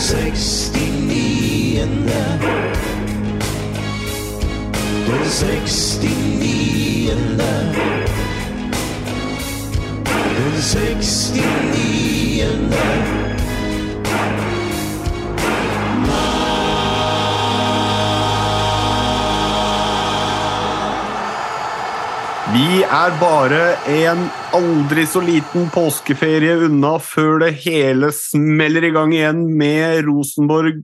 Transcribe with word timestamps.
60 0.00 1.78
in 1.78 2.06
the 2.06 2.70
60 5.26 6.06
in 7.10 7.36
the 7.36 7.52
60 10.58 12.40
in 12.40 12.70
the 12.70 13.29
Vi 22.50 22.80
er 22.82 23.12
bare 23.20 23.60
en 23.86 24.24
aldri 24.56 25.04
så 25.06 25.20
liten 25.22 25.68
påskeferie 25.70 26.56
unna 26.66 26.96
før 26.98 27.36
det 27.44 27.50
hele 27.62 28.08
smeller 28.16 28.88
i 28.88 28.90
gang 28.90 29.12
igjen 29.14 29.44
med 29.60 30.00
Rosenborg 30.08 30.80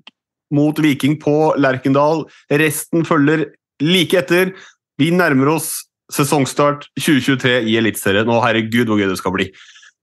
mot 0.55 0.79
Viking 0.79 1.17
på 1.19 1.57
Lerkendal. 1.59 2.23
Resten 2.63 3.03
følger 3.09 3.49
like 3.83 4.21
etter. 4.21 4.53
Vi 5.01 5.11
nærmer 5.11 5.57
oss 5.57 5.73
sesongstart 6.15 6.87
2023 7.01 7.57
i 7.67 7.75
Eliteserien, 7.81 8.31
og 8.31 8.45
herregud 8.47 8.87
hvor 8.87 9.03
gøy 9.03 9.11
det 9.11 9.19
skal 9.19 9.35
bli. 9.35 9.49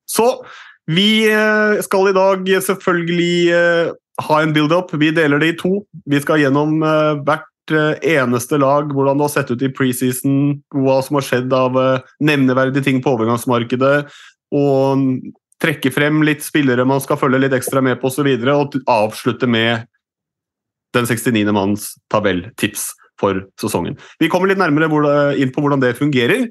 Så 0.03 0.27
vi 0.91 1.29
eh, 1.31 1.79
skal 1.85 2.11
i 2.11 2.17
dag 2.17 2.53
selvfølgelig 2.67 3.39
eh, 3.55 3.95
ha 4.27 4.43
en 4.43 4.51
build-up. 4.51 4.91
Vi 4.99 5.15
deler 5.15 5.39
det 5.39 5.53
i 5.53 5.59
to. 5.63 5.77
Vi 6.11 6.19
skal 6.27 6.43
gjennom 6.43 6.83
eh, 6.83 7.23
hvert 7.23 7.47
eneste 7.71 8.57
lag, 8.59 8.91
hvordan 8.91 9.17
det 9.17 9.27
har 9.27 9.31
sett 9.31 9.51
ut 9.53 9.61
i 9.63 9.71
preseason, 9.71 10.59
hva 10.75 10.97
som 11.05 11.19
har 11.19 11.27
skjedd 11.27 11.53
av 11.55 11.77
eh, 11.79 12.11
nevneverdige 12.19 12.83
ting 12.83 13.01
på 13.03 13.13
overgangsmarkedet, 13.15 13.95
og 14.53 15.05
trekke 15.63 15.93
frem 15.95 16.21
litt 16.27 16.43
spillere 16.43 16.85
man 16.85 17.01
skal 17.03 17.19
følge 17.21 17.45
litt 17.45 17.55
ekstra 17.55 17.81
med 17.81 18.01
på 18.01 18.11
osv., 18.11 18.27
og, 18.27 18.43
så 18.43 18.81
og 18.81 18.91
avslutte 18.91 19.47
med 19.47 19.87
den 20.93 21.07
69. 21.09 21.45
manns 21.55 21.93
tabelltips 22.13 22.91
for 23.21 23.45
sesongen. 23.61 23.95
Vi 24.19 24.29
kommer 24.29 24.51
litt 24.51 24.61
nærmere 24.61 24.89
inn 25.39 25.53
på 25.53 25.63
hvordan 25.63 25.81
det 25.81 25.95
fungerer, 25.97 26.49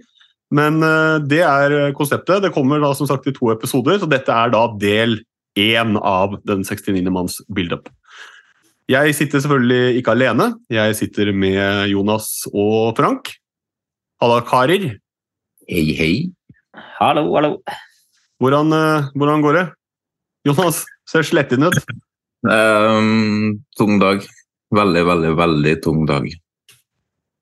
men 0.53 0.81
eh, 0.86 1.19
det 1.28 1.42
er 1.44 1.97
konseptet. 1.98 2.42
Det 2.44 2.54
kommer 2.54 2.81
da 2.82 2.94
som 2.97 3.10
sagt 3.10 3.28
i 3.28 3.36
to 3.36 3.53
episoder, 3.53 4.00
så 4.00 4.09
dette 4.09 4.32
er 4.32 4.54
da 4.54 4.66
del 4.81 5.20
én 5.59 5.98
av 6.00 6.38
den 6.48 6.65
69. 6.65 7.04
manns 7.12 7.42
build-up. 7.53 7.91
Jeg 8.91 9.15
sitter 9.15 9.38
selvfølgelig 9.43 10.00
ikke 10.00 10.10
alene. 10.10 10.48
Jeg 10.70 10.97
sitter 10.98 11.31
med 11.32 11.87
Jonas 11.93 12.48
og 12.50 12.97
Frank. 12.98 13.31
Halla, 14.22 14.41
karer. 14.43 14.88
Hei, 15.70 15.94
hei. 15.94 16.15
Hallo, 16.98 17.28
hallo. 17.37 17.53
Hvordan, 18.42 18.72
eh, 18.75 19.10
hvordan 19.15 19.42
går 19.42 19.59
det? 19.59 19.66
Jonas 20.47 20.82
ser 21.06 21.22
sletten 21.22 21.62
ut. 21.62 21.78
Um, 22.42 23.62
tung 23.78 24.00
dag. 24.03 24.26
Veldig, 24.75 25.06
veldig, 25.06 25.32
veldig 25.38 25.76
tung 25.84 26.03
dag. 26.09 26.26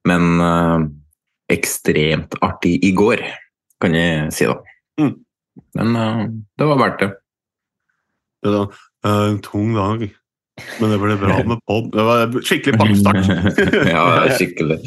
Men 0.05 0.41
uh, 0.45 0.85
ekstremt 1.49 2.37
artig 2.45 2.77
i 2.85 2.93
går, 2.93 3.25
kan 3.81 3.97
jeg 3.97 4.29
si 4.37 4.49
da. 4.49 4.59
Mm. 5.01 5.15
Men 5.81 5.97
uh, 5.97 6.25
det 6.61 6.69
var 6.69 6.81
verdt 6.85 7.01
det. 7.01 7.11
Det 8.45 8.57
da. 8.57 8.65
Uh, 9.01 9.39
tung 9.45 9.73
dag, 9.77 10.05
men 10.81 10.95
det 10.95 11.01
ble 11.03 11.17
bra 11.21 11.41
med 11.47 11.61
pod. 11.69 11.91
Det 11.95 12.07
var 12.07 12.35
skikkelig 12.47 12.79
bakstart 12.81 13.31
ja, 13.95 14.05
skikkelig. 14.37 14.81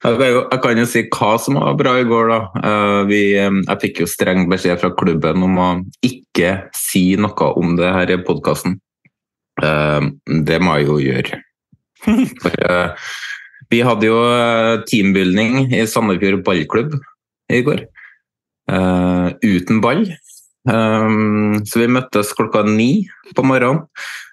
Jeg 0.00 0.60
kan, 0.64 0.78
jo, 0.80 0.86
si 0.88 1.04
hva 1.12 1.34
som 1.42 1.58
var 1.60 1.76
bra 1.76 1.96
i 2.00 2.06
går. 2.08 2.32
da. 2.32 2.40
Eh, 2.60 3.00
vi, 3.10 3.20
eh, 3.40 3.60
jeg 3.66 3.82
fikk 3.84 4.04
jo 4.04 4.08
streng 4.08 4.46
beskjed 4.52 4.80
fra 4.80 4.94
klubben 4.96 5.44
om 5.44 5.60
å 5.60 5.68
ikke 6.06 6.56
si 6.76 7.10
noe 7.20 7.52
om 7.60 7.76
det 7.80 7.92
her 7.98 8.16
i 8.16 8.22
podkasten. 8.24 8.80
det 9.60 10.56
må 10.64 10.78
jeg 10.78 10.86
jo 10.88 10.94
gjøre. 11.04 11.40
For, 12.04 12.56
eh, 12.64 13.08
vi 13.70 13.82
hadde 13.86 14.08
jo 14.08 14.18
eh, 14.32 14.80
teambuilding 14.88 15.70
i 15.76 15.84
Sandefjord 15.88 16.44
ballklubb 16.46 16.96
i 17.52 17.62
går. 17.66 17.84
Eh, 18.70 19.28
uten 19.44 19.80
ball. 19.84 20.04
Så 20.60 21.80
vi 21.80 21.86
møttes 21.88 22.34
klokka 22.36 22.60
ni 22.68 23.06
på 23.32 23.42
morgenen. 23.48 23.86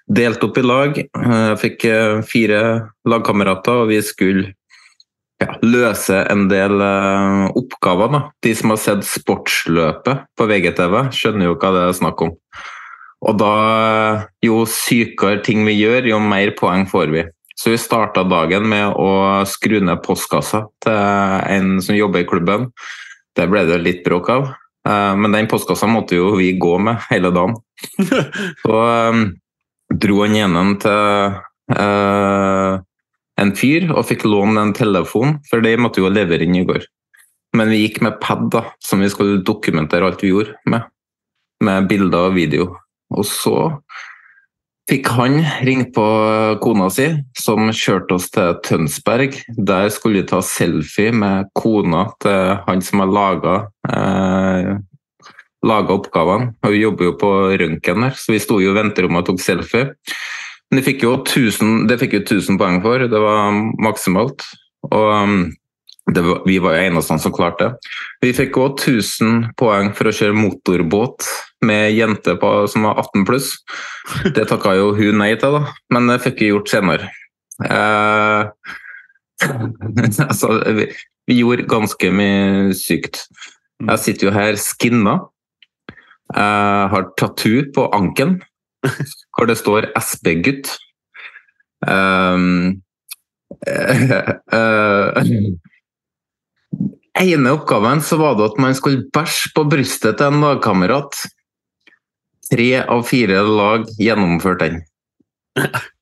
Delt 0.08 0.44
opp 0.44 0.56
i 0.56 0.64
lag. 0.64 0.96
Jeg 0.98 1.58
fikk 1.60 1.84
uh, 1.90 2.20
fire 2.24 2.62
lagkamerater, 3.08 3.84
og 3.84 3.90
vi 3.90 4.00
skulle 4.04 4.46
ja, 5.42 5.52
løse 5.62 6.22
en 6.32 6.46
del 6.50 6.80
uh, 6.80 7.48
oppgaver. 7.58 8.14
Da. 8.14 8.22
De 8.46 8.54
som 8.56 8.72
har 8.72 8.80
sett 8.80 9.04
Sportsløpet 9.06 10.24
på 10.38 10.48
VGTV, 10.48 11.00
skjønner 11.14 11.50
jo 11.50 11.58
hva 11.58 11.74
det 11.76 11.86
er 11.86 11.98
snakk 12.00 12.24
om. 12.24 12.34
Og 13.28 13.34
da, 13.40 13.52
jo 14.44 14.62
sykere 14.70 15.42
ting 15.44 15.64
vi 15.66 15.74
gjør, 15.80 16.06
jo 16.12 16.22
mer 16.22 16.54
poeng 16.58 16.86
får 16.88 17.12
vi. 17.14 17.26
Så 17.58 17.72
vi 17.72 17.80
starta 17.80 18.22
dagen 18.22 18.68
med 18.70 18.94
å 18.94 19.42
skru 19.50 19.80
ned 19.82 19.98
postkassa 20.04 20.62
til 20.84 20.94
en 20.94 21.80
som 21.82 21.98
jobber 21.98 22.22
i 22.22 22.28
klubben. 22.30 22.68
Det 23.34 23.48
ble 23.50 23.64
det 23.66 23.80
litt 23.82 24.04
bråk 24.06 24.30
av. 24.30 24.52
Eh, 24.88 25.16
Men 25.18 25.34
den 25.34 25.50
postkassa 25.50 25.88
måtte 25.90 26.14
jo 26.14 26.36
vi 26.38 26.52
gå 26.54 26.76
med 26.78 27.02
hele 27.10 27.32
dagen. 27.34 27.56
Så 28.62 28.78
dro 29.94 30.20
han 30.24 30.36
ene 30.36 30.64
til 30.82 31.38
eh, 31.76 32.78
en 33.38 33.54
fyr 33.56 33.88
og 33.94 34.06
fikk 34.08 34.26
låne 34.26 34.62
en 34.66 34.76
telefon, 34.76 35.38
for 35.48 35.64
de 35.64 35.76
måtte 35.80 36.02
jo 36.02 36.10
levere 36.12 36.46
inn 36.46 36.58
i 36.58 36.66
går. 36.68 36.84
Men 37.56 37.72
vi 37.72 37.84
gikk 37.84 38.02
med 38.04 38.18
pad, 38.20 38.48
da, 38.52 38.64
som 38.84 39.00
vi 39.00 39.08
skulle 39.12 39.42
dokumentere 39.46 40.06
alt 40.06 40.22
vi 40.24 40.34
gjorde 40.34 40.58
med. 40.68 40.88
Med 41.64 41.88
bilder 41.90 42.28
og 42.28 42.36
video. 42.36 42.68
Og 43.14 43.24
så 43.26 43.56
fikk 44.88 45.08
han 45.16 45.40
ringt 45.66 45.94
på 45.96 46.04
kona 46.62 46.88
si, 46.92 47.08
som 47.38 47.70
kjørte 47.72 48.18
oss 48.18 48.28
til 48.34 48.58
Tønsberg. 48.64 49.36
Der 49.56 49.88
skulle 49.92 50.22
vi 50.22 50.28
ta 50.28 50.42
selfie 50.44 51.12
med 51.12 51.48
kona 51.58 52.06
til 52.22 52.58
han 52.68 52.84
som 52.84 53.04
har 53.04 53.12
laga 53.12 53.56
eh, 53.88 54.70
laga 55.68 55.94
oppgavene. 55.96 56.52
Og 56.62 56.74
Hun 56.74 56.80
jobber 56.80 57.10
jo 57.10 57.14
på 57.20 57.32
røntgen 57.60 58.06
der, 58.06 58.18
så 58.18 58.34
vi 58.34 58.42
sto 58.42 58.58
jo 58.62 58.72
i 58.72 58.78
venterommet 58.78 59.24
og 59.24 59.32
tok 59.32 59.44
selfie. 59.44 59.92
Men 60.68 60.80
det 60.80 60.84
fikk 60.88 61.06
jo 61.06 61.14
1000, 61.22 61.86
det 61.88 61.96
fikk 62.00 62.18
jo 62.18 62.24
1000 62.26 62.58
poeng 62.60 62.82
for, 62.84 63.06
det 63.08 63.22
var 63.22 63.56
maksimalt. 63.80 64.44
Og 64.90 65.08
um, 65.14 65.38
det 66.12 66.22
var, 66.24 66.42
vi 66.48 66.56
var 66.58 66.76
jo 66.76 66.88
eneste 66.88 67.18
som 67.20 67.34
klarte 67.36 67.68
det. 67.68 67.92
Vi 68.24 68.32
fikk 68.36 68.56
òg 68.60 68.80
1000 68.80 69.52
poeng 69.60 69.92
for 69.96 70.08
å 70.08 70.14
kjøre 70.14 70.36
motorbåt 70.36 71.26
med 71.68 71.92
jente 71.96 72.36
på, 72.40 72.52
som 72.70 72.86
var 72.88 73.00
18 73.02 73.26
pluss. 73.28 73.50
Det 74.36 74.46
takka 74.48 74.76
jo 74.78 74.92
hun 74.96 75.20
nei 75.20 75.34
til, 75.40 75.58
da, 75.58 75.74
men 75.92 76.08
det 76.08 76.20
fikk 76.24 76.40
vi 76.44 76.52
gjort 76.52 76.72
senere. 76.72 77.10
Eh, 77.64 78.72
altså, 80.28 80.52
vi, 80.78 80.88
vi 81.28 81.40
gjorde 81.42 81.68
ganske 81.68 82.12
mye 82.14 82.76
sykt. 82.78 83.26
Jeg 83.84 84.02
sitter 84.02 84.28
jo 84.28 84.34
her 84.34 84.56
skinna. 84.60 85.18
Jeg 86.28 86.90
har 86.92 87.08
tattoo 87.20 87.64
på 87.74 87.88
anken 87.96 88.38
hvor 89.34 89.48
det 89.48 89.56
står 89.58 89.88
SB-gutt. 89.98 90.70
Um, 91.86 92.82
eh, 93.66 94.12
eh, 94.54 95.30
ene 97.22 97.54
oppgaven 97.54 98.02
så 98.04 98.18
var 98.20 98.36
det 98.38 98.50
at 98.52 98.60
man 98.62 98.76
skulle 98.76 99.06
bæsje 99.14 99.52
på 99.56 99.64
brystet 99.70 100.18
til 100.18 100.30
en 100.30 100.44
lagkamerat. 100.44 101.16
Tre 102.48 102.68
av 102.84 103.02
fire 103.08 103.42
lag 103.44 103.88
gjennomførte 104.00 104.68
den. 104.68 104.84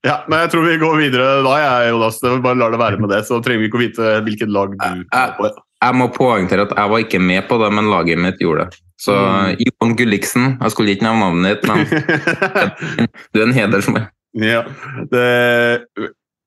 Ja, 0.07 0.21
men 0.29 0.45
jeg 0.45 0.51
tror 0.53 0.67
vi 0.69 0.77
går 0.79 0.99
videre 1.01 1.31
da, 1.43 1.55
jeg, 1.59 1.91
Jonas. 1.91 2.21
Bare 2.45 2.59
lar 2.61 2.75
det 2.75 2.79
være 2.79 3.01
med 3.03 3.11
det, 3.11 3.25
så 3.27 3.41
trenger 3.43 3.65
vi 3.65 3.71
ikke 3.71 3.79
å 3.79 3.83
vite 3.83 4.13
hvilket 4.27 4.53
lag 4.53 4.77
du 4.77 4.85
er 4.87 5.33
på. 5.39 5.49
Jeg 5.85 5.95
må 5.99 6.07
poengtere 6.15 6.65
at 6.67 6.73
jeg 6.77 6.91
var 6.91 7.03
ikke 7.05 7.21
med 7.21 7.45
på 7.51 7.59
det, 7.61 7.69
men 7.77 7.91
laget 7.93 8.19
mitt 8.19 8.39
gjorde 8.41 8.65
det. 8.71 8.79
Så 8.97 9.13
Mm. 9.13 9.57
Johan 9.61 9.97
Gulliksen, 9.99 10.45
jeg 10.63 10.71
skulle 10.73 10.95
ikke 10.97 11.05
nevne 11.05 11.21
navnet 11.21 11.61
ditt, 11.61 11.67
men 11.69 13.09
du 13.35 13.41
er 13.43 13.45
en 13.45 13.53
hedersmann. 13.53 14.07
Ja, 14.41 14.63
det, 15.13 15.25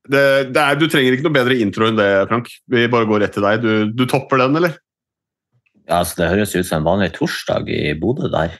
det, 0.09 0.23
det 0.53 0.61
er, 0.63 0.75
du 0.81 0.87
trenger 0.89 1.13
ikke 1.13 1.27
noe 1.27 1.35
bedre 1.37 1.57
intro 1.61 1.85
enn 1.89 1.97
det, 1.99 2.07
Frank. 2.29 2.49
Vi 2.73 2.87
bare 2.89 3.05
går 3.09 3.21
rett 3.23 3.33
til 3.37 3.45
deg. 3.45 3.61
Du, 3.61 3.93
du 3.93 4.03
topper 4.09 4.41
den, 4.41 4.57
eller? 4.57 4.75
Ja, 5.89 6.01
altså, 6.01 6.19
det 6.23 6.31
høres 6.33 6.55
ut 6.57 6.65
som 6.65 6.81
en 6.81 6.89
vanlig 6.89 7.11
torsdag 7.15 7.69
i 7.73 7.93
Bodø 8.01 8.29
der. 8.33 8.57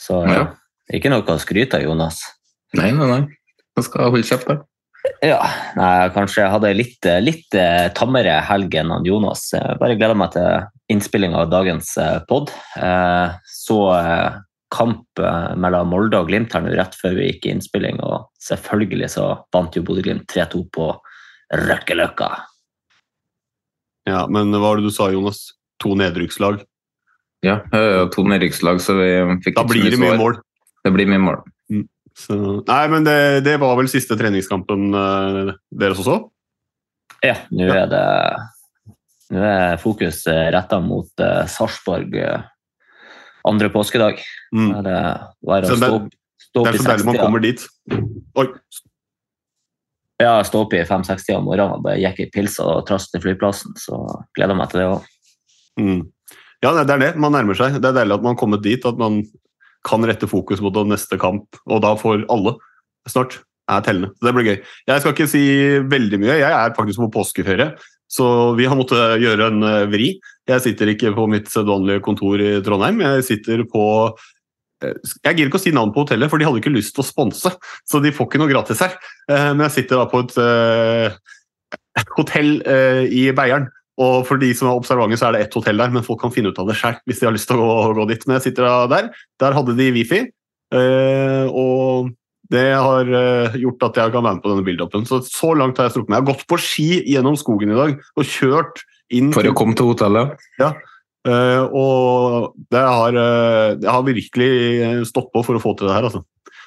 Så 0.00 0.22
Ja. 0.28 0.44
ikke 0.92 1.10
noe 1.12 1.24
å 1.24 1.40
skryte 1.40 1.80
av, 1.80 1.84
Jonas. 1.88 2.20
Nei, 2.76 2.90
nei, 2.92 3.08
nei. 3.10 3.22
Jeg 3.76 3.84
skal 3.88 4.10
holde 4.12 4.28
kjeft, 4.28 4.48
da. 4.48 4.60
Ja, 5.24 5.38
nei, 5.78 6.08
kanskje 6.12 6.42
jeg 6.42 6.52
hadde 6.52 6.72
litt, 6.76 7.06
litt 7.24 7.56
eh, 7.56 7.86
tammere 7.96 8.36
helg 8.44 8.74
enn 8.76 8.92
Jonas. 9.06 9.48
Jeg 9.54 9.78
bare 9.80 9.96
gleder 9.96 10.18
meg 10.18 10.34
til 10.34 10.66
innspilling 10.92 11.36
av 11.38 11.48
dagens 11.52 11.94
eh, 12.00 12.18
pod. 12.28 12.52
Eh, 12.76 13.32
Så 13.48 13.78
kamp 14.76 15.20
mellom 15.56 15.88
Molde 15.88 16.18
og 16.18 16.28
Glimt 16.28 16.52
her 16.52 16.64
nå 16.64 16.74
rett 16.74 16.96
før 16.98 17.14
vi 17.16 17.30
gikk 17.30 17.46
i 17.46 17.52
innspilling, 17.54 18.00
og 18.02 18.26
selvfølgelig 18.42 19.08
så 19.14 19.28
vant 19.54 19.76
jo 19.78 19.84
Bodø-Glimt 19.86 20.26
3-2 20.28 20.64
på 20.74 20.88
Røkkeløkka. 21.54 22.30
Ja, 24.10 24.24
men 24.26 24.50
hva 24.52 24.64
var 24.66 24.80
det 24.80 24.90
du 24.90 24.94
sa, 24.94 25.06
Jonas? 25.14 25.54
To 25.82 25.94
nedrykkslag. 25.98 26.60
Ja, 27.46 27.60
to 28.12 28.26
nedrykkslag, 28.26 28.82
så 28.82 28.98
vi 28.98 29.08
fikk 29.46 29.56
Da 29.60 29.64
blir 29.70 29.86
det 29.86 30.02
mye 30.02 30.18
mål. 30.18 30.40
Det 30.84 30.92
blir 30.94 31.08
mye 31.14 31.22
mål. 31.22 31.40
Så, 32.16 32.36
nei, 32.64 32.82
men 32.92 33.04
det, 33.04 33.18
det 33.44 33.58
var 33.60 33.76
vel 33.76 33.90
siste 33.92 34.16
treningskampen 34.16 34.88
uh, 34.96 35.54
deres 35.68 36.00
også? 36.00 36.18
Ja, 37.24 37.38
nå 37.52 37.68
er 37.72 37.88
det 37.90 38.04
nå 39.34 39.42
er 39.42 39.80
fokus 39.82 40.22
retta 40.26 40.78
mot 40.80 41.10
uh, 41.20 41.44
Sarpsborg 41.50 42.14
uh, 42.14 42.44
andre 43.46 43.70
påskedag. 43.70 44.20
Mm. 44.54 44.70
Er 44.78 44.82
det 44.86 44.98
bare 45.46 45.70
å 45.70 45.78
stå 45.78 45.92
opp, 46.00 46.10
stå 46.48 46.64
Det 46.66 46.72
er 46.72 46.80
så 46.80 46.90
deilig 46.90 47.08
man 47.10 47.20
kommer 47.20 47.44
dit. 47.44 47.64
Oi, 48.40 48.48
Ja, 50.22 50.38
stå 50.48 50.64
opp 50.64 50.72
i 50.72 50.80
5-60 50.88 51.36
om 51.36 51.48
morgenen 51.50 51.76
og 51.76 51.82
bare 51.84 52.00
gikk 52.00 52.22
i 52.24 52.30
pils 52.32 52.56
og 52.64 52.86
trass 52.88 53.10
til 53.12 53.20
flyplassen. 53.20 53.76
Så 53.76 53.98
gleder 54.36 54.54
jeg 54.54 54.60
meg 54.62 54.70
til 54.72 54.82
det 54.82 54.86
òg. 54.94 55.10
Mm. 55.76 55.98
Ja, 56.64 56.70
det 56.72 56.86
det 56.88 56.94
er 56.94 57.02
det. 57.04 57.10
Man 57.20 57.36
nærmer 57.36 57.58
seg. 57.58 57.76
Det 57.76 57.90
er 57.90 57.98
deilig 58.00 58.16
at 58.16 58.24
man 58.24 58.32
har 58.32 58.40
kommet 58.40 58.64
dit, 58.64 58.86
at 58.88 58.96
man 58.96 59.20
kan 59.86 60.04
rette 60.06 60.28
fokus 60.30 60.62
mot 60.64 60.76
neste 60.88 61.18
kamp, 61.20 61.60
og 61.66 61.82
da 61.84 61.94
får 61.98 62.26
alle 62.32 62.56
snart 63.08 63.40
er 63.70 63.82
tellende. 63.86 64.12
Så 64.14 64.26
Det 64.26 64.34
blir 64.34 64.48
gøy. 64.50 64.56
Jeg 64.88 65.02
skal 65.02 65.14
ikke 65.14 65.28
si 65.30 65.44
veldig 65.90 66.22
mye. 66.22 66.38
Jeg 66.38 66.52
er 66.52 66.74
faktisk 66.76 67.02
på 67.02 67.12
påskeferie, 67.18 67.72
så 68.10 68.54
vi 68.58 68.66
har 68.66 68.78
måttet 68.78 69.20
gjøre 69.22 69.50
en 69.50 69.62
eh, 69.66 69.86
vri. 69.90 70.08
Jeg 70.46 70.62
sitter 70.62 70.92
ikke 70.92 71.14
på 71.16 71.26
mitt 71.30 71.50
sedvanlige 71.50 72.02
kontor 72.06 72.42
i 72.42 72.60
Trondheim. 72.62 73.02
Jeg 73.02 73.26
sitter 73.26 73.64
på 73.70 73.84
eh, 74.84 74.94
jeg 75.24 75.34
gidder 75.34 75.50
ikke 75.50 75.58
å 75.58 75.64
si 75.64 75.74
navn 75.74 75.94
på 75.94 76.04
hotellet, 76.04 76.30
for 76.30 76.38
de 76.38 76.46
hadde 76.46 76.62
ikke 76.62 76.74
lyst 76.74 76.94
til 76.94 77.02
å 77.02 77.08
sponse. 77.08 77.50
Så 77.86 78.02
de 78.02 78.14
får 78.14 78.30
ikke 78.30 78.42
noe 78.42 78.52
gratis 78.52 78.82
her. 78.84 78.94
Eh, 79.30 79.50
Men 79.54 79.66
jeg 79.66 79.80
sitter 79.80 80.02
da 80.02 80.06
på 80.10 80.22
et 80.22 81.18
hotell 82.18 82.52
i 83.10 83.26
Beiarn. 83.34 83.66
Og 84.02 84.26
for 84.28 84.40
de 84.40 84.50
som 84.56 84.68
er 84.68 84.76
observante, 84.76 85.16
så 85.16 85.30
er 85.30 85.36
det 85.36 85.46
ett 85.46 85.56
hotell 85.56 85.80
der, 85.80 85.92
men 85.94 86.04
folk 86.04 86.20
kan 86.20 86.34
finne 86.34 86.52
ut 86.52 86.58
av 86.60 86.68
det 86.68 86.76
sjøl 86.76 86.98
hvis 87.08 87.22
de 87.22 87.28
har 87.28 87.34
lyst 87.36 87.48
til 87.48 87.62
å 87.62 87.64
gå, 87.64 87.94
gå 87.96 88.08
dit. 88.12 88.26
Men 88.28 88.38
jeg 88.38 88.50
sitter 88.50 88.68
der. 88.92 89.10
Der 89.40 89.56
hadde 89.56 89.76
de 89.78 89.90
wifi, 89.94 90.20
eh, 90.76 91.46
og 91.48 92.12
det 92.52 92.66
har 92.76 93.08
eh, 93.08 93.56
gjort 93.62 93.88
at 93.88 94.02
jeg 94.02 94.12
kan 94.14 94.22
være 94.22 94.36
med 94.36 94.44
på 94.44 94.52
denne 94.52 94.66
build-upen. 94.66 95.06
Så 95.08 95.22
så 95.26 95.54
langt 95.58 95.80
har 95.80 95.88
jeg 95.88 95.96
strukket 95.96 96.12
meg. 96.12 96.20
Jeg 96.20 96.26
har 96.26 96.34
gått 96.34 96.46
på 96.50 96.60
ski 96.62 96.90
gjennom 97.08 97.38
skogen 97.40 97.72
i 97.72 97.78
dag 97.78 97.96
og 97.96 98.28
kjørt 98.36 98.84
inn 99.14 99.32
For 99.34 99.48
å 99.48 99.56
komme 99.56 99.76
til 99.78 99.90
hotellet. 99.90 100.36
Eh, 101.26 101.62
og 101.74 102.54
det 102.70 102.82
har, 102.86 103.16
eh, 103.18 103.76
jeg 103.80 103.90
har 103.90 104.06
virkelig 104.06 105.06
stått 105.10 105.32
på 105.32 105.42
for 105.42 105.58
å 105.58 105.62
få 105.62 105.74
til 105.78 105.88
det 105.88 105.96
her, 105.96 106.06
altså. 106.06 106.22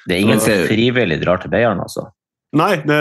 Det 0.06 0.16
er 0.16 0.24
ingen 0.24 0.40
som 0.40 0.66
frivillig 0.68 1.20
drar 1.22 1.40
til 1.40 1.52
Beiarn, 1.52 1.80
altså. 1.80 2.10
Nei, 2.58 2.72
det, 2.82 2.96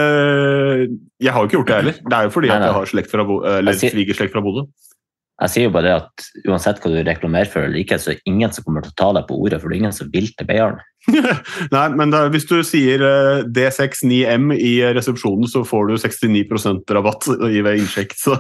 jeg 1.26 1.34
har 1.34 1.42
jo 1.42 1.50
ikke 1.50 1.58
gjort 1.58 1.72
det 1.72 1.80
heller. 1.80 1.98
Det 2.06 2.18
er 2.20 2.28
jo 2.28 2.34
fordi 2.36 2.52
Nei, 2.52 2.56
at 2.60 2.62
nei. 2.62 2.70
jeg 2.70 2.78
har 2.78 2.92
slekt 2.92 3.14
fra, 3.14 3.26
eller 3.58 3.80
svigerslekt 3.82 4.36
fra 4.36 4.44
Bodø. 4.46 4.68
Jeg 5.40 5.52
sier 5.54 5.64
jo 5.70 5.72
bare 5.72 5.88
det 5.88 5.92
at 5.96 6.24
uansett 6.52 6.82
hva 6.84 6.90
du 6.92 6.98
reklamerer 7.08 7.48
for 7.48 7.64
eller 7.64 7.80
ikke, 7.80 7.96
så 7.96 8.12
er 8.12 8.18
det 8.18 8.28
ingen 8.28 8.52
som 8.52 8.66
kommer 8.66 8.84
til 8.84 8.92
å 8.92 8.98
ta 9.00 9.08
deg 9.16 9.24
på 9.30 9.38
ordet, 9.40 9.62
for 9.62 9.72
det 9.72 9.78
er 9.78 9.82
ingen 9.86 9.96
som 9.96 10.10
vil 10.12 10.28
til 10.36 10.48
Beiarn. 10.50 10.82
Nei, 11.74 11.84
men 11.96 12.12
er- 12.14 12.28
hvis 12.34 12.46
du 12.50 12.58
sier 12.68 13.00
eh, 13.08 13.46
D69M 13.48 14.52
i 14.58 14.74
resepsjonen, 14.98 15.48
så 15.48 15.64
får 15.68 15.88
du 15.88 15.96
69% 16.04 16.92
rabatt 16.98 17.30
ved 17.40 17.72
innsjekk. 17.80 18.18
Så, 18.20 18.36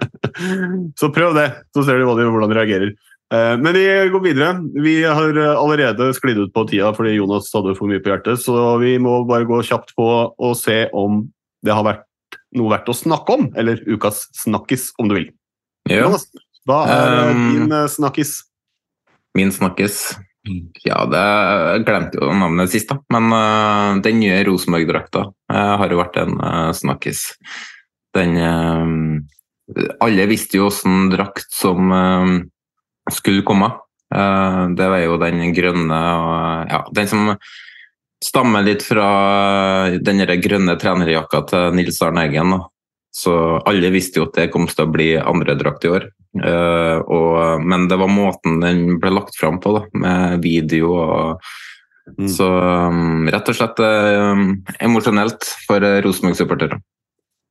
så 1.00 1.10
prøv 1.14 1.34
det, 1.40 1.46
så 1.74 1.86
ser 1.88 2.02
du 2.02 2.06
hvordan 2.10 2.52
de 2.52 2.58
reagerer. 2.60 2.92
Eh, 3.30 3.56
Men 3.58 3.74
vi 3.74 3.86
går 4.10 4.20
videre. 4.20 4.54
Vi 4.82 5.04
har 5.04 5.36
eh, 5.38 5.56
allerede 5.56 6.10
sklidd 6.14 6.38
ut 6.38 6.54
på 6.54 6.64
tida 6.70 6.90
fordi 6.96 7.14
Jonas 7.14 7.50
hadde 7.54 7.76
for 7.78 7.90
mye 7.90 8.02
på 8.02 8.10
hjertet, 8.10 8.42
så 8.42 8.74
vi 8.82 8.96
må 9.02 9.20
bare 9.28 9.46
gå 9.46 9.60
kjapt 9.66 9.94
på 9.98 10.08
og 10.34 10.56
se 10.58 10.88
om 10.96 11.22
det 11.62 11.76
har 11.76 11.86
vært 11.86 12.06
noe 12.58 12.72
verdt 12.72 12.90
å 12.90 12.96
snakke 12.96 13.36
om, 13.36 13.50
eller 13.58 13.78
ukas 13.86 14.24
snakkis, 14.34 14.90
om 14.98 15.10
du 15.10 15.14
vil. 15.20 15.28
Ja. 15.86 16.08
Jonas, 16.08 16.26
hva 16.66 16.82
er 16.90 17.14
eh, 17.14 17.30
Um, 17.30 17.46
din 17.54 17.74
snakkis? 17.88 18.40
Min 19.38 19.52
snakkes 19.54 20.16
Ja, 20.82 21.04
det, 21.06 21.20
jeg 21.20 21.84
glemte 21.86 22.18
jo 22.18 22.32
navnet 22.34 22.72
sist, 22.72 22.90
da. 22.90 22.98
Men 23.14 23.30
uh, 23.30 24.00
den 24.02 24.18
nye 24.24 24.40
Rosenborg-drakta 24.48 25.28
uh, 25.30 25.74
har 25.78 25.92
jo 25.92 26.00
vært 26.00 26.18
en 26.18 26.34
uh, 26.40 26.70
snakkis. 26.74 27.28
Den 28.16 28.34
Alle 30.02 30.24
visste 30.26 30.58
jo 30.58 30.66
åssen 30.66 31.12
drakt 31.12 31.52
som 31.54 31.92
skulle 33.14 33.46
komme. 33.46 33.70
Eh, 34.14 34.62
det 34.76 34.88
var 34.92 35.02
jo 35.04 35.18
den 35.22 35.54
grønne 35.56 36.00
og 36.20 36.70
Ja, 36.70 36.84
den 36.92 37.10
som 37.10 37.34
stammer 38.20 38.64
litt 38.66 38.84
fra 38.84 39.08
den 39.96 40.20
grønne 40.42 40.76
trenerjakka 40.76 41.44
til 41.48 41.78
Nils 41.78 42.02
Arne 42.04 42.26
Eggen. 42.28 42.58
Så 43.10 43.32
alle 43.66 43.90
visste 43.90 44.20
jo 44.20 44.28
at 44.28 44.36
det 44.36 44.50
kom 44.52 44.68
til 44.70 44.84
å 44.84 44.92
bli 44.92 45.08
andre 45.18 45.56
drakt 45.58 45.86
i 45.88 45.94
år. 45.94 46.10
Eh, 46.44 47.16
men 47.64 47.88
det 47.90 47.98
var 47.98 48.12
måten 48.12 48.60
den 48.62 49.00
ble 49.00 49.16
lagt 49.16 49.38
fram 49.40 49.58
på, 49.62 49.78
da, 49.78 49.86
med 50.04 50.44
video 50.44 50.94
og 51.00 51.50
Mm. 52.18 52.28
Så 52.28 52.46
um, 52.46 53.28
rett 53.30 53.48
og 53.50 53.56
slett 53.56 53.80
um, 53.84 54.46
emosjonelt 54.82 55.46
for 55.66 55.84
uh, 55.84 55.98
Rosenborg-supportere. 56.04 56.80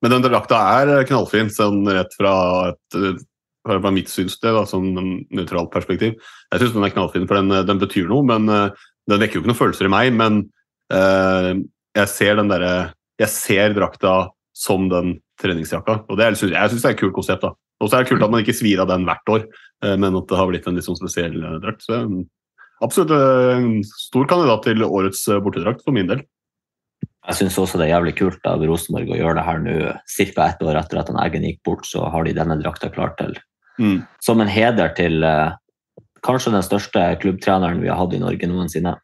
Men 0.04 0.16
den 0.16 0.26
drakta 0.26 0.60
er 0.80 1.08
knallfin, 1.08 1.52
sånn 1.52 1.84
rett 1.92 2.14
fra, 2.18 2.34
et, 2.72 3.24
fra 3.70 3.94
mitt 3.94 4.10
det, 4.10 4.54
da, 4.56 4.64
sånn 4.68 4.90
nøytralt 5.30 5.72
perspektiv. 5.74 6.18
Jeg 6.50 6.62
syns 6.62 6.76
den 6.76 6.88
er 6.88 6.96
knallfin, 6.96 7.28
for 7.30 7.40
den, 7.40 7.54
den 7.70 7.82
betyr 7.82 8.10
noe. 8.10 8.26
men 8.26 8.50
eh, 8.50 8.88
Den 9.10 9.22
vekker 9.22 9.40
jo 9.40 9.44
ikke 9.44 9.54
noen 9.54 9.62
følelser 9.62 9.90
i 9.90 9.94
meg, 9.94 10.12
men 10.14 10.44
uh, 10.94 11.54
jeg 11.98 12.10
ser 12.12 12.36
den 12.38 12.52
derre 12.52 12.92
Jeg 13.20 13.32
ser 13.34 13.74
drakta 13.74 14.30
som 14.54 14.90
den 14.92 15.18
treningsjakka, 15.40 16.04
og 16.08 16.20
det 16.20 16.28
jeg 16.28 16.40
syns 16.44 16.84
det 16.84 16.90
er 16.90 16.94
et 16.94 17.00
kult 17.00 17.16
konsept. 17.16 17.46
da. 17.46 17.54
Og 17.80 17.88
så 17.88 17.98
er 17.98 18.04
det 18.04 18.12
kult 18.12 18.26
at 18.26 18.32
man 18.32 18.44
ikke 18.44 18.58
svir 18.58 18.82
av 18.84 18.90
den 18.92 19.06
hvert 19.08 19.32
år, 19.32 19.46
uh, 19.86 19.96
men 19.96 20.18
at 20.20 20.28
det 20.28 20.40
har 20.40 20.50
blitt 20.52 20.68
en 20.68 20.78
litt 20.78 20.88
sånn 20.88 21.00
spesiell 21.00 21.38
eh, 21.40 21.60
drakt. 21.64 21.86
Så 21.86 22.02
um, 22.04 22.20
absolutt 22.84 23.14
en 23.16 23.70
uh, 23.80 23.94
stor 24.04 24.28
kandidat 24.30 24.68
til 24.68 24.84
årets 24.88 25.24
eh, 25.32 25.40
bortedrakt, 25.44 25.86
for 25.86 25.96
min 25.96 26.10
del. 26.12 26.26
Jeg 27.30 27.38
syns 27.40 27.60
også 27.62 27.80
det 27.80 27.88
er 27.88 27.94
jævlig 27.94 28.16
kult 28.18 28.48
av 28.48 28.64
Rosenborg 28.66 29.12
å 29.14 29.20
gjøre 29.20 29.38
det 29.38 29.46
her 29.46 29.60
nå, 29.64 29.76
ca. 30.08 30.48
ett 30.48 30.64
år 30.66 30.80
etter 30.80 31.02
at 31.02 31.12
han 31.12 31.20
Eggen 31.22 31.46
gikk 31.46 31.60
bort, 31.68 31.88
så 31.88 32.08
har 32.12 32.26
de 32.26 32.36
denne 32.36 32.58
drakta 32.62 32.90
klar 32.92 33.14
til. 33.20 33.36
Mm. 33.80 34.04
Som 34.24 34.44
en 34.44 34.52
heder 34.52 34.92
til 34.98 35.24
uh, 35.24 35.56
kanskje 36.26 36.54
den 36.54 36.66
største 36.66 37.06
klubbtreneren 37.22 37.82
vi 37.84 37.90
har 37.92 38.00
hatt 38.00 38.16
i 38.16 38.22
Norge 38.22 38.50
noensinne. 38.52 38.98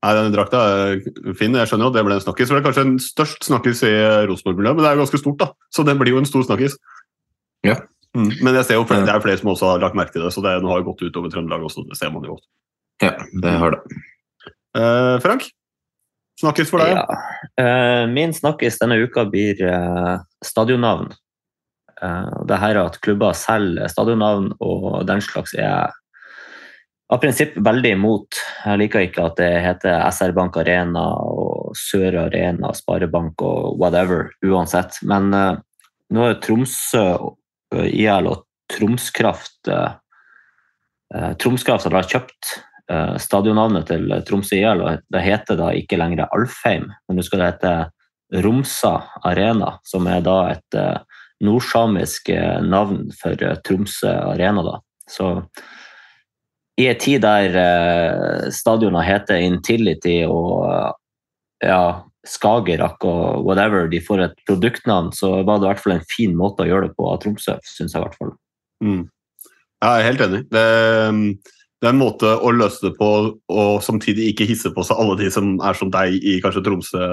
Nei, 0.00 0.12
denne 0.16 0.32
drakta 0.32 0.60
er 0.64 1.34
fin. 1.36 1.52
Jeg 1.52 1.68
skjønner 1.68 1.86
jo 1.86 1.92
at 1.92 1.96
det 1.98 2.04
ble 2.06 2.16
en 2.16 2.22
snakkis. 2.24 2.48
Det 2.48 2.56
er 2.56 2.64
kanskje 2.64 2.84
en 2.86 2.94
størst 3.04 3.44
snakkis 3.44 3.82
i 3.84 3.92
Rosenborg-miljøet, 4.30 4.78
men 4.78 4.86
det 4.86 4.88
er 4.88 4.96
jo 4.96 5.02
ganske 5.02 5.20
stort, 5.20 5.42
da. 5.42 5.50
Så 5.68 5.84
det 5.84 5.94
blir 6.00 6.14
jo 6.14 6.22
en 6.22 6.28
stor 6.28 6.46
snakkis. 6.46 6.78
Ja. 7.66 7.76
Mm. 8.16 8.30
Men 8.40 8.56
jeg 8.56 8.66
ser 8.66 8.80
jo 8.80 8.86
flere, 8.88 9.04
det 9.06 9.12
er 9.12 9.22
flere 9.22 9.38
som 9.38 9.52
også 9.52 9.74
har 9.74 9.82
lagt 9.84 9.98
merke 9.98 10.16
til 10.16 10.24
det, 10.24 10.32
så 10.34 10.42
det 10.42 10.56
har 10.56 10.80
jo 10.80 10.86
gått 10.88 11.04
utover 11.04 11.30
Trøndelag 11.30 11.66
også. 11.68 11.84
Det 11.90 11.98
ser 12.00 12.14
man 12.14 12.24
jo 12.24 12.38
godt. 12.38 12.46
Ja, 13.04 13.12
det 13.44 13.52
har 13.60 13.76
det. 13.76 14.00
Eh, 14.80 15.16
Frank? 15.22 15.46
Snakkis 16.40 16.72
for 16.72 16.80
deg? 16.80 16.96
Ja. 16.96 17.04
Eh, 17.60 18.04
min 18.08 18.32
snakkis 18.32 18.80
denne 18.80 18.96
uka 19.04 19.26
blir 19.28 19.60
eh, 19.60 20.14
stadionnavn. 20.44 21.12
Eh, 22.02 22.44
det 22.48 22.60
her 22.60 22.78
at 22.80 23.00
klubber 23.04 23.34
selger 23.36 23.90
stadionnavn 23.92 24.54
og 24.64 25.02
den 25.08 25.20
slags 25.24 25.52
er 25.58 25.92
av 27.10 27.18
prinsipp 27.18 27.56
veldig 27.58 27.94
imot. 27.96 28.38
Jeg 28.64 28.80
liker 28.84 29.04
ikke 29.04 29.26
at 29.26 29.40
det 29.40 29.50
heter 29.64 30.04
SR 30.14 30.34
Bank 30.36 30.56
Arena 30.60 31.02
og 31.18 31.74
Sør 31.78 32.20
Arena, 32.26 32.70
Sparebank 32.76 33.42
og 33.42 33.80
whatever, 33.80 34.30
uansett. 34.46 35.00
Men 35.02 35.34
eh, 35.34 35.52
nå 36.14 36.26
er 36.26 36.40
Tromsø 36.42 37.04
eh, 37.74 37.90
IL 37.90 38.30
og 38.30 38.46
Tromskraft 38.70 39.72
Tromskraft 41.42 41.88
har 41.90 42.06
kjøpt 42.06 42.50
stadionnavnet 43.18 43.88
til 43.88 44.12
Tromsø 44.28 44.60
IL, 44.60 44.82
og 44.84 45.00
det 45.10 45.22
heter 45.24 45.56
da 45.58 45.72
ikke 45.74 45.98
lenger 45.98 46.28
Alfheim, 46.30 46.84
men 46.86 47.18
nå 47.18 47.24
skal 47.26 47.42
det 47.42 47.48
hete 47.48 47.72
Romsa 48.46 48.92
Arena, 49.26 49.72
som 49.82 50.06
er 50.06 50.22
da 50.22 50.36
et 50.52 50.78
eh, 51.40 51.46
nordsamisk 51.46 52.28
eh, 52.28 52.62
navn 52.62 53.10
for 53.16 53.42
eh, 53.42 53.58
Tromsø 53.64 54.12
Arena. 54.34 54.62
Da. 54.62 54.80
Så 55.10 55.30
i 56.80 56.86
en 56.88 57.00
tid 57.00 57.22
der 57.24 57.50
stadionene 57.50 58.52
stadioner 58.56 59.04
heter 59.04 59.42
Intility 59.44 60.22
og 60.28 60.70
eh, 60.70 60.90
ja, 61.68 61.82
Skagerrak 62.26 63.04
og 63.04 63.46
whatever, 63.46 63.88
de 63.88 64.00
får 64.00 64.24
et 64.24 64.42
produktnavn, 64.48 65.12
så 65.12 65.42
var 65.42 65.60
det 65.60 65.66
i 65.66 65.72
hvert 65.72 65.82
fall 65.84 65.96
en 65.96 66.08
fin 66.08 66.36
måte 66.36 66.64
å 66.64 66.68
gjøre 66.68 66.88
det 66.88 66.96
på 66.96 67.08
av 67.08 67.22
Tromsø, 67.22 67.56
syns 67.64 67.94
jeg 67.94 68.00
i 68.00 68.04
hvert 68.04 68.18
fall. 68.20 68.34
Mm. 68.84 69.02
Jeg 69.80 69.90
er 69.90 70.06
helt 70.06 70.24
enig. 70.24 70.40
Det, 70.52 70.64
det 71.80 71.88
er 71.88 71.94
en 71.94 72.00
måte 72.00 72.28
å 72.28 72.52
løse 72.52 72.84
det 72.84 72.94
på 72.98 73.10
og 73.32 73.84
samtidig 73.84 74.32
ikke 74.32 74.48
hisse 74.48 74.72
på 74.72 74.84
seg 74.84 75.00
alle 75.00 75.16
de 75.20 75.30
som 75.32 75.54
er 75.64 75.76
som 75.76 75.92
deg 75.92 76.16
i 76.20 76.36
kanskje 76.44 76.64
Tromsø 76.64 77.06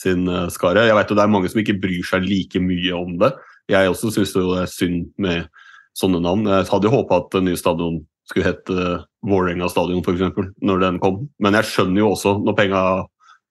sin 0.00 0.28
eh, 0.28 0.48
skare. 0.52 0.86
Jeg 0.88 0.96
vet 0.98 1.10
jo 1.10 1.16
det 1.18 1.24
er 1.24 1.32
mange 1.32 1.50
som 1.50 1.60
ikke 1.62 1.78
bryr 1.82 2.04
seg 2.06 2.26
like 2.26 2.62
mye 2.62 2.96
om 2.98 3.16
det. 3.20 3.32
Jeg 3.70 3.90
også 3.90 4.10
syns 4.12 4.34
det 4.34 4.44
er 4.60 4.70
synd 4.70 5.06
med 5.20 5.48
sånne 5.96 6.20
navn. 6.20 6.44
Jeg 6.50 6.68
hadde 6.68 6.88
jo 6.88 6.92
håpa 6.96 7.22
at 7.22 7.32
den 7.36 7.48
nye 7.48 7.60
stadion 7.60 8.02
skulle 8.28 8.48
hete 8.48 8.84
Vålerenga 9.24 9.68
stadion, 9.72 10.02
f.eks., 10.04 10.52
når 10.64 10.80
den 10.82 11.00
kom. 11.00 11.26
Men 11.40 11.56
jeg 11.58 11.68
skjønner 11.70 12.02
jo 12.02 12.10
også, 12.12 12.36
når 12.44 12.56
penga, 12.58 12.82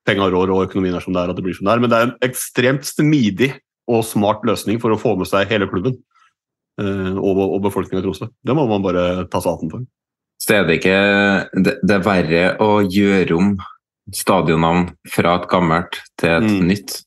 penga 0.05 0.29
rår 0.34 0.53
og 0.53 0.65
økonomien 0.67 0.98
er 0.98 1.03
som 1.03 1.15
det 1.15 1.24
er, 1.24 1.34
at 1.34 1.38
det 1.39 1.46
blir 1.46 1.58
som 1.58 1.70
det 1.70 1.75
er. 1.75 1.84
Men 1.84 1.93
det 1.93 2.00
er 2.00 2.08
en 2.10 2.17
ekstremt 2.25 2.86
smidig 2.88 3.51
og 3.89 4.03
smart 4.08 4.46
løsning 4.48 4.79
for 4.82 4.93
å 4.93 5.00
få 5.00 5.15
med 5.20 5.29
seg 5.29 5.50
hele 5.50 5.67
klubben 5.72 5.98
uh, 6.82 7.13
og, 7.17 7.41
og 7.43 7.60
befolkninga 7.65 8.01
i 8.01 8.05
Tromsø. 8.05 8.29
Det 8.46 8.55
må 8.58 8.65
man 8.70 8.86
bare 8.86 9.25
ta 9.29 9.41
seg 9.43 9.58
hatten 9.58 9.74
for. 9.74 9.86
Så 10.43 10.58
er 10.58 10.67
det 10.67 10.79
ikke 10.82 10.98
det, 11.63 11.77
det 11.84 11.96
er 11.98 12.05
verre 12.05 12.43
å 12.63 12.72
gjøre 12.84 13.38
om 13.38 13.53
stadionnavn 14.13 14.89
fra 15.13 15.38
et 15.39 15.50
gammelt 15.51 16.01
til 16.20 16.34
et 16.38 16.50
Mm. 16.50 16.67
nytt. 16.67 16.98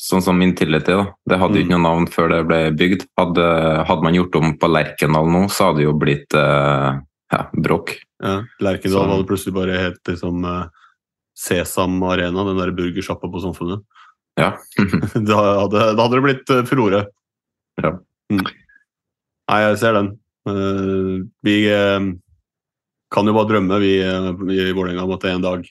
Sånn 0.00 0.22
som 0.24 0.40
Intility. 0.40 0.94
da. 0.96 1.12
Det 1.28 1.36
hadde 1.36 1.58
jo 1.58 1.66
ikke 1.66 1.74
noe 1.74 1.84
navn 1.84 2.06
før 2.08 2.30
det 2.32 2.40
ble 2.48 2.60
bygd. 2.72 3.02
Hadde, 3.20 3.46
hadde 3.84 4.06
man 4.06 4.16
gjort 4.16 4.38
om 4.38 4.54
på 4.56 4.70
Lerkendal 4.72 5.28
nå, 5.28 5.42
så 5.52 5.68
hadde 5.68 5.82
det 5.82 5.88
jo 5.90 5.96
blitt 6.00 6.36
eh, 6.40 7.00
ja, 7.34 7.40
bråk. 7.52 7.98
Ja, 8.24 8.38
Lerkendal 8.64 9.04
Så- 9.04 9.10
hadde 9.10 9.26
plutselig 9.28 9.56
bare 9.58 9.76
helt 9.76 10.00
liksom 10.08 10.46
uh, 10.48 10.70
Sesam 11.36 12.00
Arena, 12.08 12.46
den 12.48 12.62
der 12.62 12.72
burgersjappa 12.78 13.28
på 13.28 13.42
Samfunnet. 13.44 13.84
Ja. 14.40 14.54
da, 15.28 15.42
hadde, 15.66 15.84
da 15.92 16.06
hadde 16.06 16.16
det 16.16 16.24
blitt 16.24 16.54
uh, 16.54 16.62
furore. 16.68 17.04
Ja. 17.84 17.92
Mm. 18.32 18.46
Nei, 19.50 19.60
jeg 19.66 19.78
ser 19.82 19.98
den. 19.98 20.10
Uh, 20.48 21.28
vi 21.44 21.58
uh, 21.68 22.08
kan 23.12 23.28
jo 23.28 23.36
bare 23.36 23.52
drømme, 23.52 23.82
vi 23.84 23.98
i 24.00 24.72
Vålerenga, 24.72 25.04
om 25.04 25.12
at 25.18 25.28
det 25.28 25.34
en 25.36 25.44
dag 25.44 25.68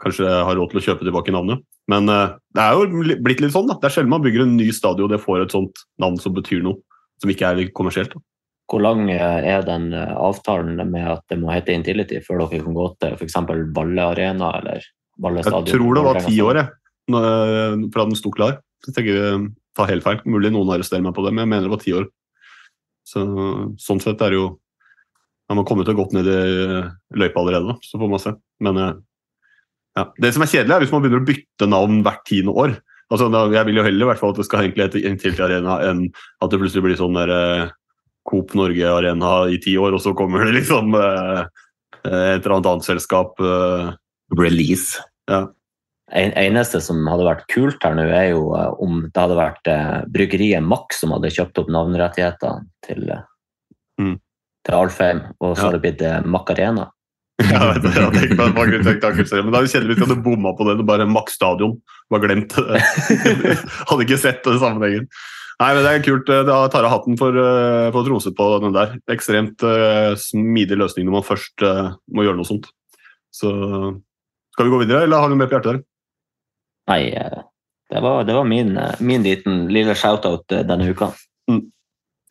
kanskje 0.00 0.28
har 0.28 0.56
råd 0.58 0.72
til 0.72 0.80
å 0.80 0.84
kjøpe 0.90 1.06
tilbake 1.06 1.34
navnet. 1.34 1.64
Men 1.90 2.10
eh, 2.12 2.36
det 2.56 2.62
er 2.62 2.76
jo 2.76 3.18
blitt 3.24 3.42
litt 3.42 3.54
sånn, 3.54 3.68
da. 3.70 3.78
Det 3.80 3.88
er 3.88 3.96
sjelden 3.96 4.12
man 4.12 4.24
bygger 4.24 4.44
en 4.44 4.56
ny 4.58 4.68
stadion 4.74 5.08
og 5.08 5.14
det 5.14 5.22
får 5.22 5.44
et 5.44 5.54
sånt 5.56 5.84
navn 6.02 6.18
som 6.20 6.34
betyr 6.36 6.64
noe, 6.66 6.80
som 7.22 7.32
ikke 7.32 7.52
er 7.52 7.70
kommersielt. 7.76 8.16
Da. 8.16 8.22
Hvor 8.70 8.82
lang 8.82 9.06
eh, 9.12 9.46
er 9.54 9.64
den 9.66 9.92
eh, 9.96 10.16
avtalen 10.18 10.82
med 10.90 11.06
at 11.14 11.24
det 11.32 11.38
må 11.40 11.52
hete 11.54 11.74
Intility 11.76 12.20
før 12.24 12.44
dere 12.44 12.64
kan 12.64 12.76
gå 12.76 12.88
til 13.00 13.16
f.eks. 13.16 13.38
Valle 13.76 14.10
Arena 14.10 14.52
eller 14.60 14.90
Valle 15.22 15.46
Jeg 15.46 15.70
tror 15.70 15.96
det 15.96 16.04
var 16.04 16.20
ti 16.26 16.36
år 16.44 16.60
jeg, 16.60 16.68
fra 17.08 18.04
den 18.04 18.18
sto 18.18 18.32
klar. 18.34 18.58
Så 18.82 18.90
jeg 18.90 18.98
tenker 18.98 19.16
jeg 19.16 19.40
tar 19.78 19.88
helt 19.88 20.04
feil. 20.04 20.20
Mulig 20.28 20.50
noen 20.52 20.74
arresterer 20.74 21.04
meg 21.04 21.14
på 21.16 21.24
det, 21.24 21.32
men 21.32 21.46
jeg 21.46 21.52
mener 21.54 21.68
det 21.68 21.72
var 21.72 21.80
ti 21.84 21.94
år. 21.96 22.08
Så, 23.06 23.22
sånn 23.80 24.02
sett 24.02 24.20
er 24.24 24.34
det 24.34 24.40
jo 24.40 24.46
Man 25.46 25.60
har 25.60 25.66
kommet 25.68 25.86
godt 25.86 26.10
ned 26.10 26.26
i 26.26 26.40
løypa 27.14 27.38
allerede, 27.38 27.70
da. 27.70 27.76
så 27.86 28.00
får 28.00 28.08
man 28.10 28.18
se. 28.18 28.32
Men 28.66 28.80
ja. 29.96 30.04
det 30.22 30.32
som 30.34 30.42
er 30.44 30.50
kjedelig, 30.52 30.74
er 30.76 30.84
hvis 30.84 30.92
man 30.92 31.02
begynner 31.04 31.22
å 31.24 31.28
bytte 31.30 31.68
navn 31.72 32.02
hvert 32.06 32.24
tiende 32.28 32.52
år. 32.54 32.76
Altså, 33.10 33.28
da, 33.30 33.44
jeg 33.54 33.66
vil 33.68 33.76
jo 33.78 33.84
heller 33.86 34.06
i 34.06 34.08
hvert 34.10 34.18
fall 34.18 34.32
at 34.34 34.38
det 34.40 34.46
skal 34.48 34.64
egentlig 34.64 34.88
hete 34.88 35.02
Intility 35.06 35.42
Arena 35.46 35.76
enn 35.86 36.06
at 36.42 36.50
det 36.50 36.58
plutselig 36.58 36.82
blir 36.88 36.96
sånn 36.98 37.14
der 37.14 37.30
eh, 37.30 37.68
Coop 38.26 38.54
Norge 38.58 38.82
Arena 38.90 39.46
i 39.46 39.60
ti 39.62 39.76
år, 39.78 39.94
og 39.94 40.02
så 40.02 40.10
kommer 40.18 40.42
det 40.44 40.56
liksom 40.58 40.94
eh, 40.98 41.44
et 42.02 42.42
eller 42.42 42.56
annet 42.56 42.66
annet 42.72 42.88
selskap. 42.88 43.38
eh, 43.40 43.92
Release. 44.36 44.98
ja. 45.30 45.46
En, 46.14 46.30
eneste 46.38 46.78
som 46.82 47.00
hadde 47.10 47.24
vært 47.26 47.46
kult 47.50 47.82
her 47.82 47.94
nå, 47.98 48.02
er 48.10 48.28
jo 48.32 48.52
eh, 48.54 48.72
om 48.82 49.00
det 49.06 49.18
hadde 49.22 49.38
vært 49.38 49.70
eh, 49.70 50.02
bryggeriet 50.10 50.62
Max 50.62 51.00
som 51.02 51.14
hadde 51.14 51.30
kjøpt 51.34 51.58
opp 51.62 51.70
navnerettighetene 51.70 52.66
til, 52.86 53.08
eh, 53.10 53.22
Mm. 53.98 54.18
til 54.66 54.74
Alfheim, 54.76 55.22
og 55.40 55.54
så 55.56 55.62
Ja. 55.62 55.70
hadde 55.70 55.78
det 55.80 55.82
blitt 55.86 56.02
eh, 56.06 56.20
Macarena. 56.26 56.90
Ja, 57.44 57.60
jeg 57.60 57.68
vet 57.74 57.82
det, 57.84 57.92
jeg 57.92 58.04
hadde 58.06 58.20
tenkt 58.22 58.38
meg 58.40 58.54
mange 58.56 58.78
men 58.80 59.52
da 59.52 59.58
er 59.60 59.66
jo 59.66 59.72
kjedelig 59.72 59.92
hvis 59.92 59.98
jeg 60.00 60.08
hadde 60.08 60.22
bomma 60.24 60.54
på 60.56 60.66
det. 60.68 60.78
det 60.78 60.86
bare 60.88 61.08
Maks 61.08 61.36
Stadion 61.36 61.74
var 62.12 62.22
glemt. 62.22 62.54
hadde 62.56 64.06
ikke 64.06 64.20
sett 64.20 64.40
den 64.46 64.60
sammenhengen. 64.62 65.10
Nei, 65.56 65.68
men 65.72 65.84
Det 65.84 65.92
er 65.92 66.04
kult. 66.04 66.30
Da 66.48 66.56
tar 66.72 66.84
jeg 66.84 66.92
hatten 66.92 67.16
for, 67.20 67.36
eh, 67.40 67.90
for 67.92 68.04
Tromsø 68.04 68.32
på 68.36 68.48
den 68.64 68.76
der. 68.76 68.96
Ekstremt 69.12 69.64
eh, 69.64 70.12
smidig 70.20 70.76
løsning 70.80 71.08
når 71.08 71.18
man 71.18 71.28
først 71.28 71.64
eh, 71.64 71.92
må 72.12 72.24
gjøre 72.24 72.40
noe 72.40 72.48
sånt. 72.48 72.68
Så 73.32 73.52
skal 74.52 74.68
vi 74.68 74.72
gå 74.72 74.80
videre, 74.84 75.04
eller 75.04 75.20
har 75.20 75.28
du 75.28 75.36
mer 75.36 75.48
på 75.48 75.56
hjertet 75.56 75.76
der? 75.76 75.80
Nei, 76.88 77.00
det 77.92 78.02
var, 78.02 78.24
det 78.24 78.36
var 78.36 78.48
min, 78.48 78.76
min 79.00 79.24
liten 79.24 79.66
lille 79.72 79.96
shout-out 79.96 80.48
denne 80.48 80.88
uka. 80.88 81.12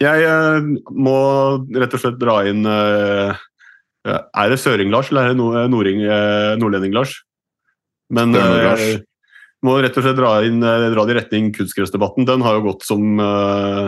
Jeg 0.01 0.25
eh, 0.27 0.69
må 0.91 1.19
rett 1.77 1.93
og 1.93 2.01
slett 2.01 2.21
dra 2.21 2.41
inn 2.49 2.65
Er 4.05 4.53
det 4.53 4.61
Søring-Lars 4.61 5.09
eller 5.09 5.31
er 5.31 5.35
det 5.35 5.95
eh, 6.05 6.55
Nordlending-Lars? 6.61 7.17
Men 8.13 8.35
eh, 8.37 9.01
må 9.65 9.79
rett 9.81 9.95
og 9.97 10.05
slett 10.05 10.19
dra, 10.19 10.37
inn, 10.45 10.61
eh, 10.61 10.89
dra 10.93 11.05
det 11.07 11.15
i 11.15 11.19
retning 11.19 11.51
kunstgressdebatten. 11.55 12.27
Den 12.29 12.43
har 12.45 12.59
jo 12.59 12.67
gått 12.67 12.85
som 12.85 13.19
eh, 13.21 13.87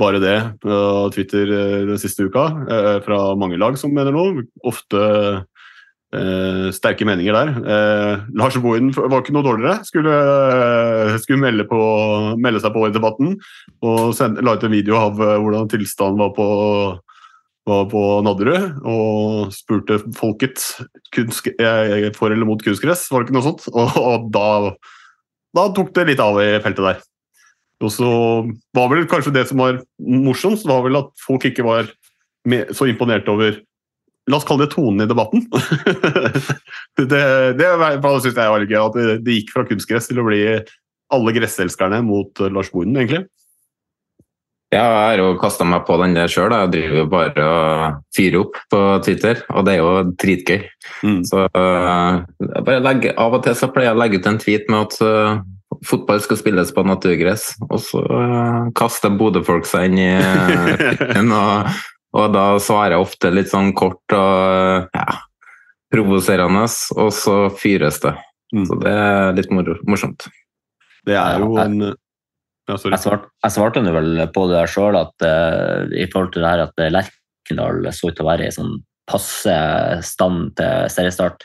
bare 0.00 0.20
det 0.22 0.38
på 0.62 0.80
Twitter 1.14 1.52
eh, 1.52 1.78
den 1.90 2.00
siste 2.00 2.24
uka, 2.24 2.46
eh, 2.72 2.96
fra 3.04 3.22
mange 3.36 3.60
lag 3.60 3.76
som 3.80 3.92
mener 3.92 4.16
noe. 4.16 4.46
Ofte 4.64 5.02
eh, 6.16 6.70
sterke 6.72 7.04
meninger 7.08 7.36
der. 7.36 7.52
Eh, 7.60 8.24
Lars 8.40 8.56
Bohin 8.64 8.88
var 8.96 9.20
ikke 9.20 9.36
noe 9.36 9.46
dårligere. 9.46 9.84
Skulle, 9.88 10.16
eh, 10.56 11.18
skulle 11.20 11.44
melde, 11.44 11.68
på, 11.68 11.80
melde 12.40 12.64
seg 12.64 12.72
på 12.76 12.88
i 12.88 12.96
debatten 12.96 13.36
og 13.84 14.16
sendte, 14.16 14.44
la 14.46 14.56
ut 14.56 14.66
en 14.66 14.74
video 14.74 14.96
av 15.00 15.20
eh, 15.20 15.36
hvordan 15.42 15.68
tilstanden 15.72 16.24
var 16.24 16.32
på, 16.38 16.48
var 17.68 17.86
på 17.90 18.00
Nadderud, 18.24 18.80
og 18.88 19.52
spurte 19.54 20.00
folket 20.16 20.62
kunst, 21.14 21.46
er 21.60 22.08
for 22.16 22.32
eller 22.32 22.48
mot 22.48 22.62
kunstgress, 22.64 23.06
var 23.12 23.22
det 23.22 23.28
ikke 23.28 23.38
noe 23.38 23.46
sånt? 23.46 23.68
Og, 23.80 23.96
og 24.00 24.28
da, 24.34 24.48
da 25.56 25.66
tok 25.76 25.94
det 25.96 26.06
litt 26.12 26.22
av 26.24 26.40
i 26.42 26.52
feltet 26.64 26.86
der. 26.86 27.02
Og 27.80 27.92
så 27.92 28.10
var 28.76 28.92
vel 28.92 29.06
kanskje 29.08 29.32
det 29.34 29.46
som 29.48 29.60
var 29.62 29.80
morsomst, 30.04 30.68
var 30.68 30.84
vel 30.84 31.00
at 31.00 31.12
folk 31.24 31.46
ikke 31.48 31.64
var 31.64 31.88
med, 32.48 32.72
så 32.76 32.88
imponert 32.90 33.28
over 33.32 33.60
La 34.30 34.36
oss 34.36 34.44
kalle 34.46 34.66
det 34.66 34.74
tonen 34.74 35.02
i 35.02 35.08
debatten. 35.10 35.46
det 37.00 37.06
det 37.58 37.70
synes 37.80 38.36
jeg 38.36 38.52
var 38.52 38.60
litt 38.62 38.70
gøy, 38.70 38.78
at 38.78 38.98
det, 38.98 39.14
det 39.26 39.38
gikk 39.38 39.54
fra 39.54 39.64
kunstgress 39.66 40.06
til 40.10 40.20
å 40.22 40.26
bli 40.28 40.42
alle 41.10 41.34
gresselskerne 41.34 41.98
mot 42.06 42.38
eh, 42.38 42.52
Lars 42.52 42.70
Bohinen, 42.70 43.00
egentlig. 43.00 43.24
Ja, 44.70 44.84
jeg 44.86 44.98
har 45.02 45.18
jo 45.18 45.30
kasta 45.40 45.64
meg 45.66 45.82
på 45.82 45.96
den 45.98 46.12
der 46.14 46.30
sjøl. 46.30 46.52
Jeg 46.54 46.70
driver 46.70 46.98
jo 47.00 47.06
bare 47.10 47.46
og 47.50 48.02
fyrer 48.14 48.36
opp 48.44 48.58
på 48.70 48.82
Twitter, 49.02 49.40
og 49.50 49.64
det 49.66 49.72
er 49.74 49.80
jo 49.80 50.02
dritgøy. 50.22 50.60
Mm. 51.02 51.22
Så 51.26 51.46
jeg 51.50 52.62
bare 52.68 52.82
legger, 52.84 53.16
Av 53.18 53.34
og 53.34 53.42
til 53.42 53.56
så 53.58 53.66
pleier 53.74 53.90
jeg 53.90 53.96
å 53.96 54.00
legge 54.00 54.20
ut 54.20 54.28
en 54.30 54.38
tweet 54.38 54.70
med 54.70 54.84
at 54.84 54.94
uh, 55.02 55.40
fotball 55.90 56.22
skal 56.22 56.38
spilles 56.38 56.70
på 56.76 56.84
naturgress, 56.86 57.48
og 57.66 57.82
så 57.82 58.02
uh, 58.06 58.68
kaster 58.78 59.10
Bodø-folk 59.10 59.66
seg 59.66 59.88
inn 59.90 59.98
i 60.04 60.12
fyren, 61.00 61.34
og, 61.34 61.80
og 62.14 62.36
da 62.36 62.44
svarer 62.62 62.94
jeg 62.94 63.08
ofte 63.08 63.32
litt 63.34 63.50
sånn 63.50 63.72
kort 63.74 64.14
og 64.14 64.94
ja, 64.94 65.08
provoserende, 65.90 66.68
og 66.94 67.10
så 67.16 67.40
fyres 67.58 67.98
det. 68.06 68.14
Mm. 68.54 68.68
Så 68.70 68.78
det 68.86 68.94
er 68.94 69.34
litt 69.34 69.50
mor 69.50 69.74
morsomt. 69.90 70.30
Det 71.10 71.18
er 71.18 71.42
jo 71.42 71.58
en 71.58 71.90
Jeg 72.70 73.02
svarte, 73.02 73.30
jeg 73.44 73.54
svarte 73.56 73.82
nå 73.84 73.94
vel 73.94 74.20
på 74.34 74.46
det 74.50 74.62
sjøl, 74.72 74.98
at 74.98 75.26
uh, 75.26 75.88
i 75.90 76.06
forhold 76.10 76.34
til 76.34 76.44
det 76.44 76.52
her 76.52 76.64
at 76.66 76.82
eh, 76.82 76.92
Lerkendal 76.94 77.88
så 77.94 78.10
ut 78.10 78.18
til 78.18 78.26
å 78.26 78.30
være 78.30 78.46
i 78.46 78.54
sånn 78.54 78.76
passe 79.10 79.56
stand 80.06 80.52
til 80.58 80.92
seriestart, 80.92 81.42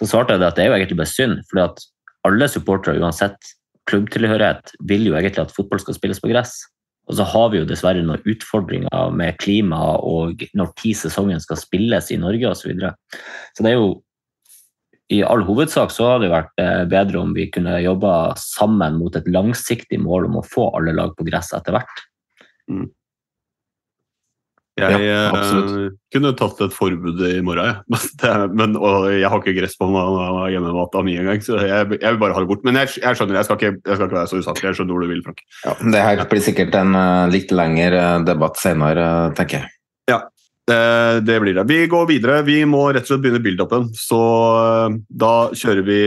så 0.00 0.08
svarte 0.08 0.36
jeg 0.36 0.44
at 0.44 0.58
det 0.58 0.64
er 0.64 0.70
jo 0.70 0.76
egentlig 0.76 0.98
bare 1.00 1.12
synd. 1.12 1.40
fordi 1.48 1.64
at 1.64 1.80
alle 2.28 2.48
supportere, 2.52 3.00
uansett 3.00 3.54
klubbtilhørighet, 3.88 4.74
vil 4.88 5.08
jo 5.08 5.16
egentlig 5.16 5.46
at 5.46 5.54
fotball 5.54 5.80
skal 5.82 5.96
spilles 5.96 6.20
på 6.20 6.30
gress. 6.32 6.58
Og 7.10 7.16
så 7.18 7.26
har 7.26 7.48
vi 7.50 7.60
jo 7.60 7.66
dessverre 7.68 8.04
noen 8.06 8.22
utfordringer 8.28 9.10
med 9.16 9.38
klima 9.42 9.80
og 10.06 10.44
når 10.54 10.74
tid 10.78 10.98
sesongen 11.00 11.40
skal 11.42 11.58
spilles 11.58 12.12
i 12.14 12.20
Norge 12.20 12.52
osv. 12.52 12.60
Så, 12.60 12.70
videre. 12.70 12.92
så 13.56 13.66
det 13.66 13.72
er 13.72 13.80
jo 13.80 13.90
i 15.10 15.20
all 15.26 15.42
hovedsak 15.46 15.90
så 15.90 16.12
hadde 16.12 16.28
det 16.28 16.32
vært 16.32 16.62
eh, 16.62 16.84
bedre 16.90 17.20
om 17.24 17.34
vi 17.34 17.48
kunne 17.50 17.80
jobba 17.82 18.36
sammen 18.38 19.00
mot 19.00 19.16
et 19.18 19.26
langsiktig 19.30 19.98
mål 20.02 20.28
om 20.28 20.40
å 20.40 20.46
få 20.46 20.70
alle 20.78 20.94
lag 20.96 21.16
på 21.18 21.26
gress 21.26 21.50
etter 21.56 21.74
hvert. 21.74 22.02
Mm. 22.70 22.88
Jeg 24.80 25.00
Ja, 25.02 25.26
eh, 25.34 25.90
kunne 26.14 26.32
tatt 26.38 26.60
et 26.64 26.72
forbud 26.72 27.20
i 27.26 27.40
morgen, 27.44 27.66
jeg. 27.66 27.82
Men, 27.90 28.06
det, 28.22 28.34
men, 28.54 28.76
og 28.78 29.10
jeg 29.12 29.28
har 29.28 29.42
ikke 29.42 29.56
gress 29.58 29.76
på 29.76 29.88
hjemmematta 29.90 31.02
mi 31.04 31.18
engang, 31.20 31.42
så 31.44 31.58
jeg, 31.58 31.98
jeg 31.98 32.14
vil 32.14 32.22
bare 32.22 32.36
ha 32.36 32.44
det 32.44 32.50
bort. 32.52 32.64
Men 32.64 32.78
jeg, 32.80 32.94
jeg 33.02 33.18
skjønner, 33.18 33.40
jeg 33.40 33.48
skal, 33.48 33.58
ikke, 33.58 33.82
jeg 33.82 33.98
skal 33.98 34.06
ikke 34.06 34.20
være 34.20 34.30
så 34.30 34.40
usaklig. 34.40 34.68
Jeg 34.70 34.78
skjønner 34.78 34.96
hvor 34.96 35.04
du 35.04 35.12
vil, 35.12 35.24
Frank. 35.26 35.42
Ja, 35.66 35.74
det 35.96 36.04
her 36.06 36.24
blir 36.30 36.44
sikkert 36.44 36.78
en 36.78 36.96
eh, 36.96 37.30
litt 37.34 37.52
lengre 37.54 38.04
debatt 38.26 38.62
senere, 38.62 39.08
tenker 39.38 39.64
jeg. 39.64 39.74
Eh, 40.14 40.22
Det 40.70 41.38
blir 41.42 41.56
det. 41.56 41.66
Vi 41.68 41.80
går 41.90 42.06
videre. 42.10 42.42
Vi 42.46 42.60
må 42.68 42.86
rett 42.90 43.06
og 43.06 43.14
slett 43.14 43.24
begynne 43.24 43.42
build-upen. 43.42 43.90
Så 43.96 44.20
eh, 44.60 45.00
da 45.22 45.34
kjører 45.56 45.82
vi 45.86 46.04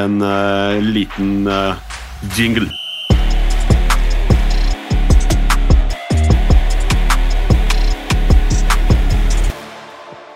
en 0.00 0.20
uh, 0.22 0.78
liten 0.86 1.48
uh, 1.50 1.74
jingle. 2.36 2.70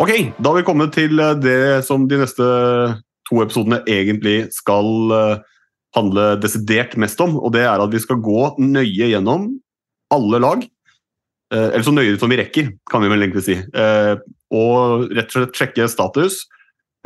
Ok, 0.04 0.10
da 0.36 0.50
har 0.50 0.58
vi 0.58 0.66
kommet 0.66 0.90
til 0.92 1.20
eh, 1.22 1.36
det 1.38 1.84
som 1.86 2.02
de 2.10 2.18
neste 2.20 2.46
to 3.24 3.38
episodene 3.40 3.78
egentlig 3.88 4.50
skal 4.52 5.14
eh, 5.14 5.38
handle 5.96 6.24
desidert 6.42 6.96
mest 7.00 7.22
om, 7.24 7.38
og 7.38 7.54
det 7.54 7.62
er 7.64 7.80
at 7.80 7.92
vi 7.94 8.02
skal 8.02 8.18
gå 8.20 8.50
nøye 8.58 9.08
gjennom 9.14 9.46
alle 10.12 10.40
lag. 10.42 10.66
Eh, 11.54 11.70
Eller 11.70 11.86
så 11.86 11.94
nøye 11.94 12.18
som 12.18 12.32
vi 12.32 12.40
rekker, 12.40 12.72
kan 12.90 13.04
vi 13.04 13.10
vel 13.12 13.26
egentlig 13.26 13.46
si. 13.46 13.56
Eh, 13.58 14.14
Og 14.54 15.08
rett 15.10 15.32
og 15.32 15.34
slett 15.34 15.58
sjekke 15.58 15.88
status 15.90 16.44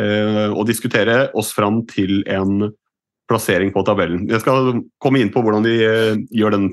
eh, 0.01 0.49
og 0.51 0.67
diskutere 0.69 1.31
oss 1.39 1.53
fram 1.57 1.83
til 1.89 2.23
en 2.29 2.69
plassering 3.29 3.73
på 3.73 3.85
tabellen. 3.85 4.27
Jeg 4.29 4.41
skal 4.43 4.83
komme 5.01 5.21
inn 5.21 5.33
på 5.33 5.41
hvordan 5.45 5.65
vi 5.65 5.77
gjør 6.33 6.55
den 6.55 6.69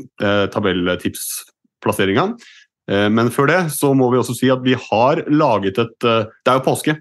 tabelltipsplasseringa. 0.54 2.30
Men 3.12 3.32
før 3.36 3.50
det 3.52 3.58
så 3.76 3.90
må 3.98 4.08
vi 4.14 4.22
også 4.22 4.36
si 4.38 4.48
at 4.54 4.64
vi 4.64 4.78
har 4.80 5.20
laget 5.28 5.82
et 5.84 6.00
Det 6.00 6.48
er 6.48 6.62
jo 6.62 6.64
påske, 6.64 6.96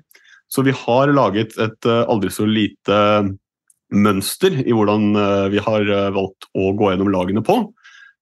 så 0.50 0.64
vi 0.66 0.75
har 0.75 1.14
laget 1.14 1.54
et 1.62 1.87
aldri 1.87 2.33
så 2.35 2.49
lite 2.50 2.99
mønster 3.95 4.59
i 4.59 4.75
hvordan 4.75 5.14
vi 5.54 5.62
har 5.62 5.87
valgt 6.19 6.50
å 6.50 6.75
gå 6.75 6.90
gjennom 6.90 7.14
lagene 7.14 7.47
på. 7.47 7.61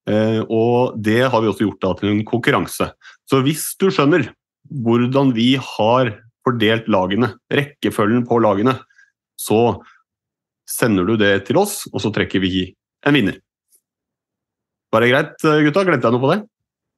Eh, 0.09 0.41
Og 0.49 0.97
det 0.99 1.23
har 1.31 1.41
vi 1.41 1.51
også 1.51 1.67
gjort 1.67 1.83
da 1.83 1.93
til 1.99 2.11
en 2.11 2.25
konkurranse. 2.27 2.91
Så 3.29 3.43
hvis 3.45 3.77
du 3.79 3.89
skjønner 3.91 4.31
hvordan 4.73 5.33
vi 5.37 5.55
har 5.57 6.17
fordelt 6.43 6.89
lagene, 6.91 7.35
rekkefølgen 7.53 8.27
på 8.27 8.41
lagene, 8.43 8.79
så 9.39 9.81
sender 10.69 11.07
du 11.07 11.17
det 11.21 11.45
til 11.47 11.59
oss, 11.61 11.85
og 11.93 12.01
så 12.03 12.11
trekker 12.15 12.43
vi 12.43 12.73
en 13.07 13.15
vinner. 13.15 13.39
Var 14.93 15.01
det 15.01 15.13
greit, 15.13 15.37
eh, 15.45 15.63
gutta? 15.67 15.85
Glemte 15.87 16.09
jeg 16.09 16.13
noe 16.13 16.23
på 16.23 16.33
det? 16.35 16.43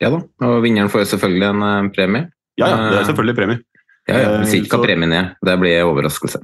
Ja 0.02 0.10
da, 0.10 0.18
og 0.42 0.62
vinneren 0.64 0.90
får 0.90 1.04
jo 1.04 1.10
selvfølgelig 1.14 1.48
en 1.52 1.62
eh, 1.62 1.92
premie. 1.94 2.30
Ja, 2.58 2.68
ja, 2.70 2.90
det 2.90 2.98
er 3.00 3.08
selvfølgelig 3.10 3.36
premie. 3.38 3.62
Ja, 4.04 4.18
ja, 4.20 4.32
Vi 4.42 4.50
sier 4.50 4.64
ikke 4.64 4.76
Eh, 4.76 4.80
hva 4.80 4.86
premien 4.86 5.12
er, 5.16 5.30
det 5.44 5.54
blir 5.60 5.86
overraskelse. 5.86 6.42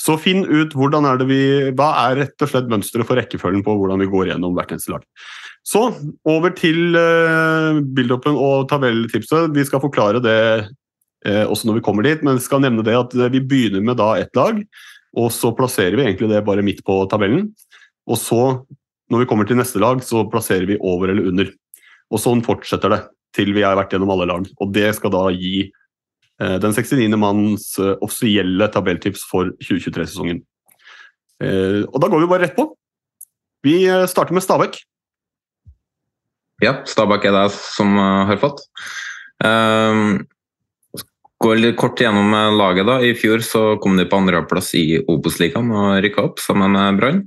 Så 0.00 0.16
finn 0.18 0.44
ut 0.46 0.72
hvordan 0.74 1.06
er 1.06 1.18
det 1.20 1.26
vi, 1.28 1.42
hva 1.76 1.90
er 2.08 2.22
rett 2.22 2.44
og 2.44 2.50
slett 2.50 2.70
mønsteret 2.70 3.06
for 3.06 3.18
rekkefølgen 3.18 3.62
på 3.66 3.74
hvordan 3.78 4.00
vi 4.02 4.08
går 4.10 4.32
gjennom 4.32 4.54
hvert 4.56 4.72
eneste 4.74 4.94
lag. 4.94 5.04
Så 5.62 5.84
over 6.26 6.54
til 6.58 6.96
uh, 6.98 7.78
build-upen 7.94 8.34
og 8.34 8.68
tabelltipset. 8.70 9.52
Vi 9.54 9.64
skal 9.68 9.82
forklare 9.84 10.22
det 10.22 10.38
uh, 10.66 11.44
også 11.46 11.68
når 11.68 11.78
vi 11.78 11.84
kommer 11.86 12.06
dit, 12.06 12.24
men 12.26 12.42
skal 12.42 12.64
nevne 12.64 12.84
det 12.86 12.96
at 12.98 13.14
eh, 13.14 13.30
vi 13.30 13.44
begynner 13.46 13.84
med 13.84 14.00
da 14.00 14.16
ett 14.18 14.34
lag, 14.34 14.58
og 15.14 15.28
så 15.30 15.52
plasserer 15.54 15.94
vi 15.94 16.06
egentlig 16.06 16.32
det 16.32 16.42
bare 16.46 16.64
midt 16.66 16.82
på 16.86 16.96
tabellen. 17.10 17.52
Og 18.10 18.18
så, 18.18 18.42
når 19.12 19.22
vi 19.22 19.28
kommer 19.30 19.46
til 19.46 19.60
neste 19.60 19.78
lag, 19.82 20.02
så 20.02 20.24
plasserer 20.30 20.66
vi 20.66 20.80
over 20.80 21.12
eller 21.12 21.30
under. 21.30 21.52
Og 22.12 22.20
sånn 22.20 22.42
fortsetter 22.44 22.92
det 22.92 23.02
til 23.36 23.52
vi 23.56 23.64
har 23.64 23.78
vært 23.78 23.94
gjennom 23.94 24.12
alle 24.14 24.28
lag. 24.28 24.48
Og 24.60 24.72
det 24.74 24.90
skal 24.98 25.12
da 25.14 25.24
gi 25.34 25.68
eh, 25.68 26.56
den 26.62 26.74
69. 26.74 27.06
manns 27.20 27.68
eh, 27.80 27.94
offisielle 28.04 28.68
tabelltips 28.72 29.24
for 29.30 29.52
2023-sesongen. 29.62 30.42
Eh, 31.42 31.82
Og 31.88 31.98
da 32.02 32.10
går 32.10 32.24
vi 32.24 32.30
bare 32.32 32.46
rett 32.46 32.58
på. 32.58 32.68
Vi 33.62 33.84
starter 34.10 34.34
med 34.34 34.42
Stabæk. 34.42 34.80
Ja, 36.62 36.76
Stabæk 36.86 37.26
er 37.26 37.34
det 37.34 37.48
som 37.58 37.96
eh, 37.98 38.26
har 38.28 38.38
fått. 38.38 38.62
Um, 39.42 40.20
går 41.42 41.58
litt 41.58 41.78
kort 41.80 41.98
gjennom 41.98 42.30
eh, 42.38 42.52
laget. 42.54 42.86
da. 42.86 43.00
I 43.02 43.16
fjor 43.18 43.42
så 43.42 43.64
kom 43.82 43.98
de 43.98 44.06
på 44.06 44.20
andreplass 44.20 44.70
i 44.78 45.00
Obos-ligaen 45.02 45.72
og 45.74 45.98
rykka 46.04 46.28
opp 46.28 46.42
sammen 46.42 46.76
med 46.76 47.00
Brann. 47.00 47.24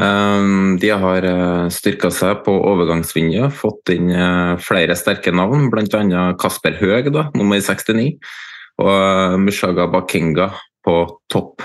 Um, 0.00 0.74
de 0.82 0.88
har 0.90 1.22
styrka 1.70 2.08
seg 2.10 2.40
på 2.42 2.50
overgangsvinduet, 2.72 3.52
fått 3.54 3.92
inn 3.94 4.08
eh, 4.10 4.56
flere 4.64 4.96
sterke 4.98 5.34
navn, 5.34 5.68
bl.a. 5.70 6.24
Kasper 6.40 6.80
Høeg, 6.80 7.12
nummer 7.36 7.60
69, 7.60 8.16
og 8.80 9.36
Mushaga 9.44 9.86
Bakenga 9.92 10.48
på 10.84 10.96
topp. 11.30 11.62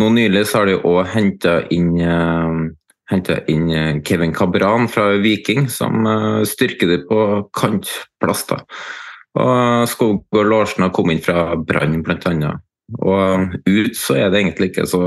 Nå 0.00 0.14
nylig 0.14 0.46
så 0.46 0.62
har 0.62 0.70
de 0.70 0.78
òg 0.78 1.04
henta 1.10 1.58
inn 1.74 1.92
eh, 3.04 3.14
hentet 3.14 3.48
inn 3.48 3.70
eh, 3.70 4.02
Kevin 4.04 4.32
Cabran 4.34 4.88
fra 4.88 5.12
Viking, 5.18 5.68
som 5.68 6.06
eh, 6.06 6.44
styrker 6.44 6.88
det 6.88 7.08
på 7.08 7.48
kantplass. 7.52 8.46
da. 8.46 8.60
Og 9.34 9.88
Skogård 9.90 10.48
Larsen 10.50 10.86
har 10.86 10.94
kommet 10.94 11.18
inn 11.18 11.24
fra 11.24 11.56
Brann, 11.56 12.02
bl.a. 12.02 12.54
Og 13.00 13.54
ut 13.66 13.96
så 13.96 14.18
er 14.20 14.30
det 14.30 14.42
egentlig 14.42 14.70
ikke 14.72 14.86
så 14.86 15.04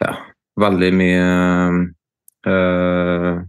ja, 0.00 0.12
veldig 0.60 0.90
mye 0.96 1.24
eh, 2.46 3.40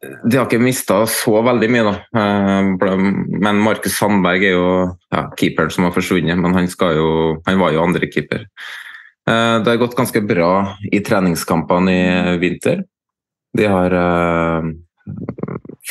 De 0.00 0.38
har 0.38 0.46
ikke 0.46 0.62
mista 0.62 1.02
så 1.10 1.42
veldig 1.44 1.68
mye, 1.70 1.84
da. 1.86 1.94
Eh, 2.18 2.98
Men 3.44 3.62
Markus 3.62 3.98
Sandberg 3.98 4.48
er 4.48 4.56
jo 4.56 4.68
ja, 5.12 5.28
keeperen 5.38 5.70
som 5.74 5.86
har 5.86 5.94
forsvunnet, 5.94 6.40
men 6.40 6.56
han, 6.56 6.68
jo, 6.96 7.08
han 7.46 7.60
var 7.60 7.76
jo 7.76 7.84
andrekeeper. 7.84 8.46
Eh, 8.48 8.87
Det 9.28 9.68
har 9.68 9.80
gått 9.80 9.96
ganske 9.98 10.22
bra 10.24 10.52
i 10.88 11.02
treningskampene 11.04 11.92
i 11.92 12.36
vinter. 12.40 12.84
De 13.58 13.66
har 13.68 13.94
eh, 13.98 14.68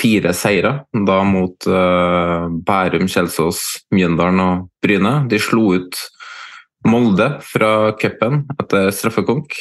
fire 0.01 0.33
seire, 0.33 0.73
da 1.07 1.17
mot 1.25 1.67
eh, 1.67 2.45
Bærum, 2.67 3.07
Kjelsås, 3.09 3.63
Mjøndalen 3.93 4.43
og 4.43 4.69
Bryne. 4.83 5.19
De 5.29 5.41
slo 5.41 5.73
ut 5.77 5.99
Molde 6.87 7.33
fra 7.43 7.91
cupen 7.99 8.45
etter 8.61 8.91
straffekonk. 8.95 9.57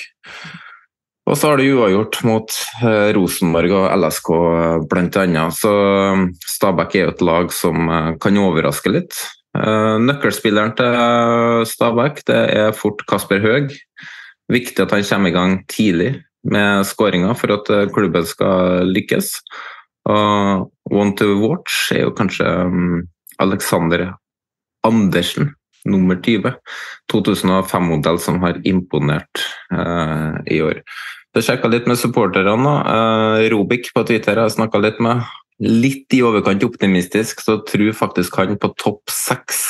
Og 1.27 1.35
så 1.35 1.51
har 1.51 1.59
de 1.59 1.73
uavgjort 1.75 2.21
mot 2.27 2.59
eh, 2.87 3.09
Rosenborg 3.17 3.73
og 3.75 3.87
LSK 3.97 4.29
bl.a. 4.93 5.47
Så 5.57 5.73
eh, 5.73 6.23
Stabæk 6.53 6.95
er 6.95 7.09
jo 7.09 7.15
et 7.17 7.25
lag 7.27 7.51
som 7.55 7.89
eh, 7.91 8.12
kan 8.23 8.39
overraske 8.39 8.93
litt. 8.93 9.17
Eh, 9.57 9.97
Nøkkelspilleren 10.05 10.75
til 10.79 11.66
Stabæk 11.69 12.23
det 12.29 12.40
er 12.57 12.77
fort 12.77 13.03
Kasper 13.09 13.40
Høeg. 13.42 13.75
Viktig 14.53 14.85
at 14.85 14.95
han 14.95 15.07
kommer 15.07 15.33
i 15.33 15.37
gang 15.37 15.59
tidlig 15.73 16.12
med 16.47 16.87
skåringa 16.87 17.35
for 17.38 17.57
at 17.57 17.71
eh, 17.75 17.88
klubben 17.95 18.27
skal 18.27 18.87
lykkes. 18.92 19.33
Og 20.07 20.71
one 20.92 21.16
to 21.19 21.33
watch 21.42 21.90
er 21.95 22.05
jo 22.05 22.14
kanskje 22.14 22.47
um, 22.47 23.03
Alexander 23.42 24.12
Andersen, 24.87 25.51
nummer 25.85 26.19
20. 26.23 26.53
2005-modell 27.11 28.21
som 28.23 28.38
har 28.45 28.61
imponert 28.64 29.42
eh, 29.75 30.38
i 30.55 30.61
år. 30.62 30.83
Jeg 31.37 31.45
sjekka 31.45 31.69
litt 31.69 31.88
med 31.90 31.99
supporterne. 32.01 32.77
Eh, 32.92 33.49
Robik 33.53 33.90
på 33.95 34.07
Twitter 34.09 34.38
jeg 34.40 34.55
snakka 34.55 34.81
litt 34.85 35.03
med. 35.05 35.27
Litt 35.64 36.12
i 36.12 36.21
overkant 36.27 36.64
optimistisk, 36.66 37.40
så 37.40 37.61
tror 37.64 37.95
faktisk 37.97 38.37
han 38.37 38.59
på 38.61 38.75
topp 38.77 39.12
seks. 39.12 39.62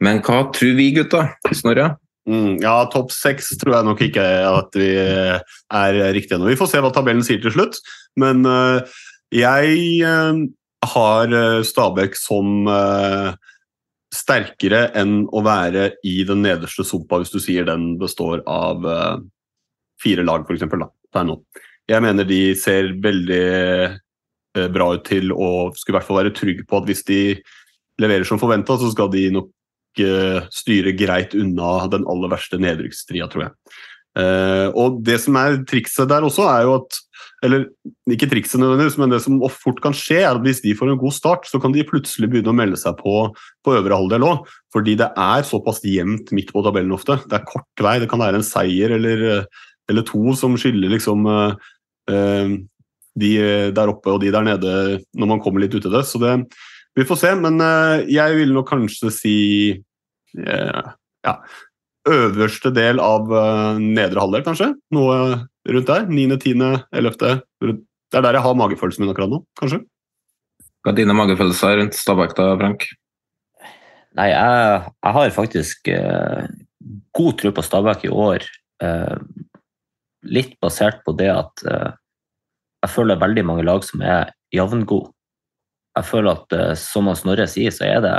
Men 0.00 0.22
hva 0.24 0.46
tror 0.54 0.72
vi, 0.78 0.88
gutta? 0.96 1.26
Snorre? 1.52 1.94
Mm, 2.24 2.56
ja, 2.62 2.78
topp 2.88 3.12
seks 3.12 3.50
tror 3.60 3.74
jeg 3.76 3.86
nok 3.90 4.00
ikke 4.06 4.24
at 4.48 4.76
vi 4.80 4.92
er 4.96 5.98
riktige 6.16 6.38
ennå. 6.38 6.48
Vi 6.48 6.56
får 6.56 6.70
se 6.72 6.80
hva 6.80 6.92
tabellen 6.94 7.24
sier 7.26 7.42
til 7.42 7.52
slutt. 7.52 7.76
Men 8.20 8.46
uh, 8.48 8.80
jeg 9.34 10.04
uh, 10.06 10.40
har 10.94 11.32
eh, 11.32 11.62
Stabæk 11.64 12.16
som 12.20 12.68
uh, 12.68 13.32
sterkere 14.12 14.86
enn 14.96 15.24
å 15.32 15.40
være 15.44 15.94
i 16.06 16.18
den 16.28 16.44
nederste 16.44 16.84
sumpa, 16.86 17.18
hvis 17.20 17.32
du 17.32 17.40
sier 17.42 17.64
den 17.66 17.94
består 18.00 18.44
av 18.46 18.84
fire 20.00 20.22
lag, 20.22 20.44
f.eks. 20.44 20.68
Per. 20.70 21.34
Jeg 21.90 22.04
mener 22.04 22.28
de 22.28 22.40
ser 22.60 22.92
veldig 23.02 23.40
bra 24.54 24.86
ut 24.94 25.02
til 25.08 25.32
og 25.34 25.74
skulle 25.74 25.96
i 25.96 25.98
hvert 25.98 26.06
fall 26.06 26.20
være 26.22 26.34
trygg 26.36 26.60
på 26.70 26.78
at 26.78 26.86
hvis 26.86 27.02
de 27.08 27.20
leverer 28.02 28.26
som 28.28 28.40
forventa, 28.42 28.76
så 28.78 28.90
skal 28.92 29.10
de 29.12 29.28
nok 29.34 30.02
eh, 30.02 30.44
styre 30.54 30.94
greit 30.98 31.34
unna 31.38 31.76
den 31.92 32.06
aller 32.10 32.32
verste 32.32 32.58
nedrykkstria, 32.62 33.28
tror 33.30 33.46
jeg. 33.46 33.54
Eh, 34.14 34.68
og 34.78 35.00
det 35.06 35.18
som 35.24 35.36
er 35.40 35.58
trikset 35.66 36.10
der 36.10 36.26
også, 36.26 36.46
er 36.50 36.68
jo 36.68 36.78
at 36.82 37.02
Eller 37.44 37.66
ikke 38.08 38.28
trikset 38.30 38.56
nødvendigvis, 38.56 38.94
men 38.96 39.10
det 39.12 39.18
som 39.20 39.36
fort 39.52 39.76
kan 39.84 39.92
skje, 39.92 40.22
er 40.22 40.30
at 40.30 40.40
hvis 40.40 40.62
de 40.64 40.72
får 40.78 40.94
en 40.94 41.00
god 41.00 41.12
start, 41.12 41.44
så 41.44 41.58
kan 41.60 41.74
de 41.74 41.82
plutselig 41.84 42.30
begynne 42.32 42.48
å 42.48 42.56
melde 42.56 42.78
seg 42.80 42.96
på 42.96 43.34
på 43.60 43.74
øvre 43.76 43.98
halvdel 43.98 44.24
òg. 44.24 44.46
Fordi 44.72 44.94
det 44.96 45.10
er 45.12 45.44
såpass 45.44 45.82
jevnt 45.84 46.32
midt 46.32 46.54
på 46.54 46.62
tabellen 46.64 46.94
ofte. 46.96 47.18
Det 47.28 47.36
er 47.36 47.44
kort 47.44 47.84
vei. 47.84 47.98
Det 48.00 48.08
kan 48.08 48.22
være 48.22 48.40
en 48.40 48.46
seier 48.46 48.96
eller, 48.96 49.44
eller 49.92 50.06
to 50.08 50.32
som 50.40 50.56
skiller 50.56 50.94
liksom 50.94 51.28
eh, 51.28 51.68
eh, 52.14 52.56
de 53.18 53.34
der 53.74 53.92
oppe 53.92 54.12
og 54.12 54.22
de 54.22 54.32
der 54.34 54.46
nede 54.46 54.72
når 55.14 55.30
man 55.30 55.42
kommer 55.42 55.62
litt 55.62 55.74
ut 55.76 55.86
i 55.86 55.92
det. 55.92 56.02
Så 56.08 56.20
det, 56.22 56.34
vi 56.98 57.06
får 57.06 57.20
se. 57.20 57.32
Men 57.38 57.60
eh, 57.62 58.04
jeg 58.14 58.38
vil 58.40 58.54
nok 58.54 58.68
kanskje 58.72 59.12
si 59.14 59.38
eh, 59.74 60.92
ja, 61.26 61.34
øverste 62.10 62.72
del 62.74 63.02
av 63.02 63.30
eh, 63.30 63.80
nedre 63.82 64.24
halvdel, 64.24 64.44
kanskje. 64.46 64.72
Noe 64.94 65.18
rundt 65.70 65.90
der. 65.90 66.06
9., 66.10 66.38
10., 66.42 66.66
11. 66.94 67.40
Det 67.64 68.20
er 68.20 68.26
der 68.26 68.38
jeg 68.38 68.46
har 68.46 68.58
magefølelsen 68.58 69.04
min 69.04 69.14
akkurat 69.14 69.32
nå, 69.32 69.40
kanskje. 69.58 69.80
Hva 70.84 70.92
er 70.92 71.00
dine 71.00 71.16
magefølelser 71.16 71.78
rundt 71.80 71.96
Stabæk 71.96 72.36
da, 72.36 72.50
Frank? 72.60 72.84
Nei, 74.14 74.28
jeg, 74.30 74.82
jeg 75.02 75.16
har 75.16 75.34
faktisk 75.34 75.88
eh, 75.90 76.44
god 77.16 77.40
tro 77.40 77.50
på 77.56 77.64
Stabæk 77.64 78.04
i 78.06 78.12
år. 78.12 78.44
Eh, 78.84 79.16
litt 80.30 80.54
basert 80.62 81.00
på 81.06 81.14
det 81.18 81.30
at 81.32 81.64
eh, 81.66 81.90
jeg 82.84 82.92
føler 82.92 83.20
veldig 83.20 83.44
mange 83.48 83.64
lag 83.64 83.84
som 83.86 84.02
er 84.04 84.32
jevngode. 84.52 85.10
Jeg 85.94 86.08
føler 86.08 86.34
at 86.34 86.56
eh, 86.56 86.72
som 86.78 87.10
Snorre 87.16 87.46
sier, 87.50 87.72
så 87.74 87.86
er 87.88 88.00
det 88.04 88.14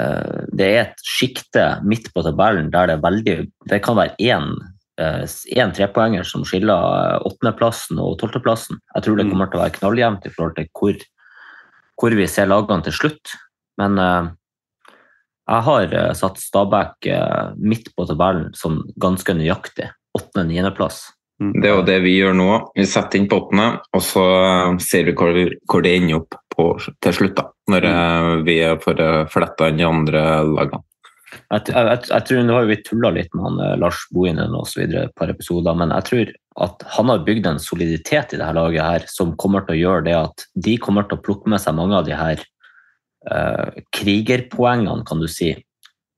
eh, 0.00 0.44
det 0.56 0.68
er 0.68 0.78
et 0.84 1.02
sjikte 1.06 1.66
midt 1.86 2.10
på 2.14 2.24
tabellen 2.26 2.72
der 2.72 2.90
det 2.90 2.96
er 2.98 3.04
veldig 3.04 3.36
Det 3.70 3.82
kan 3.84 4.00
være 4.00 4.16
én 4.18 4.54
én 4.94 5.72
trepoenger 5.74 6.22
som 6.22 6.44
skiller 6.46 7.18
åttendeplassen 7.26 7.98
og 7.98 8.12
tolvteplassen. 8.20 8.78
Jeg 8.94 9.02
tror 9.02 9.16
det 9.18 9.24
kommer 9.26 9.48
til 9.50 9.58
å 9.58 9.62
være 9.64 9.74
knalljevnt 9.74 10.28
i 10.28 10.30
forhold 10.30 10.54
til 10.54 10.68
hvor, 10.70 11.00
hvor 11.98 12.14
vi 12.14 12.28
ser 12.30 12.46
lagene 12.46 12.86
til 12.86 12.94
slutt. 12.94 13.32
Men 13.82 13.98
jeg 13.98 15.66
har 15.66 15.96
satt 16.14 16.38
Stabæk 16.38 17.10
midt 17.58 17.90
på 17.90 18.06
tabellen 18.06 18.54
som 18.54 18.84
ganske 19.02 19.34
nøyaktig. 19.34 19.90
Åttende-niendeplass. 20.14 21.08
Det 21.38 21.66
er 21.66 21.74
jo 21.74 21.86
det 21.86 21.98
vi 22.04 22.14
gjør 22.14 22.36
nå. 22.38 22.48
Vi 22.76 22.86
setter 22.86 23.18
inn 23.18 23.28
pottene, 23.30 23.80
og 23.90 24.02
så 24.06 24.24
ser 24.82 25.08
vi 25.08 25.14
hvor, 25.18 25.34
hvor 25.70 25.82
det 25.82 25.96
ender 25.98 26.20
opp 26.20 26.36
på, 26.54 26.68
til 27.02 27.16
slutt. 27.16 27.34
da, 27.40 27.48
Når 27.74 28.44
vi 28.46 28.58
får 28.84 29.02
fletta 29.32 29.70
inn 29.70 29.80
de 29.80 29.88
andre 29.88 30.22
lagene. 30.46 30.84
Jeg, 31.50 31.66
jeg, 31.66 31.98
jeg, 32.08 32.24
tror 32.28 32.44
Nå 32.46 32.54
har 32.54 32.68
vi 32.68 32.76
tulla 32.86 33.10
litt 33.14 33.32
med 33.34 33.44
han, 33.48 33.60
Lars 33.82 34.04
Bohinen 34.14 34.54
og 34.54 34.68
så 34.70 34.84
videre 34.84 35.08
et 35.08 35.16
par 35.18 35.32
episoder, 35.32 35.74
men 35.78 35.92
jeg 35.96 36.08
tror 36.08 36.32
at 36.64 36.84
han 36.94 37.10
har 37.10 37.24
bygd 37.26 37.48
en 37.50 37.60
soliditet 37.62 38.34
i 38.34 38.38
dette 38.38 38.54
laget 38.54 38.86
her 38.86 39.06
som 39.10 39.34
kommer 39.40 39.64
til 39.66 39.74
å 39.74 39.80
gjøre 39.80 40.04
det 40.06 40.16
at 40.18 40.44
de 40.66 40.76
kommer 40.82 41.08
til 41.08 41.18
å 41.18 41.24
plukke 41.24 41.50
med 41.50 41.62
seg 41.62 41.74
mange 41.74 41.98
av 41.98 42.06
de 42.06 42.14
her 42.14 42.42
uh, 43.30 43.74
krigerpoengene, 43.96 45.02
kan 45.08 45.22
du 45.22 45.26
si. 45.30 45.50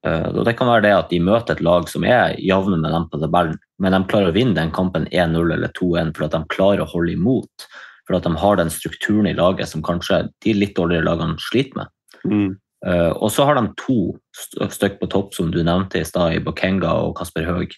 Uh, 0.04 0.28
og 0.34 0.42
Det 0.48 0.56
kan 0.58 0.68
være 0.68 0.84
det 0.84 0.94
at 0.98 1.12
de 1.12 1.22
møter 1.24 1.56
et 1.56 1.64
lag 1.64 1.88
som 1.88 2.04
er 2.04 2.36
jevne 2.42 2.76
med 2.82 2.92
dem 2.92 3.08
på 3.08 3.22
tabellen, 3.22 3.56
men 3.82 3.92
de 3.92 4.02
klarer 4.08 4.32
å 4.32 4.36
vinne 4.36 4.56
den 4.56 4.72
kampen 4.74 5.08
1-0 5.12 5.52
eller 5.52 5.72
2-1 5.76 6.14
for 6.16 6.26
at 6.26 6.36
de 6.36 6.52
klarer 6.52 6.84
å 6.84 6.90
holde 6.90 7.12
imot. 7.16 7.66
For 8.06 8.16
at 8.16 8.26
de 8.26 8.32
har 8.38 8.60
den 8.60 8.70
strukturen 8.72 9.26
i 9.28 9.34
laget 9.36 9.68
som 9.68 9.82
kanskje 9.84 10.26
de 10.44 10.54
litt 10.54 10.76
dårligere 10.78 11.08
lagene 11.08 11.36
sliter 11.42 11.82
med. 11.82 11.92
Mm. 12.26 12.52
Uh, 12.86 13.10
og 13.18 13.32
så 13.34 13.46
har 13.48 13.58
de 13.58 13.66
to 13.80 13.98
stykker 14.38 15.00
på 15.00 15.08
topp, 15.10 15.34
som 15.34 15.50
du 15.50 15.58
nevnte 15.64 16.00
i 16.00 16.06
stad, 16.06 16.36
i 16.36 16.42
Bokenga 16.44 16.92
og 17.02 17.16
Kasper 17.18 17.48
Høeg. 17.48 17.74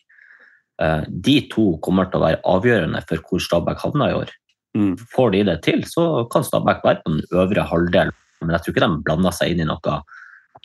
Uh, 0.82 1.02
de 1.08 1.40
to 1.50 1.70
kommer 1.82 2.10
til 2.10 2.20
å 2.20 2.26
være 2.26 2.42
avgjørende 2.46 3.02
for 3.08 3.24
hvor 3.24 3.42
Stabæk 3.42 3.80
havner 3.86 4.12
i 4.12 4.18
år. 4.20 4.34
Mm. 4.76 4.94
Får 5.14 5.32
de 5.34 5.42
det 5.48 5.56
til, 5.64 5.82
så 5.88 6.26
kan 6.30 6.44
Stabæk 6.46 6.84
være 6.84 7.02
på 7.02 7.14
den 7.14 7.24
øvre 7.32 7.64
halvdelen. 7.70 8.14
Men 8.42 8.54
jeg 8.54 8.64
tror 8.64 8.76
ikke 8.76 8.84
de 8.84 9.02
blander 9.06 9.34
seg 9.34 9.54
inn 9.54 9.64
i 9.64 9.66
noe 9.66 9.98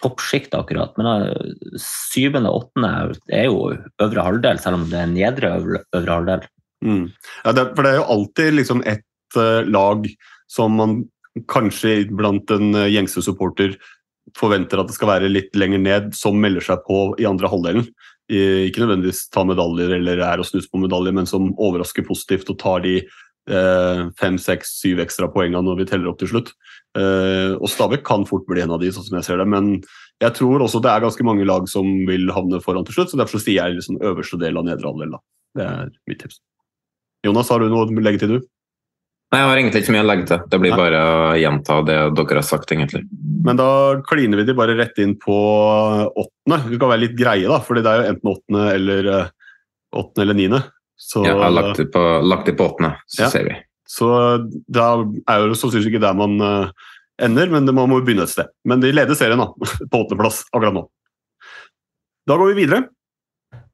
toppsjikt 0.02 0.56
akkurat. 0.58 0.94
Men 1.00 1.28
uh, 1.28 1.80
syvende 1.82 2.52
og 2.52 2.66
åttende 2.66 2.92
er 3.34 3.50
jo 3.50 3.72
øvre 4.04 4.28
halvdel, 4.28 4.62
selv 4.62 4.82
om 4.82 4.86
det 4.92 5.02
er 5.02 5.12
nedre 5.12 5.56
øvre, 5.60 5.84
øvre 5.96 6.20
halvdel. 6.20 6.46
Mm. 6.84 7.08
Ja, 7.46 7.56
det, 7.56 7.68
for 7.74 7.86
det 7.86 7.92
er 7.92 8.00
jo 8.02 8.12
alltid 8.18 8.56
liksom 8.60 8.86
ett 8.90 9.40
uh, 9.40 9.62
lag 9.68 10.08
som 10.52 10.80
man 10.80 11.02
kanskje 11.50 12.04
blant 12.14 12.52
en 12.54 12.76
gjengse 12.86 13.24
supporter 13.26 13.74
forventer 14.38 14.80
at 14.80 14.90
det 14.90 14.96
skal 14.96 15.10
være 15.10 15.32
litt 15.32 15.56
lenger 15.58 15.82
ned, 15.82 16.12
som 16.16 16.38
melder 16.40 16.64
seg 16.64 16.84
på 16.88 17.08
i 17.22 17.26
andre 17.28 17.50
halvdelen. 17.50 17.88
Ikke 18.32 18.84
nødvendigvis 18.84 19.28
ta 19.34 19.44
medaljer 19.46 19.98
eller 19.98 20.22
er 20.24 20.40
å 20.40 20.46
snuse 20.48 20.70
på 20.72 20.80
medaljer, 20.82 21.16
men 21.16 21.28
som 21.30 21.52
overrasker 21.62 22.06
positivt 22.08 22.50
og 22.54 22.60
tar 22.62 22.84
de 22.86 23.00
eh, 23.02 23.10
fem, 23.50 24.38
seks, 24.40 24.78
syv 24.80 25.02
ekstra 25.04 25.28
poengene 25.34 25.66
når 25.66 25.82
vi 25.82 25.88
teller 25.90 26.12
opp 26.12 26.22
til 26.22 26.32
slutt. 26.32 26.54
Eh, 26.98 27.58
og 27.58 27.68
Stabæk 27.72 28.06
kan 28.08 28.26
fort 28.30 28.46
bli 28.48 28.64
en 28.64 28.74
av 28.76 28.82
de, 28.84 28.92
sånn 28.94 29.08
som 29.08 29.20
jeg 29.20 29.28
ser 29.28 29.42
det. 29.42 29.48
Men 29.50 29.76
jeg 30.24 30.38
tror 30.38 30.64
også 30.64 30.82
det 30.84 30.92
er 30.94 31.04
ganske 31.04 31.26
mange 31.28 31.46
lag 31.50 31.68
som 31.72 31.88
vil 32.08 32.32
havne 32.36 32.62
foran 32.64 32.88
til 32.88 33.00
slutt, 33.00 33.14
så 33.14 33.20
derfor 33.20 33.40
så 33.40 33.46
sier 33.48 33.60
jeg 33.60 33.80
liksom 33.80 34.02
øverste 34.04 34.40
del 34.42 34.60
av 34.60 34.68
nedre 34.68 34.90
halvdel. 34.90 35.16
Det 35.58 35.68
er 35.68 35.94
mitt 36.10 36.22
tips. 36.24 36.42
Jonas, 37.24 37.52
har 37.52 37.64
du 37.64 37.72
noe 37.72 37.88
å 37.88 38.04
legge 38.04 38.24
til, 38.24 38.38
du? 38.38 38.50
Nei, 39.34 39.40
Jeg 39.40 39.50
har 39.50 39.58
egentlig 39.58 39.82
ikke 39.82 39.94
mye 39.96 40.04
å 40.04 40.08
legge 40.12 40.26
til. 40.30 40.42
Det 40.52 40.60
blir 40.62 40.76
bare 40.78 41.00
å 41.02 41.22
gjenta 41.40 41.80
det 41.88 41.98
dere 42.20 42.38
har 42.38 42.46
sagt. 42.46 42.72
egentlig. 42.72 43.02
Men 43.44 43.58
da 43.58 43.70
kliner 44.06 44.38
vi 44.38 44.46
de 44.46 44.54
bare 44.54 44.76
rett 44.78 45.00
inn 45.02 45.16
på 45.18 45.38
åttende. 46.14 46.60
Vi 46.70 46.78
kan 46.78 46.92
være 46.92 47.02
litt 47.08 47.18
greie, 47.18 47.48
da, 47.50 47.58
fordi 47.66 47.82
det 47.82 47.90
er 47.90 48.02
jo 48.04 48.12
enten 48.12 48.34
åttende 48.36 48.68
eller 48.76 49.10
åttende 49.94 50.26
eller 50.28 50.38
niende. 50.38 50.62
Så, 50.98 51.24
ja, 51.26 51.34
jeg 51.34 51.42
har 51.44 51.52
lagt 51.52 51.78
det 51.78 51.88
på, 51.94 52.02
lagt 52.24 52.46
det 52.48 52.56
på 52.58 52.68
åttende, 52.70 52.96
så 53.08 53.24
Ja. 53.26 53.30
ser 53.30 53.44
vi. 53.50 53.56
så 53.88 54.08
da 54.72 55.04
er 55.30 55.48
jo 55.48 55.54
sannsynligvis 55.54 55.90
ikke 55.92 56.02
der 56.02 56.14
man 56.16 56.40
eh, 56.42 56.70
ender, 57.20 57.50
men 57.50 57.66
det- 57.66 57.74
man 57.76 57.90
må 57.90 58.00
jo 58.00 58.06
begynne 58.06 58.24
et 58.24 58.30
sted. 58.30 58.48
Men 58.66 58.80
de 58.80 58.92
leder 58.92 59.16
serien 59.16 59.38
da, 59.38 59.48
på 59.92 60.00
åttendeplass 60.06 60.44
akkurat 60.54 60.74
nå. 60.74 60.88
Da 62.28 62.38
går 62.38 62.54
vi 62.54 62.66
videre. 62.66 62.88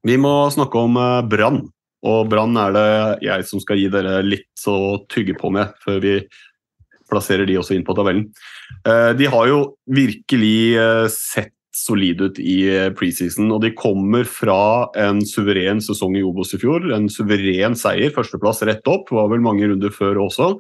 Vi 0.03 0.17
må 0.17 0.49
snakke 0.51 0.75
om 0.82 0.97
eh, 0.97 1.21
Brann. 1.29 1.62
Og 2.03 2.29
Brann 2.32 2.55
er 2.58 2.71
det 2.71 3.23
jeg 3.27 3.45
som 3.45 3.60
skal 3.60 3.77
gi 3.77 3.89
dere 3.91 4.21
litt 4.23 4.63
å 4.71 5.05
tygge 5.12 5.36
på 5.38 5.51
med, 5.51 5.73
før 5.84 5.99
vi 6.01 6.13
plasserer 7.12 7.45
de 7.49 7.58
også 7.60 7.75
inn 7.75 7.84
på 7.84 7.95
tabellen. 7.97 8.29
Eh, 8.88 9.13
De 9.19 9.25
har 9.27 9.47
jo 9.47 9.75
virkelig 9.89 11.12
sett 11.12 11.51
solide 11.79 12.29
ut 12.29 12.39
i 12.41 12.59
eh, 12.71 12.91
preseason, 12.95 13.49
og 13.55 13.63
de 13.63 13.73
kommer 13.77 14.27
fra 14.27 14.89
en 14.99 15.21
suveren 15.25 15.81
sesong 15.83 16.17
i 16.19 16.23
Obos 16.25 16.53
i 16.55 16.61
fjor. 16.61 16.89
En 16.95 17.09
suveren 17.11 17.77
seier, 17.79 18.13
førsteplass 18.15 18.63
rett 18.67 18.91
opp, 18.91 19.11
var 19.15 19.31
vel 19.31 19.43
mange 19.45 19.69
runder 19.69 19.93
før 19.95 20.21
også. 20.27 20.53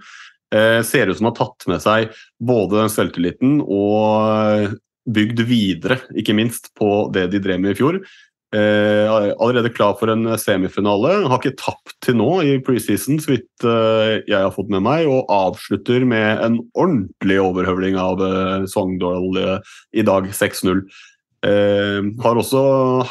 Eh, 0.55 0.79
ser 0.87 1.11
ut 1.11 1.19
som 1.19 1.29
har 1.29 1.37
tatt 1.37 1.67
med 1.69 1.83
seg 1.83 2.13
både 2.41 2.79
den 2.79 2.93
selvtilliten 2.93 3.59
og 3.61 4.77
bygd 5.09 5.43
videre, 5.49 5.99
ikke 6.17 6.35
minst, 6.37 6.71
på 6.77 7.09
det 7.13 7.29
de 7.33 7.41
drev 7.41 7.61
med 7.61 7.75
i 7.75 7.79
fjor. 7.79 7.99
Eh, 8.49 9.05
allerede 9.37 9.69
klar 9.69 9.93
for 9.99 10.09
en 10.09 10.25
semifinale. 10.41 11.11
Har 11.29 11.37
ikke 11.37 11.59
tapt 11.59 11.93
til 12.01 12.17
nå 12.17 12.29
i 12.41 12.55
preseason, 12.65 13.19
så 13.21 13.35
vidt 13.35 13.67
eh, 13.67 14.23
jeg 14.25 14.39
har 14.39 14.53
fått 14.55 14.71
med 14.73 14.81
meg, 14.87 15.05
og 15.05 15.29
avslutter 15.29 16.05
med 16.09 16.41
en 16.45 16.57
ordentlig 16.73 17.37
overhøvling 17.43 17.99
av 18.01 18.23
eh, 18.25 18.65
Sogndal 18.71 19.37
eh, 19.37 19.77
i 20.01 20.05
dag, 20.07 20.31
6-0. 20.33 20.81
Eh, 21.45 22.01
har 22.25 22.41
også 22.41 22.63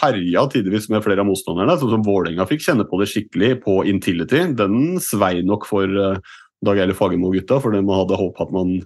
herja 0.02 0.42
tidvis 0.52 0.90
med 0.92 1.06
flere 1.06 1.22
av 1.22 1.30
motstanderne, 1.30 1.78
sånn 1.78 1.94
som 1.94 2.04
Vålerenga 2.04 2.48
fikk 2.50 2.66
kjenne 2.66 2.88
på 2.88 2.98
det 3.00 3.08
skikkelig 3.12 3.54
på 3.62 3.80
Intility. 3.88 4.42
Den 4.58 4.98
svei 5.04 5.38
nok 5.46 5.70
for 5.70 5.86
eh, 5.86 6.38
Dag 6.66 6.82
Eile 6.82 6.98
Fagermo-gutta, 6.98 7.60
fordi 7.62 7.78
man 7.86 8.02
hadde 8.02 8.18
håpet 8.18 8.48
at 8.48 8.56
man 8.58 8.80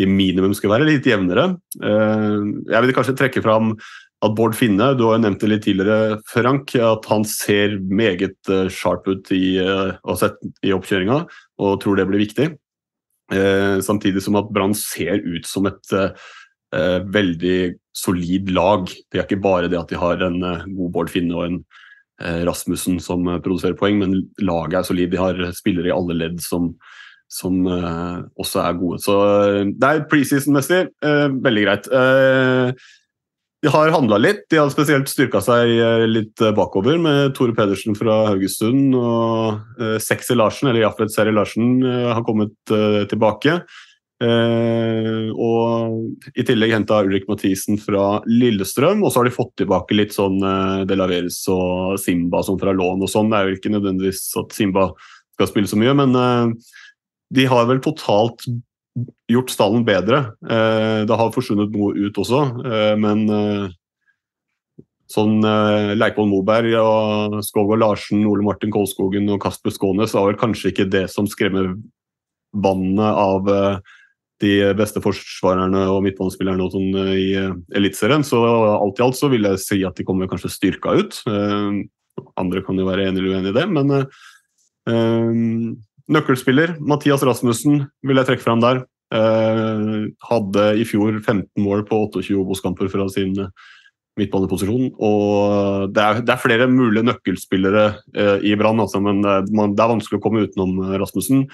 i 0.00 0.06
minimum 0.08 0.54
skulle 0.56 0.80
være 0.80 0.88
litt 0.88 1.06
jevnere. 1.06 1.52
Eh, 1.78 2.38
jeg 2.74 2.84
vil 2.84 2.96
kanskje 2.96 3.14
trekke 3.22 3.44
fram 3.44 3.76
at 4.22 4.34
Bård 4.38 4.54
Finne, 4.54 4.92
du 4.94 5.06
har 5.08 5.16
jo 5.16 5.24
nevnt 5.24 5.42
det 5.42 5.50
litt 5.50 5.64
tidligere, 5.66 6.20
Frank, 6.30 6.74
at 6.78 7.06
han 7.10 7.24
ser 7.26 7.78
meget 7.82 8.50
eh, 8.52 8.68
sharp 8.70 9.08
ut 9.10 9.32
i, 9.34 9.58
eh, 9.58 9.96
og 10.06 10.22
i 10.62 10.74
oppkjøringa, 10.76 11.24
og 11.62 11.80
tror 11.82 11.98
det 11.98 12.06
blir 12.10 12.22
viktig. 12.22 12.52
Eh, 13.32 13.80
samtidig 13.82 14.22
som 14.22 14.38
at 14.38 14.50
Brann 14.54 14.76
ser 14.78 15.22
ut 15.24 15.48
som 15.48 15.66
et 15.70 15.96
eh, 15.96 16.14
eh, 16.76 16.98
veldig 17.02 17.58
solid 17.96 18.52
lag. 18.54 18.86
Det 19.10 19.18
er 19.20 19.26
ikke 19.26 19.42
bare 19.42 19.70
det 19.72 19.80
at 19.80 19.90
de 19.90 19.98
har 20.00 20.22
en 20.22 20.38
eh, 20.46 20.66
god 20.70 20.94
Bård 20.94 21.12
Finne 21.12 21.38
og 21.38 21.48
en 21.48 21.62
Rasmussen 22.22 23.00
som 23.02 23.24
produserer 23.42 23.74
poeng, 23.74 23.96
men 23.98 24.12
laget 24.38 24.76
er 24.78 24.84
solid. 24.86 25.10
De 25.10 25.18
har 25.18 25.40
spillere 25.56 25.88
i 25.88 25.94
alle 25.94 26.14
ledd 26.14 26.36
som, 26.44 26.68
som 27.26 27.56
også 27.66 28.60
er 28.62 28.76
gode. 28.78 29.00
Så 29.02 29.16
det 29.72 29.88
er 29.88 30.04
preseason-messig 30.12 30.84
veldig 31.02 31.64
greit. 31.64 31.88
Eh, 31.90 32.84
de 33.62 33.70
har 33.70 33.92
handla 33.94 34.18
litt. 34.18 34.42
De 34.50 34.58
har 34.58 34.70
spesielt 34.74 35.10
styrka 35.10 35.38
seg 35.42 35.70
eh, 35.76 36.04
litt 36.10 36.40
eh, 36.42 36.50
bakover 36.54 36.98
med 36.98 37.30
Tore 37.36 37.54
Pedersen 37.54 37.94
fra 37.94 38.24
Haugesund. 38.32 38.96
Og 38.98 39.78
eh, 39.78 39.98
Sexy 40.02 40.34
Larsen, 40.34 40.72
eller 40.72 40.82
Jafet 40.82 41.14
Seri 41.14 41.34
Larsen, 41.34 41.78
har 41.86 42.24
kommet 42.26 42.54
tilbake. 43.10 43.60
Og 44.22 46.36
I 46.38 46.44
tillegg 46.46 46.76
henta 46.76 47.00
Ulrik 47.02 47.24
Mathisen 47.26 47.80
fra 47.82 48.20
Lillestrøm. 48.30 49.02
Og 49.02 49.10
så 49.10 49.18
har 49.18 49.26
de 49.26 49.34
fått 49.34 49.56
tilbake 49.58 49.96
litt 49.98 50.14
sånn 50.14 50.36
De 50.86 50.98
Laveres 50.98 51.40
og 51.50 51.96
Simba 51.98 52.44
sånn 52.46 52.60
fra 52.60 52.74
lån 52.76 53.02
og 53.02 53.10
sånn. 53.10 53.32
Det 53.32 53.40
er 53.40 53.50
jo 53.50 53.58
ikke 53.58 53.74
nødvendigvis 53.74 54.22
at 54.38 54.54
Simba 54.54 54.92
skal 55.34 55.50
spille 55.50 55.70
så 55.70 55.80
mye, 55.80 55.96
men 56.04 56.54
de 57.34 57.48
har 57.50 57.66
vel 57.66 57.82
totalt 57.82 58.46
gjort 59.30 59.52
stallen 59.52 59.84
bedre. 59.86 60.24
Eh, 60.44 61.04
det 61.08 61.16
har 61.18 61.32
forsvunnet 61.34 61.72
noe 61.72 61.94
ut 61.96 62.18
også, 62.20 62.42
eh, 62.66 62.92
men 63.00 63.24
eh, 63.32 63.70
sånn 65.12 65.44
Leikvoll 65.98 66.30
Moberg 66.30 66.72
og 66.80 67.40
Skogvold 67.44 67.82
Larsen, 67.82 68.22
Ole 68.24 68.44
Martin 68.46 68.72
Kolskogen 68.72 69.26
og 69.34 69.42
Kasper 69.44 69.74
Skånes 69.74 70.14
var 70.16 70.30
vel 70.30 70.38
kanskje 70.40 70.70
ikke 70.70 70.86
det 70.88 71.02
som 71.12 71.28
skremmer 71.28 71.74
vannet 72.56 73.18
av 73.20 73.50
de 74.40 74.54
beste 74.72 75.02
forsvarerne 75.04 75.82
og 75.92 76.00
midtbanespillerne 76.06 76.70
sånn 76.72 76.96
i 77.12 77.28
Eliteserien. 77.76 78.24
Så 78.24 78.40
alt 78.40 79.02
i 79.02 79.04
alt 79.04 79.20
så 79.20 79.28
vil 79.28 79.44
jeg 79.50 79.60
si 79.60 79.82
at 79.84 80.00
de 80.00 80.08
kommer 80.08 80.32
kanskje 80.32 80.54
styrka 80.54 80.96
ut. 80.96 81.20
Andre 82.40 82.64
kan 82.64 82.80
jo 82.80 82.88
være 82.88 83.10
enig 83.10 83.20
eller 83.20 83.36
uenig 83.36 83.52
i 83.52 83.58
det, 83.60 83.68
men 83.68 83.92
nøkkelspiller 86.10 86.76
Mathias 86.80 87.22
Rasmussen 87.26 87.84
vil 88.06 88.20
jeg 88.20 88.30
trekke 88.30 88.44
fram 88.44 88.62
der. 88.62 88.82
Eh, 89.12 90.08
hadde 90.28 90.66
i 90.80 90.86
fjor 90.88 91.18
15 91.20 91.46
mål 91.60 91.84
på 91.88 91.98
28 92.08 92.38
Obos-kamper 92.40 92.88
fra 92.92 93.06
sin 93.12 93.34
eh, 93.38 93.50
midtbaneposisjon. 94.20 94.90
Og 94.96 95.92
det 95.92 96.02
er, 96.04 96.22
det 96.24 96.34
er 96.34 96.42
flere 96.42 96.68
mulige 96.70 97.06
nøkkelspillere 97.10 97.84
eh, 98.16 98.48
i 98.48 98.56
Brann, 98.58 98.80
altså, 98.82 99.02
men 99.04 99.22
er, 99.24 99.46
man, 99.54 99.76
det 99.76 99.84
er 99.84 99.94
vanskelig 99.94 100.20
å 100.20 100.24
komme 100.24 100.46
utenom 100.46 100.80
eh, 100.86 100.98
Rasmussen. 101.02 101.46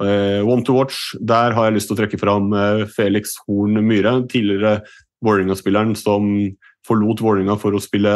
Eh, 0.00 0.40
one 0.46 0.64
to 0.64 0.78
watch, 0.78 1.10
der 1.20 1.54
har 1.56 1.68
jeg 1.68 1.76
lyst 1.76 1.90
til 1.90 1.98
å 1.98 2.00
trekke 2.00 2.20
fram 2.20 2.54
eh, 2.56 2.86
Felix 2.94 3.36
Horn 3.44 3.82
Myhre, 3.84 4.20
tidligere 4.30 4.80
Vålerenga-spilleren 5.24 5.92
som 5.98 6.30
forlot 6.88 7.20
Vålerenga 7.20 7.58
for 7.60 7.76
å 7.76 7.82
spille 7.82 8.14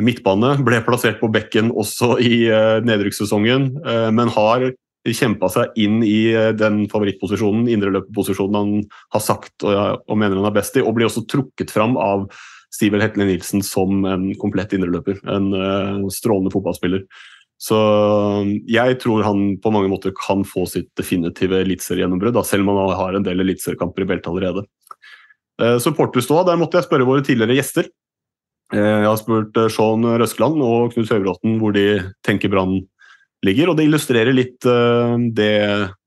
midtbane. 0.00 0.54
Ble 0.64 0.80
plassert 0.86 1.18
på 1.20 1.30
bekken 1.32 1.72
også 1.74 2.14
i 2.22 2.44
eh, 2.48 2.78
nedrykkssesongen, 2.86 3.66
eh, 3.80 4.08
men 4.14 4.30
har 4.36 4.70
kjempa 5.08 5.48
seg 5.52 5.76
inn 5.80 6.02
i 6.04 6.32
eh, 6.34 6.52
den 6.56 6.84
favorittposisjonen, 6.92 7.68
indreløperposisjonen 7.72 8.56
han 8.58 8.72
har 9.14 9.24
sagt 9.24 9.64
og, 9.64 10.04
og 10.04 10.18
mener 10.20 10.40
han 10.40 10.50
er 10.50 10.56
best 10.58 10.76
i, 10.76 10.84
og 10.84 10.96
blir 10.96 11.08
også 11.08 11.24
trukket 11.30 11.72
fram 11.72 11.96
av 12.00 12.28
Stivel 12.70 13.02
Hetle 13.02 13.26
Nilsen 13.26 13.64
som 13.66 14.04
en 14.06 14.28
komplett 14.38 14.74
indreløper. 14.76 15.18
En 15.26 15.48
uh, 15.56 16.10
strålende 16.12 16.52
fotballspiller. 16.54 17.02
Så 17.60 17.76
jeg 18.70 18.96
tror 19.02 19.24
han 19.26 19.56
på 19.60 19.72
mange 19.74 19.90
måter 19.90 20.14
kan 20.16 20.46
få 20.48 20.64
sitt 20.70 20.88
definitive 20.96 21.58
eliteseriegjennombrudd, 21.60 22.38
selv 22.46 22.64
om 22.64 22.78
han 22.78 22.94
har 22.96 23.18
en 23.18 23.26
del 23.26 23.42
eliteseriekamper 23.42 24.06
i 24.06 24.08
beltet 24.12 24.30
allerede. 24.30 24.64
Uh, 25.60 25.76
Supporterståa, 25.82 26.46
der 26.46 26.60
måtte 26.60 26.78
jeg 26.78 26.86
spørre 26.86 27.08
våre 27.08 27.26
tidligere 27.26 27.58
gjester. 27.58 27.90
Uh, 28.70 29.02
Jeg 29.02 29.10
har 29.10 29.18
spurt 29.18 29.58
eh, 29.58 29.72
Sean 29.74 30.06
Røskeland 30.22 30.62
og 30.62 30.94
Knut 30.94 31.10
Høybråten 31.10 31.58
hvor 31.58 31.74
de 31.74 31.86
tenker 32.22 32.52
Brann 32.52 32.84
ligger, 33.46 33.70
og 33.72 33.78
det 33.78 33.86
illustrerer 33.88 34.36
litt 34.36 34.66
eh, 34.68 35.16
det 35.36 35.54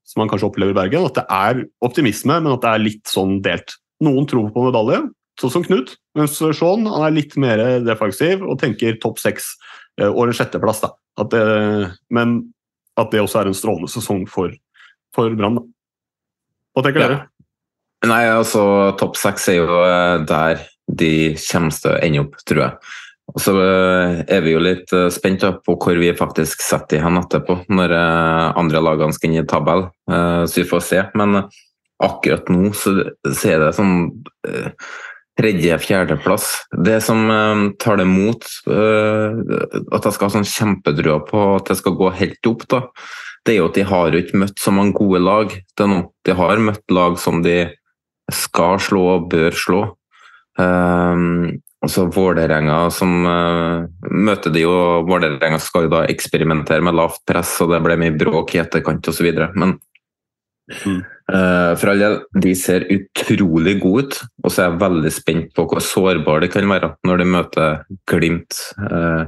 som 0.08 0.22
man 0.22 0.30
kanskje 0.30 0.50
opplever 0.50 0.76
i 0.76 0.78
Bergen, 0.78 1.06
at 1.08 1.17
det 1.17 1.26
er 1.32 1.63
optimisme, 1.86 2.38
men 2.43 2.54
at 2.54 2.62
det 2.62 2.72
er 2.74 2.84
litt 2.84 3.10
sånn 3.10 3.39
delt. 3.46 3.76
Noen 4.04 4.28
tror 4.30 4.52
på 4.54 4.65
medalje, 4.67 5.00
sånn 5.41 5.54
som 5.56 5.65
Knut, 5.65 5.96
mens 6.17 6.38
han 6.60 6.88
er 6.91 7.15
litt 7.15 7.38
mer 7.41 7.63
defensiv 7.86 8.43
og 8.46 8.60
tenker 8.62 9.00
topp 9.02 9.22
seks 9.24 9.54
eh, 10.00 10.10
og 10.10 10.28
en 10.28 10.38
sjetteplass. 10.38 10.84
At 10.84 11.30
det, 11.34 11.43
men 12.13 12.39
at 13.00 13.10
det 13.13 13.24
også 13.24 13.41
er 13.41 13.50
en 13.50 13.58
strålende 13.58 13.89
sesong 13.89 14.28
for, 14.30 14.54
for 15.15 15.34
Brann. 15.38 15.58
Hva 16.74 16.86
tenker 16.86 17.02
Ja. 17.06 17.08
dere? 17.08 17.22
Nei, 18.04 18.24
altså 18.28 18.62
topp 19.00 19.15
seks 19.15 19.48
er 19.54 19.62
jo 19.62 19.80
eh, 19.80 20.26
der 20.28 20.62
de 20.91 21.12
kommer 21.39 21.72
til 21.72 21.93
å 21.93 22.00
ende 22.04 22.24
opp, 22.26 22.34
tror 22.43 22.60
jeg. 22.65 22.93
Og 23.31 23.39
så 23.41 23.53
eh, 23.55 24.21
er 24.36 24.43
vi 24.43 24.53
jo 24.53 24.62
litt 24.62 24.91
eh, 24.93 25.09
spent 25.13 25.45
på 25.65 25.75
hvor 25.79 25.99
vi 25.99 26.12
faktisk 26.17 26.62
setter 26.63 26.99
de 26.99 27.03
hen 27.05 27.19
etterpå, 27.21 27.62
når 27.71 27.95
eh, 27.95 28.47
andre 28.59 28.81
lagene 28.83 29.15
skal 29.15 29.31
inn 29.31 29.41
i 29.41 29.47
tabell. 29.47 29.88
Så 30.03 30.59
vi 30.59 30.67
får 30.67 30.83
se. 30.83 31.01
Men 31.17 31.45
akkurat 32.03 32.49
nå 32.51 32.73
så, 32.75 32.97
er 33.23 33.62
det 33.63 33.73
sånn 33.77 33.95
tredje-fjerdeplass. 35.39 36.49
Det 36.86 36.99
som 37.01 37.23
tar 37.81 37.97
det 38.01 38.05
mot 38.05 38.43
at 38.43 40.05
jeg 40.05 40.13
skal 40.13 40.27
ha 40.27 40.33
sånn 40.36 40.49
kjempetrua 40.49 41.21
på 41.25 41.45
at 41.55 41.71
det 41.71 41.79
skal 41.79 41.95
gå 41.97 42.12
helt 42.19 42.51
opp, 42.51 42.67
da, 42.69 42.83
det 43.47 43.55
er 43.55 43.62
jo 43.62 43.69
at 43.71 43.79
de 43.79 43.88
har 43.88 44.13
jo 44.13 44.21
ikke 44.21 44.41
møtt 44.43 44.62
så 44.62 44.75
mange 44.75 44.93
gode 44.99 45.23
lag 45.23 45.55
til 45.79 45.89
nå. 45.89 46.03
De 46.27 46.36
har 46.38 46.62
møtt 46.67 46.93
lag 46.93 47.17
som 47.23 47.41
de 47.45 47.57
skal 48.31 48.77
slå 48.83 49.07
og 49.15 49.31
bør 49.31 49.57
slå. 49.57 49.81
Og 51.84 51.91
så 51.91 52.06
Vålerenga 52.08 52.78
som 52.96 53.26
uh, 53.28 53.88
møter 54.08 54.54
de 54.56 54.63
jo 54.63 54.76
Vålerenga 55.08 55.60
skal 55.62 55.88
jo 55.88 55.96
da 55.98 56.04
eksperimentere 56.12 56.84
med 56.86 56.96
lavt 56.96 57.24
press, 57.28 57.58
og 57.63 57.74
det 57.74 57.82
ble 57.84 58.00
mye 58.00 58.15
bråk 58.15 58.56
i 58.56 58.62
etterkant 58.63 59.12
osv. 59.12 59.34
Men 59.56 59.80
Mm. 60.63 61.04
uh, 61.28 61.76
for 61.76 61.91
all 61.91 62.00
del, 62.00 62.13
de 62.39 62.54
ser 62.56 62.86
utrolig 62.88 63.74
gode 63.82 64.06
ut, 64.06 64.19
og 64.43 64.52
så 64.52 64.62
er 64.62 64.69
jeg 64.69 64.80
veldig 64.80 65.12
spent 65.12 65.50
på 65.58 65.65
hvor 65.67 65.84
sårbare 65.84 66.46
de 66.46 66.50
kan 66.54 66.69
være 66.69 66.93
når 67.04 67.19
de 67.19 67.26
møter 67.28 67.82
Glimt. 68.08 68.62
Uh, 68.80 69.28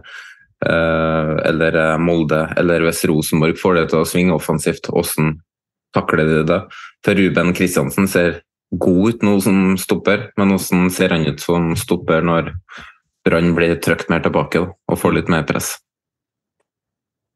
eller 0.65 1.97
Molde, 2.01 2.39
eller 2.57 2.87
hvis 2.87 3.03
Rosenborg 3.11 3.59
får 3.59 3.75
det 3.75 3.83
til 3.91 3.99
å 3.99 4.07
svinge 4.07 4.33
offensivt, 4.33 4.87
hvordan 4.89 5.35
takler 5.93 6.25
de 6.25 6.39
det? 6.47 6.61
For 7.05 7.19
Ruben 7.19 7.51
Kristiansen 7.53 8.07
ser 8.09 8.39
god 8.81 9.15
ut 9.15 9.25
nå 9.25 9.35
som 9.43 9.75
stopper, 9.81 10.29
men 10.37 10.53
hvordan 10.53 10.89
ser 10.93 11.13
han 11.15 11.25
ut 11.27 11.41
som 11.43 11.73
stopper 11.79 12.25
når 12.25 12.53
Brann 13.25 13.55
blir 13.57 13.75
trykt 13.81 14.09
mer 14.11 14.21
tilbake 14.21 14.61
da, 14.61 14.71
og 14.91 14.99
får 15.01 15.15
litt 15.17 15.31
mer 15.33 15.45
press? 15.49 15.75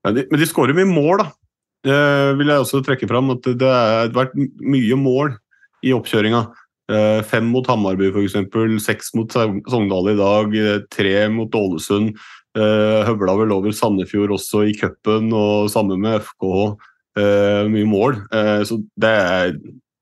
Ja, 0.06 0.14
de, 0.16 0.26
men 0.30 0.40
de 0.40 0.48
skårer 0.48 0.78
mye 0.78 0.88
mål, 0.90 1.24
da. 1.24 1.30
Eh, 1.90 2.32
vil 2.40 2.52
jeg 2.52 2.64
også 2.64 2.82
trekke 2.84 3.08
fram. 3.10 3.32
At 3.36 3.48
det 3.60 3.68
har 3.68 4.12
vært 4.16 4.36
mye 4.36 4.98
mål 5.00 5.34
i 5.86 5.94
oppkjøringa. 5.96 6.44
Eh, 6.90 7.22
Fem 7.28 7.48
mot 7.52 7.68
Hammarby 7.70 8.10
f.eks., 8.12 8.36
seks 8.84 9.14
mot 9.16 9.32
Sogndal 9.32 10.12
i 10.14 10.18
dag, 10.20 10.56
eh, 10.60 10.80
tre 10.92 11.28
mot 11.34 11.56
Ålesund. 11.56 12.14
Eh, 12.58 13.02
Høvla 13.08 13.36
vel 13.40 13.54
over 13.56 13.76
Sandefjord 13.76 14.34
også 14.36 14.66
i 14.70 14.74
cupen, 14.78 15.30
og 15.36 15.70
samme 15.72 16.00
med 16.00 16.22
FKH. 16.24 16.64
Eh, 17.20 17.68
Mye 17.72 17.90
mål. 17.90 18.20
Eh, 18.34 18.64
Så 18.68 18.82
det 19.00 19.14
er, 19.14 19.54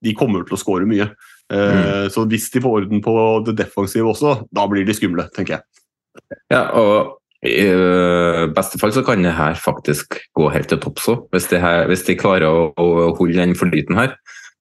de 0.06 0.14
kommer 0.18 0.46
til 0.48 0.58
å 0.58 0.62
skåre 0.62 0.88
mye. 0.90 1.10
Mm. 1.48 2.10
Så 2.12 2.26
hvis 2.28 2.50
de 2.52 2.60
får 2.60 2.82
orden 2.82 3.00
på 3.04 3.14
det 3.48 3.54
defensive 3.62 4.10
også, 4.12 4.34
da 4.52 4.66
blir 4.68 4.84
de 4.88 4.96
skumle, 4.96 5.30
tenker 5.36 5.58
jeg. 5.58 5.64
Ja, 6.52 6.66
og 6.76 7.18
i 7.46 7.68
øh, 7.70 8.48
beste 8.56 8.80
fall 8.82 8.92
så 8.96 9.04
kan 9.06 9.24
det 9.24 9.36
her 9.38 9.56
faktisk 9.62 10.18
gå 10.36 10.50
helt 10.52 10.70
til 10.72 10.82
topps 10.82 11.08
òg. 11.12 11.28
Hvis, 11.32 11.48
de 11.52 11.62
hvis 11.92 12.06
de 12.08 12.18
klarer 12.20 12.48
å, 12.50 12.72
å 12.74 13.14
holde 13.18 13.38
den 13.38 13.56
flyten 13.58 13.98
her, 14.00 14.16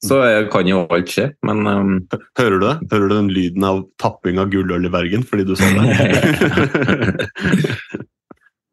så 0.05 0.21
kan 0.53 0.69
jo 0.69 0.85
alt 0.93 1.11
skje. 1.11 1.31
Men 1.47 1.65
um... 1.67 1.95
Hører 2.39 2.59
du 2.59 2.67
det? 2.67 2.75
Hører 2.93 3.09
du 3.09 3.15
den 3.17 3.31
lyden 3.33 3.65
av 3.67 3.81
tapping 4.03 4.41
av 4.43 4.51
gulløl 4.53 4.87
i 4.87 4.93
Bergen 4.93 5.25
fordi 5.27 5.47
du 5.49 5.55
sa 5.57 5.71
det? 5.73 5.87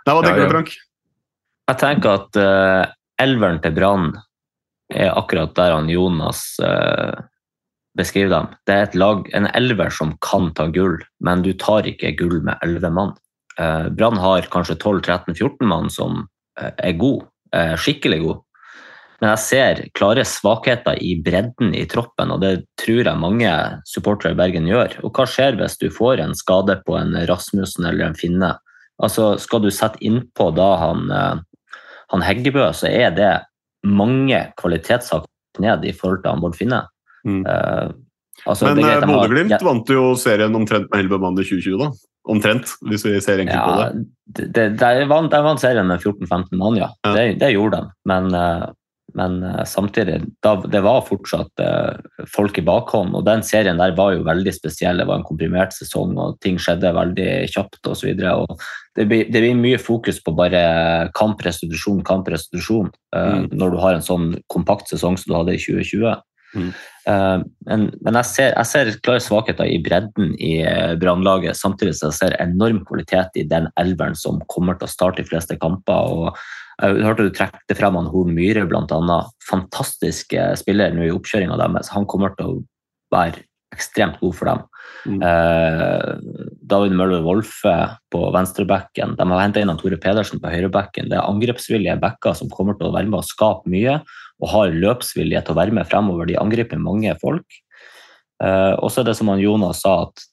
Nei, 0.04 0.12
hva 0.12 0.20
tenker 0.20 0.36
Ja, 0.36 0.44
ja. 0.44 0.50
du, 0.50 0.52
Frank? 0.52 0.74
Jeg 1.72 1.80
tenker 1.80 2.18
at 2.20 2.40
uh, 2.44 2.92
elveren 3.24 3.62
til 3.64 3.76
Brann 3.78 4.12
er 4.94 5.14
akkurat 5.18 5.54
der 5.58 5.74
han 5.76 5.90
Jonas 5.92 6.42
eh, 6.64 7.18
beskriver 7.98 8.34
dem. 8.34 8.48
Det 8.68 8.76
er 8.76 8.88
et 8.88 8.96
lag, 8.98 9.28
en 9.36 9.50
elver 9.54 9.94
som 9.94 10.16
kan 10.26 10.52
ta 10.58 10.68
gull, 10.74 10.98
men 11.24 11.44
du 11.46 11.52
tar 11.58 11.88
ikke 11.90 12.16
gull 12.20 12.40
med 12.46 12.62
elleve 12.66 12.92
mann. 12.94 13.14
Eh, 13.60 13.90
Brann 13.94 14.18
har 14.22 14.50
kanskje 14.54 14.80
12-13-14 14.80 15.70
mann 15.70 15.92
som 15.94 16.26
eh, 16.60 16.74
er 16.78 16.98
god, 16.98 17.30
skikkelig 17.54 18.18
god. 18.24 18.38
Men 19.22 19.30
jeg 19.30 19.42
ser 19.44 19.82
klare 19.94 20.24
svakheter 20.26 20.98
i 20.98 21.12
bredden 21.22 21.76
i 21.78 21.84
troppen, 21.86 22.32
og 22.34 22.42
det 22.42 22.64
tror 22.82 23.06
jeg 23.06 23.22
mange 23.22 23.52
supportere 23.86 24.34
i 24.34 24.40
Bergen 24.40 24.66
gjør. 24.66 24.98
Og 25.06 25.14
hva 25.14 25.28
skjer 25.30 25.60
hvis 25.60 25.78
du 25.78 25.86
får 25.94 26.24
en 26.24 26.34
skade 26.36 26.80
på 26.88 26.98
en 26.98 27.14
Rasmussen 27.30 27.86
eller 27.86 28.08
en 28.08 28.18
Finne? 28.18 28.56
Altså, 28.98 29.36
skal 29.38 29.62
du 29.62 29.70
sette 29.72 30.02
innpå 30.02 30.50
da 30.58 30.68
han, 30.82 31.14
han 31.14 32.26
Heggebø, 32.26 32.66
så 32.74 32.90
er 32.90 33.14
det 33.14 33.32
mange 33.84 34.40
kvalitetssaker 34.60 35.30
ned 35.64 35.86
i 35.86 35.94
forhold 35.96 36.24
til 36.24 36.42
Bård 36.42 36.56
Finne. 36.58 36.82
Mm. 37.28 37.44
Eh, 37.48 37.90
altså, 38.48 38.74
Men 38.74 38.84
har- 38.84 39.06
Bodø-Glimt 39.08 39.50
Ja, 39.54 39.60
vant 39.64 39.88
jo 39.90 40.16
serien 40.16 40.56
omtrent 40.56 40.90
med 40.92 41.06
11 41.06 41.20
mann 41.20 41.40
i 41.40 41.44
2020, 41.44 41.78
da. 41.80 41.92
Omtrent, 42.30 42.72
hvis 42.88 43.04
vi 43.06 43.20
ser 43.20 43.40
enkelt 43.44 43.60
på 43.68 44.06
det. 44.36 44.78
de, 44.80 45.06
vant, 45.08 45.32
vant 45.32 45.60
serien 45.60 45.88
med 45.88 46.00
14-15 46.00 46.56
mann, 46.58 46.78
ja. 46.80 46.88
Ja. 47.06 47.14
Det, 47.14 47.40
det 47.40 47.52
gjorde 47.54 47.82
de. 47.82 47.92
Men, 48.06 48.34
eh, 48.34 48.70
men 49.16 49.44
eh, 49.44 49.64
samtidig, 49.70 50.20
da, 50.44 50.56
det 50.70 50.82
var 50.86 51.04
fortsatt 51.08 51.62
eh, 51.64 52.26
folk 52.34 52.58
i 52.58 52.64
bakhånd. 52.66 53.14
Og 53.18 53.26
den 53.28 53.44
serien 53.46 53.78
der 53.82 53.96
var 53.98 54.14
jo 54.16 54.24
veldig 54.28 54.54
spesiell. 54.56 54.98
Det 55.02 55.08
var 55.10 55.22
en 55.22 55.28
komprimert 55.28 55.76
sesong, 55.76 56.16
og 56.18 56.40
ting 56.44 56.58
skjedde 56.62 56.92
veldig 56.98 57.30
kjapt 57.54 57.90
osv. 57.92 58.14
Det, 58.18 59.06
blir- 59.10 59.30
det 59.32 59.42
blir 59.44 59.56
mye 59.60 59.80
fokus 59.82 60.20
på 60.24 60.36
bare 60.38 61.10
kamp, 61.18 61.42
restitusjon, 61.46 62.04
kamp, 62.08 62.28
restitusjon 62.34 62.92
eh, 63.16 63.34
Mm. 63.34 63.50
når 63.58 63.72
du 63.72 63.78
har 63.82 63.94
en 63.98 64.06
sånn 64.06 64.30
kompakt 64.52 64.90
sesong 64.92 65.18
som 65.18 65.32
du 65.32 65.38
hadde 65.40 65.56
i 65.56 65.62
2020. 65.62 66.22
Mm. 66.54 66.68
Men 67.66 67.84
men 68.06 68.14
jeg, 68.20 68.26
ser, 68.30 68.52
jeg 68.54 68.70
ser 68.70 68.92
klare 69.04 69.22
svakheter 69.26 69.66
i 69.66 69.80
bredden 69.84 70.36
i 70.38 70.52
Brannlaget, 71.02 71.58
samtidig 71.58 71.96
som 71.98 72.12
jeg 72.12 72.20
ser 72.20 72.36
enorm 72.44 72.84
kvalitet 72.86 73.40
i 73.42 73.46
den 73.50 73.66
elveren 73.82 74.14
som 74.16 74.38
kommer 74.54 74.78
til 74.78 74.86
å 74.86 74.92
starte 74.94 75.24
de 75.24 75.28
fleste 75.32 75.58
kamper. 75.58 75.94
og 76.14 76.38
jeg 76.84 77.06
hørte 77.08 77.26
du 77.28 77.34
trekte 77.36 77.78
frem 77.78 77.96
han 77.96 78.12
Horn 78.12 78.36
Myhre, 78.36 78.66
bl.a. 78.68 79.18
Fantastisk 79.48 80.36
spiller 80.60 80.94
nå 80.96 81.08
i 81.08 81.14
oppkjøringa 81.16 81.58
deres. 81.62 81.92
Han 81.96 82.08
kommer 82.10 82.36
til 82.38 82.50
å 82.50 82.62
være 83.14 83.46
ekstremt 83.74 84.20
god 84.22 84.36
for 84.38 84.50
dem. 84.50 84.62
Mm. 85.10 85.20
Eh, 85.28 86.10
David 86.74 86.96
Møller 86.98 87.24
Wolfe 87.26 87.74
på 88.14 88.22
venstrebacken. 88.36 89.16
De 89.20 89.28
har 89.32 89.44
henta 89.44 89.62
inn 89.64 89.72
han 89.72 89.80
Tore 89.80 90.00
Pedersen 90.02 90.42
på 90.44 90.52
høyrebacken. 90.52 91.10
Det 91.12 91.18
er 91.20 91.28
angrepsvillige 91.28 91.98
backer 92.02 92.38
som 92.38 92.52
kommer 92.54 92.78
til 92.80 92.90
å 92.90 92.96
være 92.96 93.10
med 93.10 93.22
og 93.22 93.28
skape 93.28 93.72
mye. 93.72 94.02
og 94.44 94.50
har 94.50 94.74
løpsvilje 94.76 95.40
til 95.46 95.54
å 95.54 95.56
være 95.56 95.72
med 95.72 95.88
fremover. 95.88 96.26
De 96.28 96.36
angriper 96.36 96.80
mange 96.82 97.14
folk. 97.22 97.46
Eh, 98.44 98.74
og 98.76 98.90
så 98.92 99.00
er 99.00 99.06
det 99.08 99.16
som 99.16 99.30
han 99.32 99.40
Jonas 99.40 99.84
sa, 99.86 100.10
at 100.10 100.26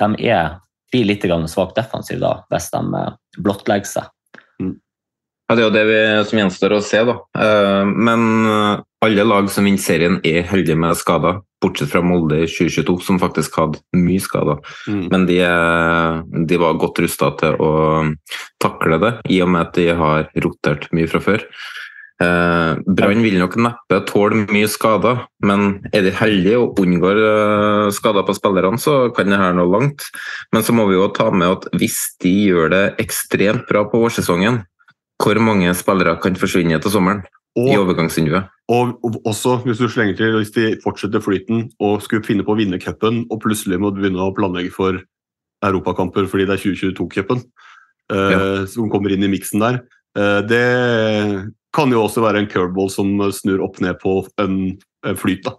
de 0.00 0.28
er, 0.30 0.54
blir 0.92 1.04
litt 1.04 1.26
svakt 1.50 1.76
defensiv 1.76 2.22
da, 2.22 2.46
hvis 2.48 2.70
de 2.72 2.80
eh, 2.96 3.10
blottlegger 3.36 3.90
seg. 3.90 4.08
Ja, 5.48 5.54
Det 5.54 5.62
er 5.62 5.66
jo 5.68 5.74
det 5.76 5.84
vi, 5.86 5.98
som 6.26 6.38
gjenstår 6.40 6.72
å 6.74 6.82
se, 6.82 7.02
da. 7.06 7.14
Eh, 7.38 7.84
Men 7.86 8.22
eh, 8.50 8.80
alle 9.06 9.24
lag 9.28 9.48
som 9.52 9.64
vinner 9.68 9.78
serien 9.82 10.18
er 10.26 10.42
heldige 10.48 10.74
med 10.78 10.96
skader, 10.98 11.40
bortsett 11.62 11.92
fra 11.92 12.02
Molde 12.02 12.40
i 12.42 12.48
2022, 12.50 12.96
som 13.06 13.20
faktisk 13.22 13.54
hadde 13.60 13.78
mye 13.94 14.20
skader. 14.20 14.58
Mm. 14.90 15.04
Men 15.12 15.26
de, 15.30 15.38
er- 15.46 16.22
de 16.50 16.58
var 16.58 16.74
godt 16.82 16.98
rusta 17.04 17.30
til 17.38 17.54
å 17.62 17.70
takle 18.62 18.98
det, 19.02 19.14
i 19.30 19.40
og 19.44 19.48
med 19.54 19.68
at 19.68 19.74
de 19.78 19.88
har 19.94 20.26
rotert 20.42 20.90
mye 20.92 21.06
fra 21.10 21.22
før. 21.22 21.46
Eh, 22.16 22.78
Brann 22.96 23.20
vil 23.22 23.38
nok 23.38 23.54
neppe 23.60 23.98
tåle 24.08 24.46
mye 24.50 24.66
skader, 24.72 25.26
men 25.44 25.82
er 25.92 26.06
de 26.06 26.12
heldige 26.16 26.58
og 26.64 26.78
unngår 26.82 27.18
eh, 27.22 27.90
skader 27.94 28.24
på 28.26 28.34
spillerne, 28.38 28.80
så 28.82 29.12
kan 29.14 29.30
det 29.30 29.38
her 29.38 29.54
nå 29.54 29.66
langt. 29.70 30.08
Men 30.50 30.64
så 30.66 30.74
må 30.74 30.88
vi 30.90 30.96
jo 30.98 31.06
ta 31.14 31.30
med 31.30 31.54
at 31.58 31.68
hvis 31.76 31.98
de 32.24 32.32
gjør 32.50 32.72
det 32.72 32.84
ekstremt 33.04 33.68
bra 33.70 33.84
på 33.86 34.00
vårsesongen, 34.08 34.64
hvor 35.22 35.40
mange 35.42 35.72
spillere 35.74 36.16
kan 36.22 36.36
forsvinne 36.38 36.78
til 36.82 36.92
sommeren 36.92 37.24
i 37.56 37.64
Og, 37.72 37.86
overgangsvinduet? 37.86 38.48
og, 38.68 38.96
og 39.04 39.20
også, 39.24 39.56
hvis 39.64 39.78
du 39.78 39.88
slenger 39.88 40.16
til, 40.16 40.36
hvis 40.36 40.52
de 40.52 40.76
fortsetter 40.82 41.22
flyten 41.24 41.70
og 41.80 42.02
skulle 42.04 42.24
finne 42.26 42.44
på 42.44 42.52
å 42.52 42.58
vinne 42.58 42.80
cupen, 42.82 43.24
og 43.30 43.40
plutselig 43.40 43.78
må 43.80 43.90
du 43.90 44.02
begynne 44.02 44.20
å 44.22 44.34
planlegge 44.36 44.74
for 44.74 45.00
europakamper 45.64 46.26
fordi 46.28 46.44
det 46.48 46.58
er 46.58 46.64
2022-cupen 46.64 47.44
eh, 48.12 48.64
som 48.68 48.90
kommer 48.92 49.14
inn 49.14 49.24
i 49.24 49.30
miksen 49.32 49.62
der, 49.62 49.80
eh, 50.18 50.40
det 50.44 50.64
kan 51.76 51.92
jo 51.92 52.04
også 52.04 52.24
være 52.24 52.42
en 52.42 52.50
curveball 52.50 52.90
som 52.92 53.16
snur 53.32 53.64
opp 53.64 53.80
ned 53.84 53.98
på 54.02 54.18
en, 54.42 54.76
en 55.06 55.18
flyt. 55.18 55.44
da. 55.48 55.56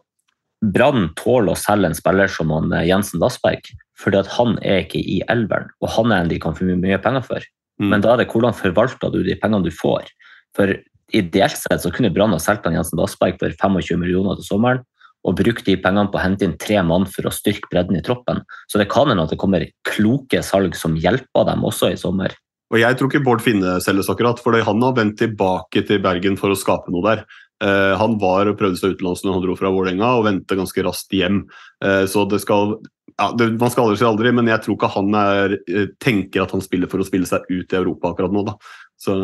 Brann 0.66 1.12
tåler 1.18 1.54
å 1.54 1.60
selge 1.60 1.92
en 1.92 1.98
spiller 1.98 2.32
som 2.34 2.54
han, 2.54 2.72
eh, 2.74 2.88
Jensen 2.90 3.22
Dassberg, 3.22 3.70
fordi 3.98 4.22
at 4.22 4.32
han 4.38 4.58
er 4.62 4.84
ikke 4.86 5.02
i 5.02 5.20
elveren, 5.30 5.70
og 5.82 5.94
han 5.94 6.14
er 6.14 6.24
en 6.24 6.32
de 6.32 6.40
kan 6.42 6.58
få 6.58 6.66
mye 6.70 7.02
penger 7.02 7.26
for. 7.26 7.46
Mm. 7.82 7.90
Men 7.94 8.04
da 8.04 8.14
er 8.14 8.24
det 8.24 8.30
hvordan 8.32 8.56
forvalter 8.58 9.14
du 9.14 9.22
de 9.26 9.38
pengene 9.40 9.66
du 9.66 9.74
får. 9.74 10.10
For 10.58 10.74
ideelt 11.16 11.60
sett 11.60 11.84
så 11.84 11.92
kunne 11.94 12.12
Brann 12.14 12.36
ha 12.36 12.40
solgt 12.42 12.68
Jensen 12.68 13.00
Dassberg 13.00 13.38
for 13.42 13.54
25 13.54 14.02
millioner 14.02 14.40
til 14.40 14.48
sommeren, 14.48 14.84
og 15.28 15.38
brukt 15.40 15.66
de 15.68 15.76
pengene 15.82 16.12
på 16.12 16.20
å 16.20 16.24
hente 16.24 16.46
inn 16.48 16.58
tre 16.62 16.80
mann 16.86 17.08
for 17.10 17.28
å 17.28 17.34
styrke 17.34 17.70
bredden 17.72 18.00
i 18.00 18.04
troppen. 18.06 18.44
Så 18.72 18.80
det 18.80 18.90
kan 18.92 19.10
hende 19.12 19.26
at 19.26 19.34
det 19.34 19.40
kommer 19.42 19.66
kloke 19.88 20.44
salg 20.46 20.78
som 20.78 20.96
hjelper 21.00 21.48
dem 21.50 21.66
også 21.68 21.92
i 21.92 22.00
sommer. 22.00 22.36
Og 22.72 22.82
jeg 22.82 22.98
tror 23.00 23.10
ikke 23.10 23.24
Bård 23.24 23.44
Finne 23.44 23.78
selges 23.84 24.10
akkurat, 24.12 24.40
for 24.44 24.56
han 24.56 24.84
har 24.84 24.96
vendt 24.98 25.20
tilbake 25.22 25.84
til 25.88 26.02
Bergen 26.04 26.36
for 26.40 26.52
å 26.52 26.60
skape 26.60 26.92
noe 26.92 27.06
der. 27.06 27.24
Eh, 27.64 27.94
han 27.98 28.18
var 28.22 28.50
og 28.50 28.58
prøvde 28.60 28.78
seg 28.80 28.96
utenlands 28.96 29.24
når 29.26 29.38
han 29.38 29.44
dro 29.46 29.56
fra 29.58 29.72
Vålerenga, 29.74 30.12
og 30.18 30.28
vendte 30.28 30.60
ganske 30.60 30.86
raskt 30.86 31.16
hjem. 31.18 31.44
Eh, 31.84 32.04
så 32.10 32.28
det 32.30 32.42
skal 32.44 32.78
ja, 33.18 33.32
det, 33.34 33.50
Man 33.58 33.72
skal 33.74 33.88
aldri 33.88 33.98
si 33.98 34.06
aldri, 34.06 34.34
men 34.36 34.50
jeg 34.52 34.62
tror 34.64 34.78
ikke 34.78 34.94
han 34.94 35.16
er, 35.18 35.58
eh, 35.66 35.88
tenker 36.04 36.44
at 36.44 36.54
han 36.54 36.62
spiller 36.62 36.92
for 36.92 37.02
å 37.02 37.08
spille 37.08 37.30
seg 37.30 37.48
ut 37.50 37.74
i 37.74 37.80
Europa 37.80 38.12
akkurat 38.12 38.36
nå. 38.36 38.46
da. 38.52 38.58
Så 39.02 39.18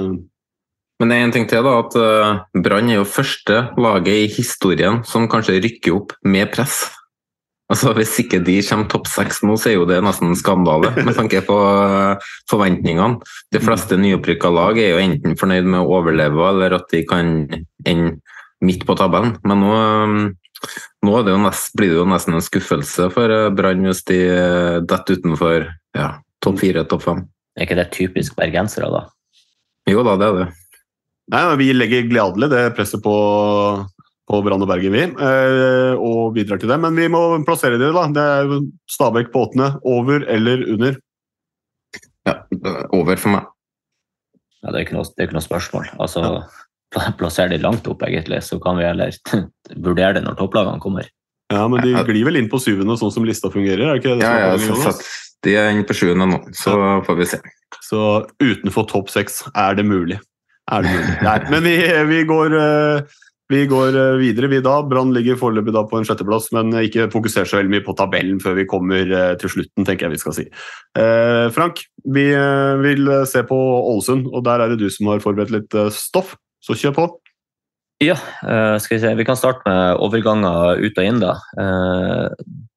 Men 1.02 1.10
det 1.10 1.20
en 1.20 1.36
ting 1.36 1.48
til, 1.50 1.66
da, 1.66 1.80
at 1.84 2.64
Brann 2.64 2.90
er 2.90 3.02
jo 3.02 3.10
første 3.10 3.68
laget 3.82 4.14
i 4.14 4.28
historien 4.32 5.02
som 5.06 5.28
kanskje 5.30 5.60
rykker 5.62 5.98
opp 5.98 6.14
med 6.24 6.54
press. 6.54 6.86
Altså 7.72 7.94
Hvis 7.96 8.18
ikke 8.22 8.42
de 8.44 8.58
kommer 8.68 8.90
topp 8.92 9.08
seks 9.10 9.42
nå, 9.46 9.56
så 9.58 9.72
er 9.72 9.78
jo 9.78 9.88
det 9.90 10.02
nesten 10.04 10.32
en 10.32 10.38
skandale, 10.38 10.92
med 11.08 11.16
tanke 11.18 11.42
på 11.48 11.58
eh, 11.58 12.30
forventningene. 12.52 13.22
De 13.56 13.62
fleste 13.64 13.98
nyopprykka 14.00 14.52
lag 14.54 14.80
er 14.82 14.94
jo 14.94 15.02
enten 15.02 15.38
fornøyd 15.40 15.70
med 15.70 15.80
å 15.82 16.00
overleve, 16.00 16.50
eller 16.52 16.76
at 16.78 16.90
de 16.92 17.04
kan 17.08 17.34
ende 17.88 18.18
midt 18.64 18.84
på 18.88 18.98
tabellen. 19.00 19.38
Men 19.48 19.64
nå, 19.64 19.72
eh, 19.80 20.74
nå 21.08 21.16
er 21.18 21.26
det 21.26 21.36
jo 21.36 21.44
nest, 21.46 21.72
blir 21.80 21.94
det 21.94 22.02
jo 22.02 22.10
nesten 22.12 22.38
en 22.38 22.46
skuffelse 22.46 23.10
for 23.16 23.32
eh, 23.32 23.50
Brann 23.56 23.88
hvis 23.88 24.04
de 24.12 24.20
detter 24.90 25.22
utenfor 25.22 25.70
ja, 25.98 26.10
topp 26.44 26.60
fire, 26.62 26.84
topp 26.90 27.08
fem. 27.08 27.24
Er 27.58 27.68
ikke 27.68 27.80
det 27.80 27.90
typisk 27.96 28.36
bergensere, 28.38 28.92
da? 28.92 29.06
Jo 29.90 30.04
da, 30.06 30.18
det 30.20 30.30
er 30.30 30.40
det. 30.42 30.52
Nei, 31.32 31.44
Vi 31.60 31.72
legger 31.76 32.10
gladelig 32.12 32.50
det 32.52 32.64
presset 32.76 33.04
på, 33.04 33.16
på 34.30 34.40
Brann 34.46 34.64
og 34.64 34.70
Bergen, 34.70 34.94
vi, 34.96 35.04
eh, 35.04 35.94
og 36.00 36.36
bidrar 36.36 36.62
til 36.62 36.72
det. 36.72 36.80
Men 36.80 36.96
vi 36.96 37.10
må 37.12 37.22
plassere 37.48 37.80
det, 37.82 37.92
da. 37.96 38.06
Det 38.14 38.28
er 38.36 38.54
Stabæk 38.92 39.34
på 39.34 39.48
åttende. 39.48 39.74
Over 39.84 40.24
eller 40.32 40.64
under? 40.74 41.00
Ja, 42.24 42.38
over 42.96 43.20
for 43.20 43.36
meg. 43.36 43.50
Ja, 44.64 44.72
det, 44.72 44.78
er 44.78 44.86
ikke 44.86 44.96
noe, 44.96 45.10
det 45.10 45.20
er 45.20 45.28
ikke 45.28 45.40
noe 45.40 45.50
spørsmål. 45.50 45.90
Altså, 46.00 46.46
Plasser 47.18 47.50
de 47.50 47.58
langt 47.58 47.88
opp, 47.90 48.04
egentlig, 48.06 48.44
så 48.46 48.60
kan 48.62 48.78
vi 48.78 48.86
heller 48.86 49.12
vurdere 49.86 50.20
det 50.20 50.24
når 50.28 50.38
topplagene 50.40 50.80
kommer. 50.84 51.10
Ja, 51.52 51.66
men 51.70 51.82
de 51.84 51.92
glir 52.08 52.26
vel 52.30 52.40
inn 52.40 52.50
på 52.50 52.62
syvende, 52.62 52.96
sånn 52.98 53.12
som 53.14 53.26
lista 53.28 53.50
fungerer? 53.52 53.90
er 53.90 53.98
det 53.98 54.04
ikke 54.04 54.16
det? 54.22 54.26
Ja, 54.26 54.34
ja, 54.40 54.52
er 54.54 54.62
så 54.62 54.78
satt 54.80 55.02
de 55.44 55.56
er 55.60 55.74
inne 55.74 55.86
på 55.88 55.96
sjuende 55.98 56.28
nå, 56.30 56.40
så 56.56 56.76
får 57.04 57.18
vi 57.20 57.28
se. 57.34 57.40
Så 57.84 58.00
utenfor 58.40 58.88
topp 58.88 59.12
seks 59.12 59.42
er 59.52 59.76
det 59.80 59.86
mulig. 59.88 60.20
Er 60.72 60.86
det 60.86 60.94
mulig? 60.94 61.16
Nei, 61.26 61.38
men 61.52 61.66
vi, 61.66 61.74
vi 62.08 62.22
går, 62.30 62.56
eh, 62.60 63.18
vi 63.52 63.66
går 63.68 63.96
eh, 64.00 64.18
videre, 64.22 64.48
vi 64.48 64.62
da. 64.64 64.78
Brann 64.88 65.12
ligger 65.16 65.40
foreløpig 65.40 65.74
da 65.76 65.84
på 65.88 66.00
en 66.00 66.08
sjetteplass, 66.08 66.50
men 66.56 66.72
ikke 66.80 67.10
fokuser 67.12 67.48
så 67.48 67.60
veldig 67.60 67.74
mye 67.74 67.86
på 67.86 67.96
tabellen 68.00 68.40
før 68.44 68.56
vi 68.60 68.68
kommer 68.70 69.04
eh, 69.04 69.34
til 69.42 69.52
slutten, 69.52 69.88
tenker 69.88 70.08
jeg 70.08 70.16
vi 70.16 70.22
skal 70.22 70.38
si. 70.38 70.46
Eh, 71.00 71.48
Frank, 71.56 71.84
vi 72.16 72.30
vil 72.84 73.12
se 73.30 73.44
på 73.48 73.58
Ålesund, 73.58 74.30
og 74.32 74.46
der 74.48 74.64
er 74.64 74.74
det 74.74 74.80
du 74.82 74.88
som 74.94 75.12
har 75.12 75.24
forberedt 75.24 75.54
litt 75.54 75.78
stoff, 75.96 76.38
så 76.64 76.78
kjør 76.78 76.96
på. 76.98 77.10
Ja, 78.04 78.18
skal 78.82 78.98
vi 78.98 79.02
se. 79.04 79.12
Vi 79.16 79.26
kan 79.28 79.38
starte 79.40 79.64
med 79.68 80.02
overganger 80.04 80.82
ut 80.82 80.98
og 81.00 81.06
inn, 81.08 81.22
da. 81.22 81.38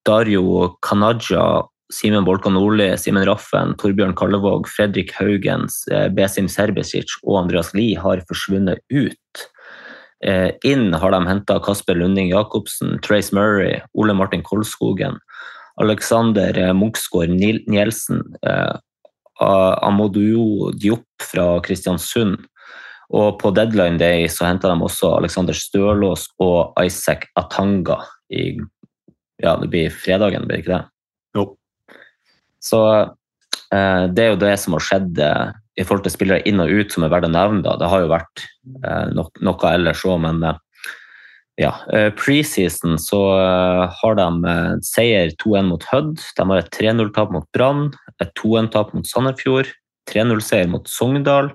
Dario 0.07 0.77
Kanaja, 0.87 1.65
Simen 1.91 2.27
Bolkan 2.27 2.55
Nordli, 2.55 2.93
Simen 3.01 3.27
Raffen, 3.27 3.75
Torbjørn 3.81 4.15
Kallevåg, 4.19 4.69
Fredrik 4.71 5.11
Haugens, 5.19 5.81
Besim 6.15 6.47
Serbesic 6.53 7.17
og 7.25 7.41
Andreas 7.41 7.73
Lie 7.75 7.99
har 7.99 8.23
forsvunnet 8.31 8.83
ut. 8.93 9.47
Eh, 10.27 10.51
Inn 10.67 10.93
har 10.95 11.13
de 11.15 11.21
henta 11.29 11.61
Kasper 11.63 11.95
Lunding 11.95 12.29
Jacobsen, 12.33 12.99
Trace 13.03 13.33
Murray, 13.37 13.81
Ole 13.95 14.15
Martin 14.15 14.43
Kolskogen, 14.43 15.19
Alexander 15.81 16.57
Munchsgaard 16.75 17.31
Munksgaard 17.31 17.31
Nielsen, 17.69 18.23
Amoduo 19.41 20.69
A- 20.71 20.73
Diop 20.73 21.05
fra 21.21 21.61
Kristiansund. 21.61 22.41
Og 23.15 23.37
på 23.39 23.53
deadline 23.55 24.01
day 24.01 24.25
så 24.27 24.49
henta 24.49 24.67
de 24.73 24.83
også 24.83 25.13
Alexander 25.21 25.55
Stølås 25.55 26.25
og 26.43 26.73
Isaac 26.83 27.29
Atanga 27.39 28.01
i 28.33 28.57
Ja, 29.39 29.53
det 29.61 29.69
blir 29.69 29.93
fredagen, 29.93 30.47
blir 30.49 30.57
det 30.57 30.63
ikke 30.65 30.79
det? 30.79 30.85
Jo. 31.37 31.43
Så 32.59 32.79
eh, 32.97 34.07
det 34.09 34.25
er 34.25 34.31
jo 34.33 34.39
det 34.41 34.55
som 34.59 34.73
har 34.73 34.81
skjedd 34.87 35.21
eh, 35.21 35.51
i 35.77 35.85
forhold 35.85 36.07
til 36.07 36.15
spillere 36.15 36.45
inn 36.49 36.63
og 36.63 36.73
ut 36.73 36.95
som 36.95 37.05
er 37.05 37.13
verdt 37.13 37.29
å 37.29 37.33
nevne. 37.33 37.65
Da. 37.65 37.77
Det 37.81 37.91
har 37.93 38.05
jo 38.05 38.13
vært 38.13 38.47
eh, 38.83 39.11
no 39.17 39.27
noe 39.45 39.73
ellers 39.73 40.05
òg, 40.09 40.23
men 40.25 40.41
eh, 40.47 40.63
ja. 41.61 41.73
Eh, 41.93 42.09
Preseason 42.17 42.99
så 43.01 43.21
eh, 43.41 43.99
har 44.01 44.19
de 44.19 44.29
eh, 44.53 44.73
seier 44.85 45.33
2-1 45.43 45.71
mot 45.71 45.87
Hødd. 45.93 46.17
De 46.39 46.49
har 46.51 46.63
et 46.63 46.73
3-0-tap 46.77 47.33
mot 47.35 47.47
Brann, 47.57 47.91
et 48.21 48.33
2-1-tap 48.41 48.93
mot 48.97 49.09
Sandefjord, 49.09 49.71
3-0-seier 50.11 50.69
mot 50.73 50.89
Sogndal. 50.91 51.53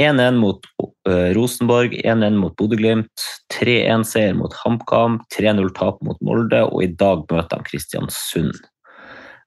1-1 0.00 0.38
mot 0.40 0.64
eh, 1.10 1.30
Rosenborg, 1.36 1.94
1-1 2.00 2.38
mot 2.40 2.54
Bodø-Glimt, 2.56 3.26
3-1-seier 3.52 4.36
mot 4.38 4.54
HamKam, 4.62 5.18
3-0-tap 5.34 6.00
mot 6.06 6.20
Molde, 6.24 6.62
og 6.70 6.86
i 6.86 6.90
dag 7.02 7.26
møter 7.28 7.60
de 7.60 7.68
Kristiansund. 7.68 8.56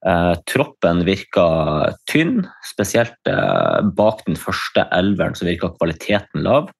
Eh, 0.04 0.36
troppen 0.52 1.06
virker 1.08 1.94
tynn, 2.12 2.42
spesielt 2.68 3.30
eh, 3.30 3.80
bak 3.96 4.26
den 4.28 4.36
første 4.36 4.84
elveren 4.92 5.36
så 5.38 5.48
virker 5.48 5.72
kvaliteten 5.78 6.44
lav. 6.44 6.72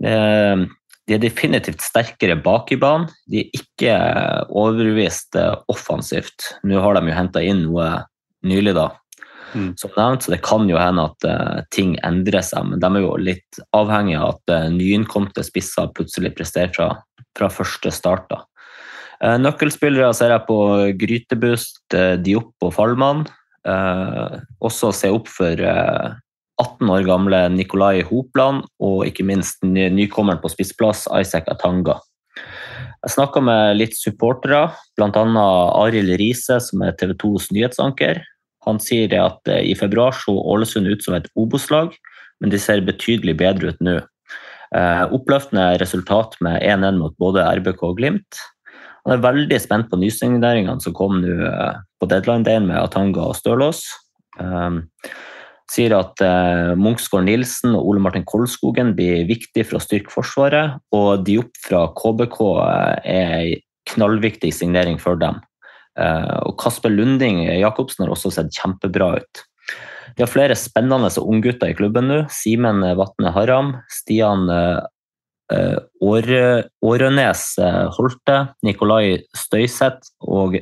Eh, 0.00 0.64
de 1.08 1.16
er 1.16 1.20
definitivt 1.20 1.84
sterkere 1.84 2.38
bak 2.40 2.72
i 2.72 2.78
banen. 2.80 3.08
De 3.28 3.42
er 3.42 3.60
ikke 3.60 3.98
overbevist 4.48 5.36
offensivt. 5.72 6.54
Nå 6.68 6.80
har 6.84 6.96
de 6.96 7.08
jo 7.08 7.16
henta 7.16 7.44
inn 7.44 7.66
noe 7.66 7.92
nylig, 8.44 8.74
da, 8.76 8.90
Mm. 9.56 9.70
som 9.80 9.88
nevnt, 9.96 10.20
så 10.20 10.34
det 10.34 10.42
kan 10.44 10.66
jo 10.68 10.76
hende 10.76 11.06
at 11.08 11.70
ting 11.72 11.94
endrer 12.04 12.44
seg. 12.44 12.66
Men 12.68 12.82
de 12.82 12.88
er 12.98 13.00
jo 13.00 13.14
litt 13.16 13.60
avhengig 13.72 14.18
av 14.18 14.34
at 14.34 14.52
uh, 14.52 14.66
nyinnkomne 14.68 15.40
spisser 15.40 15.88
plutselig 15.96 16.34
presterer 16.36 16.68
fra, 16.76 16.90
fra 17.32 17.48
første 17.48 17.88
start. 17.88 18.28
da. 18.28 18.42
Eh, 19.18 19.36
nøkkelspillere 19.42 20.12
ser 20.14 20.34
jeg 20.34 20.46
på 20.46 20.58
Grytebust, 21.00 21.82
uh, 21.94 22.14
Diop 22.22 22.54
og 22.62 22.74
Fallmann. 22.76 23.26
Eh, 23.68 24.38
også 24.64 24.92
se 24.94 25.10
opp 25.12 25.28
for 25.30 25.60
eh, 25.60 26.16
18 26.58 26.90
år 26.94 27.06
gamle 27.06 27.40
Nikolai 27.54 28.02
Hopland, 28.06 28.64
og 28.82 29.04
ikke 29.06 29.26
minst 29.26 29.62
ny 29.66 29.88
nykommeren 29.94 30.40
på 30.42 30.50
spissplass, 30.52 31.06
Isaac 31.18 31.50
Atanga. 31.52 31.98
Jeg 33.04 33.14
snakka 33.14 33.42
med 33.44 33.78
litt 33.78 33.94
supportere, 33.94 34.64
bl.a. 34.98 35.24
Arild 35.84 36.16
Riise, 36.18 36.58
som 36.64 36.82
er 36.82 36.96
TV 36.98 37.14
2s 37.20 37.52
nyhetsanker. 37.54 38.22
Han 38.66 38.80
sier 38.82 39.14
at 39.22 39.50
eh, 39.50 39.64
i 39.70 39.74
februar 39.78 40.16
så 40.16 40.34
Ålesund 40.34 40.90
ut 40.90 41.04
som 41.04 41.18
et 41.18 41.28
Obos-lag, 41.38 41.94
men 42.42 42.54
de 42.54 42.60
ser 42.62 42.84
betydelig 42.86 43.36
bedre 43.38 43.72
ut 43.72 43.84
nå. 43.84 43.98
Eh, 44.76 45.04
oppløftende 45.14 45.70
resultat 45.80 46.34
med 46.44 46.60
1-1 46.60 46.98
mot 47.00 47.14
både 47.20 47.46
RBK 47.60 47.86
og 47.86 48.00
Glimt. 48.00 48.42
Han 49.06 49.14
er 49.14 49.24
veldig 49.24 49.58
spent 49.62 49.88
på 49.90 49.98
nysigneringene 50.00 50.82
som 50.82 50.94
kom 50.96 51.20
nå 51.22 51.34
eh, 51.48 51.80
på 51.98 52.08
deadline-dagen 52.10 52.68
med 52.68 52.80
Atanga 52.80 53.30
og 53.30 53.36
Stølås. 53.38 53.82
Um, 54.38 54.84
sier 55.68 55.92
at 55.96 56.20
uh, 56.24 56.74
Munchsgaard 56.78 57.26
Nilsen 57.26 57.74
og 57.76 57.90
Ole 57.90 58.02
Martin 58.02 58.24
Kolskogen 58.28 58.94
blir 58.96 59.26
viktig 59.28 59.66
for 59.66 59.78
å 59.78 59.82
styrke 59.82 60.12
Forsvaret, 60.12 60.78
og 60.96 61.24
Diop 61.26 61.50
fra 61.64 61.86
KBK 61.98 62.38
eh, 62.62 63.18
er 63.18 63.34
en 63.40 63.64
knallviktig 63.92 64.52
signering 64.54 65.00
for 65.00 65.20
dem. 65.20 65.42
Uh, 65.98 66.38
og 66.46 66.56
Kasper 66.62 66.92
Lunding 66.94 67.42
Jacobsen 67.58 68.06
har 68.06 68.14
også 68.14 68.32
sett 68.32 68.54
kjempebra 68.54 69.16
ut. 69.18 69.42
De 70.16 70.24
har 70.24 70.30
flere 70.30 70.56
spennende 70.56 71.10
unggutter 71.20 71.72
i 71.72 71.76
klubben 71.76 72.08
nå. 72.08 72.22
Simen 72.32 72.80
Vatne 72.96 73.32
Haram, 73.34 73.74
Stian 73.92 74.46
Årønes 75.48 77.42
Holte, 77.96 78.36
Nikolai 78.66 79.22
Støyseth 79.32 80.10
og 80.20 80.58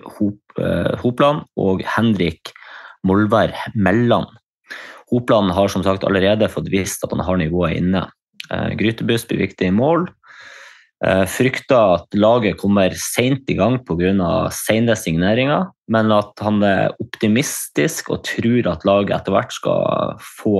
Hopland 1.02 1.42
og 1.58 1.82
Henrik 1.96 2.52
Molvær 3.06 3.54
Melland. 3.74 4.30
Hopland 5.12 5.54
har 5.54 5.70
som 5.70 5.84
sagt 5.86 6.04
allerede 6.06 6.48
fått 6.50 6.70
vist 6.72 7.04
at 7.06 7.12
han 7.14 7.22
har 7.22 7.38
nivået 7.38 7.78
inne. 7.78 8.06
Eh, 8.50 8.72
Grytebuss 8.78 9.26
blir 9.28 9.44
viktig 9.44 9.70
i 9.70 9.74
mål. 9.74 10.08
Eh, 11.04 11.24
frykter 11.28 11.98
at 11.98 12.16
laget 12.16 12.58
kommer 12.58 12.94
seint 12.98 13.46
i 13.52 13.56
gang 13.58 13.78
pga. 13.84 14.50
sene 14.50 14.96
signeringer, 14.96 15.68
men 15.88 16.10
at 16.10 16.32
han 16.40 16.62
er 16.62 16.94
optimistisk 17.02 18.10
og 18.10 18.24
tror 18.24 18.72
at 18.72 18.84
laget 18.88 19.14
etter 19.14 19.32
hvert 19.36 19.52
skal 19.52 20.16
få 20.18 20.56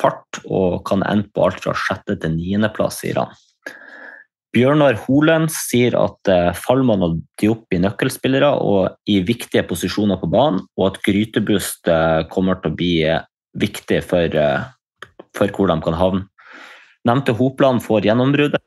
fart 0.00 0.40
og 0.46 0.84
kan 0.88 1.04
ende 1.06 1.28
på 1.34 1.44
alt 1.44 1.60
fra 1.60 1.74
sjette 1.76 2.18
til 2.18 2.34
niendeplass, 2.34 3.02
sier 3.04 3.20
han. 3.20 3.30
Bjørnar 4.54 4.94
Holen 5.02 5.48
sier 5.50 5.96
at 5.98 6.20
Falman 6.24 6.54
Fallmann 6.62 7.02
og 7.02 7.16
Diop 7.40 7.74
i 7.74 7.80
nøkkelspillere 7.82 8.52
og 8.62 8.94
i 9.10 9.18
viktige 9.26 9.64
posisjoner 9.66 10.20
på 10.20 10.30
banen, 10.30 10.60
og 10.78 10.92
at 10.92 11.00
Grytebust 11.02 11.90
kommer 12.30 12.60
til 12.62 12.70
å 12.70 12.76
bli 12.78 12.92
viktig 13.54 14.02
for, 14.04 14.36
eh, 14.36 14.64
for 15.34 15.48
hvor 15.48 15.68
de 15.70 15.80
kan 15.80 15.98
havne. 15.98 16.28
Nevnte 17.06 17.34
Hopland 17.36 17.82
får 17.82 18.08
gjennombruddet, 18.08 18.62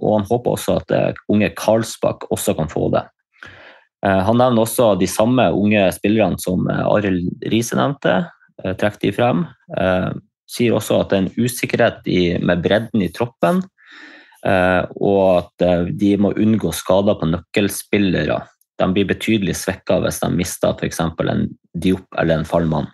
og 0.00 0.18
han 0.18 0.26
håper 0.28 0.54
også 0.54 0.80
at 0.80 0.90
eh, 0.94 1.22
unge 1.28 1.50
Karlsbakk 1.56 2.28
også 2.30 2.56
kan 2.58 2.70
få 2.70 2.88
det. 2.94 3.04
Eh, 4.04 4.22
han 4.28 4.38
nevner 4.38 4.64
også 4.64 4.94
de 4.98 5.08
samme 5.10 5.48
unge 5.52 5.88
spillerne 5.96 6.38
som 6.40 6.68
Arild 6.68 7.30
Riise 7.46 7.78
nevnte. 7.78 8.26
Trekker 8.58 9.04
de 9.04 9.10
frem. 9.14 9.44
Sier 10.50 10.74
også 10.74 10.96
at 10.98 11.12
det 11.12 11.14
er 11.14 11.20
en 11.22 11.44
usikkerhet 11.46 12.08
med 12.42 12.64
bredden 12.64 13.04
i 13.04 13.10
troppen, 13.14 13.60
og 14.46 15.22
at 15.32 15.64
de 15.98 16.12
må 16.20 16.30
unngå 16.38 16.70
skader 16.76 17.16
på 17.18 17.26
nøkkelspillere. 17.26 18.36
De 18.78 18.86
blir 18.94 19.08
betydelig 19.08 19.56
svekka 19.58 19.96
hvis 20.04 20.20
de 20.22 20.30
mister 20.30 20.76
f.eks. 20.78 21.00
en 21.02 21.48
Diop 21.74 22.06
eller 22.14 22.38
en 22.38 22.46
Fallmann. 22.46 22.86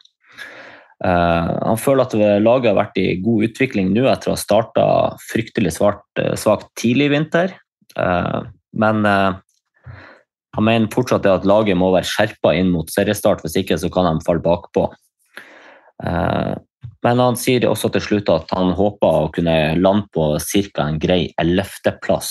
Uh, 1.04 1.50
han 1.68 1.76
føler 1.76 2.06
at 2.06 2.14
laget 2.40 2.70
har 2.70 2.78
vært 2.78 2.96
i 3.02 3.18
god 3.20 3.50
utvikling 3.50 3.90
nå 3.92 4.06
etter 4.08 4.30
å 4.30 4.36
ha 4.38 4.40
starta 4.40 4.86
fryktelig 5.26 5.74
svakt 5.76 6.70
tidlig 6.80 7.10
i 7.10 7.14
vinter. 7.18 7.52
Men 8.74 9.04
han 10.54 10.66
mener 10.66 10.92
fortsatt 10.92 11.26
at 11.26 11.46
laget 11.48 11.78
må 11.78 11.90
være 11.94 12.08
skjerpa 12.08 12.54
inn 12.56 12.70
mot 12.72 12.90
seriestart, 12.90 13.42
hvis 13.42 13.58
ikke 13.60 13.78
så 13.80 13.90
kan 13.92 14.08
de 14.08 14.24
falle 14.26 14.42
bakpå. 14.44 14.88
Men 17.04 17.22
han 17.22 17.38
sier 17.38 17.66
også 17.68 17.90
til 17.94 18.04
slutt 18.04 18.30
at 18.32 18.52
han 18.56 18.72
håper 18.76 19.18
å 19.24 19.30
kunne 19.34 19.56
lande 19.78 20.08
på 20.14 20.34
ca. 20.40 20.86
en 20.86 21.00
grei 21.02 21.22
ellevteplass. 21.40 22.30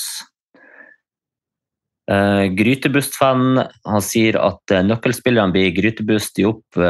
Uh, 2.11 2.51
Grytebust-fan 2.51 3.61
han 3.63 4.03
sier 4.03 4.35
at 4.41 4.73
nøkkelspillerne 4.83 5.55
blir 5.55 5.71
Grytebust 5.77 6.41
i 6.41 6.47
opp 6.49 6.81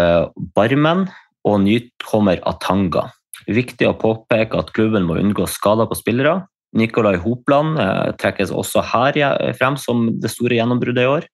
Barmen, 0.55 1.05
og 1.43 1.59
nytkommer 1.65 2.39
Atanga. 2.47 3.09
Viktig 3.51 3.89
å 3.89 3.97
påpeke 3.99 4.55
at 4.55 4.71
klubben 4.75 5.03
må 5.03 5.17
unngå 5.19 5.45
skader 5.51 5.89
på 5.89 5.97
spillere. 5.99 6.37
Nikolai 6.73 7.17
Hopland 7.21 7.77
uh, 7.77 8.13
trekkes 8.17 8.53
også 8.55 8.81
her 8.93 9.19
frem 9.59 9.75
som 9.77 10.07
det 10.23 10.31
store 10.31 10.57
gjennombruddet 10.57 11.03
i 11.03 11.11
år. 11.19 11.27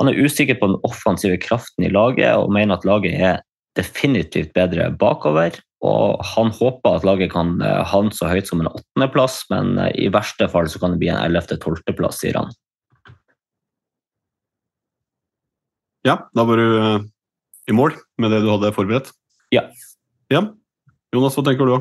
Han 0.00 0.10
er 0.10 0.18
usikker 0.18 0.58
på 0.58 0.72
den 0.72 0.80
offensive 0.86 1.38
kraften 1.42 1.86
i 1.86 1.92
laget 1.92 2.34
og 2.34 2.52
mener 2.52 2.76
at 2.76 2.86
laget 2.88 3.14
er 3.14 3.42
definitivt 3.78 4.52
bedre 4.56 4.90
bakover. 4.98 5.56
Og 5.84 6.20
han 6.24 6.52
håper 6.54 6.96
at 6.96 7.04
laget 7.04 7.32
kan 7.34 7.58
eh, 7.60 7.82
havne 7.90 8.14
så 8.16 8.30
høyt 8.30 8.48
som 8.48 8.62
en 8.62 8.70
åttendeplass, 8.70 9.42
men 9.52 9.76
eh, 9.82 9.92
i 10.06 10.12
verste 10.12 10.48
fall 10.48 10.70
så 10.70 10.80
kan 10.80 10.94
det 10.94 11.02
bli 11.02 11.10
en 11.12 11.20
ellevte-tolvteplass, 11.20 12.22
sier 12.22 12.38
han. 12.40 12.54
Ja, 16.04 16.18
da 16.36 16.44
var 16.48 16.60
du 16.60 16.68
eh, 16.78 17.04
i 17.68 17.76
mål 17.76 17.98
med 18.20 18.32
det 18.32 18.40
du 18.44 18.48
hadde 18.52 18.72
forberedt? 18.76 19.12
Ja. 19.52 19.66
ja. 20.32 20.46
Jonas, 21.14 21.36
hva 21.36 21.44
tenker 21.46 21.68
du? 21.68 21.76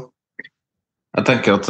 Jeg 1.13 1.27
tenker 1.29 1.59
at 1.59 1.67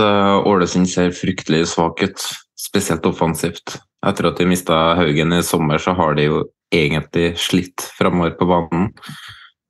Ålesund 0.47 0.87
ser 0.87 1.11
fryktelig 1.15 1.65
svak 1.73 1.99
ut, 1.99 2.21
spesielt 2.55 3.05
offensivt. 3.05 3.75
Etter 4.07 4.29
at 4.29 4.39
de 4.39 4.47
mista 4.47 4.77
Haugen 4.95 5.35
i 5.35 5.41
sommer, 5.43 5.81
så 5.83 5.91
har 5.97 6.15
de 6.15 6.29
jo 6.29 6.43
egentlig 6.73 7.33
slitt 7.43 7.83
framover 7.97 8.37
på 8.39 8.47
banen. 8.47 8.87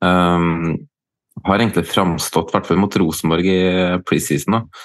Um, 0.04 0.74
har 1.44 1.60
egentlig 1.60 1.86
framstått, 1.90 2.52
i 2.52 2.56
hvert 2.56 2.68
fall 2.68 2.80
mot 2.80 2.96
Rosenborg 3.00 3.48
i 3.48 3.62
preseason, 4.06 4.58
da, 4.58 4.82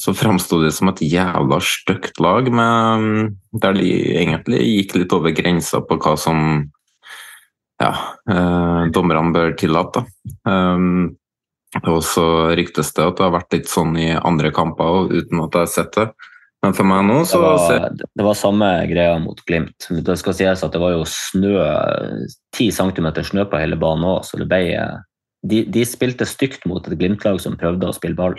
så 0.00 0.14
framsto 0.16 0.58
det 0.62 0.72
som 0.74 0.90
et 0.90 1.02
jævla 1.06 1.60
stygt 1.62 2.18
lag, 2.22 2.50
med, 2.50 3.36
der 3.62 3.76
de 3.78 3.90
egentlig 4.18 4.62
gikk 4.64 4.96
litt 4.98 5.14
over 5.14 5.34
grensa 5.36 5.80
på 5.84 5.98
hva 6.02 6.16
som 6.18 6.40
ja, 7.82 7.92
eh, 8.30 8.80
dommerne 8.94 9.34
bør 9.34 9.54
tillate. 9.58 10.04
Um, 10.46 11.14
og 11.82 12.02
så 12.06 12.26
ryktes 12.54 12.92
det 12.94 13.06
at 13.06 13.18
det 13.18 13.24
har 13.26 13.34
vært 13.34 13.56
litt 13.56 13.70
sånn 13.70 13.96
i 13.98 14.12
andre 14.14 14.52
kamper 14.54 15.10
uten 15.10 15.42
at 15.42 15.56
jeg 15.56 15.66
har 15.66 15.72
sett 15.72 15.96
det. 15.98 16.08
Men 16.64 16.72
for 16.76 16.88
meg 16.88 17.02
nå 17.04 17.18
så 17.28 17.38
Det 17.44 17.48
var, 17.60 17.96
det 18.00 18.24
var 18.24 18.36
samme 18.38 18.68
greia 18.88 19.18
mot 19.20 19.40
Glimt. 19.44 19.88
Det 20.06 20.16
skal 20.20 20.36
sies 20.38 20.64
at 20.64 20.72
det 20.72 20.80
var 20.80 20.94
jo 20.94 21.02
snø, 21.08 21.58
10 22.56 22.70
cm 22.72 23.10
snø 23.28 23.44
på 23.50 23.60
hele 23.60 23.76
banen 23.80 24.06
òg, 24.14 24.22
så 24.24 24.40
det 24.40 24.48
ble 24.48 24.62
de, 25.44 25.60
de 25.68 25.84
spilte 25.84 26.26
stygt 26.28 26.64
mot 26.68 26.84
et 26.88 26.96
Glimt-lag 26.98 27.36
som 27.42 27.58
prøvde 27.60 27.90
å 27.90 27.96
spille 27.96 28.16
ball. 28.16 28.38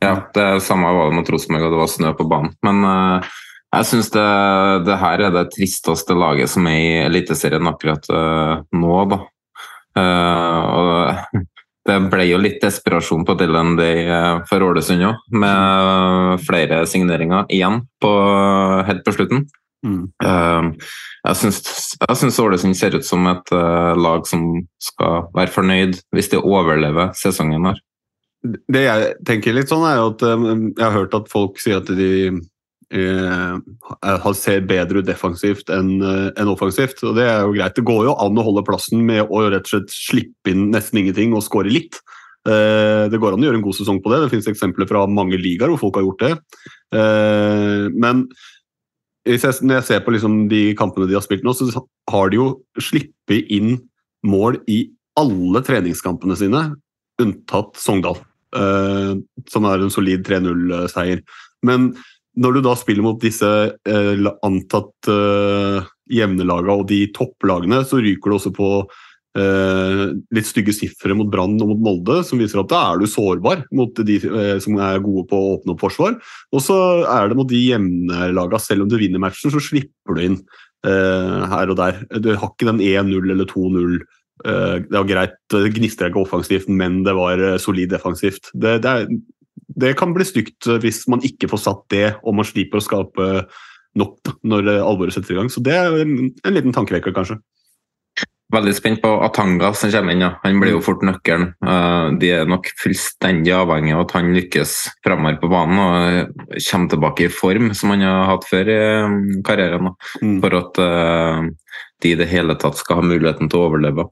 Ja, 0.00 0.16
det 0.34 0.46
samme 0.66 0.90
var 0.90 1.10
det 1.10 1.20
mot 1.20 1.28
Rosenborg, 1.30 1.68
og 1.68 1.74
det 1.76 1.82
var 1.84 1.92
snø 1.92 2.12
på 2.18 2.26
banen. 2.26 2.54
Men 2.66 2.82
uh, 2.82 3.34
jeg 3.76 3.88
syns 3.92 4.10
det, 4.14 4.26
det, 4.88 4.96
her 4.98 5.22
er 5.28 5.34
det 5.34 5.44
tristeste 5.54 6.16
laget 6.18 6.50
som 6.50 6.66
er 6.66 6.80
i 6.80 6.96
Eliteserien 7.04 7.70
akkurat 7.70 8.10
uh, 8.10 8.64
nå, 8.74 8.96
da. 9.12 9.20
Uh, 9.96 10.62
og 10.76 11.46
det 11.86 11.98
ble 12.12 12.26
jo 12.28 12.40
litt 12.40 12.58
desperasjon 12.62 13.24
på 13.26 13.36
Dylan 13.38 13.76
Day 13.78 14.06
uh, 14.08 14.42
for 14.48 14.64
Ålesund 14.66 15.04
òg, 15.06 15.22
med 15.30 16.42
flere 16.46 16.82
signeringer 16.90 17.46
igjen 17.52 17.82
på, 18.02 18.12
helt 18.88 19.06
på 19.06 19.16
slutten. 19.16 19.46
Mm. 19.86 20.72
jeg 21.28 21.36
syns 22.18 22.38
Ålesund 22.42 22.74
ser 22.74 22.96
ut 22.96 23.04
som 23.06 23.26
et 23.30 23.52
lag 23.52 24.24
som 24.26 24.64
skal 24.82 25.28
være 25.36 25.52
fornøyd 25.52 26.00
hvis 26.16 26.32
de 26.32 26.40
overlever 26.40 27.12
sesongen 27.14 27.68
her. 27.68 27.78
Det 28.42 28.82
jeg 28.82 29.12
tenker 29.28 29.54
litt 29.54 29.70
sånn, 29.70 29.84
er 29.86 30.00
at 30.00 30.24
jeg 30.26 30.82
har 30.82 30.96
hørt 30.96 31.14
at 31.14 31.30
folk 31.30 31.60
sier 31.62 31.84
at 31.84 31.92
de 31.92 32.40
eh, 32.94 34.32
ser 34.38 34.66
bedre 34.68 35.02
ut 35.02 35.08
defensivt 35.08 35.70
enn 35.74 35.96
eh, 36.00 36.28
en 36.38 36.52
offensivt. 36.52 37.02
og 37.04 37.16
Det 37.18 37.26
er 37.26 37.40
jo 37.44 37.54
greit. 37.56 37.76
Det 37.76 37.86
går 37.86 38.04
jo 38.08 38.16
an 38.22 38.38
å 38.38 38.46
holde 38.46 38.66
plassen 38.66 39.02
med 39.06 39.24
å 39.26 39.46
rett 39.50 39.66
og 39.66 39.72
slett 39.72 39.94
slippe 39.94 40.52
inn 40.52 40.68
nesten 40.74 41.02
ingenting 41.02 41.34
og 41.36 41.44
skåre 41.46 41.72
litt. 41.72 42.00
Eh, 42.46 43.06
det 43.10 43.18
går 43.18 43.34
an 43.34 43.42
å 43.42 43.48
gjøre 43.48 43.58
en 43.60 43.66
god 43.66 43.78
sesong 43.78 44.02
på 44.02 44.12
det. 44.12 44.20
Det 44.22 44.32
finnes 44.34 44.50
eksempler 44.52 44.88
fra 44.90 45.06
mange 45.10 45.38
ligaer 45.40 45.72
hvor 45.72 45.82
folk 45.86 45.98
har 45.98 46.06
gjort 46.06 46.26
det. 46.26 46.34
Eh, 46.94 47.86
men 47.96 48.26
jeg, 49.26 49.40
når 49.42 49.80
jeg 49.80 49.88
ser 49.88 50.04
på 50.06 50.14
liksom 50.14 50.44
de 50.52 50.62
kampene 50.78 51.08
de 51.10 51.16
har 51.18 51.24
spilt 51.24 51.42
nå, 51.46 51.54
så 51.56 51.82
har 52.12 52.30
de 52.30 52.38
jo 52.38 52.48
sluppet 52.78 53.50
inn 53.50 53.80
mål 54.26 54.60
i 54.70 54.84
alle 55.18 55.62
treningskampene 55.66 56.36
sine, 56.38 56.62
unntatt 57.22 57.78
Sogndal. 57.80 58.20
eh, 58.56 59.16
som 59.50 59.66
er 59.68 59.82
en 59.82 59.92
solid 59.92 60.22
3-0-seier. 60.24 61.24
Men 61.66 61.90
når 62.36 62.56
du 62.56 62.62
da 62.66 62.76
spiller 62.76 63.04
mot 63.04 63.20
disse 63.20 63.48
eh, 63.88 64.30
antatt 64.44 65.10
eh, 65.10 65.84
jevnelaga 66.12 66.76
og 66.76 66.86
de 66.90 67.06
topplagene, 67.16 67.82
så 67.88 68.00
ryker 68.02 68.30
du 68.30 68.36
også 68.36 68.52
på 68.56 68.70
eh, 69.38 70.02
litt 70.36 70.48
stygge 70.48 70.74
sifre 70.76 71.16
mot 71.16 71.30
Brann 71.32 71.56
og 71.62 71.72
mot 71.72 71.84
Molde, 71.88 72.20
som 72.26 72.40
viser 72.40 72.60
at 72.62 72.70
da 72.72 72.82
er 72.90 73.00
du 73.00 73.08
sårbar 73.10 73.64
mot 73.76 74.02
de 74.08 74.18
eh, 74.20 74.56
som 74.62 74.76
er 74.82 75.02
gode 75.04 75.26
på 75.30 75.38
å 75.38 75.54
åpne 75.56 75.74
opp 75.74 75.86
forsvar. 75.86 76.18
Og 76.52 76.64
så 76.64 76.78
er 77.04 77.30
det 77.30 77.38
mot 77.40 77.50
de 77.50 77.62
jevne 77.62 78.30
lagene, 78.36 78.62
selv 78.62 78.84
om 78.84 78.92
du 78.92 78.98
vinner 79.00 79.22
matchen, 79.22 79.52
så 79.52 79.62
slipper 79.62 80.18
du 80.18 80.26
inn 80.28 80.38
eh, 80.86 81.40
her 81.52 81.72
og 81.72 81.80
der. 81.80 82.04
Du 82.20 82.34
har 82.34 82.52
ikke 82.52 82.70
den 82.70 82.84
1-0 82.84 83.32
eller 83.32 83.48
2-0. 83.52 83.96
Eh, 84.44 84.76
det 84.84 84.98
var 84.98 85.08
greit, 85.08 85.40
det 85.54 85.72
gnistra 85.78 86.12
ikke 86.12 86.26
offensivt, 86.26 86.68
men 86.68 87.00
det 87.06 87.16
var 87.16 87.42
solid 87.62 87.96
defensivt. 87.96 88.52
Det, 88.52 88.78
det 88.84 88.92
er 88.92 89.08
det 89.76 89.96
kan 90.00 90.14
bli 90.16 90.26
stygt 90.26 90.68
eh, 90.70 90.80
hvis 90.82 91.04
man 91.12 91.24
ikke 91.26 91.50
får 91.52 91.64
satt 91.66 91.84
det, 91.92 92.06
og 92.24 92.38
man 92.38 92.48
slipper 92.48 92.80
å 92.80 92.86
skape 92.86 93.28
nok 93.96 94.16
da, 94.24 94.36
når 94.48 94.72
eh, 94.72 94.84
alvoret 94.84 95.16
setter 95.16 95.36
i 95.36 95.38
gang. 95.40 95.52
Så 95.52 95.62
det 95.64 95.76
er 95.76 96.00
en, 96.02 96.16
en 96.30 96.56
liten 96.56 96.74
tankevekker, 96.76 97.14
kanskje. 97.16 97.38
Veldig 98.54 98.72
spent 98.76 99.00
på 99.02 99.10
Atanga 99.26 99.72
som 99.74 99.90
kommer 99.90 100.14
inn. 100.14 100.22
Ja. 100.22 100.36
Han 100.44 100.60
blir 100.62 100.76
jo 100.76 100.82
fort 100.84 101.00
nøkkelen. 101.02 101.48
Uh, 101.66 102.14
de 102.22 102.28
er 102.30 102.46
nok 102.46 102.68
fullstendig 102.78 103.50
avhengig 103.56 103.96
av 103.96 104.04
at 104.04 104.14
han 104.14 104.30
lykkes 104.36 104.74
framover 105.02 105.40
på 105.40 105.50
banen 105.50 105.80
og 105.82 106.44
kommer 106.54 106.92
tilbake 106.92 107.26
i 107.26 107.32
form, 107.34 107.72
som 107.74 107.90
han 107.90 108.04
har 108.06 108.30
hatt 108.30 108.46
før 108.46 108.70
i 108.70 108.78
karrieren. 109.48 109.90
Mm. 110.22 110.36
For 110.44 110.60
at 110.60 110.78
de 110.78 112.12
i 112.12 112.20
det 112.22 112.28
hele 112.30 112.54
tatt 112.62 112.78
skal 112.78 113.00
ha 113.00 113.08
muligheten 113.08 113.50
til 113.50 113.58
å 113.58 113.66
overleve. 113.66 114.06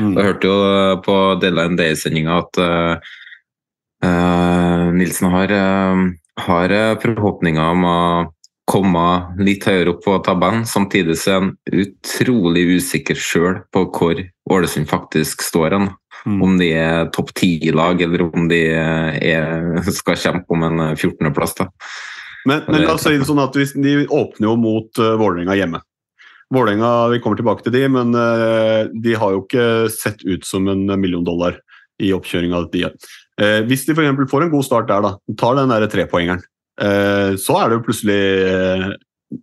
Mm. 0.00 0.16
Jeg 0.18 0.28
hørte 0.32 0.50
jo 0.50 0.58
på 1.06 1.16
Deadline 1.44 1.78
Day-sendinga 1.78 2.40
at 2.42 2.60
uh, 2.60 3.14
Nilsen 4.96 5.30
har, 5.32 5.52
uh, 5.52 6.02
har 6.44 6.74
forhåpninger 7.02 7.70
om 7.72 7.86
å 7.88 8.00
komme 8.66 9.04
litt 9.38 9.64
høyere 9.66 9.94
opp 9.94 10.02
på 10.04 10.16
tabellen. 10.26 10.66
Samtidig 10.66 11.16
er 11.16 11.38
han 11.38 11.52
utrolig 11.70 12.66
usikker 12.76 13.18
sjøl 13.18 13.60
på 13.72 13.86
hvor 13.94 14.20
Ålesund 14.50 14.90
faktisk 14.90 15.44
står 15.46 15.76
hen. 15.76 15.88
Mm. 16.26 16.38
Om 16.42 16.56
de 16.58 16.70
er 16.74 17.10
topp 17.14 17.30
ti-lag, 17.38 18.00
eller 18.02 18.24
om 18.26 18.48
de 18.50 18.60
er, 18.74 19.82
skal 19.94 20.18
kjempe 20.18 20.56
om 20.56 20.64
en 20.66 20.82
14.-plass. 20.96 21.54
Men, 22.46 22.64
men 22.66 22.82
la 22.82 22.96
oss 22.96 23.04
si 23.06 23.14
det 23.14 23.26
sånn 23.28 23.42
at 23.42 23.54
de 23.54 23.94
åpner 24.06 24.48
jo 24.48 24.56
mot 24.58 25.02
uh, 25.02 25.14
Vålerenga 25.18 25.54
hjemme. 25.58 25.82
Vålerenga, 26.54 26.90
Vi 27.10 27.20
kommer 27.22 27.38
tilbake 27.38 27.66
til 27.66 27.74
de, 27.74 27.84
men 27.90 28.14
uh, 28.14 28.90
de 28.90 29.14
har 29.18 29.34
jo 29.34 29.44
ikke 29.44 29.68
sett 29.94 30.22
ut 30.26 30.46
som 30.46 30.66
en 30.70 30.86
million 30.98 31.24
dollar 31.26 31.58
i 32.02 32.12
oppkjøringa. 32.14 32.66
Uh, 33.36 33.60
hvis 33.68 33.84
de 33.86 33.92
f.eks. 33.96 34.30
får 34.30 34.46
en 34.46 34.52
god 34.52 34.64
start 34.64 34.90
der, 34.90 35.04
da, 35.04 35.14
tar 35.38 35.58
den 35.58 35.72
der 35.72 35.86
trepoengeren, 35.92 36.42
eh, 36.80 37.36
så 37.40 37.58
er 37.60 37.68
det 37.68 37.78
jo 37.78 37.86
plutselig 37.88 38.20
eh, 38.48 38.86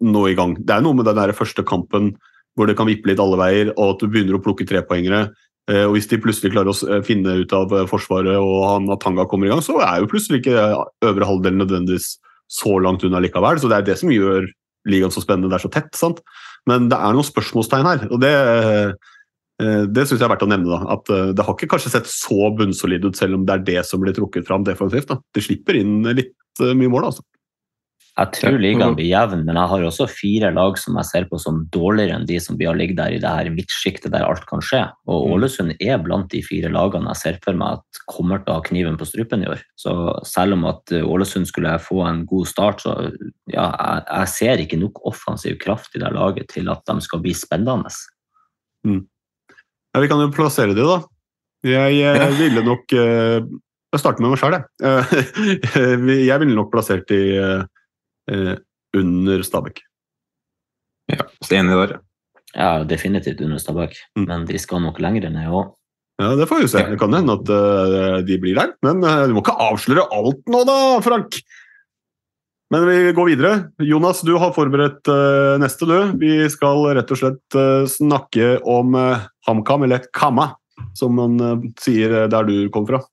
noe 0.01 0.31
i 0.31 0.37
gang. 0.37 0.55
Det 0.57 0.75
er 0.75 0.85
noe 0.85 0.97
med 0.97 1.07
den 1.09 1.19
der 1.19 1.35
første 1.37 1.65
kampen 1.67 2.13
hvor 2.57 2.69
det 2.69 2.75
kan 2.77 2.89
vippe 2.89 3.09
litt 3.09 3.21
alle 3.21 3.39
veier, 3.39 3.71
og 3.73 3.95
at 3.95 4.03
du 4.03 4.09
begynner 4.09 4.37
å 4.37 4.43
plukke 4.43 4.67
trepoengere. 4.69 5.27
Eh, 5.71 5.85
og 5.87 5.95
Hvis 5.95 6.09
de 6.11 6.19
plutselig 6.21 6.53
klarer 6.53 6.73
å 6.73 6.99
finne 7.05 7.37
ut 7.41 7.55
av 7.55 7.71
uh, 7.73 7.85
Forsvaret 7.89 8.35
og 8.35 8.57
han 8.67 8.91
Atanga 8.93 9.25
kommer 9.29 9.47
i 9.47 9.53
gang, 9.53 9.63
så 9.63 9.79
er 9.81 10.01
jo 10.01 10.09
plutselig 10.11 10.43
ikke 10.43 10.67
øvre 11.07 11.29
halvdel 11.29 11.57
nødvendigvis 11.57 12.17
så 12.51 12.75
langt 12.83 13.05
unna 13.07 13.21
likevel. 13.23 13.61
Så 13.61 13.71
det 13.71 13.79
er 13.79 13.87
det 13.87 13.97
som 14.01 14.11
gjør 14.13 14.49
ligaen 14.89 15.13
så 15.13 15.23
spennende. 15.23 15.49
Det 15.49 15.61
er 15.61 15.65
så 15.65 15.73
tett. 15.73 15.89
sant? 15.97 16.19
Men 16.69 16.89
det 16.91 16.99
er 16.99 17.15
noen 17.15 17.27
spørsmålstegn 17.27 17.89
her. 17.89 18.05
og 18.11 18.21
det, 18.21 18.33
eh, 18.33 18.93
det 19.61 20.07
syns 20.07 20.17
jeg 20.17 20.25
er 20.25 20.33
verdt 20.33 20.47
å 20.47 20.49
nevne. 20.49 20.71
da, 20.71 20.95
at 20.95 21.13
eh, 21.13 21.29
Det 21.37 21.45
har 21.45 21.57
ikke 21.57 21.69
kanskje 21.75 21.93
sett 21.93 22.09
så 22.09 22.49
bunnsolid 22.57 23.05
ut, 23.05 23.19
selv 23.19 23.37
om 23.37 23.45
det 23.45 23.59
er 23.59 23.67
det 23.69 23.85
som 23.89 24.01
blir 24.01 24.15
trukket 24.15 24.47
fram 24.49 24.65
defensivt. 24.65 25.11
da. 25.11 25.19
De 25.35 25.45
slipper 25.45 25.77
inn 25.79 26.01
litt 26.09 26.35
eh, 26.63 26.73
mye 26.73 26.91
mål. 26.91 27.11
altså. 27.11 27.25
Jeg 28.13 28.29
tror 28.35 28.59
ligaen 28.61 28.93
blir 28.93 29.07
jevn, 29.09 29.39
men 29.41 29.57
jeg 29.57 29.69
har 29.71 29.83
også 29.87 30.05
fire 30.05 30.51
lag 30.53 30.75
som 30.77 30.99
jeg 30.99 31.07
ser 31.09 31.23
på 31.31 31.39
som 31.41 31.63
dårligere 31.73 32.19
enn 32.19 32.27
de 32.29 32.35
som 32.37 32.59
har 32.61 32.77
ligget 32.77 32.93
ligge 32.93 32.97
der 32.99 33.15
i 33.15 33.21
det 33.23 33.31
her 33.31 33.49
midtsjiktet 33.49 34.13
der 34.13 34.25
alt 34.27 34.45
kan 34.45 34.61
skje. 34.61 34.83
Og 35.09 35.31
Ålesund 35.33 35.73
er 35.81 35.97
blant 35.97 36.29
de 36.29 36.43
fire 36.45 36.69
lagene 36.69 37.09
jeg 37.09 37.21
ser 37.23 37.39
for 37.41 37.57
meg 37.57 37.79
at 37.79 38.01
kommer 38.05 38.43
til 38.43 38.53
å 38.53 38.59
ha 38.59 38.65
kniven 38.67 38.99
på 39.01 39.07
strupen 39.09 39.41
i 39.41 39.49
år. 39.49 39.63
Så 39.73 39.95
selv 40.29 40.59
om 40.59 40.67
at 40.69 40.93
Ålesund 40.93 41.49
skulle 41.49 41.73
få 41.81 42.03
en 42.05 42.21
god 42.29 42.51
start, 42.51 42.85
så 42.85 42.93
ja, 43.49 43.65
jeg, 43.65 44.05
jeg 44.05 44.29
ser 44.35 44.61
ikke 44.61 44.81
nok 44.83 45.01
offensiv 45.09 45.57
kraft 45.65 45.97
i 45.97 46.03
det 46.05 46.13
laget 46.13 46.53
til 46.53 46.69
at 46.69 46.85
de 46.85 46.99
skal 47.01 47.23
bli 47.25 47.33
spennende. 47.33 47.89
Ja, 49.93 50.01
Vi 50.01 50.07
kan 50.09 50.21
jo 50.23 50.31
plassere 50.33 50.73
det, 50.73 50.85
da. 50.85 51.01
Jeg 51.63 51.99
eh, 52.03 52.33
ville 52.39 52.63
nok 52.65 52.91
eh, 52.97 53.39
Jeg 53.93 54.01
starter 54.01 54.25
med 54.25 54.33
meg 54.33 54.41
sjøl, 54.41 54.55
jeg. 54.57 54.65
Eh, 54.83 56.17
jeg 56.29 56.39
ville 56.41 56.57
nok 56.57 56.71
plassert 56.73 57.05
de 57.11 57.21
under 58.97 59.43
Stabæk. 59.45 59.81
Ja, 61.11 61.25
så 61.43 61.55
enig 61.59 61.75
der. 61.77 61.97
Ja, 62.55 62.83
definitivt 62.87 63.41
under 63.41 63.57
Stabæk, 63.61 63.95
Mm. 64.17 64.25
men 64.29 64.45
de 64.49 64.59
skal 64.61 64.81
nok 64.81 64.99
lenger 65.01 65.29
ned 65.29 65.49
òg. 65.49 65.73
Ja, 66.21 66.35
Det 66.37 66.47
får 66.49 66.61
vi 66.61 66.67
se. 66.69 66.83
Det 66.91 66.99
kan 67.01 67.13
hende 67.13 67.33
at 67.33 68.25
de 68.27 68.37
blir 68.39 68.55
der. 68.55 68.73
Men 68.85 69.01
du 69.01 69.33
må 69.33 69.41
ikke 69.41 69.57
avsløre 69.57 70.05
alt 70.13 70.45
nå, 70.47 70.61
da, 70.69 70.77
Frank! 71.01 71.39
Men 72.73 72.87
vi 72.87 73.11
går 73.11 73.25
videre. 73.25 73.63
Jonas, 73.77 74.21
du 74.21 74.31
har 74.41 74.49
forberedt 74.55 75.05
uh, 75.05 75.59
neste, 75.61 75.85
du. 75.85 76.15
Vi 76.17 76.47
skal 76.49 76.79
rett 76.97 77.11
og 77.13 77.19
slett 77.19 77.57
uh, 77.57 77.83
snakke 77.85 78.55
om 78.65 78.95
uh, 78.97 79.27
HamKam, 79.45 79.85
eller 79.85 80.07
Kamma, 80.09 80.47
som 80.97 81.13
man 81.13 81.37
sier 81.77 82.23
der 82.33 82.49
du 82.49 82.55
kom 82.73 82.87
fra. 82.89 83.03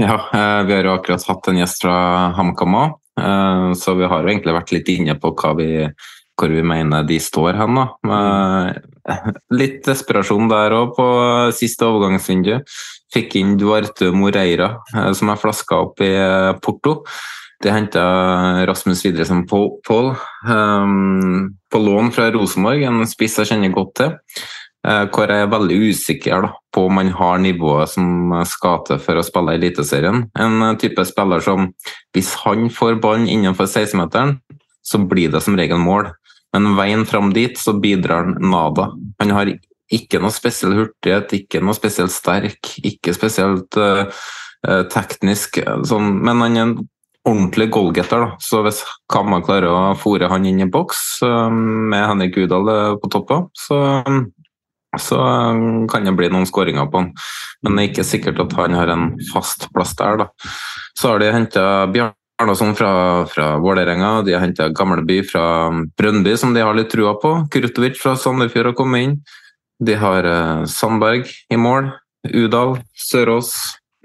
Ja, 0.00 0.16
vi 0.64 0.72
har 0.72 0.88
jo 0.88 0.94
akkurat 0.94 1.28
hatt 1.28 1.50
en 1.52 1.60
gjest 1.60 1.84
fra 1.84 1.98
HamKam 2.38 2.76
òg, 2.78 2.96
så 3.76 3.94
vi 3.98 4.08
har 4.08 4.22
jo 4.22 4.30
egentlig 4.30 4.54
vært 4.56 4.72
litt 4.72 4.90
inne 4.94 5.16
på 5.20 5.32
hva 5.34 5.52
vi, 5.58 5.68
hvor 6.38 6.54
vi 6.54 6.64
mener 6.64 7.04
de 7.06 7.18
står 7.20 7.58
hen. 7.58 7.78
da. 7.78 9.20
Litt 9.54 9.82
desperasjon 9.84 10.48
der 10.50 10.78
òg 10.78 10.96
på 10.96 11.06
siste 11.58 11.90
overgangsvindu. 11.90 12.62
Fikk 13.14 13.36
inn 13.42 13.58
Duarte 13.60 14.08
Moreira, 14.14 14.76
som 15.14 15.34
er 15.34 15.42
flaska 15.42 15.82
opp 15.88 16.02
i 16.06 16.14
Porto. 16.64 17.00
De 17.64 17.72
henta 17.72 18.02
Rasmus 18.68 19.00
videre 19.06 19.24
som 19.28 19.46
Pål, 19.48 19.70
Pål, 19.86 20.10
eh, 20.52 20.90
på 21.72 21.80
lån 21.80 22.12
fra 22.12 22.28
Rosenborg, 22.34 22.84
en 22.84 23.08
spiss 23.08 23.38
jeg 23.40 23.54
kjenner 23.54 23.72
godt 23.72 23.96
til. 24.02 24.14
Uh, 24.84 25.06
hvor 25.08 25.30
jeg 25.32 25.40
er 25.40 25.48
veldig 25.48 25.76
usikker 25.88 26.42
da, 26.44 26.50
på 26.74 26.82
om 26.90 26.98
han 27.00 27.08
har 27.16 27.38
nivået 27.40 27.88
som 27.88 28.34
skal 28.44 28.82
til 28.84 28.98
for 29.00 29.16
å 29.16 29.22
spille 29.24 29.54
i 29.54 29.56
Eliteserien. 29.56 30.26
En 30.36 30.58
eh, 30.66 30.74
type 30.82 31.06
spiller 31.08 31.40
som, 31.40 31.70
hvis 32.12 32.34
han 32.42 32.66
får 32.68 32.98
ballen 33.00 33.24
innenfor 33.32 33.64
16-meteren, 33.64 34.36
så 34.84 35.00
blir 35.00 35.32
det 35.32 35.40
som 35.40 35.56
regel 35.56 35.80
mål. 35.80 36.10
Men 36.52 36.76
veien 36.76 37.06
fram 37.08 37.32
dit, 37.32 37.56
så 37.56 37.72
bidrar 37.80 38.26
han 38.26 38.36
nada. 38.52 38.90
Han 39.22 39.32
har 39.32 39.54
ikke 39.88 40.20
noe 40.20 40.36
spesiell 40.36 40.76
hurtighet, 40.76 41.32
ikke 41.32 41.64
noe 41.64 41.76
spesielt 41.78 42.12
sterk, 42.12 42.74
ikke 42.84 43.16
spesielt 43.16 43.80
eh, 43.80 44.28
teknisk, 44.92 45.62
sånn, 45.88 46.18
men 46.20 46.44
han 46.44 46.60
er 46.60 46.66
en 46.66 46.76
ordentlig 47.24 47.70
goalgetter. 47.72 48.20
da. 48.20 48.36
Så 48.40 48.62
hvis 48.64 48.82
Kamma 49.12 49.40
klarer 49.44 49.70
å 49.72 49.94
fòre 49.98 50.28
han 50.32 50.46
inn 50.48 50.62
i 50.64 50.70
boks 50.70 51.22
eh, 51.24 51.50
med 51.50 52.08
Henrik 52.08 52.36
Udal 52.44 52.70
eh, 52.72 52.96
på 53.00 53.12
toppen, 53.12 53.48
så 53.56 53.80
så 55.00 55.16
um, 55.18 55.88
kan 55.90 56.04
det 56.06 56.12
bli 56.14 56.28
noen 56.30 56.46
skåringer 56.46 56.86
på 56.90 57.00
han. 57.00 57.08
Men 57.62 57.76
det 57.76 57.82
er 57.82 57.88
ikke 57.92 58.06
sikkert 58.06 58.42
at 58.44 58.52
han 58.58 58.76
har 58.78 58.92
en 58.92 59.08
fast 59.32 59.68
plass 59.74 59.94
der. 59.98 60.20
da. 60.22 60.28
Så 60.98 61.10
har 61.10 61.22
de 61.22 61.32
henta 61.34 61.64
Bjarnason 61.90 62.74
fra, 62.78 62.92
fra 63.30 63.48
Vålerenga, 63.62 64.22
de 64.22 64.36
har 64.36 64.44
henta 64.44 64.68
Gamleby 64.70 65.22
fra 65.26 65.44
Brøndby, 65.98 66.36
som 66.38 66.54
de 66.54 66.62
har 66.62 66.76
litt 66.76 66.92
trua 66.94 67.16
på. 67.20 67.36
Krutovic 67.50 67.98
fra 68.00 68.14
Sandefjord 68.14 68.70
har 68.70 68.78
kommet 68.78 69.08
inn. 69.08 69.16
De 69.84 69.96
har 69.98 70.26
eh, 70.30 70.66
Sandberg 70.70 71.30
i 71.50 71.58
mål, 71.58 71.90
Udal, 72.30 72.78
Sørås, 72.94 73.54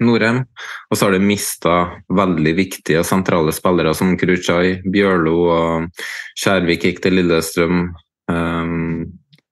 Norheim. 0.04 0.44
Og 0.90 0.98
så 0.98 1.06
har 1.06 1.16
de 1.16 1.22
mista 1.24 1.76
veldig 2.12 2.54
viktige 2.58 3.04
sentrale 3.06 3.54
spillere 3.54 3.94
som 3.96 4.16
Kruchai, 4.20 4.80
Bjørlo 4.84 5.36
og 5.52 6.06
Skjærvik 6.38 6.86
gikk 6.88 7.02
til 7.04 7.18
Lillestrøm. 7.20 7.90
Um, 8.30 9.10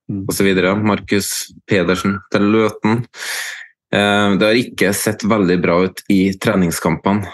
og 0.09 0.33
så 0.35 0.47
videre. 0.47 0.77
Markus 0.77 1.51
Pedersen 1.69 2.19
til 2.33 2.49
Løten. 2.53 3.05
Um, 3.93 4.39
Det 4.39 4.47
har 4.47 4.63
ikke 4.63 4.95
sett 4.97 5.25
veldig 5.25 5.59
bra 5.63 5.83
ut 5.89 6.03
i 6.13 6.33
treningskampene. 6.41 7.29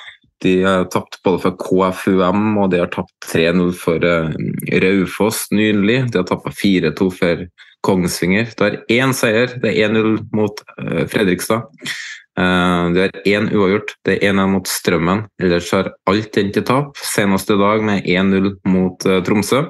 De 0.44 0.58
har 0.62 0.84
tapt 0.92 1.20
både 1.24 1.40
for 1.40 1.56
KFUM 1.56 2.58
og 2.60 2.70
de 2.72 2.82
har 2.82 2.90
tapt 2.92 3.14
3-0 3.30 3.70
for 3.80 4.02
uh, 4.04 4.34
Raufoss 4.82 5.46
nylig. 5.54 6.02
De 6.10 6.20
har 6.20 6.26
tapt 6.28 6.50
4-2 6.58 7.08
for 7.14 7.46
Kongsvinger. 7.84 8.50
Det 8.56 8.66
er 8.66 9.00
én 9.00 9.14
seier, 9.16 9.54
det 9.60 9.72
er 9.72 9.92
1-0 9.92 10.18
mot 10.36 10.60
uh, 10.80 11.04
Fredrikstad. 11.08 11.70
Eh, 12.38 12.84
Det 12.94 13.04
er 13.04 13.36
én 13.36 13.50
uavgjort, 13.52 13.94
det 14.04 14.16
er 14.16 14.32
1-1 14.32 14.50
mot 14.50 14.66
Strømmen. 14.66 15.26
Ellers 15.38 15.70
har 15.72 15.92
alt 16.10 16.36
endt 16.36 16.58
i 16.58 16.64
tap, 16.66 16.96
senest 16.98 17.50
i 17.50 17.58
dag 17.60 17.84
med 17.84 18.04
1-0 18.04 18.56
mot 18.66 19.06
eh, 19.06 19.22
Tromsø. 19.22 19.68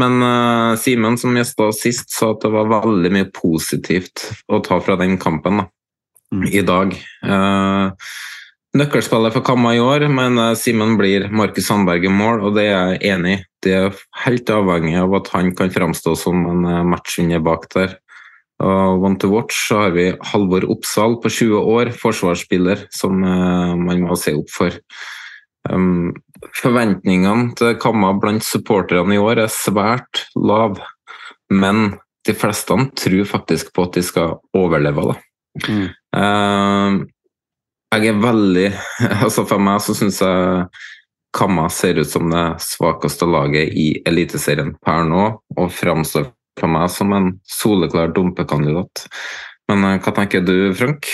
Men 0.00 0.22
uh, 0.22 0.76
Simen, 0.80 1.18
som 1.20 1.36
gjesta 1.36 1.66
sist, 1.76 2.08
sa 2.14 2.30
at 2.32 2.40
det 2.40 2.52
var 2.54 2.70
veldig 2.70 3.10
mye 3.12 3.28
positivt 3.36 4.30
å 4.48 4.62
ta 4.64 4.78
fra 4.80 4.96
den 4.96 5.18
kampen 5.20 5.60
da, 5.60 5.66
i 6.48 6.62
dag. 6.64 6.94
Uh, 7.20 7.92
Nøkkelspillet 8.80 9.34
for 9.34 9.44
Kamma 9.44 9.74
i 9.76 9.82
år, 9.82 10.06
men 10.08 10.38
uh, 10.40 10.54
Simen 10.56 10.94
blir 10.96 11.26
Markus 11.34 11.68
Sandberg 11.68 12.06
i 12.06 12.12
mål, 12.14 12.40
og 12.46 12.56
det 12.56 12.68
er 12.70 12.94
jeg 12.94 13.02
enig 13.12 13.34
i. 13.34 13.42
Det 13.60 13.74
er 13.76 13.98
helt 14.24 14.54
avhengig 14.54 14.96
av 15.02 15.18
at 15.18 15.28
han 15.34 15.52
kan 15.58 15.74
framstå 15.74 16.14
som 16.16 16.46
en 16.48 16.64
matchvinner 16.88 17.42
bak 17.44 17.68
der. 17.74 17.98
Og 18.60 19.04
One 19.06 19.18
to 19.20 19.30
watch 19.32 19.56
så 19.68 19.84
har 19.84 19.94
vi 19.96 20.10
Halvor 20.32 20.66
Oppsal 20.72 21.16
på 21.22 21.32
20 21.32 21.60
år, 21.74 21.92
forsvarsspiller, 21.96 22.86
som 22.94 23.22
uh, 23.24 23.76
man 23.78 24.04
må 24.04 24.18
se 24.20 24.34
opp 24.36 24.52
for. 24.52 24.76
Um, 25.68 26.12
forventningene 26.56 27.54
til 27.58 27.76
Kamma 27.80 28.12
blant 28.20 28.44
supporterne 28.44 29.16
i 29.16 29.20
år 29.20 29.44
er 29.44 29.52
svært 29.52 30.26
lav, 30.36 30.80
men 31.52 31.94
de 32.28 32.36
fleste 32.36 32.76
tror 33.00 33.24
faktisk 33.28 33.72
på 33.76 33.88
at 33.88 33.96
de 33.96 34.04
skal 34.04 34.36
overleve. 34.56 35.08
Da. 35.10 35.16
Mm. 35.66 35.88
Uh, 36.16 37.08
Jeg 37.90 38.06
er 38.06 38.22
veldig 38.22 38.68
Altså 39.24 39.44
For 39.48 39.62
meg 39.62 39.82
så 39.82 39.96
syns 39.98 40.20
jeg 40.22 40.68
Kamma 41.34 41.68
ser 41.70 42.00
ut 42.00 42.10
som 42.10 42.26
det 42.30 42.44
svakeste 42.64 43.26
laget 43.30 43.74
i 43.78 43.92
Eliteserien 44.06 44.72
per 44.82 45.04
nå, 45.06 45.26
og 45.54 45.68
framstår 45.70 46.24
for 46.58 46.72
meg 46.72 46.90
som 46.92 47.12
en 47.14 47.32
soleklar 47.48 48.14
dumpekandidat. 48.16 49.06
Men 49.70 49.86
eh, 49.86 50.00
hva 50.02 50.14
tenker 50.16 50.44
du, 50.44 50.72
Frank? 50.76 51.08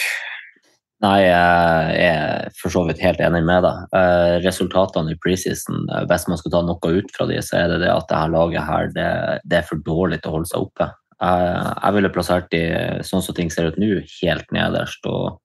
Nei, 1.05 1.27
jeg 1.27 1.97
er 2.07 2.53
for 2.57 2.73
så 2.73 2.87
vidt 2.89 3.03
helt 3.05 3.21
enig 3.21 3.43
med 3.45 3.67
deg. 3.67 3.97
Eh, 3.99 4.37
resultatene 4.47 5.13
i 5.13 5.19
preseason, 5.21 5.85
eh, 5.93 6.05
hvis 6.09 6.29
man 6.31 6.41
skal 6.41 6.55
ta 6.55 6.63
noe 6.65 6.93
ut 6.99 7.11
fra 7.17 7.29
de, 7.29 7.41
så 7.45 7.61
er 7.61 7.75
det 7.75 7.83
det 7.85 7.93
at 7.93 8.07
det 8.09 8.21
her 8.23 8.33
laget 8.33 8.65
her, 8.71 8.93
det, 8.95 9.09
det 9.45 9.61
er 9.61 9.67
for 9.69 9.83
dårlig 9.85 10.23
til 10.23 10.33
å 10.33 10.39
holde 10.39 10.53
seg 10.53 10.69
oppe. 10.69 10.89
Jeg, 11.17 11.51
jeg 11.73 11.97
ville 11.97 12.13
plassert 12.13 12.49
de, 12.53 12.63
sånn 13.09 13.25
som 13.25 13.37
ting 13.37 13.53
ser 13.53 13.71
ut 13.71 13.81
nå, 13.81 13.99
helt 14.21 14.57
nederst. 14.57 15.05
og 15.09 15.43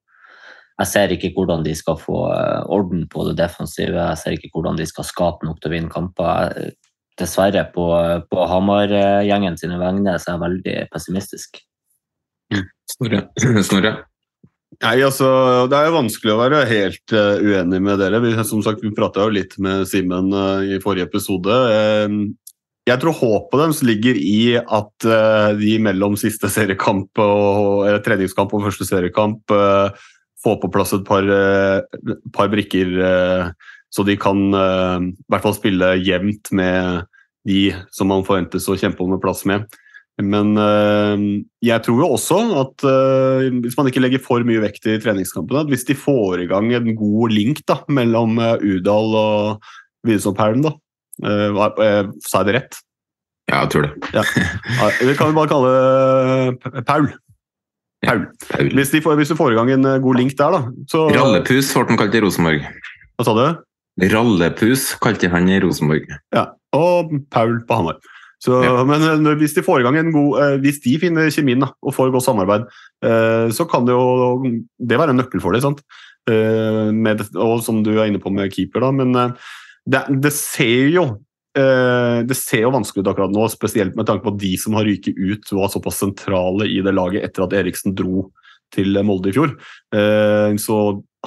jeg 0.82 0.90
ser 0.90 1.12
ikke 1.14 1.30
hvordan 1.36 1.62
de 1.62 1.76
skal 1.78 1.98
få 2.00 2.24
orden 2.74 3.04
på 3.12 3.28
det 3.28 3.36
defensive. 3.38 3.94
Jeg 4.00 4.18
ser 4.18 4.34
ikke 4.34 4.50
hvordan 4.56 4.80
de 4.80 4.88
skal 4.90 5.06
skape 5.06 5.46
nok 5.46 5.60
til 5.62 5.70
å 5.70 5.74
vinne 5.76 5.94
kamper. 5.94 6.56
Dessverre, 7.22 7.66
på, 7.76 7.88
på 8.28 8.48
Hamar-gjengen 8.50 9.60
sine 9.62 9.78
vegne, 9.82 10.18
så 10.18 10.32
er 10.32 10.38
jeg 10.38 10.46
veldig 10.46 10.78
pessimistisk. 10.94 11.62
Snorre? 12.92 13.26
Snorre? 13.68 13.94
Nei, 14.82 14.98
altså, 15.06 15.28
Det 15.70 15.78
er 15.78 15.90
jo 15.90 15.98
vanskelig 16.00 16.34
å 16.34 16.40
være 16.40 16.62
helt 16.70 17.14
uh, 17.14 17.42
uenig 17.44 17.82
med 17.84 18.00
dere. 18.02 18.22
Vi, 18.24 18.34
som 18.48 18.64
sagt, 18.66 18.82
vi 18.84 18.94
prata 18.96 19.26
jo 19.26 19.34
litt 19.36 19.58
med 19.62 19.84
Simen 19.90 20.32
uh, 20.34 20.64
i 20.64 20.80
forrige 20.84 21.10
episode. 21.10 21.52
Uh, 21.52 22.32
jeg 22.90 22.98
tror 23.04 23.14
håpet 23.14 23.60
deres 23.62 23.82
ligger 23.86 24.18
i 24.18 24.56
at 24.58 25.06
eh, 25.06 25.52
de 25.54 25.76
mellom 25.86 26.16
siste 26.18 26.50
seriekamp 26.50 27.20
og 27.22 27.84
eller 27.86 28.02
treningskamp 28.02 28.56
og 28.58 28.64
første 28.66 28.88
seriekamp 28.90 29.54
får 30.42 30.56
på 30.64 30.70
plass 30.74 30.96
et 30.98 31.04
par, 31.06 31.30
par 32.34 32.50
brikker, 32.50 32.90
så 33.94 34.06
de 34.08 34.16
kan 34.18 34.42
i 34.50 35.14
hvert 35.30 35.46
fall 35.46 35.54
spille 35.60 35.92
jevnt 36.02 36.50
med 36.58 37.06
de 37.48 37.72
som 37.94 38.12
man 38.12 38.26
forventes 38.28 38.68
å 38.70 38.78
kjempe 38.78 39.04
om 39.04 39.16
en 39.16 39.24
plass 39.24 39.46
med. 39.50 39.66
Men 40.22 40.54
øh, 40.60 41.24
jeg 41.66 41.84
tror 41.86 42.02
jo 42.04 42.10
også 42.18 42.40
at 42.62 42.86
øh, 42.86 43.48
hvis 43.64 43.78
man 43.78 43.90
ikke 43.90 44.04
legger 44.04 44.22
for 44.24 44.44
mye 44.46 44.62
vekt 44.64 44.86
i 44.90 45.00
treningskampene, 45.02 45.64
at 45.64 45.72
hvis 45.72 45.88
de 45.88 45.98
får 45.98 46.44
i 46.44 46.50
gang 46.52 46.70
en 46.76 46.94
god 46.98 47.34
link 47.34 47.64
da, 47.70 47.80
mellom 47.90 48.38
øh, 48.40 48.62
Udal 48.76 49.18
og 49.18 49.72
Widerstrøm-Perlen, 50.08 50.66
da, 50.66 50.76
sa 52.26 52.42
jeg 52.42 52.48
det 52.48 52.56
rett? 52.56 52.78
Ja, 53.52 53.64
jeg 53.64 53.72
tror 53.74 53.88
det. 53.88 53.92
Ja. 54.16 54.24
Vi 55.08 55.18
kan 55.18 55.30
vi 55.30 55.38
bare 55.38 55.50
kalle 55.52 56.84
Paul. 56.88 57.10
Paul. 58.02 58.24
Hvis, 58.74 58.90
de 58.90 59.02
får, 59.04 59.20
hvis 59.20 59.30
du 59.30 59.38
får 59.38 59.54
i 59.54 59.58
gang 59.60 59.70
en 59.76 59.86
god 60.02 60.18
link 60.18 60.34
der, 60.40 60.56
da, 60.56 60.86
så 60.90 61.04
Rallepus 61.14 61.70
ble 61.76 61.86
han 61.92 62.00
kalt 62.02 62.18
i 62.18 62.24
Rosenborg. 62.24 62.66
Hva 63.20 63.28
sa 63.28 63.36
du? 63.38 63.44
Rallepus 64.10 64.88
kalte 65.04 65.30
han 65.30 65.52
i 65.52 65.60
Rosenborg. 65.62 66.10
Ja, 66.34 66.48
og 66.76 67.14
Paul 67.34 67.60
på 67.68 67.80
Hamar. 67.80 68.02
Så, 68.42 68.58
Ja. 68.64 68.84
Men 68.84 69.04
eh, 69.06 69.38
hvis 69.38 69.54
de 69.54 69.64
får 69.66 69.82
i 69.82 69.86
gang 69.86 69.98
en 70.00 70.14
god 70.14 70.40
eh, 70.42 70.56
Hvis 70.64 70.82
de 70.82 70.98
finner 71.02 71.30
kjemien 71.30 71.62
da, 71.62 71.72
og 71.82 71.94
får 71.94 72.12
godt 72.14 72.26
samarbeid, 72.26 72.66
eh, 73.06 73.50
så 73.54 73.68
kan 73.70 73.86
det 73.86 73.94
jo 73.94 74.42
det 74.80 74.98
være 74.98 75.14
en 75.14 75.22
nøkkel 75.22 75.42
for 75.44 75.54
dem. 75.54 75.78
med, 76.94 77.22
og 77.36 77.64
som 77.66 77.84
du 77.84 77.98
er 77.98 78.08
inne 78.08 78.22
på 78.22 78.30
med 78.30 78.52
keeper, 78.54 78.82
da. 78.82 78.92
Men 78.92 79.34
det, 79.86 80.04
det 80.22 80.32
ser 80.32 80.90
jo 80.94 81.18
det 81.52 82.36
ser 82.38 82.62
jo 82.62 82.72
vanskelig 82.72 83.02
ut 83.02 83.08
akkurat 83.12 83.34
nå, 83.34 83.48
spesielt 83.52 83.96
med 83.98 84.06
tanke 84.08 84.24
på 84.24 84.32
at 84.32 84.40
de 84.40 84.52
som 84.56 84.78
har 84.78 84.86
ryket 84.88 85.18
ut, 85.18 85.50
var 85.52 85.68
såpass 85.68 85.98
sentrale 86.00 86.70
i 86.70 86.78
det 86.86 86.94
laget 86.94 87.26
etter 87.26 87.44
at 87.44 87.56
Eriksen 87.58 87.96
dro 87.98 88.30
til 88.72 88.96
Molde 89.04 89.34
i 89.34 89.36
fjor. 89.36 89.58
Så 90.62 90.78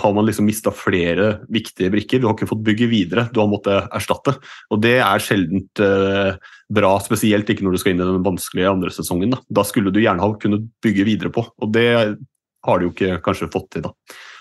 har 0.00 0.12
man 0.14 0.26
liksom 0.26 0.46
mista 0.48 0.72
flere 0.74 1.44
viktige 1.48 1.90
brikker. 1.94 2.20
Du 2.20 2.26
har 2.26 2.34
ikke 2.34 2.50
fått 2.50 2.64
bygge 2.66 2.88
videre, 2.90 3.28
du 3.30 3.38
har 3.40 3.50
måttet 3.50 3.92
erstatte. 3.94 4.34
Og 4.74 4.80
det 4.82 4.96
er 4.98 5.22
sjelden 5.22 5.62
eh, 5.84 6.38
bra, 6.74 6.92
spesielt 7.04 7.50
ikke 7.50 7.66
når 7.66 7.76
du 7.76 7.82
skal 7.82 7.94
inn 7.94 8.02
i 8.02 8.08
den 8.08 8.24
vanskelige 8.26 8.72
andre 8.72 8.90
sesongen. 8.94 9.36
Da, 9.36 9.42
da 9.60 9.66
skulle 9.66 9.94
du 9.94 10.00
gjerne 10.02 10.24
ha 10.24 10.30
kunnet 10.40 10.66
bygge 10.82 11.06
videre 11.06 11.30
på, 11.34 11.46
og 11.46 11.74
det 11.74 11.88
har 12.64 12.80
de 12.80 12.88
jo 12.88 12.94
ikke 12.94 13.20
kanskje 13.24 13.52
fått 13.52 13.70
til. 13.76 13.86
da. 13.86 13.92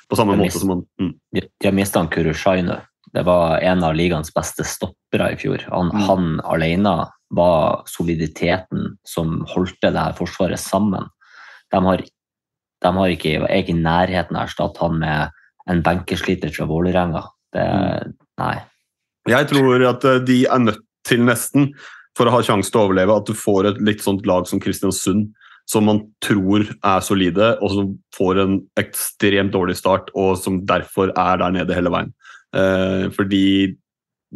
På 0.09 0.17
samme 0.17 0.35
måte 0.39 0.57
som 0.57 0.71
man 0.73 0.81
mm. 0.99 1.13
De 1.33 1.67
har 1.67 1.75
mista 1.75 2.01
Kurushainu. 2.07 2.75
Det 3.13 3.21
var 3.27 3.59
en 3.61 3.83
av 3.85 3.93
ligaens 3.95 4.33
beste 4.33 4.65
stoppere 4.65 5.33
i 5.33 5.37
fjor. 5.37 5.61
Han, 5.69 5.91
Mm. 5.93 6.01
han 6.07 6.41
alene 6.49 6.95
var 7.29 7.83
soliditeten 7.85 8.97
som 9.05 9.43
holdt 9.53 9.77
det 9.81 9.93
her 9.93 10.17
forsvaret 10.17 10.59
sammen. 10.59 11.05
De 11.71 11.83
har, 11.85 12.01
de 12.81 12.93
har 12.97 13.13
ikke, 13.13 13.35
er 13.45 13.61
ikke 13.61 13.75
i 13.75 13.83
nærheten 13.85 14.35
av 14.35 14.43
å 14.43 14.49
erstatte 14.49 14.81
han 14.81 14.99
med 14.99 15.29
en 15.69 15.81
benkesliter 15.85 16.49
fra 16.55 16.65
Vålerenga. 16.69 17.23
Det- 17.53 18.13
Nei. 18.39 18.55
Jeg 19.29 19.47
tror 19.47 19.85
at 19.87 20.03
eh, 20.03 20.19
de 20.19 20.45
er 20.45 20.59
nødt 20.59 20.81
til 21.05 21.19
nesten, 21.23 21.73
for 22.17 22.25
å 22.27 22.31
ha 22.35 22.41
sjanse 22.45 22.69
til 22.71 22.81
å 22.81 22.87
overleve, 22.89 23.15
at 23.15 23.25
du 23.25 23.33
får 23.33 23.65
et 23.71 23.81
litt 23.81 24.01
sånt 24.01 24.25
lag 24.29 24.45
som 24.47 24.59
Kristiansund, 24.59 25.31
som 25.65 25.85
man 25.85 26.01
tror 26.21 26.65
er 26.83 26.99
solide, 26.99 27.53
og 27.63 27.71
som 27.71 27.99
får 28.15 28.41
en 28.43 28.57
ekstremt 28.77 29.53
dårlig 29.55 29.77
start, 29.79 30.09
og 30.13 30.37
som 30.37 30.65
derfor 30.65 31.13
er 31.15 31.37
der 31.37 31.51
nede 31.55 31.73
hele 31.73 31.89
veien. 31.93 32.11
Eh, 32.53 33.07
fordi 33.15 33.75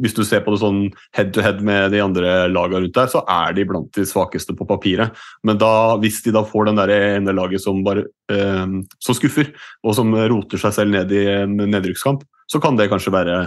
hvis 0.01 0.15
du 0.17 0.23
ser 0.27 0.43
på 0.45 0.53
det 0.53 0.61
sånn 0.61 0.81
head 1.17 1.33
to 1.35 1.43
head 1.45 1.61
med 1.65 1.91
de 1.93 2.01
andre 2.03 2.33
lagene 2.51 2.83
rundt 2.85 2.97
der, 2.97 3.11
så 3.11 3.23
er 3.31 3.55
de 3.57 3.65
blant 3.69 3.89
de 3.97 4.05
svakeste 4.07 4.55
på 4.57 4.67
papiret. 4.69 5.15
Men 5.47 5.59
da, 5.61 5.71
hvis 6.01 6.21
de 6.25 6.33
da 6.35 6.45
får 6.47 6.69
den 6.69 6.81
der 6.81 6.93
ene 6.95 7.35
laget 7.35 7.63
som 7.63 7.83
bare 7.85 8.07
eh, 8.31 8.77
som 9.03 9.17
skuffer, 9.17 9.53
og 9.83 9.97
som 9.97 10.13
roter 10.13 10.61
seg 10.61 10.75
selv 10.77 10.95
ned 10.95 11.13
i 11.15 11.25
en 11.39 11.57
nedrykkskamp, 11.57 12.25
så 12.47 12.61
kan 12.63 12.79
det 12.79 12.89
kanskje 12.91 13.13
være 13.15 13.41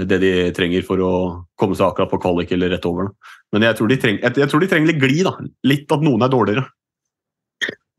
det 0.00 0.18
de 0.22 0.32
trenger 0.56 0.84
for 0.86 1.00
å 1.04 1.14
komme 1.58 1.76
seg 1.76 1.90
akkurat 1.90 2.10
på 2.10 2.20
kvalik 2.22 2.52
eller 2.54 2.72
rett 2.72 2.86
over. 2.88 3.10
Da. 3.10 3.34
Men 3.52 3.66
jeg 3.68 3.78
tror, 3.78 3.90
de 3.90 3.98
trenger, 4.00 4.22
jeg, 4.24 4.38
jeg 4.40 4.50
tror 4.50 4.62
de 4.62 4.70
trenger 4.70 4.92
litt 4.92 5.02
glid. 5.02 5.26
da. 5.28 5.34
Litt 5.68 5.92
at 5.92 6.04
noen 6.04 6.24
er 6.24 6.32
dårligere. 6.32 6.64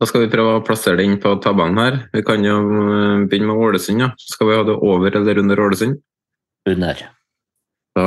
Da 0.02 0.08
skal 0.10 0.24
vi 0.24 0.32
prøve 0.32 0.56
å 0.58 0.62
plassere 0.66 0.98
det 0.98 1.06
inn 1.06 1.20
på 1.22 1.36
tabellen 1.44 1.78
her. 1.78 2.00
Vi 2.12 2.24
kan 2.26 2.42
jo 2.44 2.56
eh, 2.58 3.26
begynne 3.30 3.52
med 3.52 3.60
Ålesund. 3.68 4.02
Ja. 4.02 4.10
Skal 4.18 4.50
vi 4.50 4.58
ha 4.58 4.66
det 4.66 4.74
over 4.74 5.20
eller 5.20 5.38
under 5.44 5.62
Ålesund? 5.68 6.00
Under. 6.68 7.04
Da, 7.94 8.06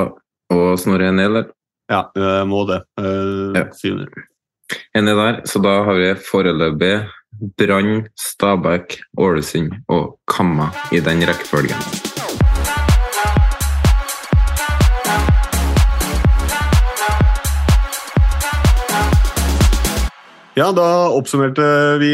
og 0.52 0.80
Snorre 0.82 1.12
ned, 1.16 1.30
eller? 1.30 1.46
Ja, 1.88 2.02
jeg 2.16 2.48
må 2.50 2.66
det. 2.68 2.82
Eh, 3.00 3.56
Ja. 3.56 3.64
si. 3.72 3.94
Enig 4.96 5.16
der. 5.16 5.42
Så 5.48 5.62
da 5.64 5.84
har 5.84 5.96
vi 5.96 6.14
foreløpig 6.16 7.08
Brann, 7.58 8.08
Stabæk, 8.20 9.00
Ålesund 9.18 9.72
og 9.88 10.20
Kamma 10.28 10.72
i 10.92 11.00
den 11.00 11.22
rekkefølgen. 11.24 11.78
Ja, 20.58 20.72
da 20.74 21.10
oppsummerte 21.14 21.64
vi 22.02 22.12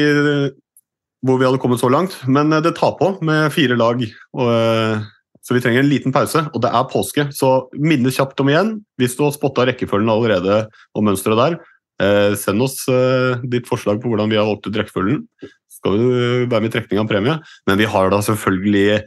hvor 1.24 1.40
vi 1.40 1.46
hadde 1.48 1.60
kommet 1.64 1.80
så 1.80 1.88
langt. 1.88 2.18
Men 2.28 2.52
eh, 2.54 2.62
det 2.64 2.76
tar 2.76 2.98
på 3.00 3.14
med 3.24 3.52
fire 3.56 3.78
lag, 3.80 4.02
og, 4.36 4.50
eh, 4.52 5.06
så 5.44 5.56
vi 5.56 5.62
trenger 5.64 5.84
en 5.84 5.90
liten 5.92 6.14
pause. 6.16 6.46
Og 6.54 6.64
det 6.64 6.72
er 6.72 6.90
påske, 6.92 7.28
så 7.36 7.52
minne 7.76 8.14
kjapt 8.14 8.40
om 8.40 8.52
igjen. 8.52 8.74
Hvis 9.00 9.18
du 9.20 9.26
har 9.26 9.36
spotta 9.36 9.68
rekkefølgen 9.68 10.12
allerede 10.12 10.64
og 10.96 11.06
mønsteret 11.06 11.42
der, 11.42 11.58
eh, 12.04 12.36
send 12.40 12.64
oss 12.64 12.88
eh, 12.88 13.44
ditt 13.44 13.68
forslag 13.68 14.00
på 14.02 14.12
hvordan 14.12 14.32
vi 14.32 14.40
har 14.40 14.48
valgt 14.48 14.70
ut 14.70 14.80
rekkefølgen. 14.80 15.26
Så 15.44 15.82
Skal 15.84 16.00
du 16.00 16.08
være 16.48 16.62
med 16.62 16.72
i 16.72 16.76
trekning 16.78 17.04
av 17.04 17.10
premie. 17.12 17.40
Men 17.68 17.78
vi 17.82 17.90
har 17.92 18.10
da 18.10 18.22
selvfølgelig 18.24 19.04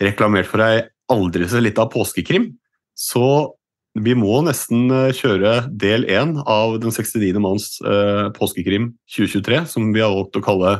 reklamert 0.00 0.46
for 0.46 0.62
ei 0.62 0.86
aldri 1.10 1.48
så 1.50 1.58
lita 1.58 1.88
påskekrim. 1.90 2.52
Så 2.94 3.50
vi 3.98 4.14
må 4.14 4.38
nesten 4.46 4.86
eh, 4.94 5.10
kjøre 5.16 5.66
del 5.74 6.06
én 6.06 6.36
av 6.46 6.78
Den 6.78 6.94
69. 6.94 7.34
manns 7.42 7.72
eh, 7.82 8.28
påskekrim 8.36 8.92
2023, 9.10 9.64
som 9.74 9.90
vi 9.90 10.04
har 10.04 10.14
valgt 10.14 10.38
å 10.38 10.44
kalle 10.44 10.76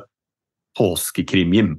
Påskekrim-Jim. 0.78 1.74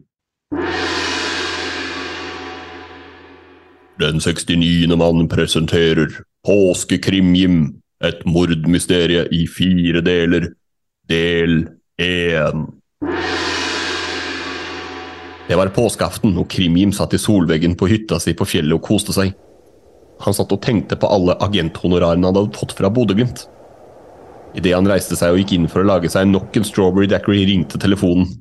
Den 4.02 4.20
69. 4.20 4.96
mann 4.98 5.28
presenterer 5.30 6.08
Påskekrimjim, 6.48 7.76
et 8.04 8.24
mordmysterie 8.26 9.28
i 9.30 9.44
fire 9.46 10.02
deler. 10.02 10.48
Del 11.10 11.68
1. 12.02 12.64
Det 15.46 15.60
var 15.60 15.70
påskeaften, 15.76 16.34
og 16.34 16.50
Krim-Jim 16.50 16.96
satt 16.98 17.14
i 17.14 17.22
solveggen 17.22 17.78
på 17.78 17.92
hytta 17.92 18.18
si 18.24 18.34
på 18.34 18.48
fjellet 18.50 18.80
og 18.80 18.82
koste 18.90 19.14
seg. 19.14 19.36
Han 20.26 20.34
satt 20.34 20.56
og 20.56 20.64
tenkte 20.66 20.98
på 20.98 21.12
alle 21.12 21.38
agenthonorarene 21.38 22.32
han 22.32 22.40
hadde 22.40 22.58
fått 22.58 22.74
fra 22.80 22.90
Bodø-Glimt. 22.90 23.46
Idet 24.58 24.74
han 24.74 24.90
reiste 24.90 25.20
seg 25.20 25.36
og 25.36 25.44
gikk 25.44 25.60
inn 25.60 25.70
for 25.70 25.86
å 25.86 25.92
lage 25.92 26.10
seg 26.10 26.26
nok 26.32 26.58
en 26.58 26.66
strawberry 26.66 27.12
dackery, 27.12 27.46
ringte 27.46 27.78
telefonen. 27.78 28.34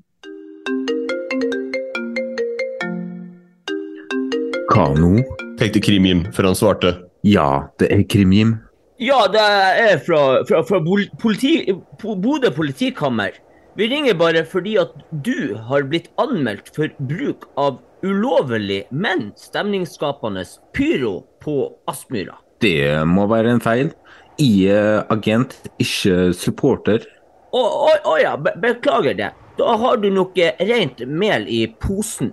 Hva 4.70 4.92
nå? 4.94 5.16
Tenkte 5.58 5.80
Krim-Jim 5.82 6.20
før 6.34 6.52
han 6.52 6.58
svarte. 6.58 6.92
Ja, 7.26 7.66
det 7.82 7.88
er 7.90 8.04
Krim-Jim. 8.06 8.54
Ja, 9.02 9.24
det 9.32 9.42
er 9.42 9.96
fra, 10.04 10.20
fra, 10.46 10.60
fra 10.68 10.78
politi, 11.18 11.72
Bodø 11.98 12.52
politikammer. 12.54 13.34
Vi 13.74 13.88
ringer 13.90 14.14
bare 14.18 14.44
fordi 14.46 14.76
at 14.78 14.92
du 15.24 15.56
har 15.66 15.88
blitt 15.90 16.06
anmeldt 16.22 16.70
for 16.76 16.92
bruk 17.08 17.48
av 17.58 17.80
ulovlig, 18.06 18.84
men 18.90 19.32
stemningsskapende 19.40 20.44
pyro 20.76 21.24
på 21.42 21.56
Aspmyra. 21.90 22.38
Det 22.62 23.02
må 23.08 23.26
være 23.30 23.56
en 23.56 23.62
feil. 23.64 23.90
Jeg 24.38 24.70
er 24.76 25.02
agent, 25.10 25.56
ikke 25.82 26.30
supporter. 26.36 27.08
Å, 27.50 27.60
å, 27.60 27.90
å 28.12 28.14
ja, 28.20 28.36
beklager 28.38 29.18
det. 29.18 29.32
Da 29.58 29.74
har 29.82 29.98
du 29.98 30.12
noe 30.14 30.52
rent 30.62 31.02
mel 31.10 31.48
i 31.50 31.64
posen. 31.82 32.30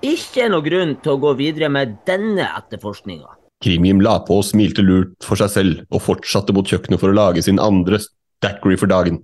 Ikke 0.00 0.46
noe 0.48 0.64
grunn 0.64 0.94
til 1.04 1.12
å 1.12 1.20
gå 1.20 1.34
videre 1.36 1.68
med 1.72 1.98
denne 2.08 2.46
etterforskninga. 2.56 3.36
Krimjim 3.60 4.00
la 4.00 4.14
på 4.24 4.38
og 4.40 4.46
smilte 4.48 4.80
lurt 4.80 5.12
for 5.26 5.36
seg 5.36 5.50
selv, 5.52 5.82
og 5.92 6.00
fortsatte 6.00 6.54
mot 6.56 6.64
kjøkkenet 6.64 7.02
for 7.02 7.12
å 7.12 7.16
lage 7.18 7.42
sin 7.44 7.60
andre 7.60 8.00
daiquiri 8.40 8.78
for 8.80 8.88
dagen. 8.88 9.20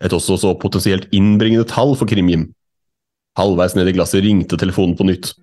Et 0.00 0.12
også 0.16 0.38
så 0.40 0.54
potensielt 0.56 1.10
innbringende 1.12 1.68
tall 1.68 1.92
for 2.00 2.08
Krimjim. 2.08 2.48
Halvveis 3.36 3.76
ned 3.76 3.92
i 3.92 3.94
glasset 3.98 4.24
ringte 4.24 4.56
telefonen 4.56 4.96
på 4.96 5.04
nytt. 5.10 5.34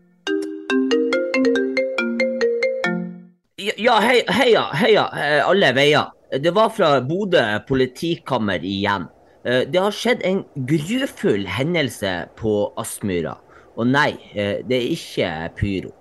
Ja, 3.61 3.75
ja 3.77 3.99
hei, 4.01 4.23
heia, 4.25 4.65
heia, 4.73 5.05
eh, 5.13 5.41
alle 5.45 5.69
veier. 5.77 6.09
Det 6.33 6.51
var 6.57 6.73
fra 6.73 6.95
Bodø 7.05 7.45
politikammer 7.69 8.65
igjen. 8.65 9.05
Eh, 9.45 9.65
Det 9.69 9.79
har 9.79 9.93
skjedd 9.93 10.25
en 10.25 10.43
grufull 10.65 11.45
hendelse 11.45 12.29
på 12.35 12.73
Aspmyra. 12.75 13.37
Og 13.77 13.85
nei, 13.85 14.11
eh, 14.33 14.63
det 14.65 14.77
er 14.77 14.93
ikke 14.93 15.31
pyro. 15.57 15.91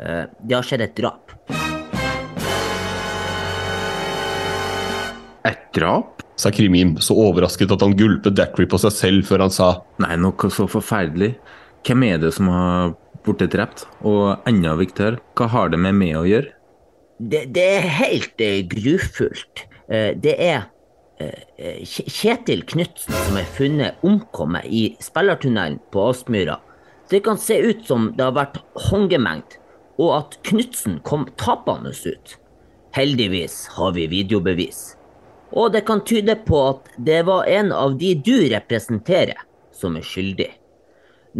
Eh, 0.00 0.24
Det 0.46 0.56
har 0.56 0.66
skjedd 0.66 0.82
et 0.82 0.96
drap. 0.96 1.36
Et 5.46 5.62
drap? 5.72 6.22
sa 6.40 6.50
Krimim, 6.50 6.94
så 6.96 7.12
overrasket 7.20 7.72
at 7.74 7.82
han 7.84 7.92
gulpet 7.98 8.32
daiquiri 8.32 8.64
på 8.70 8.78
seg 8.80 8.94
selv 8.96 9.26
før 9.28 9.44
han 9.44 9.52
sa 9.52 9.68
Nei, 10.00 10.14
noe 10.16 10.48
så 10.52 10.64
forferdelig. 10.70 11.34
Hvem 11.84 12.04
er 12.06 12.22
det 12.22 12.32
som 12.32 12.48
har 12.48 12.94
blitt 13.26 13.44
drept? 13.52 13.84
Og 14.00 14.40
enda 14.48 14.72
viktigere, 14.80 15.20
hva 15.36 15.50
har 15.52 15.68
det 15.72 15.80
med 15.84 15.98
meg 16.00 16.16
å 16.16 16.24
gjøre? 16.24 16.54
Det, 17.20 17.44
det 17.52 17.66
er 17.76 17.88
helt 18.00 18.40
eh, 18.40 18.62
grufullt. 18.64 19.66
Eh, 19.92 20.14
det 20.16 20.32
er 20.40 20.62
eh, 21.20 21.84
Kjetil 21.84 22.64
Knutsen 22.64 23.12
som 23.26 23.36
er 23.36 23.52
funnet 23.58 24.00
omkommet 24.06 24.64
i 24.64 24.86
spillertunnelen 25.04 25.76
på 25.92 26.08
Aspmyra. 26.08 26.56
Det 27.10 27.20
kan 27.26 27.38
se 27.38 27.58
ut 27.58 27.86
som 27.86 28.12
det 28.16 28.22
har 28.22 28.36
vært 28.36 28.60
håndgemengd, 28.88 29.56
og 29.98 30.12
at 30.14 30.36
Knutsen 30.46 31.00
kom 31.02 31.26
tapende 31.40 31.90
ut. 31.90 32.36
Heldigvis 32.94 33.64
har 33.74 33.96
vi 33.96 34.06
videobevis. 34.10 34.94
Og 35.50 35.72
det 35.74 35.82
kan 35.88 36.04
tyde 36.06 36.36
på 36.46 36.60
at 36.68 36.86
det 36.98 37.24
var 37.26 37.48
en 37.50 37.72
av 37.74 37.96
de 37.98 38.14
du 38.14 38.36
representerer, 38.52 39.38
som 39.74 39.98
er 39.98 40.06
skyldig. 40.06 40.48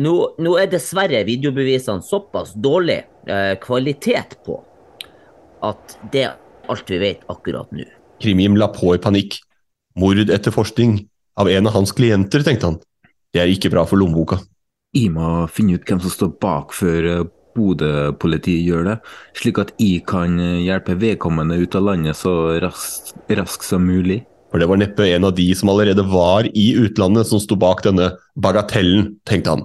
Nå, 0.01 0.15
nå 0.39 0.57
er 0.59 0.71
dessverre 0.71 1.23
videobevisene 1.27 2.03
såpass 2.07 2.53
dårlig 2.55 3.01
eh, 3.31 3.55
kvalitet 3.63 4.37
på 4.47 4.61
at 5.67 5.97
det 6.13 6.27
er 6.29 6.37
alt 6.71 6.91
vi 6.91 7.01
vet 7.03 7.25
akkurat 7.31 7.71
nå. 7.75 7.87
Krimim 8.23 8.59
la 8.59 8.71
på 8.75 8.95
i 8.95 9.03
panikk. 9.03 9.41
Mordetterforskning 9.99 11.01
av 11.41 11.51
en 11.51 11.67
av 11.67 11.75
hans 11.75 11.93
klienter, 11.95 12.45
tenkte 12.47 12.71
han. 12.71 12.79
Det 13.35 13.43
er 13.43 13.51
ikke 13.51 13.73
bra 13.73 13.83
for 13.87 13.99
lommeboka. 13.99 14.39
Jeg 14.91 15.13
må 15.15 15.45
finne 15.47 15.77
ut 15.79 15.85
hvem 15.87 16.01
som 16.03 16.11
står 16.11 16.31
bak 16.43 16.73
før 16.75 17.05
eh, 17.07 17.27
Bodø-politiet 17.55 18.65
gjør 18.67 18.89
det, 18.89 18.95
slik 19.39 19.59
at 19.63 19.69
jeg 19.79 20.01
kan 20.11 20.35
eh, 20.43 20.65
hjelpe 20.67 20.97
vedkommende 20.99 21.61
ut 21.63 21.77
av 21.79 21.85
landet 21.87 22.19
så 22.19 22.33
raskt, 22.63 23.13
raskt 23.39 23.69
som 23.69 23.85
mulig. 23.87 24.25
For 24.51 24.59
det 24.59 24.67
var 24.67 24.81
neppe 24.81 25.07
en 25.07 25.29
av 25.29 25.37
de 25.37 25.47
som 25.55 25.71
allerede 25.71 26.03
var 26.11 26.49
i 26.59 26.73
utlandet 26.75 27.29
som 27.31 27.39
sto 27.39 27.55
bak 27.55 27.85
denne 27.87 28.09
bagatellen, 28.35 29.13
tenkte 29.31 29.55
han. 29.55 29.63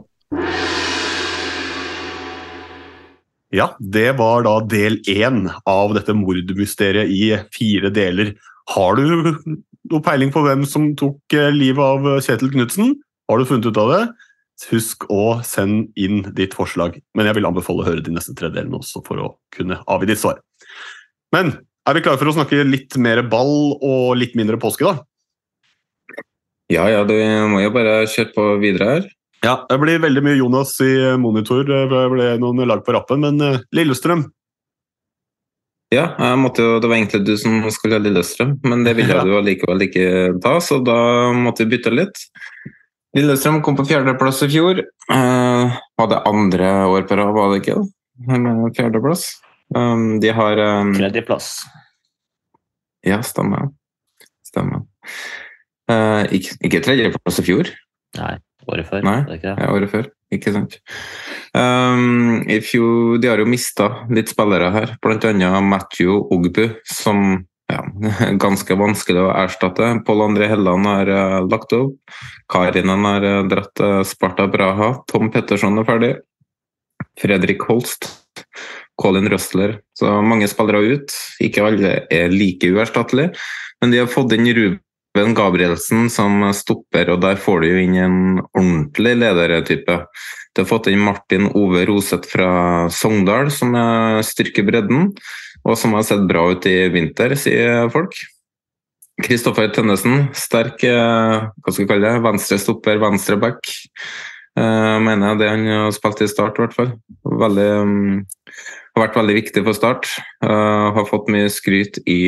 Ja, 3.50 3.72
det 3.82 4.12
var 4.22 4.46
da 4.46 4.60
del 4.70 5.00
én 5.10 5.48
av 5.66 5.96
dette 5.98 6.14
mordmysteriet 6.14 7.10
i 7.10 7.32
fire 7.56 7.90
deler. 7.98 8.36
Har 8.76 9.02
du 9.02 9.34
noe 9.90 10.06
peiling 10.06 10.30
på 10.34 10.46
hvem 10.46 10.70
som 10.70 10.92
tok 11.02 11.34
eh, 11.34 11.50
livet 11.50 11.82
av 11.82 12.22
Kjetil 12.22 12.54
Knutsen? 12.54 12.94
Har 13.26 13.42
du 13.42 13.50
funnet 13.50 13.74
ut 13.74 13.82
av 13.82 13.90
det? 13.96 14.04
Husk 14.72 15.04
å 15.12 15.42
sende 15.46 15.90
inn 16.00 16.24
ditt 16.36 16.56
forslag, 16.56 16.96
men 17.14 17.28
jeg 17.28 17.38
vil 17.38 17.48
anbefale 17.50 17.84
å 17.84 17.88
høre 17.90 18.04
de 18.04 18.14
neste 18.16 18.34
tre 18.38 18.50
delene 18.54 18.80
også 18.80 19.02
for 19.06 19.22
å 19.22 19.28
kunne 19.54 19.82
avgi 19.92 20.08
ditt 20.10 20.22
svar. 20.22 20.40
Men 21.36 21.52
er 21.86 21.98
vi 21.98 22.06
klare 22.06 22.18
for 22.22 22.32
å 22.32 22.38
snakke 22.38 22.64
litt 22.66 22.96
mer 22.98 23.22
ball 23.30 23.76
og 23.84 24.16
litt 24.18 24.34
mindre 24.40 24.58
påske, 24.62 24.88
da? 24.88 25.04
Ja, 26.72 26.88
ja, 26.90 27.04
du 27.06 27.14
må 27.52 27.60
jo 27.62 27.74
bare 27.76 28.08
kjøre 28.10 28.32
på 28.34 28.48
videre 28.64 28.88
her. 28.90 29.12
Ja, 29.46 29.60
det 29.70 29.78
blir 29.78 30.02
veldig 30.02 30.24
mye 30.26 30.40
Jonas 30.40 30.72
i 30.82 30.94
monitor. 31.22 31.68
Det 31.68 32.06
ble 32.10 32.32
noen 32.42 32.64
lag 32.66 32.82
på 32.86 32.96
rappen, 32.96 33.22
men 33.22 33.44
eh, 33.44 33.62
Lillestrøm 33.76 34.24
Ja, 35.94 36.08
jeg 36.18 36.40
måtte 36.42 36.64
jo, 36.66 36.80
det 36.82 36.90
var 36.90 36.98
egentlig 36.98 37.28
du 37.28 37.36
som 37.38 37.60
skulle 37.70 38.00
ha 38.00 38.02
Lillestrøm, 38.02 38.56
men 38.66 38.82
det 38.88 38.96
ville 38.98 39.14
Ja. 39.14 39.22
du 39.28 39.36
allikevel 39.38 39.86
ikke 39.86 40.08
ta, 40.42 40.58
så 40.64 40.80
da 40.82 40.98
måtte 41.38 41.68
vi 41.68 41.76
bytte 41.76 41.94
litt. 41.94 42.26
Lillestrøm 43.16 43.62
kom 43.64 43.78
på 43.78 43.86
fjerdeplass 43.88 44.42
i 44.44 44.50
fjor. 44.52 44.82
Eh, 45.14 45.76
hadde 46.02 46.24
andre 46.28 46.72
år 46.92 47.06
på 47.08 47.16
rad, 47.20 47.32
var 47.36 47.54
det 47.54 47.62
ikke? 47.64 47.78
Fjerdeplass. 48.76 49.30
Um, 49.76 50.20
de 50.22 50.30
har 50.36 50.60
um, 50.62 50.92
Tredjeplass. 50.94 51.64
Ja, 53.06 53.22
stemmer. 53.26 53.72
Stemmer. 54.46 54.84
Uh, 55.90 56.26
ikke, 56.34 56.58
ikke 56.66 56.84
tredjeplass 56.86 57.40
i 57.42 57.46
fjor. 57.48 57.72
Nei, 58.20 58.36
året 58.68 58.90
før. 58.90 59.06
Nei, 59.06 59.18
det 59.30 59.40
det? 59.44 59.56
ja, 59.64 59.72
året 59.74 59.92
før. 59.92 60.12
Ikke 60.34 60.54
sant. 60.56 60.80
Um, 61.56 62.44
I 62.52 62.60
fjor, 62.66 63.18
De 63.22 63.30
har 63.32 63.40
jo 63.40 63.48
mista 63.48 63.90
litt 64.12 64.32
spillere 64.34 64.72
her, 64.76 64.96
bl.a. 65.04 65.52
Matthew 65.64 66.18
Ogbu, 66.34 66.66
som 66.90 67.46
ja, 67.72 67.82
ganske 68.44 68.78
vanskelig 68.78 69.24
å 69.26 69.34
erstatte. 69.34 69.90
Pål 70.06 70.28
André 70.30 70.50
Helland 70.52 70.90
har 70.90 71.12
uh, 71.12 71.40
lagt 71.50 71.74
opp. 71.76 71.98
Karinen 72.52 73.08
har 73.08 73.26
uh, 73.26 73.42
dratt 73.50 73.82
uh, 73.84 74.02
Sparta 74.06 74.48
Braha. 74.52 74.94
Tom 75.10 75.32
Petterson 75.34 75.82
er 75.82 75.88
ferdig. 75.88 76.14
Fredrik 77.20 77.66
Holst. 77.70 78.12
Colin 79.02 79.28
Røsler. 79.32 79.80
Så 79.98 80.10
mange 80.24 80.48
spillere 80.52 80.96
ut. 80.96 81.16
Ikke 81.44 81.66
alle 81.68 81.98
er 82.14 82.34
like 82.34 82.70
uerstattelige, 82.72 83.34
men 83.82 83.92
de 83.92 84.00
har 84.04 84.12
fått 84.12 84.36
inn 84.38 84.48
Ruben 84.56 85.36
Gabrielsen 85.36 86.08
som 86.12 86.46
stopper, 86.56 87.12
og 87.12 87.20
der 87.24 87.40
får 87.40 87.64
du 87.64 87.68
jo 87.70 87.82
inn 87.82 87.98
en 88.00 88.22
ordentlig 88.56 89.18
ledertype. 89.20 89.98
De 90.56 90.64
har 90.64 90.70
fått 90.70 90.88
inn 90.92 91.04
Martin 91.04 91.50
Ove 91.52 91.84
Roseth 91.90 92.32
fra 92.32 92.48
Sogndal, 92.92 93.52
som 93.52 93.76
styrker 94.24 94.64
bredden, 94.68 95.12
og 95.66 95.78
som 95.80 95.96
har 95.98 96.06
sett 96.06 96.24
bra 96.30 96.46
ut 96.54 96.66
i 96.70 96.78
vinter, 96.94 97.34
sier 97.40 97.90
folk. 97.94 98.14
Kristoffer 99.26 99.70
Tønnesen, 99.72 100.28
sterk 100.36 100.84
eh, 100.84 101.46
hva 101.48 101.72
skal 101.72 101.86
vi 101.86 101.90
kalle 101.90 102.10
det, 102.10 102.24
venstre 102.26 102.60
stopper, 102.62 103.00
venstre 103.02 103.40
back. 103.40 103.72
Uh, 104.56 105.02
mener 105.04 105.34
jeg 105.34 105.40
det 105.42 105.48
han 105.52 105.66
har 105.68 105.94
spilt 105.96 106.22
i 106.24 106.30
start, 106.32 106.56
i 106.56 106.64
hvert 106.64 106.76
fall. 106.76 106.92
Veldig, 107.44 107.66
um, 107.84 108.22
har 108.96 109.04
vært 109.04 109.18
veldig 109.20 109.34
viktig 109.36 109.64
for 109.66 109.76
Start. 109.76 110.08
Uh, 110.40 110.96
har 110.96 111.08
fått 111.10 111.28
mye 111.34 111.50
skryt 111.52 112.00
i 112.08 112.20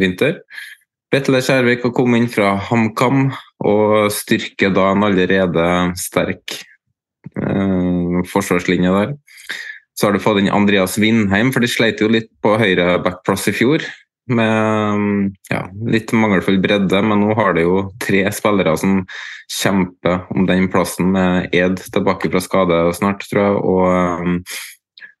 vinter. 0.00 0.42
Vetle 1.08 1.40
Skjærvik 1.40 1.86
har 1.86 1.94
kommet 1.96 2.20
inn 2.20 2.28
fra 2.28 2.50
HamKam 2.68 3.30
og 3.64 4.10
styrker 4.12 4.74
da 4.76 4.90
en 4.92 5.06
allerede 5.08 5.68
sterk 5.96 6.58
forsvarslinje 8.28 8.92
der. 8.92 9.14
Så 9.98 10.06
har 10.06 10.14
du 10.14 10.22
fått 10.22 10.38
inn 10.38 10.52
Andreas 10.54 10.94
Vindheim, 11.00 11.50
for 11.50 11.64
de 11.64 11.70
sleit 11.70 12.02
jo 12.02 12.10
litt 12.12 12.30
på 12.44 12.54
høyre 12.60 13.00
backplass 13.02 13.48
i 13.50 13.56
fjor. 13.56 13.82
Med 14.30 15.34
ja, 15.50 15.64
litt 15.88 16.12
mangelfull 16.14 16.60
bredde, 16.62 17.00
men 17.02 17.24
nå 17.24 17.34
har 17.34 17.56
det 17.56 17.64
jo 17.64 17.88
tre 18.04 18.22
spillere 18.36 18.76
som 18.78 19.00
kjemper 19.50 20.28
om 20.34 20.46
den 20.46 20.68
plassen, 20.70 21.10
med 21.16 21.54
Ed 21.56 21.80
tilbake 21.90 22.30
fra 22.30 22.42
skade 22.44 22.82
snart, 22.98 23.26
tror 23.26 23.42
jeg. 23.44 23.62
og 23.74 24.52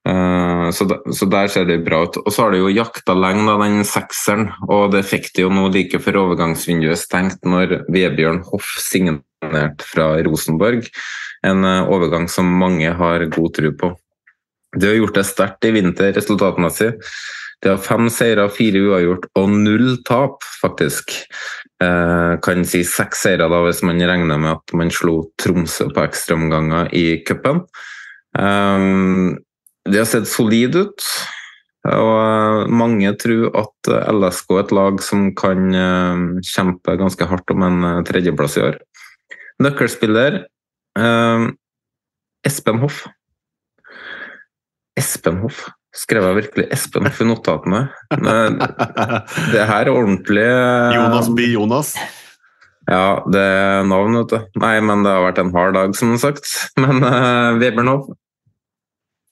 Uh, 0.08 0.70
så, 0.72 1.26
der 1.28 1.50
ser 1.52 1.66
det 1.68 1.82
bra 1.84 2.04
ut. 2.06 2.16
Og 2.22 2.32
så 2.32 2.46
har 2.46 2.54
de 2.54 2.62
jo 2.62 2.72
jakta 2.72 3.12
lenge, 3.18 3.44
da, 3.44 3.58
den 3.60 3.84
sekseren. 3.84 4.46
Og 4.64 4.92
det 4.94 5.04
fikk 5.04 5.30
de 5.36 5.44
jo 5.44 5.52
nå 5.52 5.66
like 5.74 6.00
før 6.00 6.22
overgangsvinduet 6.22 7.00
stengt, 7.00 7.42
når 7.44 7.82
Vebjørn 7.92 8.40
Hoff 8.48 8.70
signerte 8.80 9.84
fra 9.84 10.14
Rosenborg. 10.24 10.88
En 11.44 11.66
uh, 11.66 11.90
overgang 11.92 12.28
som 12.32 12.48
mange 12.60 12.88
har 12.88 13.26
god 13.34 13.56
tro 13.58 13.74
på. 13.82 13.92
De 14.76 14.90
har 14.90 14.98
gjort 14.98 15.16
det 15.16 15.24
sterkt 15.28 15.64
i 15.64 15.72
vinter 15.72 16.12
resultatmessig. 16.16 16.92
De 17.64 17.72
har 17.72 17.80
fem 17.82 18.06
seire, 18.12 18.44
fire 18.54 18.82
uavgjort 18.86 19.24
og 19.38 19.50
null 19.50 19.96
tap, 20.06 20.44
faktisk. 20.60 21.14
Eh, 21.82 22.34
kan 22.44 22.66
si 22.68 22.84
seks 22.86 23.24
seire 23.24 23.48
da, 23.50 23.62
hvis 23.64 23.82
man 23.86 24.02
regner 24.02 24.38
med 24.38 24.58
at 24.58 24.74
man 24.78 24.92
slo 24.94 25.32
Tromsø 25.40 25.88
på 25.94 26.04
ekstraomganger 26.04 26.92
i 26.94 27.06
cupen. 27.26 27.64
Eh, 28.38 28.86
de 29.88 29.98
har 29.98 30.06
sett 30.06 30.28
solid 30.30 30.76
ut, 30.76 31.08
og 31.88 32.68
mange 32.68 33.10
tror 33.22 33.48
at 33.56 33.90
LSK 34.12 34.52
er 34.52 34.60
et 34.60 34.74
lag 34.76 34.98
som 35.00 35.30
kan 35.38 35.70
kjempe 36.44 36.98
ganske 37.00 37.28
hardt 37.30 37.54
om 37.54 37.64
en 37.64 37.86
tredjeplass 38.04 38.58
i 38.58 38.66
år. 38.66 38.76
Nøkkelspiller 39.64 40.42
eh, 40.98 41.46
Espen 42.46 42.82
Hoff. 42.82 43.06
Espen 44.98 45.40
Hoff. 45.42 45.66
Skrev 45.96 46.26
jeg 46.26 46.38
virkelig 46.42 46.68
Espen 46.74 47.08
Hoff 47.08 47.20
i 47.22 47.26
notatene? 47.28 47.86
Men 48.20 48.58
Det 49.52 49.66
her 49.70 49.88
er 49.88 49.92
ordentlig 49.94 50.44
eh, 50.44 50.96
Jonas 50.98 51.30
by 51.34 51.48
Jonas. 51.54 51.94
Ja, 52.88 53.20
det 53.28 53.42
er 53.42 53.84
navn, 53.84 54.16
vet 54.16 54.32
du. 54.32 54.60
Nei, 54.62 54.78
men 54.80 55.04
det 55.04 55.12
har 55.12 55.26
vært 55.26 55.42
en 55.42 55.52
hard 55.52 55.76
dag, 55.76 55.92
som 55.96 56.14
sagt. 56.20 56.48
Men 56.80 57.02
uh, 57.04 57.58
Webern 57.60 57.90
Hoff 57.92 58.08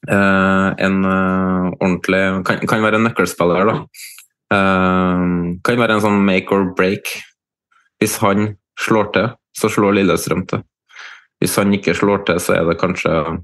eh, 0.05 0.67
En 0.85 0.99
uh, 1.01 1.73
ordentlig 1.79 2.21
kan, 2.45 2.61
kan 2.69 2.85
være 2.85 3.01
en 3.01 3.07
nøkkelspiller, 3.09 3.71
da. 3.71 3.79
Uh, 4.53 5.57
kan 5.65 5.81
være 5.81 5.97
en 5.97 6.05
sånn 6.05 6.21
make 6.25 6.53
or 6.53 6.69
break. 6.77 7.09
Hvis 7.97 8.19
han 8.21 8.53
slår 8.79 9.11
til, 9.15 9.31
så 9.57 9.69
slår 9.73 9.97
Lillestrøm 9.97 10.45
til. 10.49 10.61
Hvis 11.41 11.57
han 11.57 11.73
ikke 11.73 11.95
slår 11.97 12.25
til, 12.27 12.39
så 12.41 12.59
er 12.59 12.67
det 12.69 12.77
kanskje. 12.81 13.13
Eh, 13.13 13.37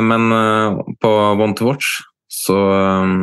men 0.00 0.32
eh, 0.32 0.78
på 1.02 1.10
One 1.34 1.54
to 1.58 1.66
Watch 1.70 1.98
så 2.30 2.56
eh, 2.74 3.14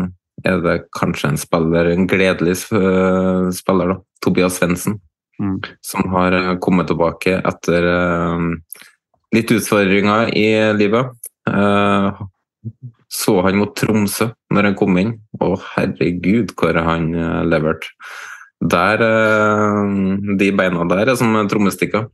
er 0.43 0.61
det 0.63 0.77
kanskje 0.97 1.33
en 1.33 1.39
spiller, 1.39 1.91
en 1.91 2.07
gledelig 2.09 2.57
eh, 2.75 3.49
spiller, 3.55 3.93
da. 3.93 3.99
Tobias 4.23 4.59
Svendsen. 4.59 4.99
Mm. 5.41 5.59
Som 5.81 6.11
har 6.13 6.35
eh, 6.37 6.53
kommet 6.63 6.89
tilbake 6.91 7.39
etter 7.39 7.89
eh, 7.93 8.45
litt 9.35 9.53
utfordringer 9.53 10.33
i 10.37 10.47
livet. 10.77 11.13
Eh, 11.49 12.23
så 13.13 13.37
han 13.45 13.59
mot 13.59 13.73
Tromsø 13.77 14.31
når 14.53 14.69
han 14.69 14.77
kom 14.77 14.97
inn, 14.97 15.17
og 15.41 15.59
herregud 15.75 16.55
hvor 16.57 16.79
han 16.85 17.11
eh, 17.13 17.41
leverte. 17.47 17.93
Der, 18.63 19.01
eh, 19.03 20.35
de 20.39 20.51
beina 20.55 20.85
der 20.87 21.03
er 21.11 21.17
som 21.19 21.35
trommestikker. 21.51 22.07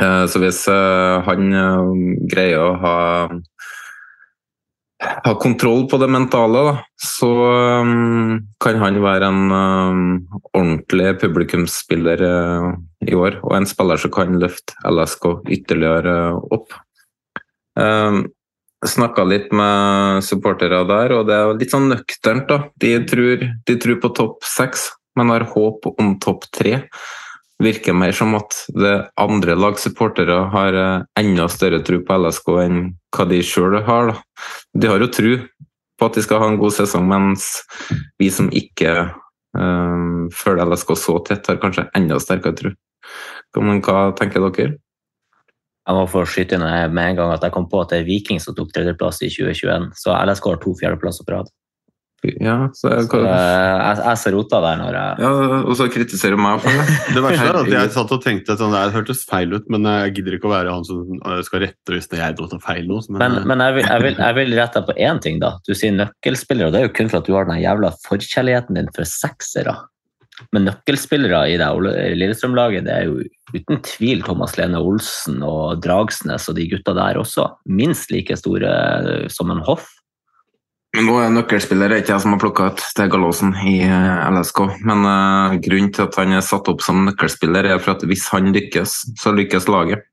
Eh, 0.00 0.26
Så 0.26 0.40
hvis 0.42 0.64
eh, 0.70 1.20
han 1.26 1.52
eh, 1.52 1.94
greier 2.32 2.64
å 2.64 2.76
ha 2.84 2.98
ha 5.00 5.32
kontroll 5.40 5.86
på 5.88 5.96
det 5.96 6.10
mentale, 6.12 6.60
da, 6.66 6.72
så 7.00 7.28
kan 8.60 8.76
han 8.82 8.98
være 9.00 9.30
en 9.32 9.46
ordentlig 10.50 11.14
publikumsspiller 11.22 12.20
i 13.08 13.16
år, 13.16 13.38
og 13.40 13.54
en 13.56 13.68
spiller 13.70 13.96
som 14.02 14.12
kan 14.12 14.36
løfte 14.42 14.76
LSK 14.84 15.24
ytterligere 15.56 16.16
opp. 16.52 16.76
Snakka 18.92 19.24
litt 19.24 19.48
med 19.56 20.20
supportere 20.28 20.82
der, 20.92 21.16
og 21.16 21.24
det 21.32 21.38
er 21.38 21.56
litt 21.56 21.72
sånn 21.72 21.88
nøkternt. 21.94 22.52
da. 22.52 22.66
De 22.84 22.92
tror, 23.08 23.48
de 23.72 23.78
tror 23.80 24.02
på 24.04 24.12
topp 24.20 24.44
seks, 24.44 24.90
men 25.16 25.32
har 25.32 25.48
håp 25.56 25.94
om 25.96 26.12
topp 26.20 26.44
tre 26.52 26.82
virker 27.60 27.96
mer 27.96 28.12
som 28.16 28.34
at 28.38 28.56
det 28.72 28.94
andre 29.20 29.56
lagsupportere 29.58 30.36
har 30.54 30.76
eh, 30.76 31.06
enda 31.20 31.48
større 31.52 31.82
tro 31.86 32.00
på 32.06 32.18
LSK 32.24 32.52
enn 32.64 32.78
hva 33.14 33.26
de 33.30 33.40
sjøl 33.44 33.80
har. 33.86 34.12
Da. 34.12 34.44
De 34.80 34.90
har 34.90 35.02
jo 35.02 35.10
tro 35.12 35.34
på 36.00 36.08
at 36.08 36.16
de 36.16 36.24
skal 36.24 36.40
ha 36.40 36.48
en 36.50 36.60
god 36.60 36.72
sesong, 36.72 37.08
mens 37.10 37.50
vi 38.20 38.30
som 38.32 38.48
ikke 38.56 39.10
um, 39.52 40.30
føler 40.32 40.64
LSK 40.64 40.94
så 40.96 41.18
tett, 41.26 41.50
har 41.50 41.60
kanskje 41.60 41.90
enda 41.98 42.16
sterkere 42.22 42.56
tro. 42.56 42.72
Men 43.60 43.82
hva 43.84 44.08
tenker 44.16 44.40
dere? 44.46 44.78
Jeg 45.90 45.96
må 45.96 46.04
få 46.08 46.22
skyte 46.28 46.56
inn 46.56 46.64
med 46.64 47.02
en 47.02 47.18
gang 47.18 47.32
at 47.34 47.44
jeg 47.44 47.52
kom 47.52 47.66
på 47.68 47.80
at 47.82 47.92
det 47.92 48.00
er 48.00 48.08
Viking 48.08 48.40
som 48.40 48.54
tok 48.56 48.70
tredjeplass 48.72 49.20
i 49.26 49.30
2021, 49.32 49.90
så 49.98 50.14
LSK 50.16 50.52
har 50.52 50.60
to 50.62 50.74
fjerdeplasser 50.78 51.26
på 51.26 51.34
rad. 51.34 51.50
Ja, 52.40 52.56
så 52.76 52.90
jeg, 52.92 53.06
Så, 53.08 53.20
eh, 53.24 53.30
jeg, 53.30 54.00
jeg 54.04 54.20
ser 54.20 54.34
rota 54.36 54.60
der 54.60 54.80
når 54.80 54.96
jeg 54.98 55.24
ja, 55.24 55.30
og 55.60 55.76
så 55.78 55.86
kritiserer 55.92 56.36
du 56.36 56.42
meg 56.44 56.60
for 56.60 56.76
det. 56.76 56.96
Det 57.16 57.22
verste 57.24 57.46
er 57.48 57.58
at 57.62 57.70
jeg 57.72 57.92
satt 57.94 58.14
og 58.16 58.24
tenkte 58.24 58.54
at 58.54 58.60
sånn, 58.60 58.74
det 58.76 58.96
hørtes 58.96 59.22
feil 59.28 59.54
ut, 59.56 59.70
men 59.72 59.88
jeg 59.88 60.16
gidder 60.18 60.36
ikke 60.36 60.50
å 60.50 60.52
være 60.52 60.74
han 60.74 60.84
som 60.86 61.04
øh, 61.16 61.40
skal 61.46 61.64
rette 61.64 61.96
hvis 61.96 62.10
det 62.10 62.18
er 62.20 62.26
jeg 62.26 62.40
som 62.42 62.50
tar 62.52 62.64
feil 62.66 62.90
nå. 62.90 63.00
Men, 63.08 63.22
Men, 63.22 63.38
men 63.52 63.64
jeg, 63.64 63.78
vil, 63.78 63.86
jeg, 63.88 64.04
vil, 64.04 64.18
jeg 64.20 64.38
vil 64.40 64.58
rette 64.60 64.82
deg 64.82 64.90
på 64.90 64.98
én 65.08 65.22
ting. 65.24 65.40
da. 65.42 65.54
Du 65.66 65.72
sier 65.72 65.96
nøkkelspillere, 65.96 66.68
og 66.68 66.76
det 66.76 66.82
er 66.82 66.88
jo 66.90 66.96
kun 67.00 67.12
for 67.12 67.22
at 67.22 67.30
du 67.30 67.38
har 67.38 67.48
den 67.48 67.62
jævla 67.62 67.94
forkjærligheten 68.04 68.80
din 68.80 68.92
for 68.96 69.08
seksere. 69.08 69.78
Men 70.54 70.66
nøkkelspillere 70.68 71.42
i 71.52 71.56
det 71.60 71.68
Lillestrøm-laget, 72.16 72.86
det 72.86 72.94
er 72.94 73.08
jo 73.08 73.20
uten 73.52 73.80
tvil 73.84 74.22
Thomas 74.24 74.56
Lene 74.58 74.80
Olsen 74.80 75.42
og 75.44 75.82
Dragsnes 75.84 76.48
og 76.48 76.56
de 76.56 76.68
gutta 76.70 76.94
der 76.96 77.20
også. 77.20 77.48
Minst 77.68 78.12
like 78.14 78.36
store 78.40 78.70
eh, 78.70 79.26
som 79.32 79.52
en 79.52 79.64
Hoff. 79.66 79.88
Men 80.96 81.06
nå 81.06 81.18
er 81.22 81.30
nøkkelspiller 81.30 81.92
ikke 82.00 82.16
jeg 82.16 82.22
som 82.24 82.34
har 82.34 82.40
plukka 82.42 82.70
ut, 82.72 82.80
er 82.98 83.10
Gallosen 83.12 83.52
i 83.62 83.76
eh, 83.86 84.22
LSK. 84.34 84.64
Men 84.82 85.04
uh, 85.06 85.58
grunnen 85.62 85.92
til 85.94 86.08
at 86.08 86.16
han 86.18 86.34
er 86.34 86.42
satt 86.42 86.66
opp 86.72 86.82
som 86.82 87.04
nøkkelspiller, 87.06 87.68
er 87.70 87.82
for 87.82 87.94
at 87.94 88.02
hvis 88.10 88.26
han 88.34 88.50
lykkes, 88.56 88.96
så 89.20 89.34
lykkes 89.36 89.70
laget. 89.70 90.08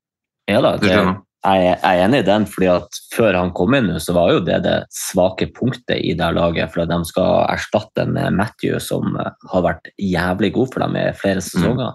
Ja 0.48 0.62
da, 0.64 0.76
det, 0.80 0.92
jeg 0.94 1.16
jeg 1.46 1.76
er 1.86 2.00
enig 2.02 2.24
i 2.24 2.26
den, 2.26 2.44
fordi 2.50 2.66
at 2.72 2.98
før 3.14 3.36
han 3.38 3.52
kom 3.54 3.76
inn, 3.78 3.92
så 4.02 4.14
var 4.16 4.32
jo 4.34 4.40
det 4.42 4.58
det 4.64 4.76
svake 4.92 5.46
punktet 5.54 6.00
i 6.02 6.12
det 6.18 6.28
laget. 6.34 6.72
For 6.72 6.82
at 6.82 6.90
de 6.90 6.98
skal 7.06 7.46
erstatte 7.46 8.04
en 8.04 8.18
Matthew 8.36 8.80
som 8.82 9.14
eh, 9.16 9.30
har 9.52 9.64
vært 9.64 9.90
jævlig 10.02 10.52
god 10.56 10.72
for 10.74 10.84
dem 10.84 10.98
i 10.98 11.06
flere 11.18 11.44
sesonger. 11.44 11.94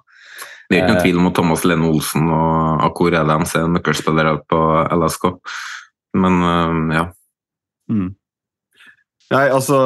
Det 0.71 0.79
er 0.79 0.85
ikke 0.85 0.93
noen 0.93 1.03
tvil 1.03 1.19
om 1.19 1.29
at 1.29 1.35
Thomas 1.37 1.65
Lene 1.67 1.89
Olsen 1.91 2.29
og 2.33 2.85
Akor 2.87 3.15
Adams 3.19 3.51
er 3.59 3.67
nøkkelspillere 3.69 4.37
på 4.49 4.61
LSK. 4.95 5.27
Men 6.23 6.39
uh, 6.39 6.95
ja. 6.95 7.05
Mm. 7.91 8.13
Nei, 9.33 9.47
altså 9.49 9.77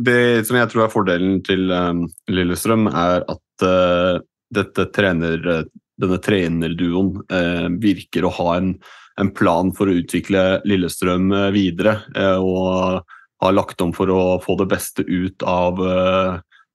Det 0.00 0.46
som 0.48 0.56
jeg 0.60 0.70
tror 0.72 0.86
er 0.86 0.92
fordelen 0.92 1.40
til 1.44 1.68
um, 1.72 2.06
Lillestrøm, 2.32 2.86
er 2.88 3.26
at 3.28 3.66
uh, 3.66 4.20
dette 4.56 4.86
trener, 4.96 5.42
denne 6.00 6.18
trenerduoen 6.22 7.10
uh, 7.32 7.66
virker 7.82 8.24
å 8.24 8.32
ha 8.38 8.54
en, 8.56 8.70
en 9.20 9.32
plan 9.36 9.72
for 9.76 9.90
å 9.90 9.98
utvikle 10.00 10.62
Lillestrøm 10.68 11.28
uh, 11.34 11.50
videre. 11.54 11.98
uh, 12.16 12.40
og 12.40 13.02
har 13.44 13.52
lagt 13.52 13.82
om 13.84 13.92
for 13.92 14.08
å 14.08 14.20
få 14.40 14.56
det 14.62 14.70
beste 14.70 15.04
ut 15.04 15.44
av 15.44 15.76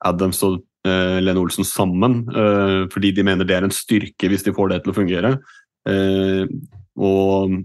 Adams 0.05 0.43
og 0.45 0.59
Lene 0.86 1.41
Olsen 1.41 1.65
sammen. 1.65 2.19
fordi 2.93 3.09
de 3.17 3.24
mener 3.26 3.47
det 3.49 3.55
er 3.55 3.65
en 3.65 3.74
styrke 3.74 4.30
hvis 4.30 4.45
de 4.45 4.53
får 4.53 4.69
det 4.69 4.78
til 4.84 4.93
å 4.93 4.95
fungere. 4.99 5.32
Og 7.01 7.55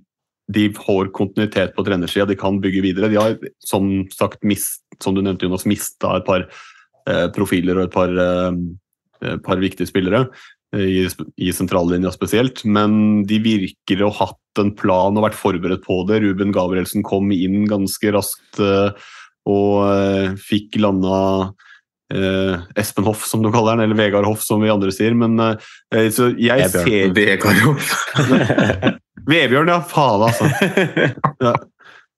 de 0.53 0.69
får 0.75 1.11
kontinuitet 1.17 1.75
på 1.75 1.85
trenersida, 1.87 2.27
de 2.29 2.39
kan 2.39 2.61
bygge 2.63 2.85
videre. 2.85 3.11
De 3.11 3.19
har 3.19 3.37
som 3.65 3.89
sagt 4.15 4.45
mist, 4.47 4.85
som 5.03 5.17
du 5.17 5.23
nevnte 5.25 5.49
Jonas, 5.49 5.67
mista 5.67 6.17
et 6.17 6.27
par 6.27 6.47
eh, 6.47 7.27
profiler 7.35 7.81
og 7.81 7.89
et 7.89 7.97
par, 7.97 8.13
eh, 8.23 9.37
par 9.47 9.63
viktige 9.63 9.91
spillere, 9.91 10.27
eh, 10.77 10.87
i, 11.03 11.05
i 11.43 11.53
sentrallinja 11.55 12.15
spesielt. 12.15 12.63
Men 12.65 13.25
de 13.27 13.41
virker 13.43 14.07
å 14.07 14.13
ha 14.15 14.31
hatt 14.31 14.63
en 14.63 14.73
plan 14.79 15.19
og 15.19 15.27
vært 15.27 15.39
forberedt 15.39 15.85
på 15.87 16.01
det. 16.09 16.23
Ruben 16.23 16.55
Gabrielsen 16.55 17.05
kom 17.07 17.33
inn 17.35 17.67
ganske 17.71 18.15
raskt 18.15 18.63
eh, 18.63 18.95
og 19.51 19.87
eh, 19.91 20.37
fikk 20.43 20.79
landa 20.83 21.19
eh, 22.15 22.57
Espen 22.79 23.05
Hoff, 23.09 23.25
som 23.27 23.43
du 23.43 23.51
kaller 23.55 23.77
han, 23.77 23.85
eller 23.87 23.99
Vegard 23.99 24.27
Hoff, 24.29 24.43
som 24.47 24.61
vi 24.63 24.71
andre 24.73 24.93
sier. 24.95 25.15
Men 25.19 25.39
eh, 25.41 26.11
så 26.15 26.31
jeg 26.39 26.67
Vebjørn. 26.69 26.85
ser 26.85 27.15
Vegard 27.21 27.63
Hoff. 27.65 27.95
Vebjørn, 29.31 29.73
ja. 29.73 29.81
Faen, 29.91 30.27
altså. 30.29 30.51
Ja. 31.47 31.55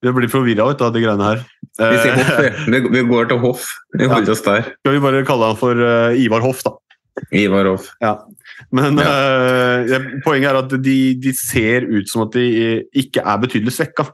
Jeg 0.06 0.14
blir 0.14 0.30
forvirra 0.30 0.68
av 0.70 0.92
de 0.94 1.00
greiene 1.02 1.24
her. 1.32 1.40
Vi 1.78 1.86
Eh, 1.88 2.12
Hoff, 2.14 2.28
vi. 2.38 2.74
Vi- 2.74 2.90
Vi 2.94 3.00
går 3.08 3.28
til 3.30 3.38
Hoff. 3.42 3.64
Vi 3.98 4.06
holder 4.06 4.30
oss 4.34 4.42
der. 4.42 4.62
skal 4.78 4.94
vi 4.94 5.00
bare 5.02 5.24
kalle 5.26 5.46
han 5.50 5.56
for 5.58 5.74
uh, 5.78 6.14
Ivar 6.14 6.40
Hoff, 6.42 6.62
da. 6.66 6.72
Ivar 7.34 7.66
Hoff. 7.66 7.88
Ja. 8.02 8.12
Men 8.74 8.98
eh, 8.98 9.98
poenget 10.24 10.50
er 10.52 10.58
at 10.60 10.70
de, 10.82 10.96
de 11.18 11.32
ser 11.34 11.82
ut 11.90 12.06
som 12.10 12.22
at 12.28 12.32
de 12.34 12.44
ikke 12.94 13.22
er 13.26 13.38
betydelig 13.42 13.74
svekka. 13.74 14.06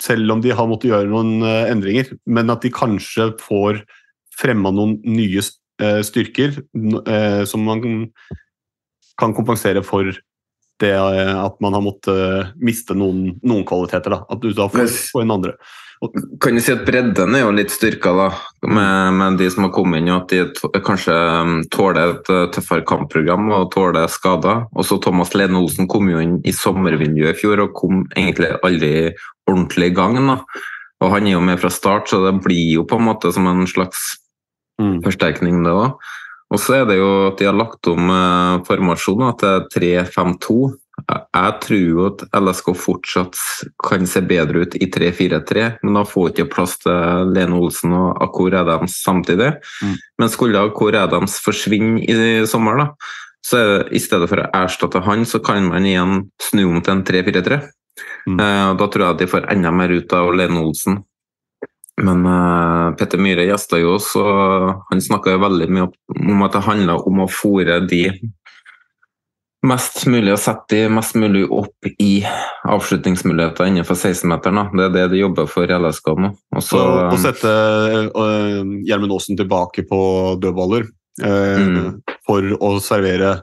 Selv 0.00 0.32
om 0.32 0.40
de 0.44 0.50
har 0.56 0.66
måttet 0.68 0.90
gjøre 0.90 1.08
noen 1.12 1.42
uh, 1.44 1.68
endringer. 1.70 2.08
Men 2.26 2.48
at 2.52 2.64
de 2.64 2.72
kanskje 2.72 3.30
får 3.40 3.82
fremma 4.42 4.72
noen 4.74 4.98
nye 5.06 5.42
eh, 5.42 6.02
styrker 6.06 6.58
eh, 7.06 7.42
som 7.48 7.64
man 7.66 7.84
kan 9.20 9.34
kompensere 9.36 9.84
for 9.86 10.10
det 10.82 10.92
eh, 10.96 11.36
at 11.38 11.60
man 11.62 11.76
har 11.76 11.84
måttet 11.84 12.58
miste 12.62 12.96
noen, 12.98 13.38
noen 13.46 13.64
kvaliteter. 13.68 14.16
Da. 14.16 14.24
At 14.32 14.42
du 14.42 14.50
da 14.56 14.68
får, 14.72 14.90
får 15.12 15.24
en 15.24 15.36
andre. 15.38 15.56
Kan 16.42 16.56
du 16.58 16.62
si 16.64 16.72
at 16.74 16.82
bredden 16.82 17.36
er 17.38 17.44
jo 17.44 17.52
litt 17.54 17.70
styrka 17.70 18.10
da, 18.16 18.24
med, 18.66 19.18
med 19.20 19.36
de 19.38 19.46
som 19.54 19.68
har 19.68 19.70
kommet 19.70 20.02
inn, 20.02 20.10
og 20.10 20.24
at 20.24 20.32
de 20.74 20.80
kanskje 20.82 21.14
um, 21.14 21.60
tåler 21.70 22.16
et 22.16 22.30
tøffere 22.56 22.82
kampprogram 22.88 23.52
og 23.54 23.68
tåler 23.70 24.10
skader. 24.10 24.64
Også 24.74 24.98
Thomas 25.04 25.30
Lene 25.38 25.60
Olsen 25.60 25.86
kom 25.86 26.10
jo 26.10 26.18
inn 26.18 26.40
i 26.42 26.54
sommervinduet 26.56 27.36
i 27.36 27.38
fjor 27.38 27.62
og 27.62 27.76
kom 27.78 28.02
egentlig 28.16 28.50
aldri 28.66 28.92
ordentlig 29.46 29.92
i 29.92 29.94
gang. 29.94 30.18
Da. 30.26 30.40
Og 31.02 31.14
han 31.14 31.28
er 31.28 31.36
jo 31.36 31.44
med 31.46 31.62
fra 31.62 31.70
start, 31.70 32.10
så 32.10 32.18
det 32.26 32.34
blir 32.42 32.80
jo 32.80 32.86
på 32.88 32.98
en 32.98 33.06
måte 33.06 33.30
som 33.34 33.46
en 33.46 33.62
slags 33.70 34.02
forsterkning, 35.04 35.62
det 35.64 35.72
òg. 35.72 35.96
Og 36.52 36.60
så 36.60 36.82
er 36.82 36.84
det 36.88 36.98
jo 36.98 37.08
at 37.30 37.38
de 37.40 37.46
har 37.48 37.56
lagt 37.56 37.88
om 37.88 38.10
eh, 38.12 38.62
formasjonen 38.68 39.36
til 39.40 39.66
3-5-2. 39.72 40.56
Jeg- 41.08 41.60
tror 41.62 41.78
jo 41.80 42.06
at 42.06 42.22
LSK 42.36 42.66
fortsatt 42.76 43.38
kan 43.82 44.04
se 44.06 44.20
bedre 44.20 44.60
ut 44.66 44.74
i 44.76 44.86
3-4-3, 44.92 45.78
men 45.82 45.94
da 45.94 46.02
får 46.04 46.28
ikke 46.34 46.50
plass 46.52 46.76
til 46.82 47.32
Lene 47.32 47.56
Olsen 47.56 47.92
og 47.96 48.20
Akor 48.22 48.52
Adams 48.54 48.98
samtidig. 49.02 49.54
Mm. 49.82 49.96
Men 50.20 50.28
skulle 50.28 50.60
Akor 50.60 50.94
Adams 50.94 51.38
forsvinne 51.40 52.04
i 52.04 52.44
sommer, 52.46 52.76
da, 52.76 52.86
så 53.42 53.88
i 53.90 53.98
stedet 53.98 54.28
for 54.28 54.36
å 54.44 54.50
erstatte 54.52 55.02
han, 55.02 55.24
så 55.24 55.40
kan 55.42 55.64
man 55.72 55.82
igjen 55.88 56.30
snu 56.38 56.66
om 56.68 56.82
til 56.82 56.92
en 56.98 57.02
3-4-3. 57.08 57.62
Eh, 58.28 58.74
Da 58.76 58.86
tror 58.88 59.06
jeg 59.08 59.18
de 59.18 59.26
får 59.26 59.48
enda 59.50 59.72
mer 59.72 59.88
ut 59.88 60.12
av 60.12 60.30
Lene 60.36 60.60
Olsen. 60.60 61.02
Men 62.02 62.24
uh, 62.26 62.92
Petter 62.98 63.20
Myhre 63.22 63.46
gjesta 63.46 63.78
jo 63.80 63.96
oss, 63.96 64.12
og 64.18 64.82
han 64.90 65.02
snakka 65.02 65.36
veldig 65.40 65.68
mye 65.70 65.86
om- 65.86 66.42
at 66.46 66.56
det 66.56 66.64
handla 66.66 66.96
om 67.06 67.20
å 67.24 67.28
fòre 67.30 67.80
de 67.88 68.04
mest 69.62 70.00
mulig 70.10 70.32
og 70.34 70.40
sette 70.42 70.74
de 70.74 70.88
mest 70.90 71.14
mulig 71.14 71.44
opp 71.54 71.86
i 72.02 72.24
avslutningsmuligheter 72.66 73.68
innenfor 73.70 73.94
16-meteren. 73.94 74.58
da. 74.58 74.64
Det 74.74 74.84
er 74.88 74.94
det 74.96 75.04
de 75.12 75.20
jobber 75.20 75.46
for 75.46 75.70
i 75.70 75.76
LSK 75.78 76.08
nå. 76.18 76.32
Og 76.56 76.62
så, 76.66 76.80
Så 76.80 77.04
å 77.14 77.20
sette 77.22 77.52
Gjermund 78.88 79.12
uh, 79.12 79.16
Aasen 79.20 79.38
tilbake 79.38 79.86
på 79.86 80.00
dødballer 80.42 80.88
øh, 81.22 81.92
for 82.26 82.42
å 82.58 82.72
servere 82.82 83.36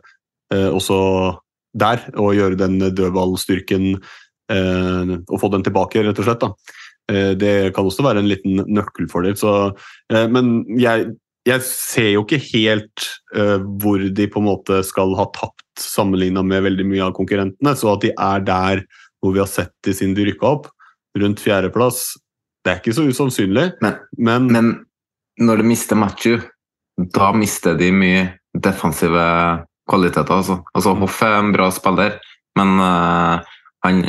også 0.51 0.99
der, 1.77 2.03
og 2.17 2.33
gjøre 2.35 2.57
den 2.57 2.79
dødballstyrken 2.81 3.91
Og 5.29 5.35
få 5.39 5.49
den 5.53 5.61
tilbake, 5.63 6.01
rett 6.03 6.19
og 6.19 6.25
slett. 6.25 6.41
da. 6.41 6.49
Eh, 7.09 7.31
det 7.39 7.73
kan 7.75 7.87
også 7.87 8.05
være 8.05 8.23
en 8.23 8.29
liten 8.29 8.61
nøkkelfordel. 8.67 9.37
Så, 9.39 9.55
eh, 10.13 10.27
men 10.31 10.61
jeg, 10.79 11.11
jeg 11.47 11.65
ser 11.65 12.11
jo 12.13 12.25
ikke 12.25 12.41
helt 12.51 13.07
øh, 13.35 13.57
hvor 13.81 14.03
de 14.03 14.27
på 14.29 14.41
en 14.41 14.49
måte 14.49 14.81
skal 14.87 15.15
ha 15.19 15.27
tapt 15.35 15.83
sammenligna 15.83 16.43
med 16.45 16.65
veldig 16.67 16.87
mye 16.87 17.05
av 17.07 17.15
konkurrentene. 17.17 17.75
Så 17.77 17.93
at 17.93 18.05
de 18.05 18.13
er 18.13 18.45
der 18.45 18.83
hvor 19.19 19.35
vi 19.35 19.41
har 19.43 19.49
sett 19.51 19.73
de 19.85 19.95
siden 19.95 20.15
de 20.15 20.29
rykka 20.29 20.47
opp, 20.47 20.69
rundt 21.19 21.41
fjerdeplass, 21.43 22.13
det 22.63 22.71
er 22.71 22.79
ikke 22.79 22.95
så 22.95 23.07
usannsynlig. 23.07 23.65
Men, 23.83 24.47
men, 24.51 24.69
når 25.39 25.61
de 25.61 25.67
mister 25.67 25.99
Matthew, 25.99 26.41
da 27.15 27.31
mister 27.35 27.77
de 27.79 27.89
mye 27.95 28.25
defensive 28.59 29.23
kvaliteter. 29.89 30.35
Altså, 30.35 30.59
altså 30.75 30.93
Hoff 30.99 31.21
er 31.23 31.37
en 31.37 31.53
bra 31.55 31.69
spiller, 31.71 32.17
men 32.59 32.75
uh, 32.83 33.39
han 33.85 34.01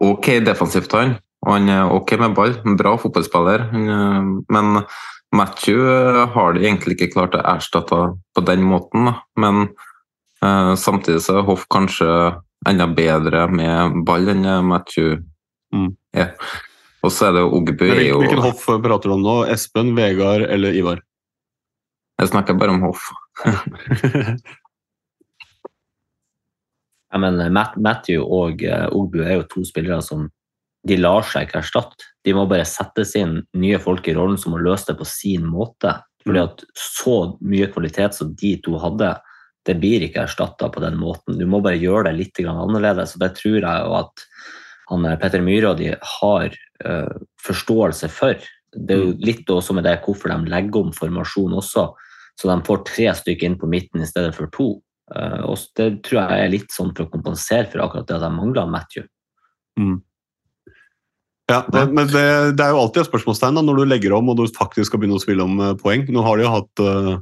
Ok 0.00 0.30
defensivt, 0.46 0.92
han. 0.96 1.16
Han 1.46 1.68
er 1.70 1.92
ok 1.94 2.16
med 2.18 2.34
ball. 2.34 2.56
En 2.66 2.76
bra 2.78 2.96
fotballspiller. 2.98 3.68
Eh, 3.70 4.30
men 4.50 4.80
Matthew 5.36 5.78
eh, 5.86 6.22
har 6.34 6.56
de 6.56 6.64
egentlig 6.66 6.96
ikke 6.98 7.12
klart 7.14 7.36
å 7.38 7.44
erstatte 7.54 8.00
på 8.34 8.44
den 8.48 8.64
måten. 8.66 9.12
Men 9.38 9.68
eh, 10.42 10.72
samtidig 10.80 11.22
så 11.22 11.38
er 11.38 11.46
Hoff 11.46 11.68
kanskje 11.72 12.08
enda 12.66 12.88
bedre 12.90 13.44
med 13.52 14.00
ball 14.08 14.26
enn 14.32 14.42
Matthew 14.66 15.20
er. 16.16 16.32
Og 17.04 17.12
så 17.14 17.28
er 17.28 17.36
det 17.36 17.42
Ogbu 17.46 17.84
Men 17.84 17.98
hvil- 18.00 18.08
jo 18.08 18.20
Hvilken 18.22 18.42
hoff 18.42 18.64
prater 18.66 19.12
du 19.12 19.14
om 19.14 19.22
nå? 19.22 19.34
Espen, 19.52 19.92
Vegard 19.94 20.42
eller 20.50 20.74
Ivar? 20.74 21.02
Jeg 22.18 22.32
snakker 22.32 22.56
bare 22.58 22.74
om 22.74 22.82
hoff. 22.88 23.04
Ja, 27.12 27.20
men 27.22 27.38
Matthew 27.54 28.24
og 28.24 28.60
Ogbu 28.92 29.20
er 29.22 29.36
jo 29.38 29.44
to 29.48 29.62
spillere 29.64 30.02
som 30.04 30.26
de 30.86 30.98
lar 31.00 31.26
seg 31.26 31.46
ikke 31.46 31.60
erstatte. 31.62 32.10
De 32.26 32.34
må 32.36 32.46
bare 32.50 32.66
settes 32.68 33.14
inn 33.18 33.40
nye 33.58 33.78
folk 33.82 34.06
i 34.08 34.14
rollen 34.16 34.38
som 34.38 34.54
må 34.54 34.60
løse 34.62 34.90
det 34.90 34.98
på 35.00 35.06
sin 35.08 35.46
måte. 35.48 35.96
Fordi 36.26 36.42
at 36.42 36.62
så 36.78 37.16
mye 37.40 37.68
kvalitet 37.70 38.16
som 38.18 38.32
de 38.38 38.52
to 38.62 38.78
hadde, 38.82 39.12
det 39.66 39.76
blir 39.82 40.04
ikke 40.06 40.24
erstatta 40.26 40.68
på 40.70 40.82
den 40.82 40.98
måten. 40.98 41.38
Du 41.38 41.46
må 41.50 41.60
bare 41.62 41.78
gjøre 41.78 42.08
det 42.08 42.16
litt 42.20 42.40
annerledes. 42.46 43.14
og 43.14 43.22
Det 43.22 43.32
tror 43.38 43.58
jeg 43.58 43.84
jo 43.86 43.96
at 43.98 44.26
han, 44.90 45.06
eh, 45.06 45.18
Petter 45.18 45.42
Myhre 45.42 45.72
og 45.72 45.78
de 45.78 45.94
har 45.98 46.56
uh, 46.86 47.14
forståelse 47.42 48.08
for. 48.12 48.38
Det 48.72 48.94
er 48.94 49.02
jo 49.02 49.14
litt 49.18 49.48
også 49.50 49.74
med 49.74 49.86
det 49.88 49.98
hvorfor 50.04 50.30
de 50.30 50.50
legger 50.52 50.84
om 50.84 50.92
formasjon 50.94 51.56
også, 51.58 51.88
så 52.36 52.50
de 52.50 52.66
får 52.66 52.84
tre 52.86 53.08
stykker 53.16 53.48
inn 53.48 53.58
på 53.58 53.70
midten 53.70 54.04
i 54.04 54.06
stedet 54.06 54.34
for 54.36 54.50
to. 54.54 54.68
Uh, 55.10 55.42
og 55.50 55.58
det 55.78 56.02
tror 56.06 56.22
jeg 56.22 56.44
er 56.44 56.52
litt 56.52 56.74
sånn 56.74 56.92
for 56.94 57.06
å 57.06 57.10
kompensere 57.10 57.66
for 57.70 57.82
akkurat 57.82 58.06
det 58.06 58.18
at 58.18 58.26
de 58.26 58.32
mangler 58.34 58.70
Matthew. 58.70 59.08
Mm. 59.80 59.98
Ja, 61.46 61.60
det, 61.70 61.84
men 61.94 62.08
det, 62.10 62.22
det 62.58 62.64
er 62.64 62.72
jo 62.74 62.80
alltid 62.82 63.04
et 63.04 63.08
spørsmålstegn 63.08 63.58
da, 63.58 63.62
når 63.62 63.78
du 63.78 63.84
legger 63.86 64.16
om 64.16 64.32
og 64.32 64.40
du 64.40 64.48
faktisk 64.50 64.90
skal 64.90 65.02
begynne 65.02 65.18
å 65.18 65.22
spille 65.22 65.44
om 65.44 65.60
eh, 65.62 65.76
poeng. 65.78 66.02
Nå 66.10 66.24
har 66.26 66.38
de 66.38 66.46
jo 66.46 66.54
hatt 66.56 66.82
uh, 66.82 67.12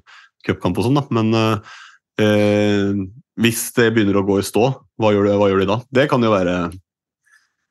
cupkamp 0.47 0.81
og 0.81 0.87
sånn, 0.87 0.97
da, 0.97 1.05
men 1.13 1.37
uh, 1.37 1.75
eh, 2.25 3.03
hvis 3.45 3.67
det 3.77 3.91
begynner 3.93 4.23
å 4.23 4.25
gå 4.25 4.39
i 4.41 4.47
stå, 4.47 4.71
hva 5.01 5.13
gjør, 5.13 5.29
de, 5.29 5.37
hva 5.41 5.51
gjør 5.53 5.61
de 5.65 5.69
da? 5.75 5.79
Det 6.01 6.09
kan 6.09 6.25
jo 6.25 6.33
være 6.33 6.57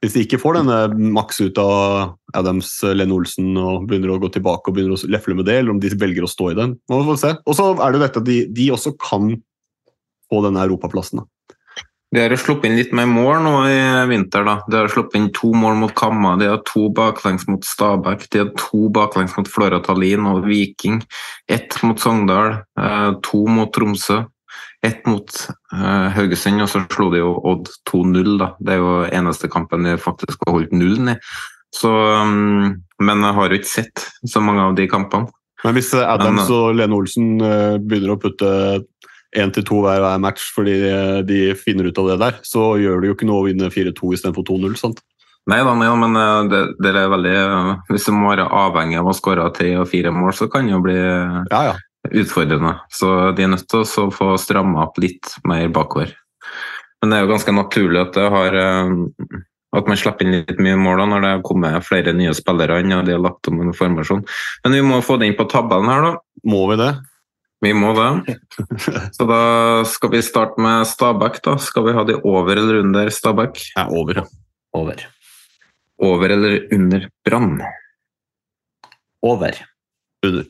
Hvis 0.04 0.18
de 0.18 0.26
ikke 0.26 0.42
får 0.42 0.60
denne 0.60 0.78
maks 1.16 1.40
ut 1.42 1.58
av 1.64 2.14
Adams, 2.38 2.70
Lene 2.92 3.16
Olsen 3.16 3.56
og 3.58 3.88
begynner 3.88 4.14
å 4.14 4.20
gå 4.22 4.30
tilbake 4.36 4.70
og 4.70 4.76
begynner 4.76 4.98
å 4.98 5.10
lefle 5.10 5.38
med 5.40 5.48
det, 5.48 5.62
eller 5.62 5.74
om 5.74 5.80
de 5.82 5.94
velger 5.96 6.28
å 6.28 6.30
stå 6.30 6.52
i 6.52 6.58
den. 6.60 6.78
Må 6.92 7.00
vi 7.00 7.14
få 7.14 7.16
se. 7.22 7.32
Og 7.48 7.56
så 7.58 7.70
er 7.72 7.86
det 7.88 7.98
jo 7.98 8.04
dette 8.04 8.22
at 8.22 8.28
de, 8.28 8.42
de 8.52 8.68
også 8.76 8.94
kan 9.00 9.32
få 10.30 10.44
denne 10.44 10.68
europaplassen. 10.68 11.24
De 12.14 12.22
har 12.22 12.36
sluppet 12.38 12.70
inn 12.70 12.78
litt 12.78 12.92
mer 12.94 13.08
mål 13.10 13.40
nå 13.42 13.54
i 13.66 13.78
vinter. 14.12 14.44
da. 14.46 14.60
De 14.70 14.78
har 14.84 14.92
sluppet 14.92 15.18
inn 15.18 15.32
to 15.34 15.50
mål 15.58 15.80
mot 15.82 15.94
Kamma, 15.98 16.36
de 16.38 16.52
har 16.52 16.62
to 16.68 16.90
baklengs 16.94 17.48
mot 17.50 17.66
Stabæk, 17.66 18.28
de 18.30 18.44
har 18.44 18.52
to 18.60 18.90
baklengs 18.94 19.34
mot 19.38 19.50
Flora 19.50 19.80
Tallinn 19.82 20.28
og 20.30 20.46
Viking. 20.46 21.02
Ett 21.50 21.80
mot 21.82 21.98
Sogndal, 22.00 22.60
eh, 22.78 23.10
to 23.26 23.48
mot 23.50 23.74
Tromsø, 23.74 24.20
ett 24.86 25.06
mot 25.10 25.26
eh, 25.74 26.08
Haugesund, 26.14 26.62
og 26.62 26.70
så 26.70 26.84
slo 26.86 27.10
de 27.10 27.24
jo 27.24 27.34
Odd 27.50 27.72
2-0. 27.90 28.38
da. 28.38 28.52
Det 28.60 28.76
er 28.76 28.84
jo 28.84 28.94
eneste 29.10 29.50
kampen 29.50 29.84
de 29.88 29.98
faktisk 29.98 30.46
har 30.46 30.54
holdt 30.60 30.76
nullen 30.76 31.16
i. 31.16 31.20
Så, 31.74 31.90
um, 31.90 32.84
men 33.02 33.26
jeg 33.26 33.34
har 33.34 33.50
jo 33.50 33.58
ikke 33.58 33.72
sett 33.72 34.04
så 34.30 34.42
mange 34.44 34.62
av 34.62 34.76
de 34.78 34.86
kampene. 34.92 35.34
Men 35.64 35.78
hvis 35.78 35.94
eh, 35.96 36.04
Adams 36.06 36.44
Men, 36.44 36.58
og 36.58 36.76
Lene 36.78 36.98
Olsen 36.98 37.30
eh, 37.42 37.78
begynner 37.82 38.14
å 38.14 38.22
putte 38.22 38.50
én 39.40 39.54
til 39.54 39.66
to 39.68 39.82
hver, 39.84 40.02
hver 40.04 40.22
match 40.22 40.52
fordi 40.56 40.76
de 41.28 41.40
finner 41.58 41.90
ut 41.90 42.00
av 42.02 42.12
det 42.12 42.20
der, 42.22 42.38
så 42.46 42.74
gjør 42.82 43.02
det 43.02 43.10
jo 43.10 43.18
ikke 43.18 43.30
noe 43.30 43.42
å 43.42 43.48
vinne 43.48 43.72
4-2 43.74 44.14
istedenfor 44.18 44.46
2-0. 44.52 44.78
sant? 44.82 45.02
Nei 45.52 45.60
da, 45.60 45.74
nei, 45.76 45.88
da, 45.90 45.96
men 46.00 46.16
eh, 46.16 46.42
det, 46.52 46.60
det 46.80 46.92
er 46.96 47.10
veldig 47.12 47.32
eh, 47.36 47.72
Hvis 47.92 48.06
du 48.08 48.14
må 48.16 48.30
være 48.30 48.48
avhengig 48.48 49.02
av 49.02 49.10
å 49.12 49.16
skåre 49.18 49.50
tre 49.56 49.74
og 49.76 49.90
fire 49.92 50.14
mål, 50.16 50.32
så 50.38 50.48
kan 50.52 50.70
det 50.70 50.76
jo 50.76 50.84
bli 50.86 50.96
eh, 50.96 51.74
utfordrende. 52.22 52.78
Så 52.92 53.10
de 53.36 53.44
er 53.44 53.52
nødt 53.52 53.68
til 53.72 53.84
å 53.84 54.12
få 54.14 54.34
stramma 54.40 54.86
opp 54.88 55.02
litt 55.04 55.36
mer 55.48 55.68
bakover. 55.76 56.14
Men 57.02 57.12
det 57.12 57.18
er 57.18 57.26
jo 57.26 57.34
ganske 57.34 57.56
naturlig 57.56 58.06
at 58.06 58.16
det 58.16 58.30
har 58.32 58.56
at 59.74 59.88
man 59.90 59.98
slipper 59.98 60.28
inn 60.28 60.36
litt 60.38 60.60
mye 60.62 60.78
mål 60.80 61.02
da, 61.02 61.06
når 61.12 61.24
det 61.26 61.32
kommer 61.48 61.84
flere 61.84 62.14
nye 62.16 62.32
spillere 62.38 62.78
inn 62.84 62.94
og 62.96 63.08
de 63.08 63.16
har 63.16 63.24
lagt 63.24 63.50
om 63.50 63.60
en 63.64 63.76
formasjon. 63.76 64.22
Men 64.64 64.78
vi 64.78 64.84
må 64.86 65.02
få 65.04 65.18
det 65.20 65.28
inn 65.28 65.40
på 65.40 65.48
tabellen 65.52 65.90
her, 65.92 66.06
da. 66.06 66.14
Må 66.48 66.62
vi 66.70 66.78
det? 66.80 66.92
Vi 67.64 67.72
må 67.76 67.94
det. 67.96 68.38
Så 69.16 69.26
da 69.30 69.42
skal 69.88 70.12
vi 70.12 70.24
starte 70.26 70.62
med 70.62 70.88
Stabæk. 70.90 71.40
da. 71.46 71.56
Skal 71.62 71.88
vi 71.88 71.96
ha 71.96 72.04
de 72.08 72.18
over 72.24 72.58
eller 72.60 72.82
under 72.84 73.10
Stabæk? 73.10 73.62
Ja, 73.76 73.88
over. 73.88 74.24
Over. 74.76 75.06
Over 76.04 76.36
eller 76.36 76.68
under 76.76 77.08
Brann? 77.26 77.62
Over. 79.24 79.56
Under. 80.26 80.46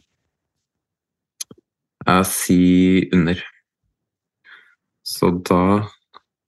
Jeg 2.03 2.25
sier 2.27 3.13
under. 3.15 3.43
Så 5.03 5.29
da 5.45 5.63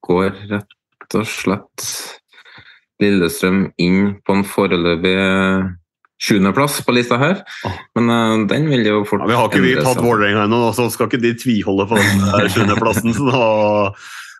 går 0.04 0.34
rett 0.50 1.16
og 1.16 1.26
slett 1.28 1.86
Lillestrøm 3.00 3.66
inn 3.78 4.16
på 4.24 4.34
en 4.38 4.44
foreløpig 4.48 5.16
sjuendeplass 6.22 6.78
på 6.86 6.94
lista 6.96 7.18
her. 7.20 7.42
Men 7.98 8.12
uh, 8.12 8.44
den 8.50 8.70
vil 8.72 8.86
jo 8.88 9.02
fort 9.08 9.26
Vi 9.28 9.36
har 9.36 9.50
ikke 9.50 9.64
vi 9.64 9.74
tatt. 9.80 10.00
Vålerenga 10.00 10.46
ennå, 10.46 10.62
så 10.76 10.88
skal 10.92 11.10
ikke 11.10 11.22
de 11.24 11.34
tviholde 11.38 11.88
på 11.90 11.98
den 12.00 12.24
sjuendeplassen. 12.54 13.16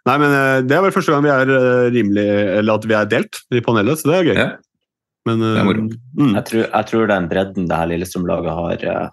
Nei, 0.06 0.16
men 0.22 0.34
eh, 0.34 0.60
Det 0.66 0.76
er 0.76 0.84
vel 0.84 0.94
første 0.94 1.14
gang 1.14 1.24
vi 1.24 1.32
er 1.34 1.52
eh, 1.52 1.88
rimelig, 1.94 2.26
eller 2.60 2.78
at 2.78 2.86
vi 2.86 2.96
er 2.96 3.10
delt 3.10 3.40
i 3.54 3.62
panelet, 3.64 4.00
så 4.00 4.10
det 4.10 4.18
er 4.18 4.28
gøy. 4.28 4.42
Men, 5.26 5.42
eh, 5.42 5.70
mm. 5.72 6.34
Jeg, 6.36 6.44
tror, 6.50 6.66
jeg 6.68 6.90
tror 6.92 7.08
den 7.10 7.30
bredden 7.32 7.66
det 7.70 7.80
her 7.80 7.90
Lillestrøm-laget 7.90 8.60
har 8.60 8.84
uh, 8.86 9.08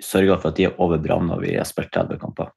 sørga 0.00 0.38
for 0.38 0.52
at 0.52 0.60
de 0.60 0.68
er 0.70 0.80
over 0.80 1.02
Brann 1.02 1.28
når 1.28 1.42
vi 1.44 1.52
har 1.58 1.68
spilt 1.68 1.92
30 1.92 2.20
kamper. 2.22 2.48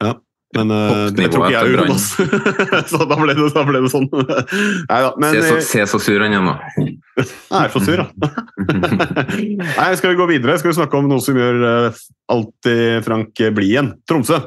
Ja, 0.00 0.14
men 0.56 0.70
uh, 0.72 1.10
det 1.12 1.28
tror 1.28 1.44
ikke 1.44 1.58
jeg 1.58 1.72
gjorde, 1.74 1.92
altså. 1.92 2.24
så 2.90 3.04
da 3.04 3.16
ble 3.20 3.34
det, 3.36 3.48
da 3.52 3.64
ble 3.68 3.82
det 3.84 3.90
sånn. 3.92 4.06
Nei 4.90 5.00
da. 5.04 5.10
Men 5.20 5.34
se, 5.34 5.42
så, 5.44 5.56
eh, 5.58 5.64
se 5.66 5.82
så 5.92 6.00
sur 6.00 6.24
han 6.24 6.36
er 6.38 6.44
nå. 6.46 6.54
jeg 7.20 7.58
er 7.58 7.74
så 7.74 7.82
sur, 7.84 8.00
da. 8.00 8.30
Nei, 9.82 9.90
skal 10.00 10.14
vi 10.14 10.20
gå 10.22 10.28
videre? 10.30 10.56
Skal 10.60 10.72
vi 10.72 10.78
snakke 10.78 11.02
om 11.02 11.10
noe 11.10 11.20
som 11.24 11.36
gjør 11.36 11.60
uh, 11.66 12.00
alltid 12.32 13.04
Frank 13.04 13.44
blid 13.58 13.74
igjen? 13.74 13.92
Tromsø. 14.08 14.40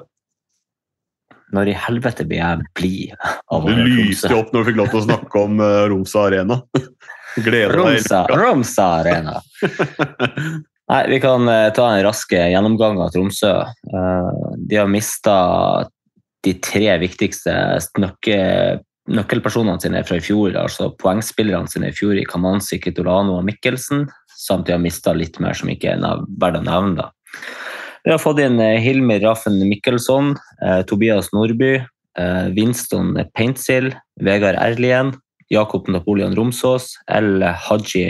Når 1.54 1.70
i 1.70 1.78
helvete 1.86 2.26
blir 2.26 2.41
jeg 2.41 2.66
blid 2.80 3.30
av 3.52 3.68
å 3.68 3.70
Du 3.70 3.86
lyste 3.86 4.32
jo 4.32 4.39
opp 4.41 4.54
når 4.56 4.64
vi 4.64 4.72
fikk 4.72 4.82
lov 4.82 4.91
til 4.93 5.02
å 5.04 5.06
snakke 5.06 5.45
om 5.45 5.62
uh, 5.62 5.86
Romsa 5.91 6.26
Arena. 6.32 6.62
Gleder 7.38 7.78
deg. 7.78 8.02
Romsa, 8.02 8.26
Romsa 8.41 8.89
Arena. 9.04 9.38
Nei, 10.91 11.05
Vi 11.07 11.19
kan 11.23 11.47
eh, 11.47 11.69
ta 11.75 11.87
en 11.87 12.03
rask 12.03 12.33
gjennomgang 12.35 12.99
av 12.99 13.13
Tromsø. 13.13 13.51
Eh, 13.63 14.31
de 14.67 14.79
har 14.79 14.89
mista 14.91 15.35
de 16.43 16.55
tre 16.59 16.89
viktigste 16.99 17.53
nøkke, 18.01 18.39
nøkkelpersonene 19.11 19.79
sine 19.79 20.01
fra 20.03 20.17
i 20.19 20.25
fjor, 20.25 20.57
altså 20.57 20.89
poengspillerne 20.99 21.69
sine 21.71 21.91
i 21.91 21.95
fjor 21.95 22.17
i 22.19 22.25
Kamanzi, 22.27 22.81
Kitolano 22.81 23.37
og 23.39 23.45
Mikkelsen, 23.47 24.07
samt 24.41 24.67
de 24.67 24.75
har 24.75 24.83
mista 24.83 25.13
litt 25.15 25.39
mer 25.43 25.55
som 25.55 25.71
ikke 25.71 25.95
er 25.95 26.25
verdt 26.41 26.59
å 26.59 26.65
nevne. 26.65 27.05
da. 27.05 27.11
Vi 28.01 28.09
har 28.09 28.19
fått 28.19 28.41
inn 28.41 28.57
Hilmer 28.59 29.21
Raffen 29.21 29.61
Mikkelsson, 29.61 30.35
eh, 30.65 30.81
Tobias 30.89 31.29
Nordby, 31.31 31.75
eh, 32.17 32.47
Winston 32.57 33.13
Paintsil, 33.37 33.93
Vegard 34.19 34.57
Erlien, 34.57 35.13
Jakob 35.52 35.89
Napoleon 35.91 36.36
Romsås, 36.38 36.93
eller 37.12 37.58
Haji 37.68 38.06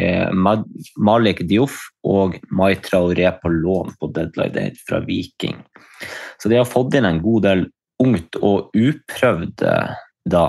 Malik 0.97 1.41
Dioff 1.49 1.79
og 2.05 2.37
Mai 2.53 2.75
Traoré 2.85 3.31
på 3.41 3.49
lån 3.49 3.95
på 3.99 4.11
deadline 4.15 4.53
day 4.53 4.73
fra 4.87 5.01
Viking. 5.05 5.57
Så 6.37 6.49
de 6.51 6.59
har 6.61 6.69
fått 6.69 6.93
inn 6.97 7.09
en 7.09 7.21
god 7.23 7.47
del 7.47 7.65
ungt 8.01 8.37
og 8.41 8.69
uprøvd 8.77 9.65
da. 10.29 10.45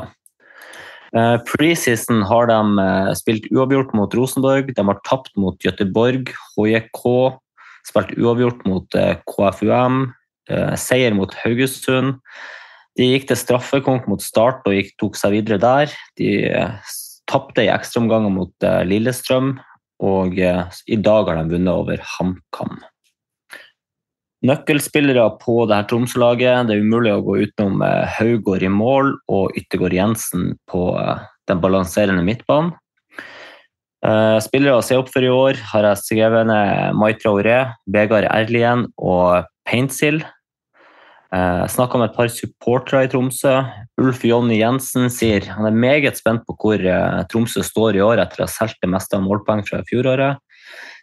Eh, 1.12 1.36
Preseason 1.44 2.22
har 2.24 2.48
de 2.48 2.58
eh, 2.80 3.12
spilt 3.18 3.48
uavgjort 3.52 3.92
mot 3.96 4.14
Rosenborg, 4.16 4.72
de 4.72 4.86
har 4.88 5.00
tapt 5.08 5.34
mot 5.36 5.58
Göteborg, 5.60 6.32
HJK, 6.56 7.02
spilt 7.88 8.14
uavgjort 8.16 8.64
mot 8.68 8.96
eh, 8.96 9.18
KFUM, 9.28 10.06
seier 10.76 11.14
mot 11.14 11.32
Haugesund. 11.38 12.16
De 12.98 13.08
gikk 13.08 13.30
til 13.30 13.38
straffekonk 13.40 14.08
mot 14.10 14.20
Start 14.20 14.66
og 14.68 14.76
gikk, 14.76 14.92
tok 15.00 15.16
seg 15.16 15.36
videre 15.38 15.60
der. 15.62 15.92
De 16.20 16.32
eh, 16.50 16.94
tapte 17.30 17.64
i 17.64 17.70
ekstraomganger 17.72 18.32
mot 18.34 18.66
eh, 18.68 18.82
Lillestrøm, 18.88 19.54
og 20.04 20.36
eh, 20.36 20.80
i 20.92 20.98
dag 21.00 21.30
har 21.30 21.40
de 21.40 21.54
vunnet 21.54 21.72
over 21.72 22.02
HamKam. 22.16 22.76
Nøkkelspillere 24.42 25.24
på 25.40 25.62
dette 25.70 25.88
Tromsø-laget. 25.88 26.66
Det 26.68 26.76
er 26.76 26.84
umulig 26.84 27.14
å 27.14 27.22
gå 27.24 27.38
utenom 27.46 27.84
Haugård 28.18 28.64
i 28.66 28.70
mål 28.74 29.12
og 29.30 29.54
Yttergård 29.56 29.94
Jensen 29.94 30.56
på 30.66 30.88
den 31.46 31.60
balanserende 31.62 32.24
midtbanen. 32.26 32.72
Spillere 34.42 34.80
å 34.80 34.82
se 34.82 34.98
opp 34.98 35.12
for 35.14 35.22
i 35.22 35.30
år 35.30 35.60
har 35.70 35.86
jeg 35.86 36.00
skrevet 36.00 36.48
ned 36.50 36.98
Maitra 36.98 37.30
Aure, 37.30 37.60
Vegard 37.86 38.26
Erlien 38.32 38.88
og 38.98 39.46
Paintsil. 39.70 40.24
Eh, 41.32 41.66
Snakka 41.72 41.96
med 41.96 42.10
et 42.10 42.16
par 42.16 42.28
supportere 42.28 43.06
i 43.06 43.08
Tromsø. 43.08 43.54
Ulf 44.02 44.24
Jonny 44.28 44.58
Jensen 44.58 45.08
sier 45.12 45.46
han 45.48 45.64
er 45.64 45.72
meget 45.84 46.18
spent 46.20 46.44
på 46.44 46.56
hvor 46.60 46.82
eh, 46.84 47.22
Tromsø 47.32 47.64
står 47.64 47.96
i 47.96 48.02
år 48.04 48.20
etter 48.20 48.42
å 48.42 48.48
ha 48.48 48.52
solgt 48.52 48.82
det 48.84 48.90
meste 48.92 49.16
av 49.16 49.24
målpoeng 49.24 49.64
fra 49.64 49.80
fjoråret. 49.88 50.42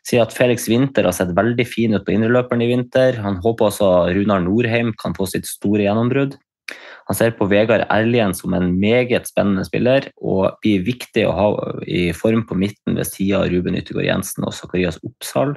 Sier 0.05 0.21
at 0.21 0.35
Felix 0.35 0.67
Winther 0.69 1.09
har 1.09 1.15
sett 1.17 1.33
veldig 1.35 1.65
fin 1.67 1.97
ut 1.97 2.05
på 2.05 2.13
indreløperen 2.13 2.61
i 2.61 2.69
vinter. 2.69 3.17
Han 3.25 3.41
håper 3.41 3.71
også 3.71 3.89
Runar 4.13 4.45
Norheim 4.45 4.93
kan 5.01 5.17
få 5.17 5.25
sitt 5.29 5.49
store 5.49 5.87
gjennombrudd. 5.87 6.37
Han 7.09 7.17
ser 7.17 7.31
på 7.33 7.47
Vegard 7.49 7.87
Erlien 7.89 8.35
som 8.37 8.53
en 8.53 8.67
meget 8.77 9.25
spennende 9.25 9.63
spiller, 9.65 10.05
og 10.21 10.59
blir 10.61 10.83
viktig 10.85 11.23
å 11.25 11.33
ha 11.33 11.47
i 11.89 12.11
form 12.13 12.43
på 12.45 12.57
midten 12.61 12.99
ved 12.99 13.09
sida 13.09 13.39
av 13.41 13.49
Ruben 13.49 13.77
Yttergård 13.79 14.05
Jensen 14.05 14.45
og 14.45 14.53
Zakarias 14.53 14.99
Oppsal. 15.01 15.55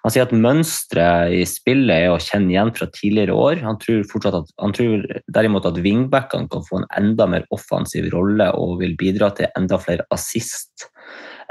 Han 0.00 0.14
sier 0.14 0.24
at 0.24 0.32
mønsteret 0.32 1.34
i 1.36 1.42
spillet 1.48 2.06
er 2.06 2.14
å 2.14 2.22
kjenne 2.22 2.54
igjen 2.54 2.72
fra 2.76 2.88
tidligere 2.96 3.36
år. 3.36 3.60
Han 3.66 3.76
tror, 3.82 4.06
at, 4.30 4.54
han 4.64 4.76
tror 4.76 5.04
derimot 5.36 5.68
at 5.68 5.82
wingbackene 5.84 6.48
kan 6.52 6.64
få 6.64 6.80
en 6.80 6.88
enda 6.96 7.28
mer 7.34 7.44
offensiv 7.52 8.08
rolle 8.14 8.48
og 8.56 8.78
vil 8.80 8.96
bidra 9.00 9.28
til 9.36 9.52
enda 9.60 9.76
flere 9.82 10.08
assist. 10.14 10.88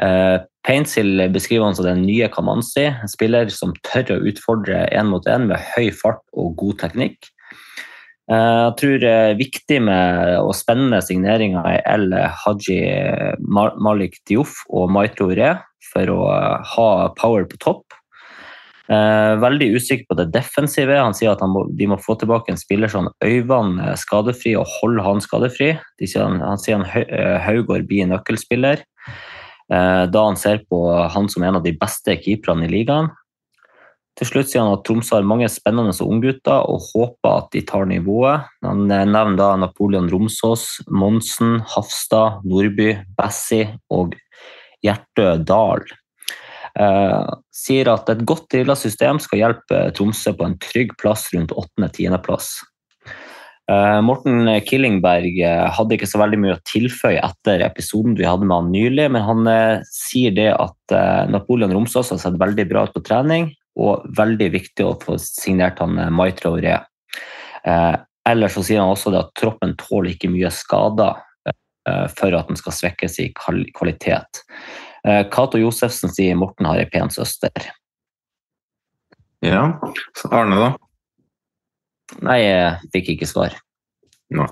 Uh, 0.02 0.42
Paintsil 0.66 1.28
beskriver 1.30 1.68
han 1.68 1.78
som 1.78 1.86
den 1.86 2.02
nye 2.08 2.26
Kamanzi, 2.34 2.88
en 2.90 3.12
spiller 3.12 3.54
som 3.54 3.76
tør 3.86 4.16
å 4.16 4.22
utfordre 4.32 4.88
én 4.90 5.14
mot 5.14 5.30
én 5.30 5.46
med 5.52 5.62
høy 5.76 5.92
fart 5.94 6.24
og 6.34 6.56
god 6.58 6.82
teknikk. 6.88 7.30
Eh, 8.32 8.60
Jeg 8.64 8.76
tror 8.80 9.00
det 9.04 9.10
er 9.12 9.40
viktig 9.40 9.82
med 9.84 10.38
og 10.40 10.54
spennende 10.56 11.02
signeringer 11.04 11.66
er 11.68 11.82
El 11.92 12.14
Haji 12.14 12.80
Malik 13.44 14.22
Diouf 14.30 14.62
og 14.70 14.92
Maito 14.92 15.28
Re 15.34 15.58
for 15.92 16.08
å 16.14 16.22
eh, 16.32 16.72
ha 16.76 16.88
power 17.20 17.46
på 17.50 17.60
topp. 17.60 17.84
Eh, 18.92 19.34
Veldig 19.44 19.70
usikker 19.76 20.08
på 20.10 20.18
det 20.20 20.30
defensive. 20.36 20.96
Han 21.00 21.16
sier 21.16 21.34
at 21.34 21.44
han 21.44 21.52
må, 21.52 21.66
de 21.76 21.88
må 21.92 22.00
få 22.00 22.16
tilbake 22.20 22.52
en 22.54 22.60
spiller 22.60 22.92
som 22.92 23.12
Øyvand 23.24 23.82
skadefri 24.00 24.56
og 24.60 24.68
holde 24.80 25.04
han 25.06 25.24
skadefri. 25.24 25.74
De 26.00 26.08
sier 26.10 26.24
han, 26.26 26.40
han 26.44 26.60
sier 26.62 26.80
han 26.80 26.88
eh, 27.08 27.40
Haugård 27.44 27.88
blir 27.90 28.08
nøkkelspiller. 28.12 28.84
Eh, 29.72 30.06
Da 30.12 30.26
han 30.30 30.40
ser 30.40 30.64
på 30.70 30.80
han 31.12 31.28
som 31.32 31.44
en 31.44 31.60
av 31.60 31.64
de 31.68 31.76
beste 31.80 32.16
keeperne 32.24 32.68
i 32.68 32.72
ligaen. 32.72 33.12
Til 34.20 34.30
slutt 34.30 34.52
sier 34.52 34.62
han 34.62 34.76
at 34.76 34.84
Tromsø 34.86 35.16
har 35.18 35.26
mange 35.26 35.48
spennende 35.50 35.94
unggutter 36.06 36.68
og 36.70 36.86
håper 36.92 37.32
at 37.32 37.48
de 37.56 37.64
tar 37.66 37.88
nivået. 37.90 38.46
Han 38.66 38.86
nevner 38.90 39.34
da 39.40 39.54
Napoleon 39.58 40.10
Romsås, 40.12 40.68
Monsen, 40.88 41.58
Hafstad, 41.74 42.44
Nordby, 42.46 42.92
Bassi 43.18 43.64
og 43.94 44.14
Hjertø 44.86 45.32
Dahl. 45.42 45.82
Eh, 46.74 47.34
sier 47.54 47.90
at 47.90 48.10
et 48.14 48.22
godt 48.26 48.46
drilla 48.54 48.76
system 48.78 49.22
skal 49.22 49.42
hjelpe 49.42 49.82
Tromsø 49.98 50.36
på 50.38 50.46
en 50.46 50.60
trygg 50.62 50.94
plass 51.02 51.28
rundt 51.34 51.54
8.-10.-plass. 51.54 52.54
Eh, 53.72 54.00
Morten 54.06 54.46
Killingberg 54.68 55.38
eh, 55.40 55.66
hadde 55.74 55.98
ikke 55.98 56.10
så 56.10 56.20
veldig 56.20 56.40
mye 56.44 56.56
å 56.58 56.64
tilføye 56.68 57.22
etter 57.24 57.64
episoden 57.66 58.18
vi 58.20 58.28
hadde 58.28 58.46
med 58.46 58.58
han 58.60 58.72
nylig, 58.74 59.10
men 59.16 59.26
han 59.26 59.50
eh, 59.50 59.86
sier 59.90 60.36
det 60.36 60.50
at 60.52 60.96
eh, 60.98 61.30
Napoleon 61.32 61.74
Romsås 61.74 62.12
har 62.14 62.22
sett 62.22 62.38
veldig 62.42 62.68
bra 62.70 62.86
ut 62.86 62.94
på 62.98 63.06
trening, 63.08 63.50
og 63.80 64.08
veldig 64.18 64.50
viktig 64.54 64.86
å 64.86 64.96
få 65.02 65.18
signert 65.22 65.82
han 65.82 65.98
eh, 66.00 66.12
Mai 66.14 66.32
Traoré. 66.38 66.78
Eh, 67.64 67.94
ellers 68.30 68.58
så 68.58 68.64
sier 68.66 68.84
han 68.84 68.94
også 68.94 69.14
at 69.18 69.34
troppen 69.40 69.76
tåler 69.80 70.14
ikke 70.14 70.32
mye 70.32 70.52
skader 70.54 71.22
eh, 71.50 72.08
for 72.18 72.38
at 72.38 72.50
den 72.52 72.60
skal 72.60 72.78
svekkes 72.78 73.20
i 73.24 73.30
kvalitet. 73.34 74.44
Eh, 75.08 75.24
Cato 75.34 75.62
Josefsen 75.62 76.14
sier 76.14 76.38
Morten 76.40 76.70
har 76.70 76.82
ei 76.82 76.90
pen 76.92 77.12
søster. 77.14 77.72
Ja, 79.44 79.66
så 80.16 80.30
Arne 80.32 80.60
da? 80.60 80.74
Nei, 82.24 82.40
jeg 82.44 82.92
fikk 82.94 83.16
ikke 83.16 83.28
svar. 83.28 83.58
Nei. 84.34 84.48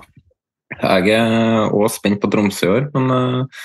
Jeg 0.72 1.12
er 1.12 1.68
også 1.68 1.98
spent 1.98 2.20
på 2.22 2.30
Tromsø 2.32 2.64
i 2.64 2.70
år, 2.78 2.86
men 2.94 3.12
eh, 3.12 3.64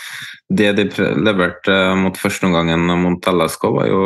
det 0.59 0.73
de 0.79 0.87
leverte 1.15 1.75
mot 1.95 2.07
mot 2.07 2.19
førsteomgangen 2.19 2.83
mot 3.03 3.29
LSK, 3.31 3.63
var 3.77 3.87
jo 3.87 4.01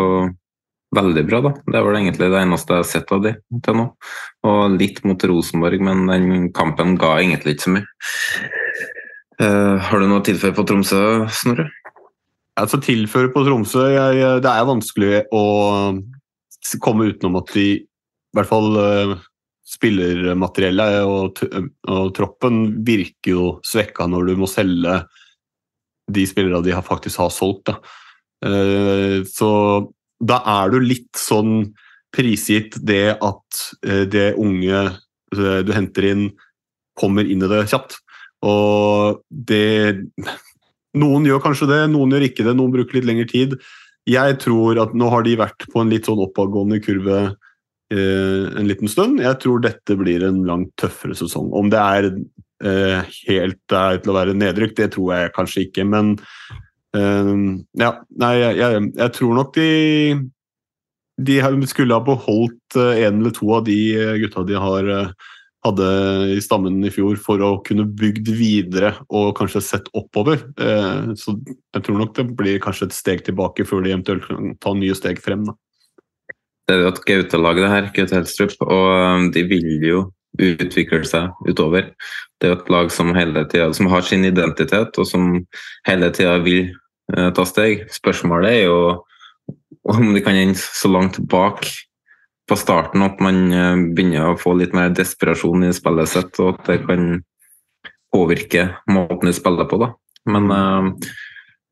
veldig 0.96 1.24
bra. 1.28 1.42
da. 1.46 1.52
Det 1.66 1.78
er 1.78 1.86
vel 1.86 2.00
egentlig 2.00 2.30
det 2.32 2.42
eneste 2.42 2.76
jeg 2.76 2.84
har 2.84 2.90
sett 2.90 3.14
av 3.16 3.24
de 3.26 3.36
til 3.64 3.78
nå. 3.80 3.86
Og 4.48 4.78
litt 4.78 5.02
mot 5.08 5.28
Rosenborg, 5.32 5.84
men 5.88 6.06
den 6.10 6.50
kampen 6.56 6.98
ga 7.00 7.16
egentlig 7.20 7.56
ikke 7.56 7.68
så 7.68 7.76
mye. 7.78 7.88
Uh, 9.42 9.78
har 9.82 10.02
du 10.02 10.06
noe 10.06 10.22
å 10.22 10.26
tilføye 10.26 10.54
på 10.54 10.66
Tromsø, 10.70 11.02
Snorre? 11.34 11.70
Altså 12.60 12.82
tilføre 12.84 13.32
på 13.34 13.42
Tromsø 13.48 13.88
jeg, 13.90 14.18
Det 14.44 14.52
er 14.52 14.68
vanskelig 14.68 15.22
å 15.34 15.44
komme 16.84 17.08
utenom 17.10 17.40
at 17.40 17.54
de 17.56 17.68
i 17.80 18.38
hvert 18.38 18.50
fall 18.52 18.76
uh, 18.76 19.16
spillermateriellet 19.72 21.08
og, 21.08 21.42
og 21.90 22.12
troppen 22.16 22.84
virker 22.86 23.34
jo 23.34 23.48
svekka 23.66 24.06
når 24.12 24.30
du 24.30 24.44
må 24.44 24.50
selge 24.52 25.00
de 26.12 26.28
spillerne 26.28 26.62
de 26.66 26.76
har 26.76 26.86
faktisk 26.86 27.24
har 27.24 27.32
solgt. 27.34 27.72
Da. 27.72 27.80
Uh, 28.44 29.24
Så 29.32 29.50
da 30.22 30.42
er 30.62 30.72
du 30.74 30.80
litt 30.84 31.18
sånn 31.18 31.72
prisgitt 32.14 32.78
det 32.86 33.18
at 33.18 33.66
eh, 33.88 34.06
det 34.10 34.32
unge 34.40 34.80
eh, 34.84 35.60
du 35.66 35.74
henter 35.76 36.08
inn, 36.12 36.26
kommer 36.98 37.28
inn 37.28 37.44
i 37.44 37.52
det 37.52 37.66
kjapt. 37.72 38.00
Og 38.46 39.22
det 39.30 40.02
Noen 40.92 41.24
gjør 41.24 41.40
kanskje 41.40 41.70
det, 41.70 41.84
noen 41.88 42.12
gjør 42.12 42.26
ikke 42.26 42.44
det, 42.44 42.52
noen 42.60 42.74
bruker 42.74 42.98
litt 42.98 43.06
lengre 43.08 43.30
tid. 43.30 43.54
Jeg 44.12 44.36
tror 44.44 44.76
at 44.82 44.92
nå 44.98 45.08
har 45.14 45.24
de 45.24 45.38
vært 45.40 45.64
på 45.72 45.80
en 45.80 45.88
litt 45.88 46.10
sånn 46.10 46.20
oppadgående 46.20 46.82
kurve 46.84 47.20
eh, 47.96 48.50
en 48.60 48.68
liten 48.68 48.92
stund. 48.92 49.22
Jeg 49.24 49.40
tror 49.40 49.64
dette 49.64 49.96
blir 49.96 50.26
en 50.28 50.42
langt 50.50 50.74
tøffere 50.82 51.16
sesong. 51.16 51.48
Om 51.56 51.72
det 51.72 51.80
er 51.80 52.10
helt 52.62 53.58
der 53.72 54.02
til 54.04 54.12
å 54.12 54.18
være 54.20 54.36
nedrykk, 54.38 54.76
det 54.78 54.92
tror 54.94 55.16
jeg 55.16 55.32
kanskje 55.34 55.64
ikke, 55.64 55.88
men 55.96 56.12
eh, 56.98 57.34
ja, 57.82 57.92
nei, 58.24 58.36
jeg, 58.42 58.62
jeg, 58.62 58.86
jeg 58.98 59.18
tror 59.18 59.36
nok 59.40 59.58
de 59.58 59.70
de 61.22 61.38
skulle 61.70 61.94
ha 61.94 62.02
beholdt 62.02 62.80
eh, 62.80 63.06
en 63.06 63.22
eller 63.22 63.36
to 63.36 63.52
av 63.54 63.68
de 63.68 63.78
eh, 63.94 64.18
gutta 64.24 64.44
de 64.48 64.58
har 64.58 64.90
eh, 64.90 65.12
hadde 65.62 65.88
i 66.34 66.40
stammen 66.42 66.80
i 66.86 66.92
fjor, 66.94 67.20
for 67.22 67.42
å 67.46 67.52
kunne 67.66 67.86
bygd 67.86 68.32
videre 68.34 68.96
og 69.14 69.36
kanskje 69.38 69.62
sett 69.62 69.92
oppover. 69.98 70.42
Uh, 70.58 71.14
Så 71.14 71.36
jeg 71.46 71.84
tror 71.86 72.00
nok 72.02 72.16
det 72.18 72.26
blir 72.38 72.62
kanskje 72.64 72.90
et 72.90 72.98
steg 72.98 73.22
tilbake 73.28 73.66
før 73.70 73.86
de 73.86 73.94
eventuelt 73.94 74.26
kan 74.26 74.56
ta 74.62 74.74
nye 74.74 74.96
steg 74.98 75.22
frem. 75.22 75.46
Da. 75.46 75.54
Det 76.66 76.76
er 76.76 76.82
jo 76.82 76.90
et 76.90 77.04
Gaute-lag, 77.06 77.62
det 77.62 77.70
her, 77.76 77.92
Gaute 77.94 78.18
Helstrup, 78.18 78.58
og 78.66 78.90
um, 78.90 79.30
de 79.36 79.46
vil 79.50 79.86
jo 79.86 80.02
utvikle 80.40 81.04
seg 81.08 81.32
utover. 81.48 81.92
Det 82.40 82.48
er 82.48 82.54
jo 82.54 82.60
et 82.60 82.72
lag 82.74 82.92
som 82.94 83.14
hele 83.16 83.44
tida 83.52 83.72
som 83.76 83.90
har 83.92 84.06
sin 84.08 84.26
identitet, 84.28 84.98
og 84.98 85.08
som 85.08 85.34
hele 85.88 86.12
tida 86.16 86.38
vil 86.46 86.70
eh, 87.16 87.32
ta 87.36 87.46
steg. 87.48 87.88
Spørsmålet 87.92 88.62
er 88.62 88.64
jo 88.70 88.78
om 89.90 90.14
de 90.14 90.22
kan 90.24 90.38
ende 90.38 90.60
så 90.60 90.92
langt 90.92 91.20
bak 91.30 91.66
på 92.50 92.58
starten 92.60 93.04
at 93.06 93.20
man 93.24 93.42
eh, 93.54 93.84
begynner 93.96 94.32
å 94.32 94.40
få 94.40 94.56
litt 94.60 94.76
mer 94.78 94.94
desperasjon 94.96 95.68
i 95.68 95.74
spillet 95.76 96.12
sitt, 96.12 96.40
og 96.44 96.56
at 96.56 96.72
det 96.72 96.80
kan 96.88 97.12
påvirke 98.12 98.68
måten 98.92 99.30
de 99.30 99.36
spiller 99.36 99.70
på. 99.72 99.80
da. 99.82 99.94
Men 100.32 100.52
eh, 100.56 101.12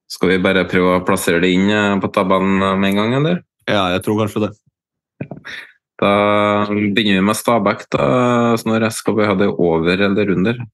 skal 0.10 0.34
vi 0.34 0.44
bare 0.44 0.68
prøve 0.70 0.98
å 0.98 1.06
plassere 1.08 1.42
det 1.44 1.54
inn 1.56 1.70
eh, 1.72 1.96
på 2.02 2.12
tabellen 2.16 2.60
med 2.60 2.92
en 2.92 3.02
gang, 3.02 3.18
eller? 3.22 3.44
Ja, 3.70 3.90
jeg 3.94 4.06
tror 4.06 4.24
kanskje 4.24 4.48
det. 4.48 4.54
Da 6.00 6.12
begynner 6.70 7.20
vi 7.20 7.28
med 7.28 7.36
Stabæk. 7.36 7.86
da, 7.92 8.58
Snorre. 8.58 8.92
Skal 8.92 9.18
vi 9.18 9.28
ha 9.28 9.36
det 9.36 9.50
over 9.52 10.00
eller 10.08 10.32
under? 10.32 10.66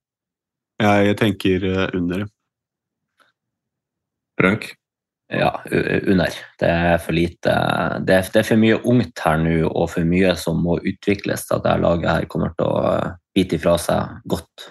Jeg 0.82 1.18
tenker 1.18 1.66
eh, 1.66 1.90
under. 1.98 2.26
Frank? 4.40 4.74
Ja, 5.34 5.50
under. 5.72 6.30
Det 6.60 6.70
er 6.70 7.00
for 7.02 7.16
lite 7.18 7.54
Det 8.06 8.14
er, 8.14 8.28
det 8.30 8.42
er 8.42 8.46
for 8.46 8.62
mye 8.62 8.78
ungt 8.86 9.24
her 9.26 9.40
nå, 9.42 9.56
og 9.72 9.90
for 9.96 10.06
mye 10.06 10.36
som 10.38 10.62
må 10.62 10.78
utvikles 10.78 11.48
til 11.48 11.58
at 11.58 11.66
dette 11.66 11.82
laget 11.82 12.12
her 12.12 12.28
kommer 12.30 12.54
til 12.54 12.70
å 12.70 12.84
eh, 12.92 13.16
bite 13.36 13.58
ifra 13.58 13.78
seg 13.82 14.22
godt. 14.30 14.70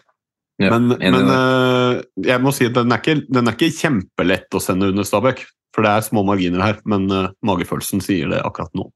men 0.62 0.94
men 0.94 1.32
eh, 1.35 2.02
jeg 2.31 2.40
må 2.40 2.52
si 2.55 2.68
at 2.70 2.78
den 2.78 2.93
er, 2.94 3.02
ikke, 3.02 3.26
den 3.26 3.51
er 3.51 3.59
ikke 3.59 3.74
kjempelett 3.74 4.55
å 4.55 4.62
sende 4.62 4.93
under 4.94 5.02
Stabæk. 5.02 5.43
For 5.74 5.82
det 5.82 5.90
er 5.90 6.06
små 6.06 6.22
marginer 6.22 6.62
her, 6.62 6.78
men 6.86 7.10
eh, 7.10 7.32
magefølelsen 7.43 8.05
sier 8.05 8.31
det 8.31 8.44
akkurat 8.47 8.70
nå. 8.78 8.93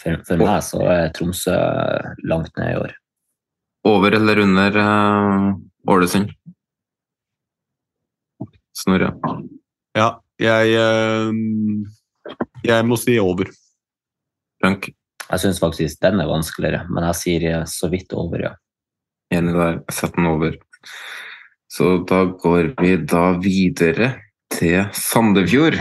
For, 0.00 0.20
for 0.26 0.42
meg 0.42 0.62
så 0.66 0.80
er 0.90 1.12
Tromsø 1.14 1.54
langt 2.28 2.54
ned 2.58 2.72
i 2.72 2.80
år. 2.82 2.94
Over 3.84 4.16
eller 4.16 4.40
under 4.42 4.78
Ålesund? 5.90 6.32
Uh, 8.40 8.48
Snorre? 8.74 9.12
Ja, 9.94 10.08
jeg 10.40 10.74
uh, 10.80 11.30
Jeg 12.64 12.86
må 12.88 12.98
si 12.98 13.18
over. 13.20 13.50
Frank? 14.62 14.88
Jeg 15.30 15.40
syns 15.40 15.60
faktisk 15.60 16.00
den 16.04 16.20
er 16.20 16.28
vanskeligere, 16.28 16.84
men 16.92 17.06
jeg 17.08 17.20
sier 17.20 17.46
eh, 17.50 17.64
så 17.68 17.88
vidt 17.92 18.12
over, 18.12 18.42
ja. 18.44 18.52
Enig 19.32 19.54
der. 19.56 19.80
Sett 19.92 20.16
den 20.16 20.28
over. 20.28 20.56
Så 21.72 21.96
da 22.08 22.24
går 22.28 22.74
vi 22.80 22.96
da 23.08 23.24
videre 23.42 24.12
til 24.52 24.84
Sandefjord. 24.92 25.80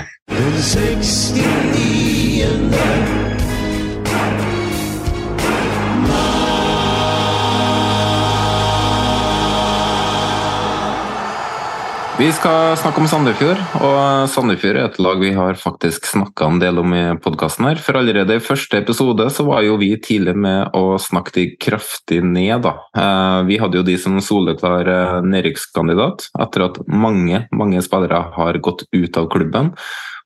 Vi 12.24 12.30
skal 12.32 12.78
snakke 12.80 13.02
om 13.02 13.08
Sandefjord, 13.12 13.60
og 13.84 14.30
Sandefjord 14.32 14.78
er 14.80 14.86
et 14.86 15.00
lag 15.04 15.20
vi 15.20 15.34
har 15.36 15.58
faktisk 15.60 16.06
snakka 16.08 16.48
en 16.48 16.62
del 16.62 16.80
om 16.80 16.94
i 16.96 17.02
podkasten 17.20 17.68
her. 17.68 17.82
For 17.84 18.00
allerede 18.00 18.38
i 18.38 18.44
første 18.44 18.80
episode 18.80 19.26
så 19.36 19.44
var 19.44 19.66
jo 19.66 19.76
vi 19.82 19.90
tidlig 20.00 20.38
med 20.46 20.72
å 20.72 20.96
snakke 21.04 21.34
de 21.36 21.46
kraftig 21.60 22.22
ned, 22.24 22.64
da. 22.64 22.78
Eh, 22.96 23.42
Vi 23.50 23.60
hadde 23.60 23.82
jo 23.82 23.84
de 23.84 23.98
som 24.00 24.16
soleklar 24.24 24.88
eh, 24.88 25.20
nedrykkskandidat, 25.20 26.30
etter 26.48 26.68
at 26.70 26.80
mange, 26.88 27.44
mange 27.52 27.84
spillere 27.84 28.24
har 28.40 28.64
gått 28.64 28.88
ut 28.96 29.20
av 29.20 29.28
klubben. 29.28 29.74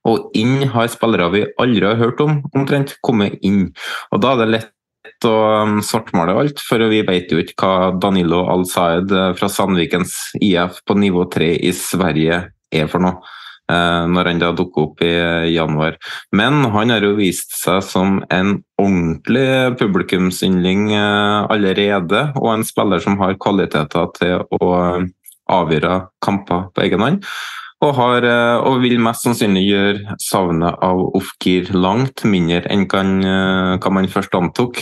Og 0.05 0.29
inn 0.37 0.69
har 0.69 0.93
spillere 0.93 1.33
vi 1.33 1.45
aldri 1.57 1.81
har 1.89 1.97
hørt 1.97 2.21
om, 2.21 2.43
omtrent, 2.53 2.93
kommet 3.01 3.41
inn. 3.41 3.71
Og 4.13 4.21
da 4.21 4.35
er 4.35 4.43
det 4.43 4.51
lett 4.53 4.73
å 5.25 5.63
um, 5.63 5.79
svartmale 5.81 6.35
alt, 6.37 6.61
for 6.61 6.83
vi 6.91 6.99
vet 7.07 7.31
jo 7.31 7.39
ikke 7.41 7.57
hva 7.63 7.89
Danilo 7.97 8.43
Al-Saed 8.53 9.09
eh, 9.09 9.31
fra 9.39 9.49
Sandvikens 9.49 10.13
IF 10.43 10.83
på 10.85 10.97
nivå 10.99 11.25
3 11.33 11.49
i 11.65 11.71
Sverige 11.73 12.43
er 12.69 12.87
for 12.91 13.01
noe. 13.01 13.17
eh, 13.71 14.05
Når 14.13 14.29
han 14.29 14.39
da 14.43 14.51
dukker 14.55 14.85
opp 14.85 15.01
i 15.01 15.09
eh, 15.09 15.49
januar. 15.55 15.97
Men 16.31 16.61
han 16.75 16.93
har 16.93 17.01
jo 17.01 17.15
vist 17.17 17.57
seg 17.57 17.81
som 17.83 18.21
en 18.29 18.57
ordentlig 18.77 19.77
publikumsyndling 19.79 20.91
allerede, 20.93 22.27
og 22.37 22.53
en 22.53 22.67
spiller 22.67 23.01
som 23.03 23.17
har 23.17 23.39
kvaliteter 23.41 24.11
til 24.19 24.45
å 24.61 24.73
avgjøre 25.47 26.01
kamper 26.21 26.67
på 26.75 26.83
egen 26.85 27.03
hånd. 27.03 27.23
Og, 27.77 27.91
har, 27.93 28.25
eh, 28.25 28.65
og 28.65 28.79
vil 28.81 28.97
mest 29.01 29.27
sannsynlig 29.27 29.67
gjøre 29.67 30.15
savnet 30.21 30.79
av 30.81 31.03
Ofkir 31.17 31.69
langt 31.77 32.23
mindre 32.25 32.63
enn 32.73 32.87
kan, 32.89 33.19
eh, 33.21 33.77
hva 33.77 33.91
man 33.93 34.09
først 34.09 34.33
antok. 34.33 34.81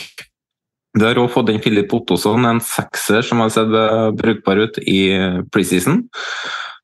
Det 0.95 1.03
har 1.03 1.19
også 1.19 1.33
fått 1.33 1.49
inn 1.51 1.59
Filip 1.59 1.91
Ottosson, 1.91 2.45
en 2.47 2.61
sekser 2.63 3.21
som 3.21 3.43
har 3.43 3.51
sett 3.51 3.73
eh, 3.75 4.11
brukbar 4.15 4.63
ut 4.63 4.79
i 4.87 5.11
preseason. 5.51 6.05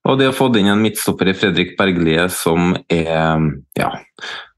Og 0.04 0.20
de 0.20 0.28
har 0.28 0.36
fått 0.36 0.58
inn 0.60 0.68
en 0.68 0.82
midtstopper 0.84 1.30
i 1.30 1.38
Fredrik 1.38 1.78
Berglie 1.78 2.26
som 2.34 2.74
er 2.90 3.38
ja, 3.78 3.92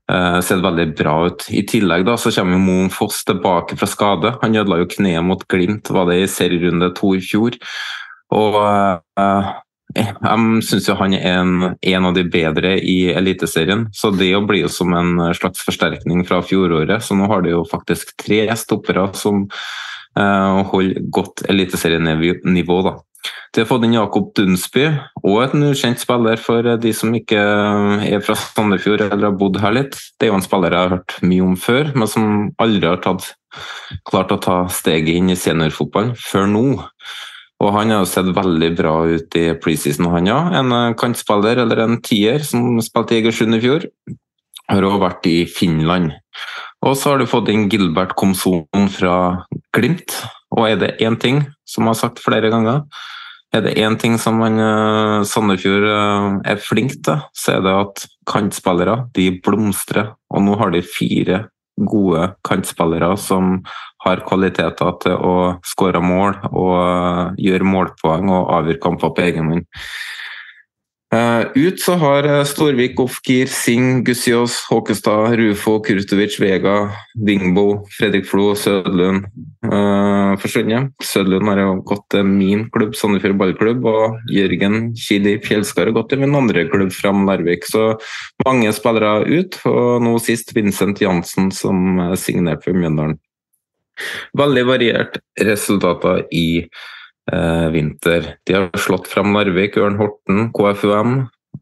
sett 0.08 0.64
veldig 0.64 0.86
bra 0.96 1.18
ut. 1.28 1.44
I 1.52 1.66
tillegg 1.68 2.06
da, 2.08 2.16
så 2.16 2.32
kommer 2.32 2.62
Moen 2.64 2.88
Foss 2.90 3.26
tilbake 3.28 3.76
fra 3.76 3.90
skade. 3.92 4.32
Han 4.42 4.56
ødela 4.56 4.80
jo 4.80 4.88
kneet 4.96 5.28
mot 5.28 5.44
Glimt, 5.52 5.92
var 5.92 6.08
det 6.08 6.22
i 6.22 6.32
serierunde 6.32 6.94
to 6.96 7.12
i 7.20 7.22
fjor. 7.22 7.60
Og 8.32 8.56
jeg 9.94 10.66
syns 10.68 10.90
jo 10.90 10.98
han 11.00 11.16
er 11.18 11.26
en, 11.38 11.54
en 11.76 12.10
av 12.10 12.18
de 12.18 12.26
bedre 12.26 12.76
i 12.80 13.14
Eliteserien, 13.14 13.88
så 13.94 14.12
det 14.14 14.32
blir 14.48 14.64
jo 14.64 14.72
som 14.72 14.94
en 14.98 15.16
slags 15.38 15.64
forsterkning 15.66 16.26
fra 16.28 16.42
fjoråret. 16.46 17.04
Så 17.06 17.18
nå 17.18 17.30
har 17.32 17.46
de 17.46 17.54
jo 17.54 17.64
faktisk 17.70 18.16
tre 18.22 18.46
stoppere 18.60 19.10
som 19.18 19.46
eh, 20.18 20.62
holder 20.72 21.10
godt 21.14 21.46
eliteserienivå, 21.50 22.80
da. 22.90 22.98
De 23.54 23.62
har 23.62 23.70
fått 23.70 23.86
inn 23.86 23.94
Jakob 23.96 24.32
Dunsby, 24.36 24.88
og 25.22 25.38
en 25.44 25.68
ukjent 25.70 26.02
spiller 26.02 26.40
for 26.42 26.66
de 26.82 26.94
som 26.98 27.14
ikke 27.16 27.38
er 27.38 28.24
fra 28.26 28.36
Sandefjord 28.40 29.06
eller 29.06 29.30
har 29.30 29.38
bodd 29.38 29.60
her 29.62 29.76
litt. 29.78 29.98
Det 30.18 30.28
er 30.28 30.34
jo 30.34 30.40
en 30.40 30.46
spiller 30.46 30.74
jeg 30.74 30.88
har 30.88 30.96
hørt 30.98 31.16
mye 31.22 31.46
om 31.46 31.54
før, 31.60 31.94
men 31.94 32.10
som 32.10 32.26
aldri 32.64 32.90
har 32.90 33.04
tatt, 33.06 33.30
klart 34.10 34.34
å 34.34 34.42
ta 34.42 34.58
steget 34.74 35.14
inn 35.14 35.30
i 35.30 35.38
seniorfotballen 35.40 36.18
før 36.18 36.50
nå. 36.50 36.66
Og 37.62 37.72
han 37.76 37.94
har 37.94 38.02
jo 38.02 38.10
sett 38.10 38.32
veldig 38.36 38.72
bra 38.78 38.96
ut 39.08 39.38
i 39.40 39.46
preseason, 39.62 40.10
han 40.12 40.28
ja. 40.28 40.40
En 40.60 40.74
eh, 40.74 40.96
kantspiller 41.00 41.62
eller 41.64 41.84
en 41.86 42.00
tier 42.04 42.44
som 42.46 42.82
spilte 42.84 43.16
i 43.16 43.22
Egersund 43.22 43.58
i 43.58 43.62
fjor. 43.64 43.88
Har 44.72 44.86
også 44.88 45.04
vært 45.04 45.28
i 45.30 45.38
Finland. 45.50 46.14
Og 46.84 46.98
så 47.00 47.14
har 47.14 47.22
du 47.22 47.30
fått 47.30 47.52
inn 47.52 47.70
Gilbert 47.72 48.16
Komson 48.20 48.90
fra 48.92 49.16
Glimt. 49.76 50.16
Og 50.56 50.68
er 50.68 50.80
det 50.80 50.96
én 51.04 51.18
ting, 51.20 51.44
som 51.68 51.86
jeg 51.86 51.94
har 51.94 52.00
sagt 52.00 52.24
flere 52.24 52.52
ganger, 52.54 52.84
er 53.54 53.62
det 53.62 53.76
én 53.78 53.96
ting 54.02 54.18
som 54.18 54.40
man, 54.42 54.58
eh, 54.58 55.24
Sandefjord 55.30 55.86
eh, 55.86 56.52
er 56.52 56.62
flink 56.62 56.98
til, 57.06 57.22
så 57.38 57.58
er 57.58 57.62
det 57.62 57.74
at 57.74 58.06
kantspillere 58.30 59.10
de 59.14 59.30
blomstrer. 59.46 60.16
Og 60.34 60.42
nå 60.42 60.58
har 60.58 60.74
de 60.74 60.82
fire 60.82 61.46
gode 61.78 62.34
kantspillere 62.46 63.14
som 63.18 63.60
har 64.04 64.24
kvaliteter 64.28 64.98
til 65.04 65.16
å 65.16 65.36
skåre 65.68 66.02
mål 66.04 66.40
og 66.52 66.74
eh, 66.80 67.46
gjøre 67.50 67.70
målpoeng 67.70 68.32
og 68.34 68.52
avgjøre 68.58 68.84
kamper 68.84 69.16
på 69.16 69.26
egen 69.30 69.54
hånd. 69.54 69.70
Eh, 71.14 71.46
ut 71.56 71.82
så 71.82 71.94
har 72.02 72.26
eh, 72.26 72.42
Storvik, 72.48 72.98
Ofkir, 73.04 73.50
Singh, 73.52 74.02
Gussiås, 74.08 74.56
Håkestad, 74.70 75.36
Rufo, 75.38 75.76
Kurtovic, 75.86 76.40
Vega, 76.42 76.90
Dingbo, 77.14 77.84
Fredrik 77.94 78.26
Flo, 78.26 78.54
Sødlund 78.58 79.28
uh, 79.68 80.34
forsvunnet. 80.42 80.90
Sødlund 81.04 81.52
har 81.52 81.62
jo 81.62 81.76
gått 81.86 82.08
til 82.16 82.26
min 82.26 82.66
klubb, 82.74 82.96
Sandefjord 82.98 83.38
ballklubb, 83.42 83.86
og 83.90 84.32
Jørgen 84.34 84.96
Kili 84.98 85.36
Fjelskar 85.44 85.92
har 85.92 85.98
gått 86.00 86.10
til 86.14 86.24
min 86.24 86.34
andre 86.40 86.66
klubb, 86.72 86.94
Fram 86.96 87.28
Larvik. 87.30 87.68
Så 87.70 87.92
mange 88.48 88.74
spillere 88.74 89.28
ut, 89.28 89.60
og 89.70 90.02
nå 90.08 90.16
sist 90.24 90.56
Vincent 90.58 91.04
Jansen, 91.04 91.54
som 91.54 92.02
signerte 92.18 92.72
for 92.72 92.80
Mjøndalen. 92.80 93.20
Veldig 94.38 94.64
variert 94.66 95.20
resultater 95.38 96.24
i 96.34 96.64
eh, 96.64 97.68
vinter. 97.74 98.34
De 98.48 98.56
har 98.58 98.72
slått 98.82 99.10
frem 99.12 99.30
Narvik, 99.36 99.78
Ørn 99.78 100.00
Horten, 100.00 100.48
KFUM, 100.56 101.20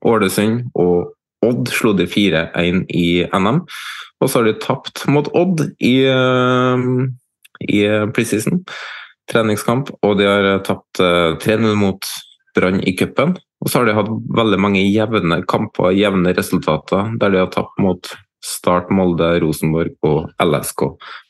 Ålesund 0.07 0.69
og 0.79 1.11
Odd 1.41 1.71
slo 1.73 1.95
de 1.97 2.05
4-1 2.05 2.83
i 2.93 3.23
NM. 3.33 3.63
Og 4.21 4.29
så 4.29 4.39
har 4.39 4.47
de 4.47 4.59
tapt 4.61 5.03
mot 5.09 5.27
Odd 5.35 5.63
i, 5.81 5.95
eh, 6.05 6.87
i 7.65 7.79
preseason, 8.13 8.61
treningskamp, 9.31 9.89
og 10.05 10.19
de 10.19 10.29
har 10.29 10.51
tapt 10.67 11.01
eh, 11.01 11.33
3-0 11.41 11.73
mot 11.81 12.11
Brann 12.55 12.81
i 12.87 12.93
cupen. 12.97 13.35
Og 13.61 13.69
så 13.69 13.81
har 13.81 13.89
de 13.89 13.97
hatt 13.97 14.11
veldig 14.37 14.59
mange 14.61 14.81
jevne 14.85 15.41
kamper, 15.49 15.91
jevne 15.95 16.33
resultater, 16.37 17.11
der 17.21 17.33
de 17.33 17.41
har 17.43 17.51
tapt 17.53 17.77
mot 17.81 18.13
Start, 18.41 18.89
Molde, 18.93 19.27
Rosenborg 19.43 19.93
og 20.07 20.31
LSK. 20.41 20.87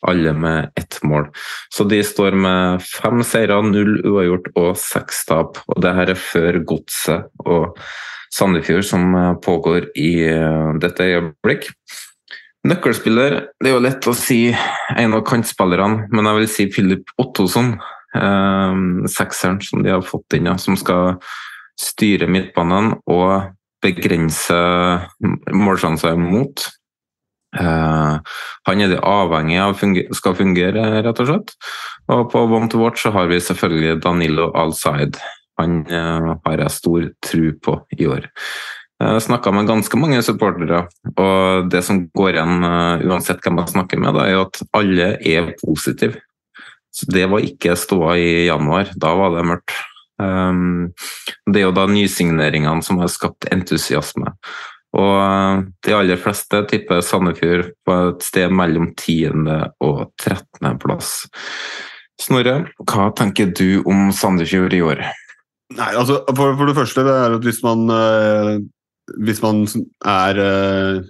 Alle 0.07 0.33
med 0.33 0.71
ett 0.79 0.99
mål. 1.03 1.27
Så 1.73 1.85
de 1.89 1.99
står 2.05 2.37
med 2.39 2.85
fem 2.85 3.23
seire, 3.27 3.59
null 3.65 3.99
uavgjort 4.05 4.51
og 4.55 4.71
seks 4.79 5.25
tap. 5.27 5.59
Og 5.67 5.83
det 5.83 5.93
her 5.97 6.13
er 6.13 6.19
før 6.19 6.61
Godset 6.67 7.27
og 7.45 7.77
Sandefjord, 8.31 8.85
som 8.87 9.11
pågår 9.43 9.89
i 9.99 10.13
eh, 10.31 10.71
dette 10.79 11.03
øyeblikk. 11.03 11.67
Nøkkelspiller 12.61 13.39
Det 13.57 13.71
er 13.71 13.73
jo 13.73 13.81
lett 13.81 14.05
å 14.07 14.13
si 14.15 14.43
en 14.53 15.15
av 15.17 15.23
kantspillerne, 15.27 16.07
men 16.13 16.29
jeg 16.29 16.39
vil 16.39 16.51
si 16.55 16.67
Filip 16.71 17.11
Ottosson. 17.19 17.73
Eh, 18.15 18.83
sekseren 19.11 19.59
som 19.65 19.83
de 19.83 19.91
har 19.91 20.05
fått 20.05 20.37
inn, 20.37 20.47
ja, 20.47 20.55
som 20.61 20.79
skal 20.79 21.17
styre 21.79 22.29
midtbanen 22.29 22.93
og 23.09 23.51
begrense 23.81 24.57
målsjanser 25.51 26.19
mot. 26.19 26.67
Uh, 27.51 28.23
han 28.67 28.79
er 28.79 28.93
det 28.93 29.01
avhengig 29.03 29.57
av 29.59 29.75
funger 29.79 30.11
skal 30.15 30.37
fungere, 30.39 30.85
rett 31.03 31.21
og 31.23 31.27
slett. 31.27 31.55
Og 32.11 32.27
på 32.31 32.45
One 32.47 32.69
to 32.71 32.79
Watch 32.79 33.03
så 33.03 33.11
har 33.15 33.27
vi 33.31 33.41
selvfølgelig 33.43 34.01
Danilo 34.05 34.51
Al-Said. 34.55 35.19
Han 35.59 35.81
uh, 35.91 36.35
har 36.45 36.63
jeg 36.63 36.77
stor 36.77 37.09
tro 37.27 37.51
på 37.63 37.75
i 37.97 38.07
år. 38.07 38.29
Jeg 39.01 39.23
snakka 39.25 39.51
med 39.55 39.65
ganske 39.65 39.97
mange 39.97 40.19
supportere, 40.21 40.83
og 41.17 41.69
det 41.73 41.79
som 41.87 42.03
går 42.13 42.35
igjen 42.35 42.67
eh, 42.67 43.05
uansett 43.09 43.39
hvem 43.41 43.57
jeg 43.57 43.71
snakker 43.71 43.97
med, 43.97 44.13
da, 44.13 44.27
er 44.29 44.43
at 44.43 44.59
alle 44.77 45.07
er 45.25 45.47
positive. 45.57 46.21
Så 46.93 47.07
det 47.09 47.23
var 47.31 47.41
ikke 47.41 47.73
ståa 47.79 48.13
i 48.21 48.45
januar. 48.45 48.91
Da 48.93 49.15
var 49.17 49.33
det 49.33 49.47
mørkt. 49.47 49.73
Det 50.21 51.57
er 51.57 51.65
jo 51.65 51.73
da 51.73 51.87
nysigneringene 51.89 52.85
som 52.85 53.01
har 53.01 53.09
skapt 53.09 53.47
entusiasme. 53.49 54.35
Og 54.97 55.13
eh, 55.15 55.63
de 55.87 55.95
aller 55.95 56.19
fleste 56.19 56.63
tipper 56.71 57.03
Sandefjord 57.05 57.71
på 57.87 57.97
et 58.09 58.27
sted 58.27 58.53
mellom 58.53 58.91
10. 58.95 59.47
og 59.83 60.03
13. 60.19 60.75
plass. 60.81 61.13
Snorre, 62.21 62.57
hva 62.85 63.09
tenker 63.17 63.49
du 63.55 63.81
om 63.89 64.11
Sandefjord 64.13 64.75
i 64.77 64.83
år? 64.85 65.01
Nei, 65.71 65.89
altså 65.95 66.19
for, 66.35 66.53
for 66.59 66.67
det 66.67 66.77
første, 66.77 67.05
det 67.07 67.15
er 67.15 67.37
at 67.37 67.47
hvis 67.47 67.61
man 67.63 67.87
øh, 67.95 68.59
Hvis 69.23 69.41
man 69.41 69.63
er 70.05 70.37
øh, 70.39 71.03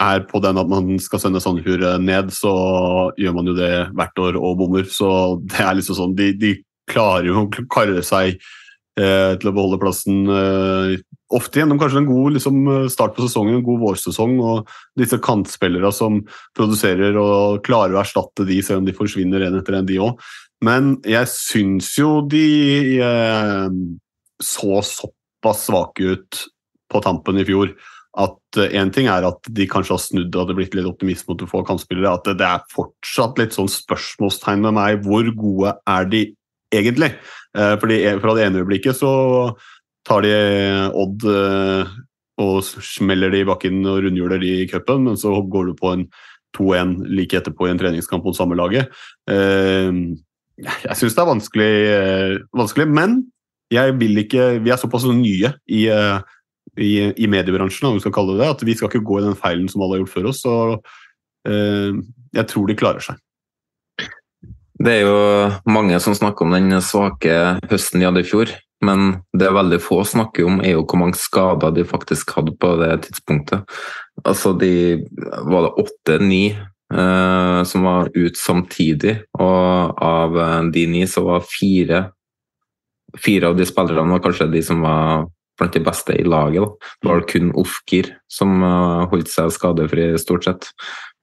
er 0.00 0.24
på 0.30 0.40
den 0.42 0.58
at 0.58 0.68
man 0.68 0.98
skal 0.98 1.20
sende 1.20 1.40
Sandefjord 1.40 2.00
ned, 2.02 2.30
så 2.34 2.52
gjør 3.18 3.36
man 3.36 3.46
jo 3.46 3.54
det 3.56 3.72
hvert 3.94 4.18
år 4.18 4.38
og 4.40 4.58
bommer. 4.58 4.84
Så 4.90 5.40
det 5.44 5.60
er 5.62 5.76
liksom 5.78 5.98
sånn 6.00 6.16
De, 6.18 6.32
de 6.34 6.54
klarer 6.90 7.30
jo 7.30 7.44
å 7.44 7.66
karre 7.72 8.02
seg 8.04 8.34
eh, 9.00 9.32
til 9.38 9.50
å 9.50 9.54
beholde 9.54 9.80
plassen 9.82 10.24
eh, 10.28 10.96
ofte 11.34 11.60
gjennom 11.60 11.80
kanskje 11.80 12.02
en 12.02 12.08
god 12.08 12.36
liksom, 12.36 12.60
start 12.92 13.16
på 13.16 13.26
sesongen, 13.26 13.58
en 13.58 13.66
god 13.66 13.82
vårsesong, 13.82 14.36
og 14.44 14.70
disse 14.98 15.18
kantspillere 15.22 15.90
som 15.94 16.20
produserer 16.56 17.18
og 17.20 17.62
klarer 17.66 17.96
å 17.96 18.02
erstatte 18.02 18.46
de, 18.48 18.60
selv 18.64 18.82
om 18.82 18.88
de 18.88 18.96
forsvinner 18.96 19.46
en 19.46 19.58
etter 19.60 19.78
en, 19.78 19.88
de 19.88 20.00
òg. 20.02 20.22
Men 20.64 20.94
jeg 21.08 21.28
syns 21.32 21.90
jo 21.98 22.20
de 22.30 22.46
eh, 23.04 23.80
så 24.42 24.84
såpass 24.86 25.66
svake 25.68 26.14
ut 26.14 26.44
på 26.92 27.02
tampen 27.04 27.40
i 27.40 27.46
fjor 27.48 27.74
at 28.14 28.58
én 28.70 28.92
ting 28.94 29.08
er 29.10 29.26
at 29.26 29.48
de 29.50 29.66
kanskje 29.70 29.96
har 29.96 30.02
snudd 30.02 30.36
og 30.38 30.48
det 30.48 30.56
blitt 30.58 30.76
litt 30.78 30.86
optimisme 30.86 31.32
mot 31.32 31.42
å 31.42 31.50
få 31.50 31.64
kantspillere. 31.66 32.12
At 32.14 32.28
det, 32.28 32.36
det, 32.38 32.46
er 32.46 32.74
fortsatt 32.74 33.40
litt 33.40 33.56
sånn 33.56 33.70
spørsmålstegn 33.70 34.62
med 34.68 34.76
meg. 34.76 35.00
Hvor 35.06 35.30
gode 35.34 35.74
er 35.90 36.10
de 36.10 36.22
egentlig? 36.74 37.10
Eh, 37.58 37.74
fordi 37.82 37.98
Fra 38.22 38.36
det 38.36 38.46
ene 38.46 38.62
øyeblikket 38.62 39.00
så 39.00 39.14
tar 40.04 40.24
de 40.24 40.34
Odd 40.94 41.26
eh, 41.30 41.94
og 42.44 42.60
smeller 42.66 43.30
de 43.30 43.44
i 43.44 43.48
bakken 43.48 43.82
og 43.86 44.02
rundhjuler 44.04 44.42
de 44.42 44.52
i 44.62 44.68
cupen, 44.70 45.04
men 45.06 45.18
så 45.20 45.32
går 45.38 45.70
du 45.70 45.74
på 45.78 45.92
en 45.94 46.06
2-1 46.56 46.96
like 47.10 47.38
etterpå 47.38 47.68
i 47.68 47.72
en 47.72 47.80
treningskamp 47.80 48.26
mot 48.26 48.36
samme 48.36 48.58
laget. 48.58 48.90
Eh, 49.30 49.90
jeg 50.58 50.98
syns 50.98 51.16
det 51.16 51.22
er 51.22 51.30
vanskelig, 51.30 51.72
vanskelig, 52.54 52.86
men 52.90 53.22
jeg 53.74 53.94
vil 53.98 54.20
ikke 54.20 54.60
Vi 54.62 54.70
er 54.70 54.78
såpass 54.78 55.02
nye 55.08 55.50
i 55.66 55.88
i, 56.80 57.12
i, 57.16 57.28
mediebransjen, 57.30 57.88
om 57.88 57.98
vi 57.98 58.02
skal 58.02 58.14
kalle 58.14 58.34
det 58.34 58.42
det, 58.42 58.50
at 58.56 58.64
vi 58.66 58.74
skal 58.76 58.90
ikke 58.90 59.04
gå 59.06 59.20
i 59.20 59.26
den 59.26 59.38
feilen 59.38 59.68
som 59.70 59.84
alle 59.84 59.98
har 59.98 60.04
gjort 60.04 60.14
før 60.14 60.30
oss. 60.30 60.42
Så 60.42 60.54
eh, 61.48 62.00
jeg 62.34 62.50
tror 62.50 62.70
de 62.70 62.78
klarer 62.78 63.04
seg. 63.04 63.20
Det 64.84 64.90
er 64.90 65.04
jo 65.06 65.18
mange 65.70 66.00
som 66.02 66.16
snakker 66.16 66.46
om 66.46 66.54
den 66.56 66.74
svake 66.82 67.34
høsten 67.70 68.02
de 68.02 68.08
hadde 68.08 68.24
i 68.24 68.28
fjor. 68.28 68.50
Men 68.84 69.06
det 69.36 69.52
veldig 69.54 69.80
få 69.82 70.02
snakker 70.08 70.46
om, 70.48 70.60
er 70.60 70.76
jo 70.76 70.84
hvor 70.84 71.00
mange 71.00 71.18
skader 71.20 71.74
de 71.74 71.86
faktisk 71.88 72.34
hadde 72.36 72.56
på 72.60 72.74
det 72.82 72.92
tidspunktet. 73.08 73.76
Altså, 74.24 74.54
de 74.58 75.02
var 75.48 75.66
det 75.66 75.84
åtte-ni 75.84 76.44
eh, 76.52 77.60
som 77.68 77.88
var 77.88 78.12
ute 78.14 78.38
samtidig, 78.40 79.16
og 79.38 80.02
av 80.04 80.36
de 80.74 80.86
ni 80.90 81.06
så 81.10 81.24
var 81.26 81.48
fire 81.48 82.10
Fire 83.14 83.46
av 83.46 83.54
de 83.54 83.62
spillerne 83.62 84.10
var 84.10 84.22
kanskje 84.24 84.48
de 84.50 84.58
som 84.66 84.80
var 84.82 85.28
blant 85.58 85.74
de 85.74 85.82
beste 85.84 86.14
i 86.18 86.24
laget. 86.26 86.62
Da. 86.62 86.92
Det 87.02 87.10
var 87.10 87.26
kun 87.30 87.52
Ofkir 87.60 88.10
som 88.30 88.56
uh, 88.62 89.06
holdt 89.10 89.30
seg 89.32 89.52
skadefri, 89.54 90.08
stort 90.20 90.48
sett. 90.48 90.70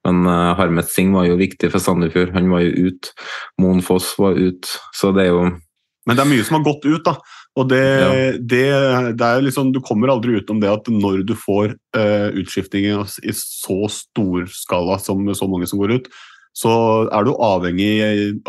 Men 0.06 0.24
uh, 0.26 0.54
Harmet 0.58 0.90
Singh 0.90 1.14
var 1.14 1.28
jo 1.28 1.38
viktig 1.40 1.70
for 1.72 1.82
Sandefjord. 1.82 2.32
Han 2.36 2.50
var 2.52 2.64
jo 2.64 2.88
ute. 2.88 3.12
Moen 3.62 3.84
Foss 3.84 4.14
var 4.18 4.38
ute. 4.38 4.72
Så 4.96 5.12
det 5.16 5.28
er 5.28 5.34
jo 5.34 5.44
Men 6.08 6.18
det 6.18 6.24
er 6.24 6.32
mye 6.32 6.44
som 6.46 6.58
har 6.58 6.66
gått 6.66 6.88
ut, 6.88 7.04
da. 7.06 7.18
Og 7.60 7.68
det, 7.68 7.84
ja. 7.84 8.12
det, 8.40 8.66
det 9.20 9.26
er 9.26 9.42
liksom, 9.44 9.74
Du 9.74 9.80
kommer 9.84 10.08
aldri 10.08 10.38
utenom 10.40 10.62
det 10.62 10.70
at 10.72 10.88
når 10.88 11.20
du 11.28 11.34
får 11.36 11.74
uh, 11.96 12.28
utskiftinger 12.40 13.04
i 13.28 13.34
så 13.36 13.78
stor 13.92 14.48
skala 14.48 14.96
som 15.02 15.26
så 15.36 15.48
mange 15.50 15.68
som 15.68 15.82
går 15.82 15.98
ut, 15.98 16.08
så 16.56 16.72
er 17.12 17.26
du 17.26 17.34
avhengig 17.36 17.92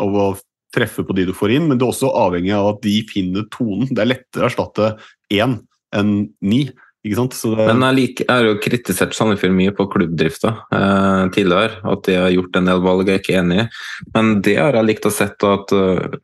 av 0.00 0.16
å 0.16 0.26
treffe 0.74 1.04
på 1.06 1.14
de 1.16 1.28
du 1.28 1.34
får 1.36 1.54
inn, 1.54 1.68
men 1.68 1.78
du 1.78 1.86
er 1.86 1.92
også 1.92 2.10
avhengig 2.18 2.52
av 2.56 2.72
at 2.72 2.82
de 2.84 2.96
finner 3.08 3.46
tonen. 3.54 3.88
Det 3.92 4.02
er 4.02 4.10
lettere 4.10 4.46
å 4.46 4.50
erstatte 4.50 4.90
én 5.32 5.60
enn 5.94 6.14
ni. 6.44 6.66
Ikke 7.04 7.18
sant? 7.18 7.34
Det... 7.36 7.64
Men 7.68 7.82
jeg, 7.84 7.96
liker, 7.98 8.24
jeg, 8.24 8.32
har 8.32 8.46
jo 8.48 8.60
kritisert 8.64 9.16
Sandefjord 9.16 9.52
mye 9.52 9.72
på 9.76 9.84
klubbdrifta 9.92 10.54
eh, 10.72 11.24
tidligere. 11.36 11.82
At 11.92 12.06
de 12.08 12.14
har 12.16 12.32
gjort 12.32 12.56
en 12.56 12.70
del 12.70 12.80
valg 12.84 13.10
jeg 13.10 13.18
er 13.18 13.20
ikke 13.20 13.40
enig 13.42 13.58
i. 13.60 13.66
Men 14.14 14.30
det 14.46 14.54
har 14.56 14.78
jeg 14.78 14.88
likt 14.88 15.08
å 15.08 15.12
sett 15.12 15.44
at 15.44 15.74
uh, 15.76 16.16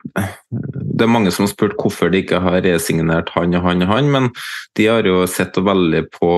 Det 0.57 1.05
er 1.05 1.11
mange 1.11 1.33
som 1.33 1.45
har 1.45 1.51
spurt 1.53 1.77
hvorfor 1.77 2.09
de 2.09 2.23
ikke 2.23 2.41
har 2.41 2.63
resignert 2.65 3.29
han 3.35 3.53
og 3.59 3.67
han 3.67 3.85
og 3.85 3.93
han, 3.93 4.09
men 4.13 4.31
de 4.79 4.89
har 4.89 5.05
jo 5.05 5.21
sett 5.29 5.57
veldig 5.61 6.07
på 6.17 6.31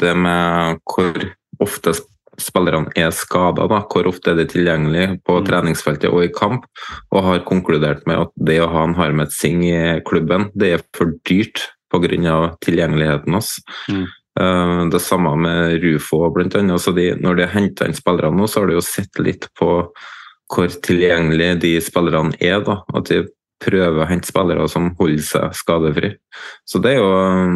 det 0.00 0.14
med 0.16 0.80
hvor 0.88 1.20
ofte 1.62 1.94
spillerne 2.40 2.90
er 2.96 3.12
skada, 3.14 3.66
hvor 3.68 4.08
ofte 4.08 4.32
er 4.32 4.40
de 4.40 4.46
tilgjengelige 4.48 5.18
på 5.26 5.36
mm. 5.36 5.46
treningsfeltet 5.48 6.08
og 6.10 6.24
i 6.24 6.32
kamp, 6.32 6.64
og 7.12 7.28
har 7.28 7.44
konkludert 7.48 8.06
med 8.08 8.24
at 8.24 8.32
det 8.48 8.58
å 8.62 8.70
ha 8.72 8.86
en 8.88 8.96
Harmet 8.96 9.34
Singh 9.36 9.68
i 9.68 10.00
klubben, 10.08 10.48
det 10.56 10.74
er 10.76 10.84
for 10.96 11.12
dyrt 11.28 11.68
pga. 11.92 12.40
tilgjengeligheten 12.64 13.38
hans. 13.38 13.54
Mm. 13.88 14.06
Uh, 14.40 14.88
det 14.92 15.02
samme 15.04 15.34
med 15.36 15.82
Rufo, 15.84 16.24
annet. 16.24 16.80
Så 16.80 16.94
de, 16.96 17.12
når 17.20 17.36
de 17.36 17.46
har 17.46 17.54
henta 17.58 17.86
inn 17.86 17.96
spillere 17.96 18.32
nå, 18.32 18.48
så 18.48 18.62
har 18.62 18.72
de 18.72 18.80
jo 18.80 18.86
sett 18.86 19.20
litt 19.20 19.48
på 19.58 19.70
hvor 20.52 20.74
tilgjengelige 20.84 21.60
de 21.60 21.76
spillerne 21.84 22.36
er. 22.40 22.60
da, 22.64 22.80
At 22.96 23.08
de 23.12 23.22
prøver 23.62 24.02
å 24.02 24.08
hente 24.08 24.28
spillere 24.28 24.66
som 24.70 24.90
holder 24.98 25.24
seg 25.24 25.54
skadefri. 25.56 26.16
Så 26.68 26.80
det 26.82 26.96
er 26.96 27.00
jo, 27.00 27.12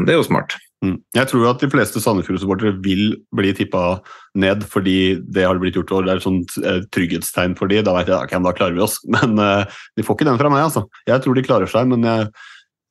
det 0.06 0.14
er 0.14 0.20
jo 0.20 0.28
smart. 0.28 0.56
Mm. 0.84 0.98
Jeg 1.16 1.28
tror 1.30 1.46
at 1.48 1.62
de 1.62 1.70
fleste 1.72 2.00
Sandefjord-supportere 2.04 2.74
vil 2.84 3.14
bli 3.34 3.52
tippa 3.56 3.98
ned 4.36 4.64
fordi 4.68 5.16
det 5.24 5.46
har 5.46 5.56
blitt 5.60 5.78
gjort, 5.78 5.94
og 5.96 6.04
det 6.04 6.12
er 6.12 6.20
et 6.20 6.26
sånt 6.26 6.56
eh, 6.60 6.82
trygghetstegn 6.92 7.56
for 7.58 7.72
de. 7.72 7.80
Da 7.84 7.94
vet 7.96 8.12
jeg 8.12 8.18
okay, 8.18 8.42
da 8.44 8.52
klarer 8.56 8.76
vi 8.76 8.84
oss. 8.84 8.98
Men 9.16 9.40
uh, 9.40 9.80
de 9.96 10.04
får 10.06 10.18
ikke 10.18 10.28
den 10.28 10.40
fra 10.40 10.52
meg, 10.52 10.66
altså. 10.68 10.84
Jeg 11.08 11.24
tror 11.24 11.38
de 11.38 11.46
klarer 11.46 11.70
seg, 11.70 11.88
men 11.90 12.04
jeg, 12.06 12.28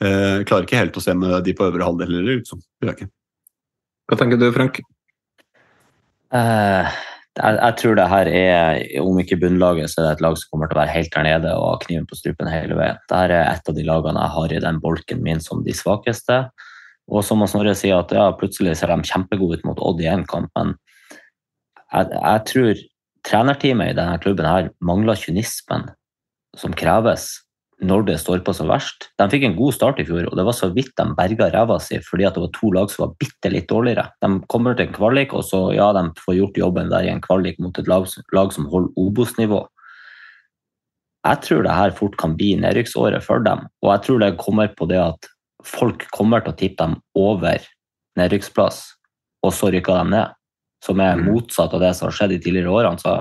Eh, 0.03 0.43
klarer 0.43 0.67
ikke 0.67 0.81
helt 0.81 0.97
å 0.99 1.03
se 1.03 1.13
med 1.15 1.37
de 1.45 1.53
på 1.55 1.69
øvre 1.69 1.87
halvdel 1.87 2.17
heller, 2.17 2.41
liksom. 2.41 2.61
Hva 2.83 4.17
tenker 4.19 4.39
du, 4.41 4.49
Frank? 4.53 4.81
Uh, 6.35 6.83
jeg, 7.35 7.55
jeg, 7.55 7.75
tror 7.79 7.95
det 7.95 8.07
her 8.11 8.29
er, 8.31 8.81
om 8.99 9.19
ikke 9.21 9.39
bunnlaget, 9.39 9.91
så 9.91 10.01
er 10.01 10.07
det 10.07 10.13
et 10.17 10.23
lag 10.25 10.35
som 10.39 10.51
kommer 10.51 10.69
til 10.69 10.77
å 10.77 10.81
være 10.81 10.95
helt 10.95 11.13
der 11.13 11.27
nede 11.27 11.53
og 11.55 11.67
ha 11.69 11.77
kniven 11.85 12.07
på 12.09 12.19
strupen 12.19 12.51
hele 12.51 12.77
veien. 12.77 12.99
Dette 13.05 13.21
er 13.23 13.35
et 13.39 13.71
av 13.71 13.77
de 13.77 13.85
lagene 13.87 14.25
jeg 14.25 14.35
har 14.35 14.55
i 14.55 14.63
den 14.67 14.81
bolken 14.83 15.23
min 15.23 15.43
som 15.43 15.63
de 15.63 15.75
svakeste. 15.75 16.41
Og 17.11 17.23
som 17.23 17.43
Snorre 17.47 17.75
sier, 17.77 18.01
at 18.01 18.11
ja, 18.15 18.27
plutselig 18.35 18.75
ser 18.79 18.91
de 18.91 19.07
kjempegode 19.07 19.59
ut 19.59 19.67
mot 19.67 19.81
Odd 19.91 20.03
i 20.03 20.09
én 20.11 20.25
kamp, 20.27 20.49
men 20.57 20.73
jeg, 21.93 22.11
jeg 22.11 22.45
tror 22.49 22.83
trenerteamet 23.25 23.93
i 23.93 23.97
denne 23.97 24.19
klubben 24.21 24.47
her 24.49 24.71
mangler 24.83 25.17
kynismen 25.19 25.87
som 26.57 26.73
kreves 26.77 27.29
når 27.83 28.05
det 28.07 28.15
står 28.21 28.39
på 28.45 28.53
som 28.55 28.69
verst. 28.71 29.09
De 29.19 29.27
fikk 29.31 29.43
en 29.47 29.57
god 29.57 29.75
start 29.75 29.99
i 29.99 30.05
fjor, 30.07 30.29
og 30.29 30.37
det 30.39 30.45
var 30.47 30.55
så 30.55 30.69
vidt 30.71 30.93
de 30.95 31.05
berga 31.17 31.49
ræva 31.51 31.77
si 31.83 31.99
fordi 32.03 32.23
det 32.23 32.43
var 32.43 32.51
to 32.55 32.71
lag 32.71 32.91
som 32.91 33.05
var 33.05 33.15
bitte 33.19 33.51
litt 33.51 33.67
dårligere. 33.71 34.07
De 34.23 34.29
kommer 34.51 34.77
til 34.77 34.87
en 34.87 34.95
kvalik, 34.95 35.35
og 35.35 35.43
så 35.47 35.61
ja, 35.75 35.89
de 35.95 36.07
får 36.23 36.37
gjort 36.39 36.59
jobben 36.63 36.91
der 36.93 37.07
i 37.07 37.11
en 37.11 37.23
kvalik 37.23 37.59
mot 37.59 37.77
et 37.79 37.89
lag, 37.91 38.07
lag 38.35 38.53
som 38.55 38.69
holder 38.71 38.95
Obos-nivå. 39.01 39.65
Jeg 41.25 41.41
tror 41.41 41.65
det 41.65 41.75
her 41.75 41.95
fort 41.97 42.17
kan 42.21 42.35
bli 42.37 42.53
nedrykksåret 42.61 43.25
for 43.25 43.43
dem, 43.43 43.65
og 43.83 43.91
jeg 43.91 44.05
tror 44.05 44.21
det 44.21 44.35
kommer 44.39 44.71
på 44.77 44.87
det 44.91 45.01
at 45.01 45.31
folk 45.65 46.05
kommer 46.15 46.43
til 46.45 46.53
å 46.53 46.59
tippe 46.59 46.83
dem 46.83 46.99
over 47.17 47.63
nedrykksplass, 48.19 48.83
og 49.43 49.53
så 49.53 49.71
rykker 49.73 49.99
de 49.99 50.15
ned. 50.15 50.41
Som 50.85 50.99
er 51.01 51.17
mm. 51.17 51.31
motsatt 51.31 51.73
av 51.73 51.81
det 51.81 51.95
som 51.97 52.11
har 52.11 52.13
skjedd 52.13 52.35
i 52.35 52.41
tidligere 52.43 52.69
årene. 52.69 53.01
Så 53.01 53.15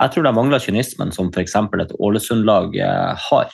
jeg 0.00 0.12
tror 0.14 0.24
de 0.24 0.30
mangler 0.32 0.62
kynismen 0.62 1.10
som 1.12 1.28
f.eks. 1.28 1.52
et 1.52 1.90
Ålesund-lag 2.00 2.78
eh, 2.80 3.26
har. 3.28 3.50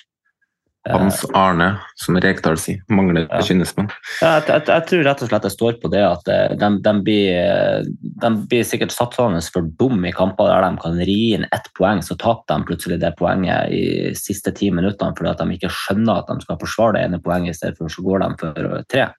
Hans 0.92 1.24
Arne, 1.34 1.68
som 1.98 2.18
Rekdal 2.22 2.58
sier, 2.60 2.82
mangler 2.92 3.26
ja. 3.26 3.40
kynismen. 3.42 3.88
Ja, 4.20 4.36
jeg, 4.36 4.44
jeg, 4.48 4.62
jeg, 4.68 4.84
tror 4.90 5.04
rett 5.08 5.24
og 5.24 5.30
slett 5.30 5.46
det 5.46 5.52
står 5.54 5.78
på 5.82 5.90
det 5.92 6.02
at 6.06 6.22
de, 6.28 6.38
eh, 6.54 6.78
de, 6.84 6.94
blir, 7.06 7.90
de 8.22 8.30
blir, 8.46 8.64
sikkert 8.66 8.94
satt 8.94 9.16
sånn 9.18 9.38
for 9.52 9.66
dum 9.80 10.06
i 10.06 10.14
kamper 10.14 10.50
der 10.50 10.66
de 10.66 10.82
kan 10.82 10.98
ri 11.08 11.18
inn 11.36 11.46
ett 11.50 11.70
poeng, 11.78 12.02
så 12.06 12.18
taper 12.20 12.52
de 12.52 12.70
plutselig 12.70 13.00
det 13.02 13.14
poenget 13.18 13.74
i 13.74 13.84
siste 14.18 14.54
ti 14.56 14.70
minuttene 14.74 15.16
fordi 15.16 15.32
at 15.32 15.42
de 15.42 15.58
ikke 15.58 15.72
skjønner 15.74 16.22
at 16.22 16.30
de 16.30 16.46
skal 16.46 16.60
forsvare 16.62 16.98
det 16.98 17.06
ene 17.08 17.22
poenget, 17.22 17.56
i 17.56 17.60
stedet 17.60 17.80
for 17.80 17.92
så 17.92 18.06
går 18.06 18.22
de 18.22 18.32
for 18.42 18.82
tre. 18.92 19.10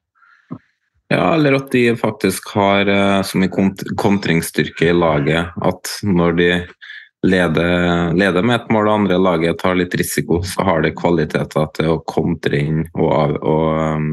Ja, 1.08 1.34
eller 1.34 1.56
at 1.56 1.72
de 1.72 1.86
faktisk 1.96 2.50
har 2.56 2.90
som 3.24 3.40
så 3.40 3.44
mye 3.44 3.94
kontringsstyrke 4.00 4.90
i 4.90 4.96
laget 4.96 5.56
at 5.64 5.94
når 6.04 6.36
de 6.40 6.50
leder, 7.28 8.14
leder, 8.18 8.46
med 8.46 8.62
et 8.62 8.70
mål 8.74 8.88
og 8.88 8.96
andre 9.02 9.18
laget 9.22 9.60
tar 9.62 9.78
litt 9.80 9.96
risiko, 10.00 10.42
så 10.46 10.66
har 10.68 10.86
det 10.86 10.96
kvaliteter 10.98 11.68
til 11.78 11.96
å 11.96 12.04
kontre 12.08 12.62
inn 12.62 12.86
og, 12.94 13.38
og 13.42 13.68
um, 13.98 14.08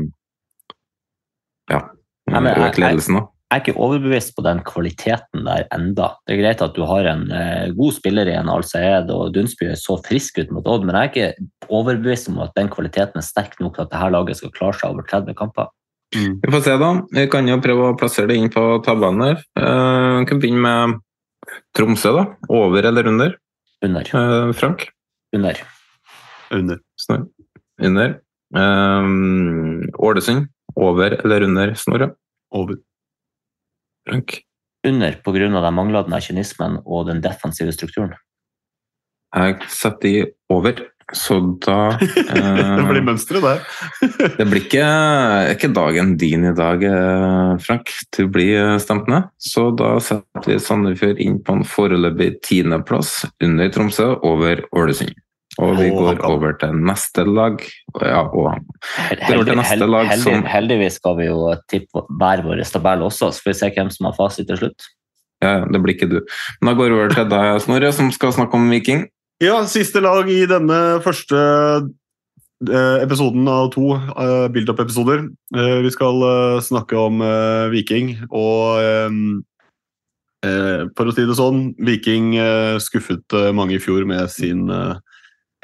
ja, 1.70 1.84
øke 2.30 2.82
ledelsen. 2.82 3.20
da. 3.20 3.28
Jeg 3.54 3.60
er 3.60 3.62
ikke 3.68 3.82
overbevist 3.86 4.32
på 4.34 4.42
den 4.42 4.60
kvaliteten 4.66 5.44
der 5.46 5.68
enda. 5.76 6.08
Det 6.26 6.34
er 6.34 6.40
greit 6.40 6.62
at 6.64 6.74
du 6.74 6.80
har 6.88 7.06
en 7.06 7.28
eh, 7.30 7.68
god 7.76 7.94
spiller 7.94 8.26
i 8.26 8.34
en 8.34 8.50
Al-Sayed 8.50 9.12
og 9.14 9.30
Dunsby 9.36 9.68
er 9.70 9.78
så 9.78 9.94
frisk 10.02 10.40
ut 10.40 10.50
mot 10.50 10.66
Odd, 10.66 10.82
men 10.88 10.96
jeg 10.98 11.04
er 11.04 11.12
ikke 11.12 11.68
overbevist 11.68 12.32
om 12.32 12.40
at 12.42 12.56
den 12.58 12.72
kvaliteten 12.72 13.20
er 13.20 13.26
sterk 13.26 13.54
nok 13.62 13.76
til 13.76 13.84
at 13.84 13.92
dette 13.92 14.10
laget 14.10 14.40
skal 14.40 14.54
klare 14.56 14.78
seg 14.80 14.96
over 14.96 15.06
30 15.06 15.38
kamper. 15.38 15.70
Vi 16.14 16.50
får 16.50 16.64
se, 16.66 16.74
da. 16.82 16.90
Vi 17.14 17.26
kan 17.30 17.46
jo 17.50 17.60
prøve 17.62 17.92
å 17.92 17.96
plassere 17.98 18.32
det 18.32 18.40
inn 18.40 18.50
på 18.50 18.64
tabellen 18.86 19.22
her. 19.22 19.46
Eh, 19.60 20.18
Vi 20.24 20.28
kan 20.32 20.42
begynne 20.42 20.64
med 20.66 20.98
Tromsø, 21.76 22.12
da. 22.16 22.24
Over 22.48 22.88
eller 22.90 23.08
under? 23.10 23.36
Under. 23.84 24.00
Eh, 24.00 24.52
Frank? 24.52 24.88
Under. 25.34 25.60
Under. 26.50 26.78
Snorre? 26.96 27.28
Under. 27.82 28.18
Eh, 28.56 29.08
Ålesund. 29.98 30.48
Over 30.76 31.18
eller 31.24 31.42
under 31.42 31.74
Snorre? 31.74 32.14
Over. 32.50 32.76
Frank? 34.08 34.40
Under 34.86 35.16
pga. 35.24 35.48
den 35.48 35.74
manglende 35.74 36.20
kynismen 36.20 36.78
og 36.84 37.06
den 37.08 37.22
defensive 37.22 37.72
strukturen. 37.72 38.14
Jeg 39.34 39.56
setter 39.68 40.08
i 40.08 40.26
over, 40.50 40.84
så 41.16 41.38
da 41.64 41.78
eh, 41.98 42.76
Det 42.78 42.86
blir 42.90 43.06
mønsteret 43.06 43.44
der. 43.44 43.64
Det 44.38 44.46
blir 44.50 44.62
ikke, 44.62 44.86
ikke 45.54 45.72
dagen 45.74 46.14
din 46.20 46.46
i 46.50 46.54
dag, 46.56 46.82
eh, 46.84 47.54
Frank. 47.64 47.90
Du 48.14 48.26
blir 48.26 48.44
bli 48.44 48.78
stemt 48.82 49.08
ned. 49.10 49.30
Så 49.40 49.70
da 49.78 49.96
setter 50.02 50.48
vi 50.52 50.60
Sandefjord 50.62 51.20
inn 51.22 51.40
på 51.44 51.58
en 51.58 51.66
foreløpig 51.68 52.40
tiendeplass 52.44 53.22
under 53.42 53.70
Tromsø, 53.72 54.14
over 54.24 54.64
Ålesund. 54.76 55.14
Og 55.62 55.76
vi 55.78 55.86
går 55.94 56.18
over 56.26 56.56
til 56.58 56.74
neste 56.82 57.22
lag. 57.28 57.60
Ja, 58.02 58.24
og 58.26 58.56
Hel- 59.08 59.20
Det 59.28 59.36
var 59.38 59.44
det 59.44 59.56
neste 59.60 59.86
lag 59.86 60.08
heldig, 60.10 60.22
som- 60.24 60.44
Heldigvis 60.50 60.96
skal 60.98 61.16
vi 61.16 61.26
jo 61.26 61.54
tippe 61.70 62.02
hver 62.18 62.42
vår 62.42 62.64
tabell 62.66 63.06
også, 63.06 63.30
så 63.30 63.42
får 63.42 63.52
vi 63.52 63.58
se 63.60 63.70
hvem 63.70 63.90
som 63.90 64.06
har 64.06 64.16
fasit 64.18 64.48
til 64.48 64.56
slutt. 64.56 64.82
ja, 65.42 65.64
det 65.70 65.80
blir 65.82 65.94
ikke 65.94 66.08
du. 66.08 66.20
Men 66.60 66.74
da 66.74 66.80
går 66.80 66.88
vi 66.88 66.94
over 66.94 67.08
til 67.14 67.28
deg, 67.28 67.60
Snorre, 67.60 67.92
som 67.92 68.10
skal 68.10 68.32
snakke 68.32 68.54
om 68.54 68.70
Viking. 68.70 69.06
Ja, 69.42 69.56
siste 69.66 69.98
lag 69.98 70.28
i 70.30 70.44
denne 70.46 70.76
første 71.02 71.38
eh, 72.70 72.98
episoden 73.02 73.48
av 73.50 73.72
to 73.74 73.96
eh, 73.98 74.44
build-up-episoder. 74.54 75.24
Eh, 75.56 75.78
Vi 75.82 75.90
skal 75.90 76.22
snakke 76.62 76.94
om 76.94 77.18
Viking, 77.72 78.14
og 78.30 79.42
for 80.44 81.08
å 81.08 81.12
si 81.16 81.24
det 81.24 81.34
sånn, 81.38 81.70
Viking 81.80 82.34
skuffet 82.84 83.32
mange 83.56 83.78
i 83.78 83.80
fjor 83.80 84.04
med 84.04 84.28
sin 84.28 84.68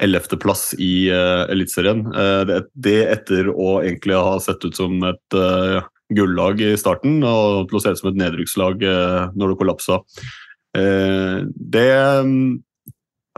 ellevteplass 0.01 0.71
i 0.81 1.05
Eliteserien. 1.13 2.01
Det, 2.73 2.95
etter 3.13 3.51
å 3.53 3.75
egentlig 3.83 4.17
ha 4.17 4.39
sett 4.41 4.65
ut 4.65 4.73
som 4.73 4.97
et 5.05 5.37
gullag 6.17 6.65
i 6.65 6.73
starten, 6.81 7.21
og 7.21 7.69
til 7.69 7.77
å 7.77 7.83
se 7.83 7.93
ut 7.93 8.01
som 8.01 8.09
et 8.09 8.17
nedrykkslag 8.23 8.81
når 9.37 9.53
det 9.53 9.59
kollapsa. 9.61 10.01
Det 10.73 11.85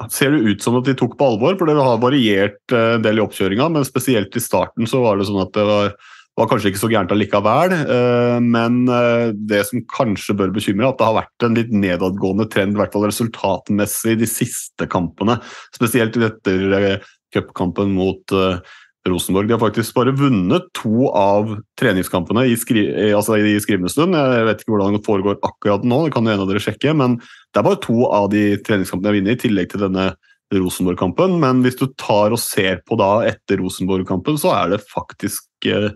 ser 0.09 0.33
det 0.33 0.41
ut 0.49 0.65
som 0.65 0.79
at 0.79 0.87
de 0.87 0.95
tok 0.97 1.15
på 1.19 1.27
alvor, 1.33 1.55
for 1.59 1.69
det 1.69 1.77
har 1.77 2.01
variert 2.01 2.73
eh, 2.73 2.95
en 2.97 3.05
del 3.05 3.21
i 3.21 3.23
oppkjøringa, 3.23 3.69
men 3.75 3.87
spesielt 3.87 4.35
i 4.35 4.43
starten 4.43 4.89
så 4.89 5.03
var 5.03 5.19
det 5.19 5.27
sånn 5.29 5.43
at 5.43 5.53
det 5.53 5.65
var, 5.67 5.93
var 6.39 6.49
kanskje 6.49 6.71
ikke 6.71 6.81
så 6.81 6.89
gærent 6.89 7.13
allikevel. 7.13 7.75
eh, 7.77 8.37
Men 8.41 8.83
eh, 8.89 9.31
det 9.37 9.63
som 9.69 9.83
kanskje 9.93 10.37
bør 10.39 10.53
bekymre, 10.55 10.87
er 10.87 10.95
at 10.95 11.01
det 11.01 11.09
har 11.09 11.19
vært 11.21 11.47
en 11.47 11.57
litt 11.59 11.73
nedadgående 11.85 12.49
trend, 12.49 12.73
i 12.73 12.81
hvert 12.81 12.95
fall 12.95 13.05
resultatmessig, 13.05 14.17
de 14.23 14.29
siste 14.29 14.89
kampene. 14.89 15.37
Spesielt 15.77 16.17
etter 16.17 16.79
eh, 16.79 17.11
cupkampen 17.33 17.93
mot 17.93 18.33
eh, 18.33 18.57
Rosenborg. 19.05 19.49
De 19.49 19.55
har 19.57 19.61
faktisk 19.61 19.93
bare 19.97 20.13
vunnet 20.15 20.69
to 20.77 21.09
av 21.11 21.57
treningskampene 21.79 22.45
i, 22.47 22.57
skri 22.57 22.85
altså 23.11 23.35
i 23.35 23.57
skrivende 23.61 23.91
stund. 23.91 24.15
Jeg 24.15 24.45
vet 24.47 24.61
ikke 24.63 24.71
hvordan 24.71 24.95
det 24.95 25.05
foregår 25.05 25.41
akkurat 25.43 25.83
nå, 25.83 26.05
det 26.05 26.13
kan 26.15 26.23
jo 26.23 26.31
en 26.31 26.43
av 26.45 26.47
dere 26.47 26.63
sjekke. 26.63 26.93
Men 26.95 27.17
det 27.53 27.61
er 27.61 27.67
bare 27.67 27.81
to 27.83 28.07
av 28.09 28.29
de 28.33 28.45
treningskampene 28.65 29.11
jeg 29.11 29.13
har 29.13 29.19
vunnet, 29.21 29.37
i 29.37 29.43
tillegg 29.45 29.69
til 29.71 29.83
denne 29.85 30.07
Rosenborg-kampen. 30.53 31.37
Men 31.41 31.61
hvis 31.65 31.77
du 31.79 31.85
tar 31.99 32.33
og 32.33 32.41
ser 32.41 32.81
på 32.87 32.97
da 32.99 33.11
etter 33.29 33.61
Rosenborg-kampen, 33.61 34.39
så 34.41 34.53
er 34.57 34.73
det 34.73 34.81
faktisk 34.89 35.67
eh, 35.69 35.91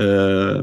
eh, 0.00 0.60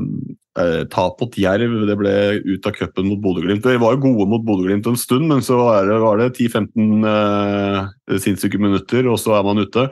eh, 0.61 0.81
tap 0.93 1.22
mot 1.22 1.38
Jerv. 1.38 1.73
Det 1.89 1.98
ble 1.99 2.15
ut 2.48 2.69
av 2.69 2.76
cupen 2.77 3.10
mot 3.10 3.22
Bodø-Glimt. 3.23 3.65
De 3.65 3.81
var 3.81 3.98
jo 3.98 4.03
gode 4.06 4.27
mot 4.31 4.45
Bodø-Glimt 4.45 4.89
en 4.89 4.99
stund, 4.99 5.27
men 5.31 5.41
så 5.45 5.60
var 5.61 5.89
det, 5.89 6.02
det 6.23 6.49
10-15 6.52 7.10
eh, 7.14 8.19
sinnssyke 8.22 8.61
minutter, 8.61 9.10
og 9.11 9.19
så 9.22 9.39
er 9.39 9.48
man 9.48 9.64
ute. 9.65 9.88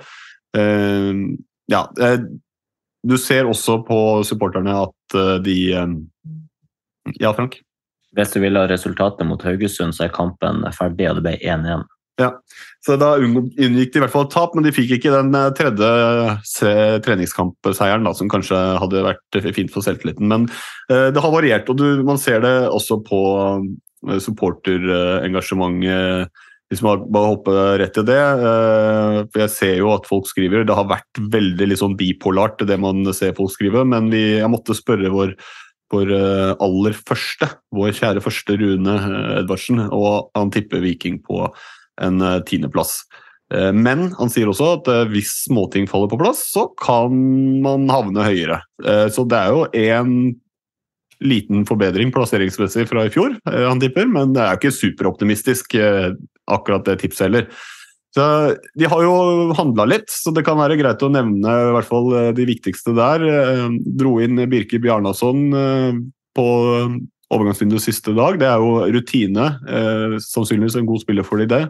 Eh, 0.57 1.26
ja, 1.73 1.85
eh, 2.01 2.19
du 3.06 3.18
ser 3.18 3.47
også 3.47 3.80
på 3.88 3.99
supporterne 4.27 4.77
at 4.85 5.18
eh, 5.18 5.35
de 5.45 5.57
Ja, 7.18 7.31
Frank? 7.34 7.61
Hvis 8.18 8.31
du 8.34 8.40
vil 8.41 8.57
ha 8.57 8.64
resultatet 8.69 9.27
mot 9.30 9.44
Haugesund, 9.45 9.94
så 9.94 10.07
er 10.07 10.14
kampen 10.15 10.64
ferdig, 10.73 11.06
og 11.11 11.15
det 11.19 11.26
ble 11.27 11.36
1-1. 11.45 11.84
Ja, 12.19 12.34
så 12.84 12.98
Da 12.99 13.14
unngikk 13.15 13.94
de 13.94 13.99
i 13.99 14.02
hvert 14.03 14.11
fall 14.11 14.26
tap, 14.27 14.52
men 14.56 14.64
de 14.65 14.73
fikk 14.76 14.91
ikke 14.98 15.11
den 15.14 15.30
eh, 15.38 15.53
tredje 15.56 15.88
treningskampseieren, 17.06 18.03
da, 18.03 18.11
som 18.18 18.27
kanskje 18.31 18.57
hadde 18.81 19.06
vært 19.06 19.38
fint 19.56 19.72
for 19.72 19.81
selvtilliten. 19.86 20.27
Men 20.27 20.49
eh, 20.91 21.14
det 21.15 21.22
har 21.23 21.31
variert, 21.31 21.69
og 21.72 21.77
du, 21.80 22.03
man 22.03 22.19
ser 22.19 22.41
det 22.44 22.52
også 22.68 22.99
på 23.07 23.22
eh, 24.10 24.19
supporterengasjementet. 24.19 26.27
Hvis 26.69 26.84
man 26.86 27.02
bare 27.10 27.31
hopper 27.31 27.80
rett 27.81 27.95
til 27.98 28.06
det. 28.06 28.19
eh, 28.19 29.23
Jeg 29.40 29.49
ser 29.49 29.77
jo 29.80 29.90
at 29.95 30.06
folk 30.06 30.27
skriver. 30.30 30.61
Det 30.68 30.76
har 30.77 30.86
vært 30.86 31.18
veldig 31.34 31.77
sånn 31.80 31.95
bipolart, 31.98 32.61
det 32.61 32.77
man 32.77 33.02
ser 33.14 33.34
folk 33.38 33.49
skrive. 33.56 33.81
Men 33.90 34.11
vi, 34.14 34.38
jeg 34.38 34.49
måtte 34.53 34.77
spørre 34.77 35.10
vår, 35.10 35.34
vår 35.94 36.11
eh, 36.14 36.52
aller 36.61 36.98
første, 36.98 37.49
vår 37.76 37.94
kjære 37.98 38.24
første 38.24 38.57
Rune 38.60 38.98
eh, 38.98 39.32
Edvardsen, 39.41 39.82
og 39.90 40.30
han 40.38 40.52
tipper 40.53 40.84
Viking 40.84 41.20
på 41.26 41.48
en 42.02 42.22
eh, 42.22 42.40
tiendeplass. 42.49 43.02
Men 43.49 44.11
han 44.14 44.30
sier 44.30 44.45
også 44.52 44.66
at 44.76 44.88
hvis 45.10 45.32
småting 45.48 45.88
faller 45.90 46.06
på 46.11 46.20
plass, 46.20 46.44
så 46.52 46.68
kan 46.78 47.16
man 47.66 47.88
havne 47.90 48.22
høyere. 48.22 48.60
Så 49.10 49.24
det 49.26 49.40
er 49.40 49.56
jo 49.56 49.64
en 49.74 50.11
liten 51.26 51.64
forbedring 51.66 52.14
plasseringsmessig 52.14 52.86
fra 52.91 53.07
i 53.07 53.10
fjor, 53.10 53.34
han 53.49 53.82
tipper, 53.82 54.06
men 54.06 54.36
det 54.38 54.44
er 54.44 54.60
ikke 54.60 54.70
superoptimistisk, 54.78 55.74
akkurat 56.45 56.86
det 56.86 56.99
tipset 57.02 57.26
heller. 57.26 57.49
Så 58.19 58.55
De 58.75 58.87
har 58.91 59.03
jo 59.05 59.53
handla 59.55 59.85
litt, 59.87 60.09
så 60.11 60.33
det 60.35 60.43
kan 60.47 60.59
være 60.59 60.77
greit 60.79 61.03
å 61.05 61.11
nevne 61.13 61.47
i 61.47 61.69
hvert 61.75 61.87
fall 61.87 62.09
eh, 62.17 62.31
de 62.35 62.47
viktigste 62.49 62.95
der. 62.97 63.23
Eh, 63.23 63.67
Dro 63.99 64.17
inn 64.23 64.41
Birke 64.51 64.79
Bjarnason 64.83 65.45
eh, 65.55 66.01
på 66.35 66.47
overgangsvinduets 67.29 67.87
siste 67.87 68.11
dag. 68.17 68.39
Det 68.41 68.47
er 68.49 68.59
jo 68.59 68.89
rutine. 68.95 69.45
Sannsynligvis 70.25 70.79
en 70.79 70.89
god 70.89 71.03
spiller 71.03 71.27
for 71.27 71.39
de 71.39 71.45
det. 71.49 71.61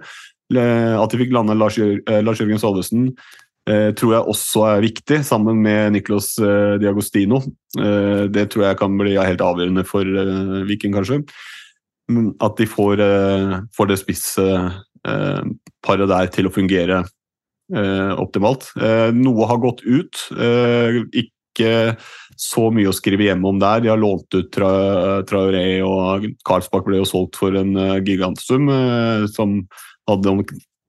At 0.55 1.11
de 1.11 1.19
fikk 1.19 1.35
lande 1.35 1.57
Lars, 1.57 1.77
Jør 1.77 1.99
eh, 1.99 2.23
Lars 2.25 2.41
Jørgen 2.41 2.61
Salvesen 2.61 3.11
tror 3.69 4.13
jeg 4.15 4.25
også 4.31 4.63
er 4.65 4.79
viktig, 4.81 5.17
sammen 5.27 5.59
med 5.61 5.91
Niklas 5.93 6.31
eh, 6.41 6.79
Diagostino. 6.81 7.37
Det 7.77 8.47
tror 8.49 8.63
jeg 8.65 8.77
kan 8.79 8.95
bli 8.97 9.11
helt 9.13 9.43
avgjørende 9.45 9.83
for 9.85 10.07
Viking, 10.65 10.95
kanskje. 10.95 11.19
At 12.41 12.57
de 12.57 12.65
får, 12.65 13.03
får 13.77 13.91
det 13.91 13.99
spissparet 15.03 16.09
der 16.09 16.29
til 16.33 16.47
å 16.47 16.53
fungere 16.53 17.03
eh, 17.73 18.13
optimalt. 18.19 18.71
Eh, 18.79 19.11
noe 19.13 19.47
har 19.47 19.57
gått 19.57 19.83
ut. 19.85 20.15
eh, 20.37 21.03
ikke 21.13 21.97
så 22.37 22.69
mye 22.71 22.89
å 22.89 22.95
skrive 22.95 23.25
hjem 23.27 23.43
om 23.45 23.59
der. 23.59 23.81
De 23.81 23.89
har 23.89 23.97
lånt 23.97 24.33
ut 24.33 24.51
Tra 24.51 25.23
Traoré, 25.23 25.81
og 25.83 26.25
Karlsbakk 26.45 26.85
ble 26.85 27.01
jo 27.01 27.05
solgt 27.05 27.35
for 27.39 27.55
en 27.55 27.75
eh, 27.75 27.99
gigantsum, 28.03 28.69
eh, 28.69 29.27
som 29.27 29.67
hadde 30.07 30.45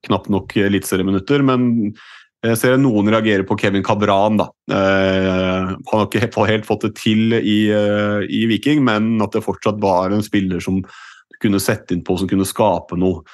knapt 0.06 0.30
nok 0.30 0.56
eliteserieminutter. 0.56 1.42
Men 1.42 1.92
jeg 2.40 2.56
ser 2.56 2.78
noen 2.80 3.10
reagerer 3.12 3.44
på 3.44 3.58
Kevin 3.60 3.82
Cabran. 3.84 4.38
da. 4.38 4.48
Eh, 4.72 5.74
han 5.74 5.92
har 5.92 6.06
ikke 6.06 6.46
helt 6.48 6.66
fått 6.66 6.86
det 6.86 6.94
til 6.96 7.34
i, 7.36 7.68
eh, 7.70 8.24
i 8.30 8.46
Viking, 8.46 8.84
men 8.84 9.20
at 9.20 9.32
det 9.32 9.44
fortsatt 9.44 9.80
var 9.80 10.10
en 10.10 10.22
spiller 10.22 10.60
som 10.60 10.82
kunne 11.40 11.60
sette 11.60 11.92
inn 11.92 12.04
på, 12.04 12.18
som 12.18 12.28
kunne 12.28 12.44
skape 12.48 12.96
noe. 12.96 13.24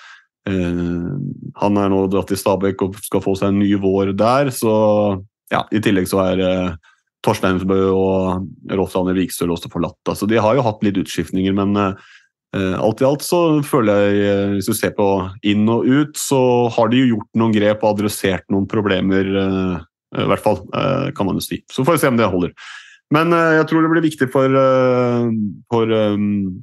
Eh, 0.47 1.14
han 1.62 1.81
er 1.81 1.93
nå 1.93 2.02
dratt 2.12 2.31
til 2.31 2.40
Stabæk 2.40 2.85
og 2.86 3.01
skal 3.05 3.24
få 3.24 3.36
seg 3.39 3.52
en 3.52 3.62
ny 3.62 3.70
vår 3.82 4.12
der, 4.18 4.52
så 4.55 4.74
ja, 5.52 5.64
i 5.70 5.82
tillegg 5.82 6.09
så 6.10 6.23
er 6.24 6.39
Torstein 7.24 7.59
Torsteinsbø 7.60 7.78
og 7.90 8.70
Rolf 8.77 8.94
Daniel 8.94 9.18
Vikstøl 9.18 9.51
også 9.55 9.70
forlatt. 9.73 10.14
Så 10.14 10.28
de 10.31 10.39
har 10.43 10.55
jo 10.55 10.64
hatt 10.66 10.82
litt 10.86 10.98
utskiftninger, 11.01 11.55
men 11.55 11.74
uh, 11.78 12.77
alt 12.78 13.02
i 13.02 13.06
alt 13.06 13.24
så 13.27 13.40
føler 13.66 14.02
jeg, 14.05 14.20
uh, 14.27 14.55
hvis 14.55 14.70
du 14.70 14.74
ser 14.78 14.94
på 14.94 15.06
inn 15.47 15.64
og 15.70 15.86
ut, 15.86 16.18
så 16.18 16.40
har 16.77 16.90
de 16.93 17.02
jo 17.02 17.09
gjort 17.14 17.40
noen 17.40 17.55
grep 17.55 17.82
og 17.82 17.97
adressert 17.97 18.47
noen 18.52 18.68
problemer, 18.70 19.32
uh, 19.35 19.86
i 20.14 20.27
hvert 20.31 20.43
fall, 20.43 20.60
eh, 20.74 21.09
kan 21.16 21.27
man 21.28 21.39
jo 21.40 21.44
si. 21.44 21.60
Så 21.73 21.85
får 21.85 21.97
vi 21.97 22.02
se 22.05 22.09
om 22.12 22.18
det 22.18 22.31
holder. 22.31 22.52
Men 23.14 23.32
eh, 23.32 23.56
jeg 23.60 23.68
tror 23.70 23.85
det 23.85 23.93
blir 23.93 24.06
viktig 24.06 24.28
for, 24.32 24.59
eh, 24.60 25.31
for 25.73 25.93
um, 25.93 26.62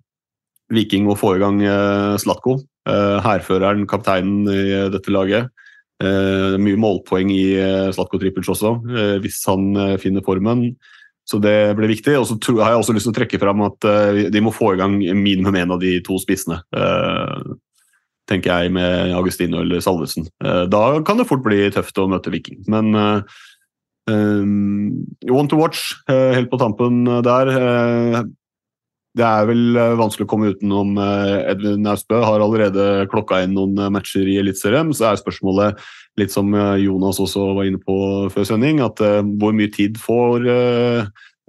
Viking 0.73 1.09
å 1.11 1.17
få 1.19 1.35
i 1.37 1.43
gang 1.43 1.61
eh, 1.63 2.15
Slatko. 2.21 2.57
Eh, 2.83 3.17
Hærføreren, 3.23 3.85
kapteinen 3.87 4.47
i 4.51 4.63
eh, 4.75 4.89
dette 4.91 5.11
laget. 5.13 5.51
Eh, 6.03 6.55
mye 6.59 6.79
målpoeng 6.79 7.31
i 7.31 7.45
Slatko 7.95 8.19
Tripic 8.19 8.49
også, 8.51 8.75
hvis 9.23 9.39
han 9.47 9.71
finner 10.01 10.25
formen. 10.25 10.73
Så 11.23 11.39
det 11.39 11.75
blir 11.77 11.93
viktig. 11.93 12.17
Og 12.19 12.27
så 12.27 12.35
har 12.59 12.73
jeg 12.73 12.81
også 12.81 12.95
lyst 12.97 13.07
til 13.07 13.13
å 13.13 13.19
trekke 13.21 13.39
fram 13.39 13.63
at 13.63 13.87
de 14.33 14.41
må 14.43 14.51
få 14.51 14.73
i 14.73 14.81
gang 14.81 14.97
minimum 14.99 15.55
én 15.55 15.71
av 15.71 15.79
de 15.79 15.95
to 16.03 16.17
spissene. 16.19 16.59
tenker 18.27 18.51
jeg, 18.51 18.71
med 18.71 19.13
Agustino 19.15 19.61
eller 19.61 19.79
Salvesen. 19.83 20.27
Da 20.41 20.83
kan 21.03 21.17
det 21.19 21.27
fort 21.27 21.43
bli 21.43 21.69
tøft 21.71 21.97
å 21.99 22.09
møte 22.11 22.31
Viking. 22.31 22.63
Men 22.67 22.95
uh, 22.95 23.23
want 25.31 25.51
to 25.51 25.59
watch, 25.59 25.93
helt 26.09 26.51
på 26.51 26.59
tampen 26.59 27.05
der. 27.23 28.27
Det 29.17 29.25
er 29.25 29.45
vel 29.45 29.77
eh, 29.77 29.95
vanskelig 29.99 30.25
å 30.25 30.29
komme 30.31 30.51
utenom 30.55 30.95
eh, 30.97 31.51
Edvin 31.51 31.85
Austbø. 31.89 32.17
Har 32.25 32.41
allerede 32.41 33.05
klokka 33.11 33.43
inn 33.43 33.53
noen 33.53 33.77
eh, 33.77 33.91
matcher 33.93 34.25
i 34.29 34.39
Eliteserien. 34.41 34.89
Så 34.95 35.05
er 35.09 35.19
spørsmålet 35.21 35.83
litt 36.17 36.33
som 36.33 36.49
Jonas 36.77 37.19
også 37.21 37.47
var 37.57 37.65
inne 37.65 37.81
på 37.81 37.95
før 38.33 38.45
sending, 38.45 38.77
at 38.85 38.99
hvor 39.41 39.55
mye 39.57 39.71
tid 39.73 39.95
får 39.97 40.43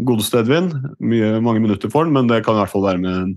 godeste 0.09 0.41
Edvin? 0.41 0.71
Mye, 1.05 1.35
mange 1.45 1.61
minutter 1.61 1.93
får 1.93 2.07
han, 2.07 2.15
men 2.17 2.31
det 2.31 2.39
kan 2.47 2.57
i 2.57 2.63
hvert 2.63 2.73
fall 2.73 2.87
være 2.87 3.03
med 3.03 3.19
en, 3.19 3.35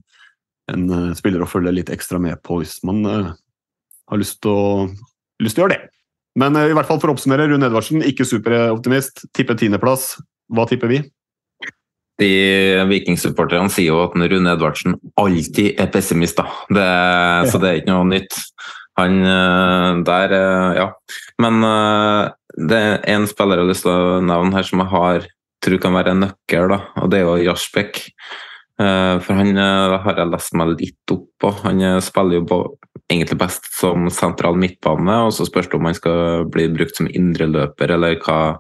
en 0.72 1.18
spiller 1.20 1.44
å 1.44 1.50
følge 1.52 1.74
litt 1.76 1.92
ekstra 1.92 2.16
med 2.24 2.40
på 2.48 2.62
hvis 2.62 2.78
man 2.88 3.04
har 3.04 4.22
lyst 4.24 4.40
til 4.46 4.56
å, 4.56 4.88
lyst 5.44 5.60
til 5.60 5.66
å 5.66 5.68
gjøre 5.68 5.76
det. 5.76 5.92
Men 6.40 6.56
i 6.64 6.72
hvert 6.80 6.88
fall 6.88 7.04
for 7.04 7.12
å 7.12 7.18
oppsummere, 7.18 7.50
Rune 7.52 7.68
Edvardsen, 7.68 8.08
ikke 8.08 8.24
superoptimist. 8.32 9.26
Tipper 9.36 9.60
tiendeplass. 9.60 10.14
Hva 10.48 10.64
tipper 10.72 10.96
vi? 10.96 11.04
De 12.18 12.32
vikingsupporterne 12.90 13.70
sier 13.70 13.92
jo 13.92 14.02
at 14.08 14.16
Rune 14.18 14.54
Edvardsen 14.56 14.98
alltid 15.22 15.78
er 15.78 15.92
pessimist, 15.94 16.40
da. 16.40 16.48
Det, 16.74 16.88
så 17.52 17.62
det 17.62 17.70
er 17.70 17.82
ikke 17.82 17.94
noe 17.94 18.10
nytt. 18.10 18.40
Han 18.98 19.22
eh, 19.22 20.02
der, 20.08 20.34
eh, 20.34 20.80
ja. 20.80 20.88
Men 21.44 21.62
eh, 21.68 22.34
det 22.58 22.82
er 22.82 23.08
en 23.14 23.28
spiller 23.30 23.60
jeg 23.62 23.68
har 23.68 23.72
lyst 23.72 23.86
til 23.86 23.94
å 23.94 24.20
nevne 24.26 24.58
her 24.58 24.66
som 24.66 24.82
jeg 24.82 24.94
har, 24.96 25.30
tror 25.62 25.82
kan 25.84 25.98
være 25.98 26.16
en 26.16 26.24
nøkkel, 26.26 26.70
da, 26.74 26.82
og 26.98 27.14
det 27.14 27.22
er 27.22 27.28
jo 27.28 27.38
Jarsbekk. 27.52 28.02
Eh, 28.82 29.14
For 29.22 29.38
han 29.38 29.54
har 29.62 30.18
jeg 30.24 30.32
lest 30.34 30.58
meg 30.58 30.74
litt 30.74 31.14
opp 31.14 31.30
på. 31.42 31.54
Han 31.68 31.86
spiller 32.02 32.40
jo 32.40 32.48
på, 32.50 32.62
egentlig 33.06 33.38
best 33.46 33.70
som 33.78 34.10
sentral 34.14 34.58
midtbane, 34.58 35.22
og 35.28 35.36
så 35.38 35.46
spørs 35.46 35.70
det 35.70 35.78
om 35.78 35.90
han 35.92 35.98
skal 35.98 36.50
bli 36.50 36.66
brukt 36.74 36.98
som 36.98 37.10
indreløper, 37.10 37.94
eller 37.94 38.18
hva 38.26 38.58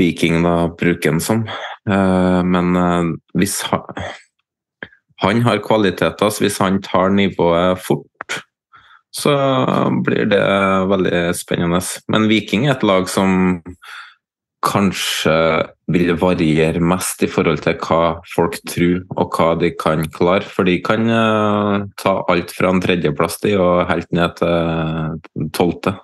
Viking 0.00 0.42
da 0.42 0.64
bruker 0.80 1.12
han 1.12 1.22
som. 1.22 1.44
Eh, 1.88 2.42
Men 2.44 2.76
eh, 2.76 3.14
hvis 3.38 3.60
han, 5.20 5.42
har 5.42 5.64
kvaliteter, 5.64 6.36
hvis 6.40 6.58
han 6.58 6.82
tar 6.82 7.10
nivået 7.14 7.80
fort, 7.80 8.06
så 9.10 9.34
blir 10.06 10.28
det 10.30 10.44
veldig 10.90 11.34
spennende. 11.34 11.80
Men 12.08 12.28
Viking 12.30 12.68
er 12.68 12.76
et 12.76 12.86
lag 12.86 13.08
som 13.10 13.62
kanskje 14.60 15.34
vil 15.90 16.12
variere 16.20 16.82
mest 16.84 17.22
i 17.24 17.28
forhold 17.30 17.62
til 17.64 17.78
hva 17.80 18.20
folk 18.34 18.58
tror 18.68 19.00
og 19.16 19.36
hva 19.36 19.54
de 19.58 19.72
kan 19.80 20.04
klare. 20.12 20.44
For 20.44 20.68
de 20.68 20.76
kan 20.84 21.08
eh, 21.08 21.88
ta 22.00 22.20
alt 22.30 22.54
fra 22.54 22.74
en 22.74 22.82
tredjeplass 22.84 23.40
til 23.42 23.60
og 23.64 23.88
helt 23.90 24.12
ned 24.12 24.36
til 24.40 25.50
tolvte. 25.56 25.96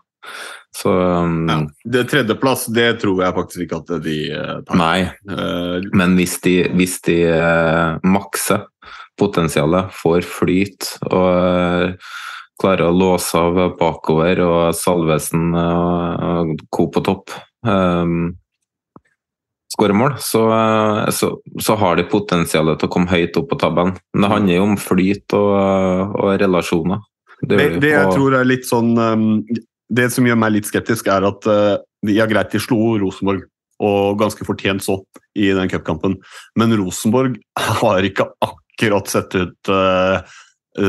Så 0.76 0.92
um, 0.92 1.68
Det 1.88 2.02
Tredjeplass, 2.10 2.66
det 2.76 2.98
tror 3.00 3.22
jeg 3.24 3.34
faktisk 3.36 3.64
ikke 3.64 3.78
at 3.80 3.92
de 4.04 4.16
eh, 4.36 4.54
tar. 4.68 4.76
Nei, 4.80 5.08
Eh, 5.32 5.86
men 5.96 6.16
hvis 6.18 6.36
de, 6.44 6.56
hvis 6.76 6.98
de 7.06 7.16
uh, 7.32 7.96
makser 8.04 8.66
potensialet, 9.16 9.88
får 9.96 10.26
flyt 10.28 10.90
og 11.08 11.28
uh, 11.32 12.12
klarer 12.60 12.88
å 12.90 12.96
låse 12.96 13.36
av 13.40 13.56
bakover 13.80 14.40
og 14.44 14.60
Salvesen 14.76 15.50
eh, 15.56 16.26
og 16.40 16.52
Co 16.72 16.86
på 16.92 17.02
topp 17.04 17.32
um, 17.68 18.30
skåremål, 19.74 20.14
så, 20.24 20.44
så, 21.12 21.32
så 21.60 21.76
har 21.76 21.98
de 21.98 22.06
potensialet 22.08 22.80
til 22.80 22.88
å 22.88 22.92
komme 22.94 23.10
høyt 23.12 23.36
opp 23.36 23.50
på 23.50 23.58
tabellen. 23.60 23.96
Men 24.14 24.24
det 24.24 24.30
handler 24.32 24.56
jo 24.56 24.66
om 24.70 24.76
flyt 24.80 25.36
og, 25.36 26.16
og 26.16 26.30
relasjoner. 26.40 27.02
Det, 27.42 27.56
det, 27.58 27.66
det 27.84 27.90
jeg 27.92 28.06
og- 28.08 28.14
tror 28.16 28.38
er 28.38 28.48
litt 28.48 28.64
sånn 28.68 28.94
um, 28.96 29.26
Det 29.88 30.08
som 30.10 30.26
gjør 30.26 30.38
meg 30.40 30.56
litt 30.56 30.68
skeptisk, 30.68 31.06
er 31.12 31.26
at 31.28 31.46
de 32.06 32.16
er 32.18 32.30
greit 32.30 32.54
de 32.54 32.60
slo 32.62 32.96
Rosenborg, 33.00 33.44
og 33.82 34.16
ganske 34.20 34.46
fortjent 34.48 34.84
så, 34.84 34.98
i 35.36 35.50
den 35.56 35.70
cupkampen. 35.72 36.16
Men 36.58 36.74
Rosenborg 36.80 37.36
har 37.82 38.06
ikke 38.06 38.28
akkurat 38.44 39.10
sett 39.12 39.36
ut 39.36 39.72
uh, 39.72 40.20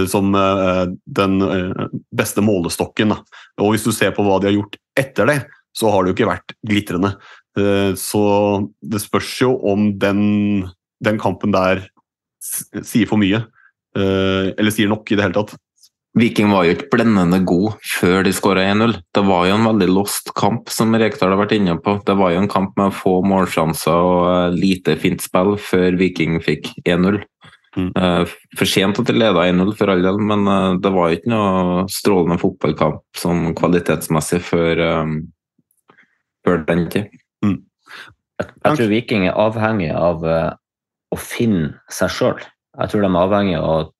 som 0.10 0.36
uh, 0.36 0.86
den 1.19 1.41
uh, 1.44 1.88
beste 2.15 2.44
målestokken. 2.44 3.14
Da. 3.15 3.44
Og 3.64 3.76
hvis 3.76 3.88
du 3.88 3.94
ser 3.95 4.15
på 4.15 4.26
hva 4.26 4.40
de 4.40 4.52
har 4.52 4.57
gjort 4.57 4.80
etter 4.99 5.32
det, 5.32 5.41
så 5.78 5.91
har 5.94 6.03
det 6.03 6.11
jo 6.11 6.18
ikke 6.18 6.32
vært 6.32 6.56
glitrende. 6.65 7.11
Så 8.02 8.22
det 8.82 8.98
spørs 9.02 9.30
jo 9.44 9.52
om 9.69 9.91
den, 10.02 10.22
den 11.06 11.19
kampen 11.22 11.53
der 11.53 11.84
sier 12.41 13.10
for 13.10 13.22
mye. 13.22 13.44
Eller 13.94 14.74
sier 14.74 14.90
nok 14.90 15.14
i 15.14 15.18
det 15.18 15.28
hele 15.28 15.38
tatt. 15.38 15.53
Viking 16.18 16.49
var 16.49 16.65
jo 16.65 16.73
ikke 16.73 16.89
blendende 16.95 17.39
god 17.45 17.76
før 17.85 18.23
de 18.26 18.31
skåra 18.34 18.64
1-0. 18.72 18.95
Det 19.14 19.23
var 19.27 19.45
jo 19.48 19.57
en 19.57 19.68
veldig 19.68 19.88
lost 19.91 20.31
kamp, 20.38 20.72
som 20.73 20.95
Rekdal 20.98 21.34
har 21.34 21.41
vært 21.44 21.53
inne 21.57 21.76
på. 21.84 21.98
Det 22.07 22.15
var 22.18 22.34
jo 22.34 22.41
en 22.41 22.49
kamp 22.49 22.73
med 22.80 22.95
få 22.95 23.19
målsjanser 23.27 23.94
og 23.94 24.23
eh, 24.31 24.57
lite 24.57 24.98
fint 25.02 25.22
spill 25.22 25.56
før 25.61 25.98
Viking 25.99 26.39
fikk 26.44 26.72
1-0. 26.88 27.19
Mm. 27.77 27.91
Eh, 27.94 28.34
For 28.57 28.69
sent 28.69 29.02
at 29.02 29.10
de 29.10 29.18
leda 29.18 29.45
1-0, 29.45 29.73
for 29.77 29.94
all 29.94 30.02
del, 30.06 30.19
men 30.31 30.49
eh, 30.49 30.69
det 30.81 30.94
var 30.95 31.11
jo 31.11 31.19
ikke 31.19 31.34
noe 31.35 31.85
strålende 31.94 32.41
fotballkamp 32.41 33.22
sånn 33.22 33.53
kvalitetsmessig 33.57 34.41
før, 34.48 34.84
før 36.48 36.64
den 36.69 36.85
tid. 36.94 37.18
Jeg, 37.45 38.53
jeg 38.53 38.77
tror 38.77 38.89
Viking 38.94 39.30
er 39.30 39.38
avhengig 39.38 39.94
av 39.98 40.26
å 40.26 41.18
finne 41.18 41.76
seg 41.94 42.14
sjøl. 42.14 42.41
Jeg 42.77 42.91
tror 42.91 43.06
de 43.06 43.10
er 43.10 43.22
avhengig 43.22 43.60
av 43.60 43.69
å 43.73 43.91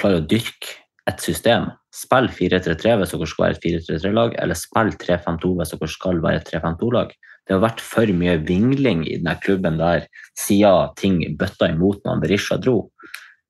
klare 0.00 0.20
å 0.20 0.28
dyrke 0.28 0.79
et 1.10 1.24
system. 1.24 1.70
Spill 1.94 2.30
4-3-3 2.30 2.96
hvis 3.00 3.14
dere 3.14 3.28
skal 3.30 3.46
være 3.46 3.58
et 3.58 3.66
4-3-3-lag, 3.66 4.36
eller 4.42 4.58
spill 4.58 4.94
3-5-2 5.02 5.52
hvis 5.58 5.74
dere 5.74 5.90
skal 5.90 6.22
være 6.24 6.40
et 6.42 6.52
3-5-2-lag. 6.54 7.12
Det 7.46 7.56
har 7.56 7.64
vært 7.64 7.82
for 7.82 8.14
mye 8.14 8.36
vingling 8.46 9.02
i 9.08 9.18
denne 9.18 9.34
klubben 9.42 9.80
der 9.80 10.06
siden 10.38 10.94
ting 11.00 11.20
bøtta 11.38 11.72
imot 11.72 12.04
når 12.06 12.22
Berisha 12.22 12.60
dro. 12.62 12.84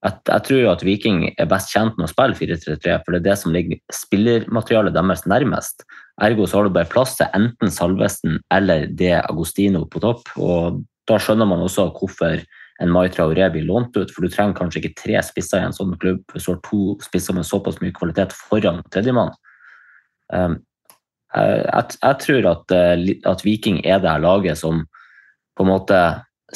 Jeg, 0.01 0.41
tror 0.47 0.57
jo 0.57 0.71
at 0.71 0.83
Viking 0.87 1.27
er 1.37 1.49
best 1.49 1.75
tjent 1.75 1.99
med 1.99 2.07
å 2.07 2.13
spille 2.13 2.39
4-3-3, 2.39 2.95
for 3.05 3.13
det 3.13 3.19
er 3.21 3.27
det 3.27 3.35
som 3.37 3.53
ligger 3.53 3.81
spillermaterialet 3.93 4.97
deres 4.97 5.27
nærmest. 5.29 5.85
Ergo 6.25 6.47
så 6.49 6.61
har 6.61 6.69
du 6.69 6.77
bare 6.79 6.89
plass 6.89 7.19
til 7.19 7.29
enten 7.37 7.73
Salvesen 7.73 8.39
eller 8.55 8.87
det 8.89 9.19
Agostino 9.21 9.85
på 9.93 10.01
topp. 10.01 10.33
og 10.41 10.81
Da 11.09 11.21
skjønner 11.21 11.49
man 11.49 11.61
også 11.67 11.91
hvorfor 11.93 12.41
en 12.81 12.93
Mai 12.93 13.11
Traoré 13.13 13.51
blir 13.53 13.67
lånt 13.69 13.97
ut, 13.97 14.11
for 14.11 14.25
du 14.25 14.33
trenger 14.33 14.57
kanskje 14.57 14.81
ikke 14.81 15.03
tre 15.03 15.21
spisser 15.25 15.61
i 15.61 15.69
en 15.69 15.77
sånn 15.77 15.93
klubb 16.01 16.23
hvis 16.33 16.47
du 16.47 16.55
har 16.55 16.63
to 16.65 16.97
spisser 17.05 17.37
med 17.37 17.49
såpass 17.49 17.81
mye 17.83 17.95
kvalitet 17.97 18.33
foran 18.37 18.81
tredjemann. 18.95 19.35
Um, 20.33 20.61
jeg, 21.35 21.99
jeg, 22.01 22.17
tror 22.25 22.49
at, 22.51 22.75
eh, 22.75 23.05
at 23.29 23.45
Viking 23.47 23.79
er 23.85 24.01
det 24.03 24.11
her 24.11 24.23
laget 24.25 24.59
som 24.59 24.83
på 25.59 25.67
en 25.67 25.71
måte 25.71 26.01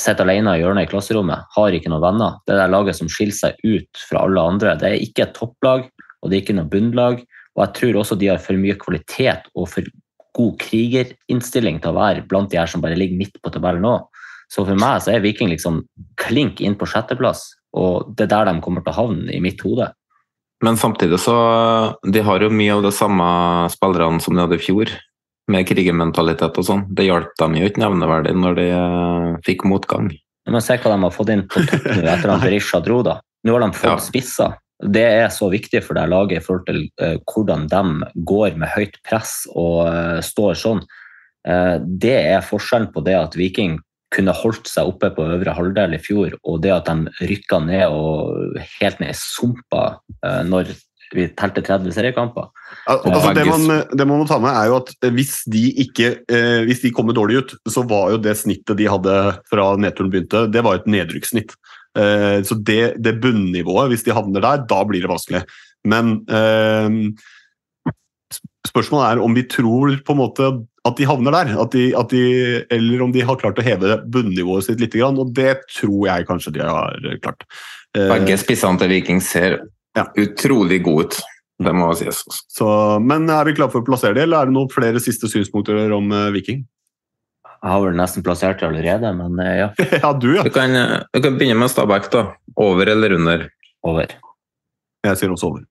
sitter 0.00 0.26
alene 0.26 0.56
i 0.56 0.62
hjørnet 0.62 0.88
i 0.88 0.90
klasserommet, 0.90 1.44
har 1.54 1.76
ikke 1.76 1.92
noen 1.92 2.02
venner. 2.02 2.38
Det 2.46 2.56
er 2.56 2.64
det 2.64 2.72
laget 2.72 2.98
som 2.98 3.10
skiller 3.10 3.36
seg 3.36 3.60
ut 3.62 4.00
fra 4.08 4.24
alle 4.24 4.42
andre. 4.42 4.74
Det 4.80 4.88
er 4.88 5.04
ikke 5.04 5.28
et 5.28 5.36
topplag, 5.36 5.84
og 6.22 6.30
det 6.30 6.38
er 6.38 6.42
ikke 6.42 6.56
noe 6.58 6.70
bunnlag. 6.72 7.20
Og 7.54 7.62
jeg 7.62 7.74
tror 7.78 8.00
også 8.00 8.18
de 8.18 8.32
har 8.32 8.42
for 8.42 8.58
mye 8.58 8.74
kvalitet 8.80 9.46
og 9.54 9.68
for 9.70 9.86
god 10.34 10.56
krigerinnstilling 10.58 11.78
til 11.82 11.92
å 11.92 11.98
være 12.00 12.24
blant 12.30 12.50
de 12.50 12.58
her 12.58 12.70
som 12.70 12.82
bare 12.82 12.98
ligger 12.98 13.20
midt 13.20 13.38
på 13.38 13.52
tabellen 13.54 13.86
nå. 13.86 13.94
Så 14.54 14.62
for 14.68 14.78
meg 14.78 15.02
så 15.02 15.14
er 15.16 15.22
Viking 15.24 15.50
liksom 15.50 15.82
klink 16.20 16.60
inn 16.62 16.76
på 16.78 16.86
sjetteplass, 16.86 17.42
og 17.74 18.12
det 18.14 18.28
er 18.28 18.32
der 18.36 18.52
de 18.52 18.60
kommer 18.62 18.84
til 18.84 18.92
å 18.94 18.98
havne 19.00 19.32
i 19.34 19.40
mitt 19.42 19.60
hode. 19.66 19.88
Men 20.62 20.76
samtidig 20.78 21.18
så 21.20 21.34
De 22.06 22.22
har 22.24 22.40
jo 22.40 22.48
mye 22.54 22.76
av 22.76 22.84
de 22.86 22.92
samme 22.94 23.24
spillerne 23.74 24.22
som 24.22 24.36
de 24.36 24.44
hadde 24.44 24.56
i 24.60 24.62
fjor, 24.62 24.92
med 25.50 25.66
krigermentalitet 25.68 26.56
og 26.56 26.64
sånn. 26.64 26.84
Det 26.94 27.04
hjalp 27.04 27.34
dem 27.40 27.56
jo 27.58 27.66
ikke 27.68 27.82
nevneverdig 27.82 28.32
når 28.38 28.54
de 28.56 28.68
eh, 28.72 29.26
fikk 29.44 29.66
motgang. 29.68 30.06
Men 30.48 30.62
se 30.64 30.78
hva 30.78 30.94
de 30.94 31.02
har 31.02 31.12
fått 31.12 31.32
inn 31.34 31.42
på 31.50 31.60
topp 31.68 31.84
etter 31.90 32.30
at 32.32 32.40
Berisha 32.46 32.80
dro. 32.80 33.02
da. 33.04 33.18
Nå 33.44 33.52
har 33.52 33.60
de 33.66 33.76
fått 33.76 33.90
Ja. 33.90 33.98
spisser. 34.00 34.54
Det 34.80 35.04
er 35.04 35.28
så 35.34 35.50
viktig 35.52 35.82
for 35.84 35.98
det 35.98 36.06
laget 36.08 36.38
i 36.40 36.44
forhold 36.46 36.64
til 36.70 36.80
eh, 37.02 37.18
hvordan 37.28 37.66
de 37.68 38.08
går 38.24 38.56
med 38.56 38.72
høyt 38.72 38.96
press 39.04 39.42
og 39.52 39.82
eh, 39.90 40.20
står 40.24 40.54
sånn. 40.62 40.80
Det 41.44 42.14
er 42.32 42.40
forskjellen 42.40 42.88
på 42.94 43.02
det 43.04 43.18
at 43.18 43.34
Viking 43.36 43.74
kunne 44.14 44.34
holdt 44.36 44.70
seg 44.70 44.88
oppe 44.88 45.10
på 45.14 45.26
øvre 45.36 45.54
halvdel 45.56 45.96
i 45.96 46.02
fjor, 46.02 46.36
og 46.46 46.62
det 46.64 46.72
at 46.74 46.88
de 46.88 47.28
rykka 47.28 47.60
ned 47.66 47.84
og 47.92 48.58
helt 48.78 49.02
ned 49.02 49.14
i 49.14 49.18
sumpa 49.18 49.84
eh, 50.24 50.42
når 50.48 50.74
vi 51.14 51.26
telte 51.36 51.62
30 51.62 51.94
seriekamper. 51.94 52.48
Altså, 52.90 53.34
det, 53.36 53.44
man, 53.46 53.68
det 53.92 54.06
man 54.08 54.22
må 54.22 54.26
ta 54.28 54.40
med, 54.42 54.50
er 54.50 54.70
jo 54.70 54.78
at 54.80 54.90
hvis 55.14 55.36
de 55.50 55.62
ikke 55.84 56.08
eh, 56.26 56.64
Hvis 56.66 56.82
de 56.82 56.90
kommer 56.96 57.14
dårlig 57.16 57.42
ut, 57.42 57.54
så 57.70 57.84
var 57.86 58.14
jo 58.14 58.22
det 58.22 58.34
snittet 58.40 58.78
de 58.80 58.88
hadde 58.90 59.14
fra 59.50 59.68
nedturen 59.80 60.10
begynte, 60.12 60.46
det 60.50 60.64
var 60.66 60.80
et 60.80 60.90
nedrykkssnitt. 60.90 61.54
Eh, 61.98 62.40
så 62.46 62.58
det, 62.58 62.96
det 63.04 63.18
bunnivået, 63.22 63.92
hvis 63.92 64.04
de 64.06 64.16
havner 64.16 64.42
der, 64.44 64.66
da 64.70 64.82
blir 64.88 65.04
det 65.04 65.12
vanskelig. 65.12 65.44
Men 65.86 66.16
eh, 66.26 66.90
spørsmålet 68.68 69.06
er 69.08 69.24
om 69.24 69.34
vi 69.36 69.44
tror 69.50 69.98
på 70.04 70.14
en 70.14 70.20
måte 70.20 70.48
at 70.84 70.98
de 70.98 71.06
havner 71.08 71.32
der, 71.32 71.52
at 71.62 71.72
de, 71.72 71.84
at 71.96 72.10
de, 72.12 72.24
eller 72.74 73.04
om 73.06 73.12
de 73.14 73.22
har 73.24 73.38
klart 73.40 73.60
å 73.60 73.64
heve 73.64 73.96
bunnivået 74.12 74.66
sitt 74.66 74.82
litt. 74.82 74.96
Og 75.00 75.30
det 75.36 75.56
tror 75.72 76.02
jeg 76.10 76.26
kanskje 76.28 76.52
de 76.58 76.66
har 76.66 76.98
klart. 77.24 77.46
Eh, 77.96 78.10
Begge 78.10 78.36
spissene 78.40 78.80
til 78.80 78.92
Viking 78.92 79.22
ser 79.24 79.62
utrolig 80.20 80.82
gode 80.84 81.08
ut. 81.08 81.22
Det 81.64 81.72
må 81.72 81.88
sies. 81.96 82.24
Så, 82.50 82.66
men 83.00 83.28
er 83.30 83.46
vi 83.46 83.54
klare 83.56 83.72
for 83.72 83.84
å 83.84 83.86
plassere 83.86 84.16
det, 84.18 84.26
eller 84.26 84.42
er 84.42 84.50
det 84.50 84.56
noen 84.56 84.72
flere 84.72 85.00
siste 85.00 85.30
synspunkter 85.30 85.92
om 85.96 86.12
eh, 86.12 86.32
Viking? 86.34 86.64
Jeg 87.54 87.72
har 87.72 87.80
vel 87.80 87.96
nesten 87.96 88.24
plassert 88.26 88.60
det 88.60 88.68
allerede, 88.68 89.12
men 89.16 89.40
eh, 89.40 89.54
ja. 89.62 89.70
ja, 90.04 90.10
du, 90.12 90.34
ja. 90.36 90.44
Du 90.44 90.52
kan, 90.52 90.74
du 90.74 91.22
kan 91.24 91.38
begynne 91.40 91.62
med 91.62 91.72
Stabæk, 91.72 92.10
da. 92.12 92.26
Over 92.60 92.92
eller 92.92 93.16
under? 93.16 93.46
Over. 93.86 94.12
Jeg 95.04 95.20
sier 95.20 95.32
også 95.32 95.48
over. 95.48 95.64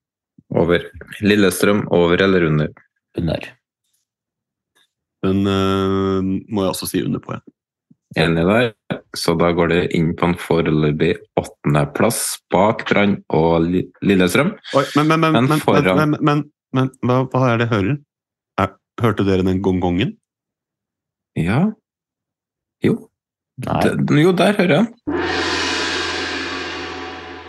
Over. 0.58 0.88
Lillestrøm, 1.22 1.86
over 1.94 2.26
eller 2.26 2.48
under? 2.50 2.74
Under. 3.20 3.50
Den 5.24 5.46
uh, 5.48 6.20
må 6.52 6.66
jeg 6.66 6.74
også 6.74 6.90
si 6.90 7.04
under 7.06 7.22
på, 7.24 7.38
ja. 7.38 7.44
Enig 8.20 8.44
der. 8.46 8.68
Så 9.18 9.34
da 9.40 9.50
går 9.58 9.72
det 9.72 9.82
inn 9.98 10.12
på 10.18 10.28
en 10.30 10.36
foreløpig 10.38 11.16
åttendeplass 11.40 12.20
bak 12.54 12.84
Brann 12.90 13.16
og 13.34 13.66
Lillestrøm. 14.06 14.52
Oi, 14.78 14.84
men, 14.98 15.08
men, 15.10 15.24
men, 15.24 15.48
men, 15.50 15.64
foran... 15.64 15.98
men, 15.98 16.18
men, 16.22 16.44
men 16.78 16.92
hva, 17.02 17.24
hva, 17.32 17.48
er 17.50 17.62
det 17.62 17.68
jeg 17.68 17.74
hører? 17.74 17.96
Er, 18.62 18.76
hørte 19.02 19.26
dere 19.26 19.48
den 19.48 19.64
gongongen? 19.66 20.14
Ja. 21.40 21.64
Jo. 22.86 23.00
D 23.58 24.22
jo, 24.22 24.36
der 24.38 24.60
hører 24.60 24.76
jeg 24.76 24.86
den. 24.86 24.94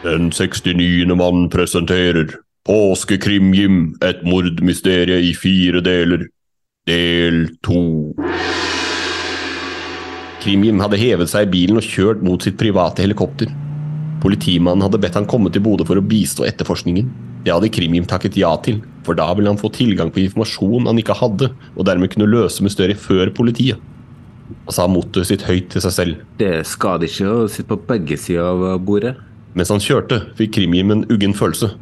Den 0.05 0.33
69. 0.33 1.13
mann 1.17 1.47
presenterer 1.53 2.35
Påskekrimjim, 2.65 3.99
et 4.01 4.23
mordmysterie 4.25 5.19
i 5.21 5.35
fire 5.37 5.83
deler. 5.85 6.23
Del 6.89 7.51
to. 7.65 8.15
Krimgym 10.41 10.81
hadde 10.81 11.01
hevet 11.01 11.29
seg 11.29 11.45
i 11.45 11.51
bilen 11.53 11.81
og 11.81 11.85
kjørt 11.85 12.25
mot 12.25 12.41
sitt 12.41 12.57
private 12.61 13.05
helikopter. 13.05 13.53
Politimannen 14.25 14.87
hadde 14.87 15.01
bedt 15.03 15.21
han 15.21 15.29
komme 15.29 15.53
til 15.53 15.65
Bodø 15.65 15.85
for 15.85 16.01
å 16.01 16.07
bistå 16.09 16.49
etterforskningen. 16.49 17.13
Det 17.45 17.53
hadde 17.53 17.73
Krimgym 17.73 18.09
takket 18.09 18.41
ja 18.41 18.55
til, 18.65 18.81
for 19.05 19.17
da 19.17 19.29
ville 19.37 19.53
han 19.53 19.61
få 19.61 19.69
tilgang 19.69 20.09
på 20.13 20.25
informasjon 20.25 20.89
han 20.89 21.01
ikke 21.01 21.21
hadde, 21.21 21.53
og 21.77 21.85
dermed 21.85 22.15
kunne 22.15 22.33
løse 22.33 22.65
mysteriet 22.65 23.01
før 23.01 23.29
politiet. 23.37 23.81
Han 24.65 24.77
sa 24.77 24.89
mottoet 24.89 25.29
sitt 25.29 25.45
høyt 25.45 25.69
til 25.73 25.85
seg 25.85 25.99
selv. 26.01 26.29
Det 26.41 26.55
skader 26.69 27.13
ikke 27.13 27.29
å 27.29 27.49
sitte 27.49 27.75
på 27.75 27.83
begge 27.93 28.17
sider 28.21 28.49
av 28.57 28.81
bordet. 28.81 29.19
Mens 29.53 29.69
han 29.73 29.85
kjørte, 29.85 30.31
fikk 30.41 30.57
Krimgym 30.57 30.97
en 30.97 31.11
uggen 31.13 31.37
følelse. 31.37 31.75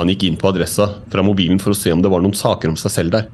Han 0.00 0.08
gikk 0.08 0.24
inn 0.24 0.40
på 0.40 0.48
adressa 0.48 0.86
fra 1.12 1.22
mobilen 1.24 1.60
for 1.60 1.74
å 1.74 1.76
se 1.76 1.92
om 1.92 2.00
det 2.00 2.08
var 2.08 2.22
noen 2.24 2.36
saker 2.36 2.70
om 2.72 2.76
seg 2.80 2.94
selv 2.94 3.12
der. 3.12 3.26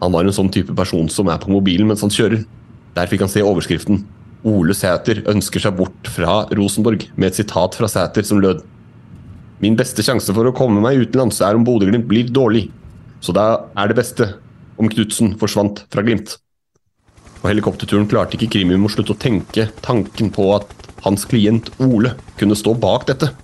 Han 0.00 0.14
var 0.14 0.24
en 0.24 0.36
sånn 0.36 0.50
type 0.54 0.74
person 0.78 1.08
som 1.10 1.28
er 1.28 1.40
på 1.42 1.50
mobilen 1.50 1.88
mens 1.90 2.04
han 2.06 2.12
kjører. 2.14 2.44
Der 2.94 3.10
fikk 3.10 3.24
han 3.26 3.32
se 3.32 3.42
overskriften 3.42 4.04
'Ole 4.46 4.72
Sæter 4.72 5.20
ønsker 5.28 5.60
seg 5.60 5.74
bort 5.76 6.08
fra 6.08 6.46
Rosenborg', 6.56 7.10
med 7.16 7.28
et 7.28 7.40
sitat 7.42 7.74
fra 7.74 7.88
Sæter 7.90 8.24
som 8.24 8.40
lød 8.40 8.62
Min 9.60 9.76
beste 9.76 10.00
sjanse 10.00 10.32
for 10.32 10.48
å 10.48 10.54
komme 10.56 10.80
meg 10.80 11.02
utenlands 11.02 11.42
er 11.44 11.54
om 11.54 11.64
Bodø-Glimt 11.66 12.08
blir 12.08 12.30
dårlig, 12.32 12.70
så 13.20 13.34
da 13.36 13.66
er 13.76 13.88
det 13.88 13.98
beste 13.98 14.38
om 14.78 14.88
Knutsen 14.88 15.34
forsvant 15.36 15.84
fra 15.92 16.00
Glimt. 16.00 16.38
På 17.42 17.50
helikopterturen 17.50 18.08
klarte 18.08 18.38
ikke 18.38 18.48
Krimium 18.54 18.86
å 18.88 18.92
slutte 18.92 19.12
å 19.12 19.20
tenke 19.20 19.68
tanken 19.84 20.30
på 20.32 20.46
at 20.56 20.72
hans 21.04 21.26
klient 21.28 21.68
Ole 21.78 22.14
kunne 22.40 22.56
stå 22.56 22.72
bak 22.72 23.04
dette. 23.10 23.34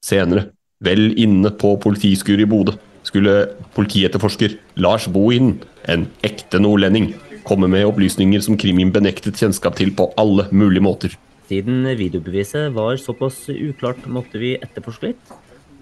Senere, 0.00 0.48
vel 0.84 1.10
inne 1.18 1.50
på 1.58 1.74
politiskuret 1.82 2.44
i 2.44 2.48
Bodø, 2.48 2.76
skulle 3.06 3.48
politietterforsker 3.74 4.58
Lars 4.78 5.08
Bohin, 5.10 5.56
en 5.88 6.06
ekte 6.26 6.60
nordlending, 6.62 7.12
komme 7.48 7.70
med 7.70 7.86
opplysninger 7.88 8.42
som 8.44 8.58
Krimim 8.60 8.92
benektet 8.92 9.38
kjennskap 9.40 9.78
til 9.78 9.94
på 9.96 10.10
alle 10.20 10.46
mulige 10.52 10.84
måter. 10.84 11.14
Siden 11.48 11.86
videobeviset 11.96 12.74
var 12.76 12.98
såpass 13.00 13.46
uklart, 13.48 14.04
måtte 14.06 14.40
vi 14.40 14.56
etterforske 14.60 15.10
litt. 15.10 15.36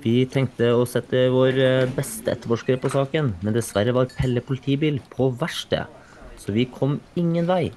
Vi 0.05 0.21
tenkte 0.31 0.71
å 0.77 0.85
sette 0.87 1.25
vår 1.35 1.57
eh, 1.59 1.89
beste 1.97 2.31
etterforsker 2.31 2.79
på 2.79 2.93
saken, 2.93 3.33
men 3.43 3.57
dessverre 3.57 3.95
var 3.97 4.13
Pelle 4.15 4.45
politibil 4.45 5.01
på 5.11 5.33
verksted, 5.41 5.91
så 6.39 6.55
vi 6.55 6.69
kom 6.71 7.01
ingen 7.19 7.49
vei. 7.51 7.73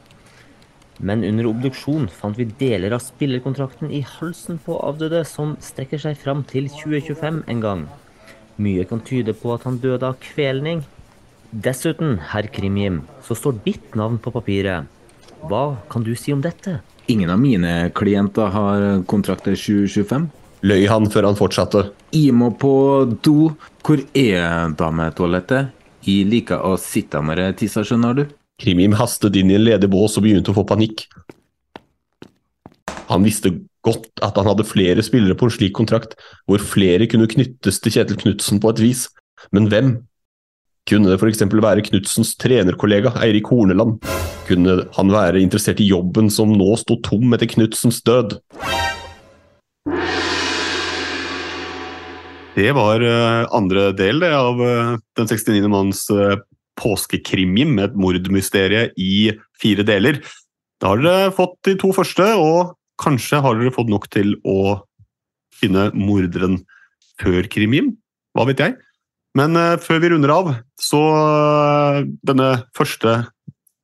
Men 1.00 1.24
under 1.24 1.48
obduksjon 1.48 2.10
fant 2.12 2.38
vi 2.38 2.50
deler 2.60 2.94
av 2.96 3.04
spillerkontrakten 3.06 3.92
i 3.96 4.04
halsen 4.04 4.60
på 4.64 4.78
avdøde 4.84 5.24
som 5.28 5.56
strekker 5.64 6.02
seg 6.04 6.20
fram 6.20 6.44
til 6.48 6.68
2025 6.74 7.44
en 7.48 7.64
gang. 7.64 7.86
Mye 8.60 8.84
kan 8.88 9.04
tyde 9.08 9.36
på 9.40 9.54
at 9.56 9.64
han 9.68 9.80
døde 9.80 10.08
av 10.08 10.20
kvelning, 10.20 10.84
Dessuten, 11.50 12.20
herr 12.30 12.46
Krimjim, 12.54 13.00
så 13.26 13.34
står 13.34 13.56
ditt 13.64 13.96
navn 13.98 14.20
på 14.22 14.30
papiret. 14.30 14.86
Hva 15.50 15.80
kan 15.90 16.04
du 16.06 16.12
si 16.14 16.30
om 16.30 16.44
dette? 16.46 16.76
Ingen 17.10 17.32
av 17.34 17.40
mine 17.42 17.90
klienter 17.98 18.52
har 18.54 18.84
kontrakter 19.10 19.58
2025. 19.58 20.28
Løy 20.70 20.86
han 20.92 21.10
før 21.10 21.32
han 21.32 21.40
fortsatte. 21.40 21.88
Jeg 22.14 22.36
må 22.38 22.52
på 22.54 22.74
do. 23.26 23.56
Hvor 23.82 24.04
er 24.14 24.76
dametoalettet? 24.78 25.74
Jeg 26.06 26.30
liker 26.30 26.62
å 26.62 26.76
sitte 26.78 27.24
med 27.26 27.42
tisser, 27.58 27.88
skjønner 27.88 28.20
du. 28.20 28.24
Krimim 28.60 28.94
hastet 29.00 29.38
inn 29.40 29.52
i 29.52 29.56
en 29.56 29.64
ledig 29.64 29.90
bås 29.92 30.18
og 30.20 30.26
begynte 30.26 30.52
å 30.52 30.58
få 30.58 30.66
panikk. 30.68 31.06
Han 33.10 33.24
visste 33.26 33.54
godt 33.88 34.22
at 34.26 34.36
han 34.38 34.50
hadde 34.50 34.68
flere 34.68 35.04
spillere 35.06 35.38
på 35.40 35.48
en 35.48 35.56
slik 35.56 35.74
kontrakt, 35.78 36.18
hvor 36.50 36.62
flere 36.62 37.08
kunne 37.10 37.30
knyttes 37.32 37.80
til 37.80 37.96
Kjetil 37.96 38.20
Knutsen 38.20 38.60
på 38.62 38.74
et 38.74 38.84
vis. 38.84 39.08
Men 39.56 39.70
hvem? 39.72 39.94
Kunne 40.90 41.12
det 41.12 41.20
f.eks. 41.22 41.44
være 41.48 41.86
Knutsens 41.86 42.34
trenerkollega 42.42 43.14
Eirik 43.24 43.48
Horneland? 43.52 44.04
Kunne 44.50 44.82
han 44.96 45.14
være 45.14 45.42
interessert 45.42 45.82
i 45.84 45.88
jobben 45.90 46.32
som 46.34 46.52
nå 46.58 46.74
sto 46.82 46.98
tom 47.06 47.36
etter 47.38 47.50
Knutsens 47.52 48.02
død? 48.06 48.40
Det 52.60 52.72
var 52.76 53.06
uh, 53.06 53.46
andre 53.56 53.92
del 53.96 54.26
av 54.26 54.60
uh, 54.60 54.98
Den 55.16 55.30
69. 55.30 55.70
manns 55.72 56.02
uh, 56.12 56.42
påskekrimjim, 56.80 57.78
et 57.84 57.96
mordmysterie 58.00 58.90
i 58.98 59.32
fire 59.60 59.86
deler. 59.88 60.22
Da 60.80 60.94
har 60.94 61.02
dere 61.04 61.32
fått 61.36 61.58
de 61.68 61.76
to 61.80 61.92
første, 61.96 62.26
og 62.40 62.76
kanskje 63.02 63.42
har 63.44 63.58
dere 63.60 63.74
fått 63.76 63.92
nok 63.92 64.08
til 64.14 64.38
å 64.48 64.80
finne 65.60 65.90
morderen 65.98 66.62
før 67.20 67.50
krimjim. 67.52 67.94
Hva 68.36 68.48
vet 68.48 68.64
jeg? 68.64 68.78
Men 69.38 69.58
uh, 69.60 69.76
før 69.82 70.02
vi 70.02 70.14
runder 70.14 70.34
av, 70.34 70.54
så 70.80 71.00
uh, 71.00 72.02
denne 72.26 72.50
første 72.78 73.22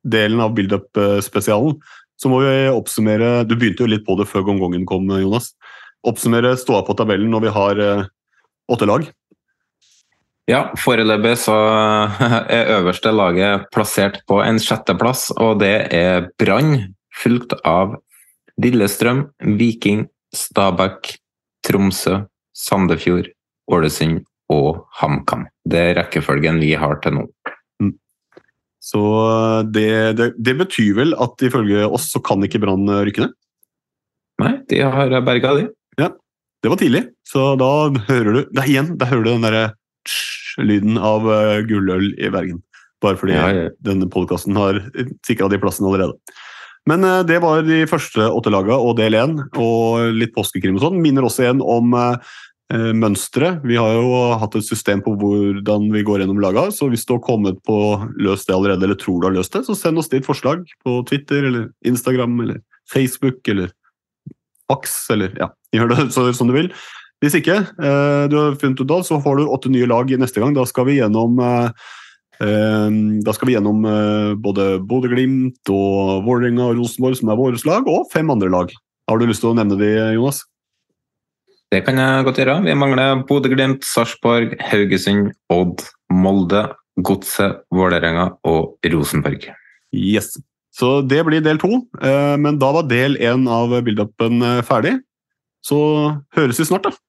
delen 0.06 0.42
av 0.42 0.54
Build 0.56 0.74
Up-spesialen, 0.74 1.78
så 2.16 2.30
må 2.32 2.40
vi 2.40 2.52
oppsummere 2.72 3.44
Du 3.44 3.58
begynte 3.58 3.84
jo 3.84 3.90
litt 3.92 4.06
på 4.06 4.14
det 4.16 4.24
før 4.30 4.46
gongongen 4.46 4.86
kom, 4.88 5.04
Jonas. 5.20 5.50
Oppsummere 6.06 6.54
ståa 6.56 6.80
på 6.86 6.96
tabellen 6.96 7.28
når 7.32 7.44
vi 7.44 7.52
har 7.52 7.82
uh, 7.82 8.06
åtte 8.72 8.88
lag. 8.88 9.04
Ja, 10.46 10.60
foreløpig 10.78 11.32
så 11.42 11.54
er 12.56 12.68
øverste 12.76 13.10
laget 13.10 13.66
plassert 13.74 14.20
på 14.30 14.38
en 14.44 14.60
sjetteplass, 14.62 15.32
og 15.34 15.58
det 15.62 15.88
er 15.94 16.28
Brann, 16.38 16.92
fulgt 17.16 17.56
av 17.66 17.96
Lillestrøm, 18.62 19.24
Viking, 19.58 20.04
Stabæk, 20.36 21.16
Tromsø, 21.66 22.20
Sandefjord, 22.54 23.32
Ålesund 23.72 24.22
og 24.52 24.84
HamKam. 25.00 25.48
Det 25.66 25.80
er 25.82 25.98
rekkefølgen 25.98 26.60
vi 26.62 26.76
har 26.78 27.00
til 27.02 27.16
nå. 27.16 27.24
Mm. 27.82 27.96
Så 28.78 29.02
det, 29.74 29.90
det, 30.20 30.28
det, 30.38 30.54
betyr 30.60 30.92
vel 31.00 31.16
at 31.18 31.42
ifølge 31.42 31.88
oss 31.88 32.06
så 32.14 32.22
kan 32.22 32.46
ikke 32.46 32.62
Brann 32.62 32.86
rykke 32.86 33.24
ned? 33.24 33.34
Nei, 34.44 34.52
de 34.70 34.78
har 34.84 35.10
berga, 35.26 35.56
de. 35.58 35.66
Ja, 35.98 36.12
det 36.62 36.70
var 36.70 36.78
tidlig. 36.78 37.02
Så 37.26 37.56
da 37.58 37.72
hører 38.06 38.30
du 38.30 38.40
da 38.54 38.68
igjen, 38.68 38.94
da 39.00 39.10
hører 39.10 39.26
du 39.26 39.32
den 39.32 39.48
derre 39.48 39.66
lyden 40.62 40.98
av 40.98 41.26
uh, 41.28 41.60
gulløl 41.66 42.12
i 42.16 42.30
Bergen. 42.32 42.62
Bare 43.04 43.18
fordi 43.20 43.36
ja, 43.36 43.46
ja. 43.52 43.68
denne 43.84 44.08
podkasten 44.12 44.56
har 44.56 44.80
sikra 45.26 45.50
de 45.52 45.60
plassene 45.60 45.90
allerede. 45.90 46.16
Men 46.88 47.04
uh, 47.04 47.20
det 47.26 47.40
var 47.44 47.66
de 47.66 47.84
første 47.90 48.24
åtte 48.30 48.52
laga 48.52 48.78
og 48.78 48.96
del 49.00 49.18
én, 49.18 49.38
og 49.58 50.16
litt 50.16 50.34
påskekrim 50.36 50.78
og 50.78 50.86
sånn. 50.86 51.00
Minner 51.02 51.26
også 51.26 51.46
igjen 51.46 51.62
om 51.64 51.96
eh, 51.96 52.92
mønstre. 52.96 53.56
Vi 53.66 53.78
har 53.78 53.96
jo 53.98 54.20
hatt 54.40 54.56
et 54.58 54.66
system 54.66 55.02
på 55.04 55.14
hvordan 55.20 55.90
vi 55.94 56.04
går 56.06 56.22
gjennom 56.22 56.40
laga, 56.42 56.68
så 56.74 56.88
hvis 56.92 57.06
du 57.06 57.16
har 57.16 57.24
kommet 57.26 57.58
på 57.66 57.78
løst 58.22 58.48
det 58.48 58.56
allerede, 58.56 58.86
eller 58.86 58.98
tror 59.00 59.20
du 59.20 59.28
har 59.28 59.36
løst 59.36 59.54
det, 59.54 59.66
så 59.66 59.76
send 59.78 60.02
oss 60.02 60.10
ditt 60.12 60.26
forslag 60.26 60.64
på 60.86 61.00
Twitter 61.10 61.46
eller 61.50 61.68
Instagram 61.86 62.40
eller 62.46 62.62
Facebook 62.92 63.42
eller 63.52 63.74
Fax, 64.66 64.94
eller 65.14 65.34
ja, 65.38 65.50
gjør 65.74 65.92
det 65.92 66.06
så, 66.14 66.26
som 66.34 66.50
du 66.50 66.56
vil. 66.56 66.72
Hvis 67.24 67.38
ikke 67.38 67.62
eh, 67.64 68.24
du 68.28 68.36
har 68.36 68.58
funnet 68.60 68.80
ut 68.82 68.92
av, 68.92 69.04
så 69.06 69.18
får 69.24 69.38
du 69.38 69.48
åtte 69.48 69.70
nye 69.72 69.88
lag 69.88 70.10
neste 70.20 70.42
gang. 70.42 70.52
Da 70.56 70.66
skal 70.68 70.88
vi 70.90 70.98
gjennom 70.98 71.38
eh, 71.40 71.68
eh 72.44 72.98
da 73.24 73.32
skal 73.32 73.48
vi 73.48 73.54
gjennom 73.54 73.86
både 74.44 74.76
Bodø-Glimt 74.84 75.72
og 75.72 76.26
Vålerenga 76.26 76.68
og 76.68 76.82
Rosenborg, 76.82 77.16
som 77.16 77.32
er 77.32 77.40
våre 77.40 77.62
lag, 77.64 77.88
og 77.88 78.10
fem 78.12 78.28
andre 78.30 78.52
lag. 78.52 78.74
Har 79.08 79.18
du 79.18 79.24
lyst 79.26 79.40
til 79.44 79.54
å 79.54 79.56
nevne 79.56 79.78
de, 79.80 79.88
Jonas? 80.18 80.42
Det 81.72 81.80
kan 81.86 81.98
jeg 81.98 82.26
godt 82.26 82.42
gjøre. 82.42 82.58
Vi 82.66 82.76
mangler 82.78 83.22
Bodø-Glimt, 83.26 83.86
Sarpsborg, 83.86 84.52
Haugesund, 84.68 85.32
Odd 85.50 85.86
Molde, 86.12 86.66
Godset, 87.00 87.64
Vålerenga 87.74 88.28
og 88.46 88.76
Rosenborg. 88.92 89.48
Yes. 89.96 90.36
Så 90.76 91.00
det 91.08 91.22
blir 91.24 91.40
del 91.40 91.56
to, 91.56 91.80
men 92.36 92.60
da 92.60 92.68
var 92.76 92.84
del 92.90 93.16
én 93.16 93.48
av 93.48 93.72
build-upen 93.72 94.44
ferdig. 94.68 94.98
Så 95.64 95.78
høres 96.36 96.60
vi 96.60 96.68
snart, 96.68 96.84
da. 96.84 97.05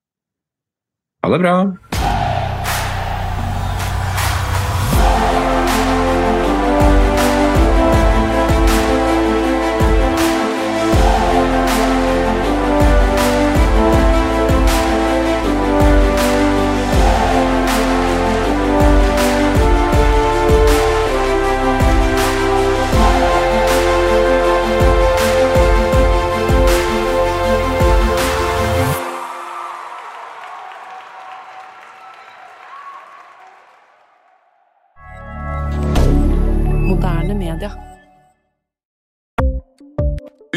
Ha 1.28 1.32
det 1.32 1.40
bra. 1.40 1.87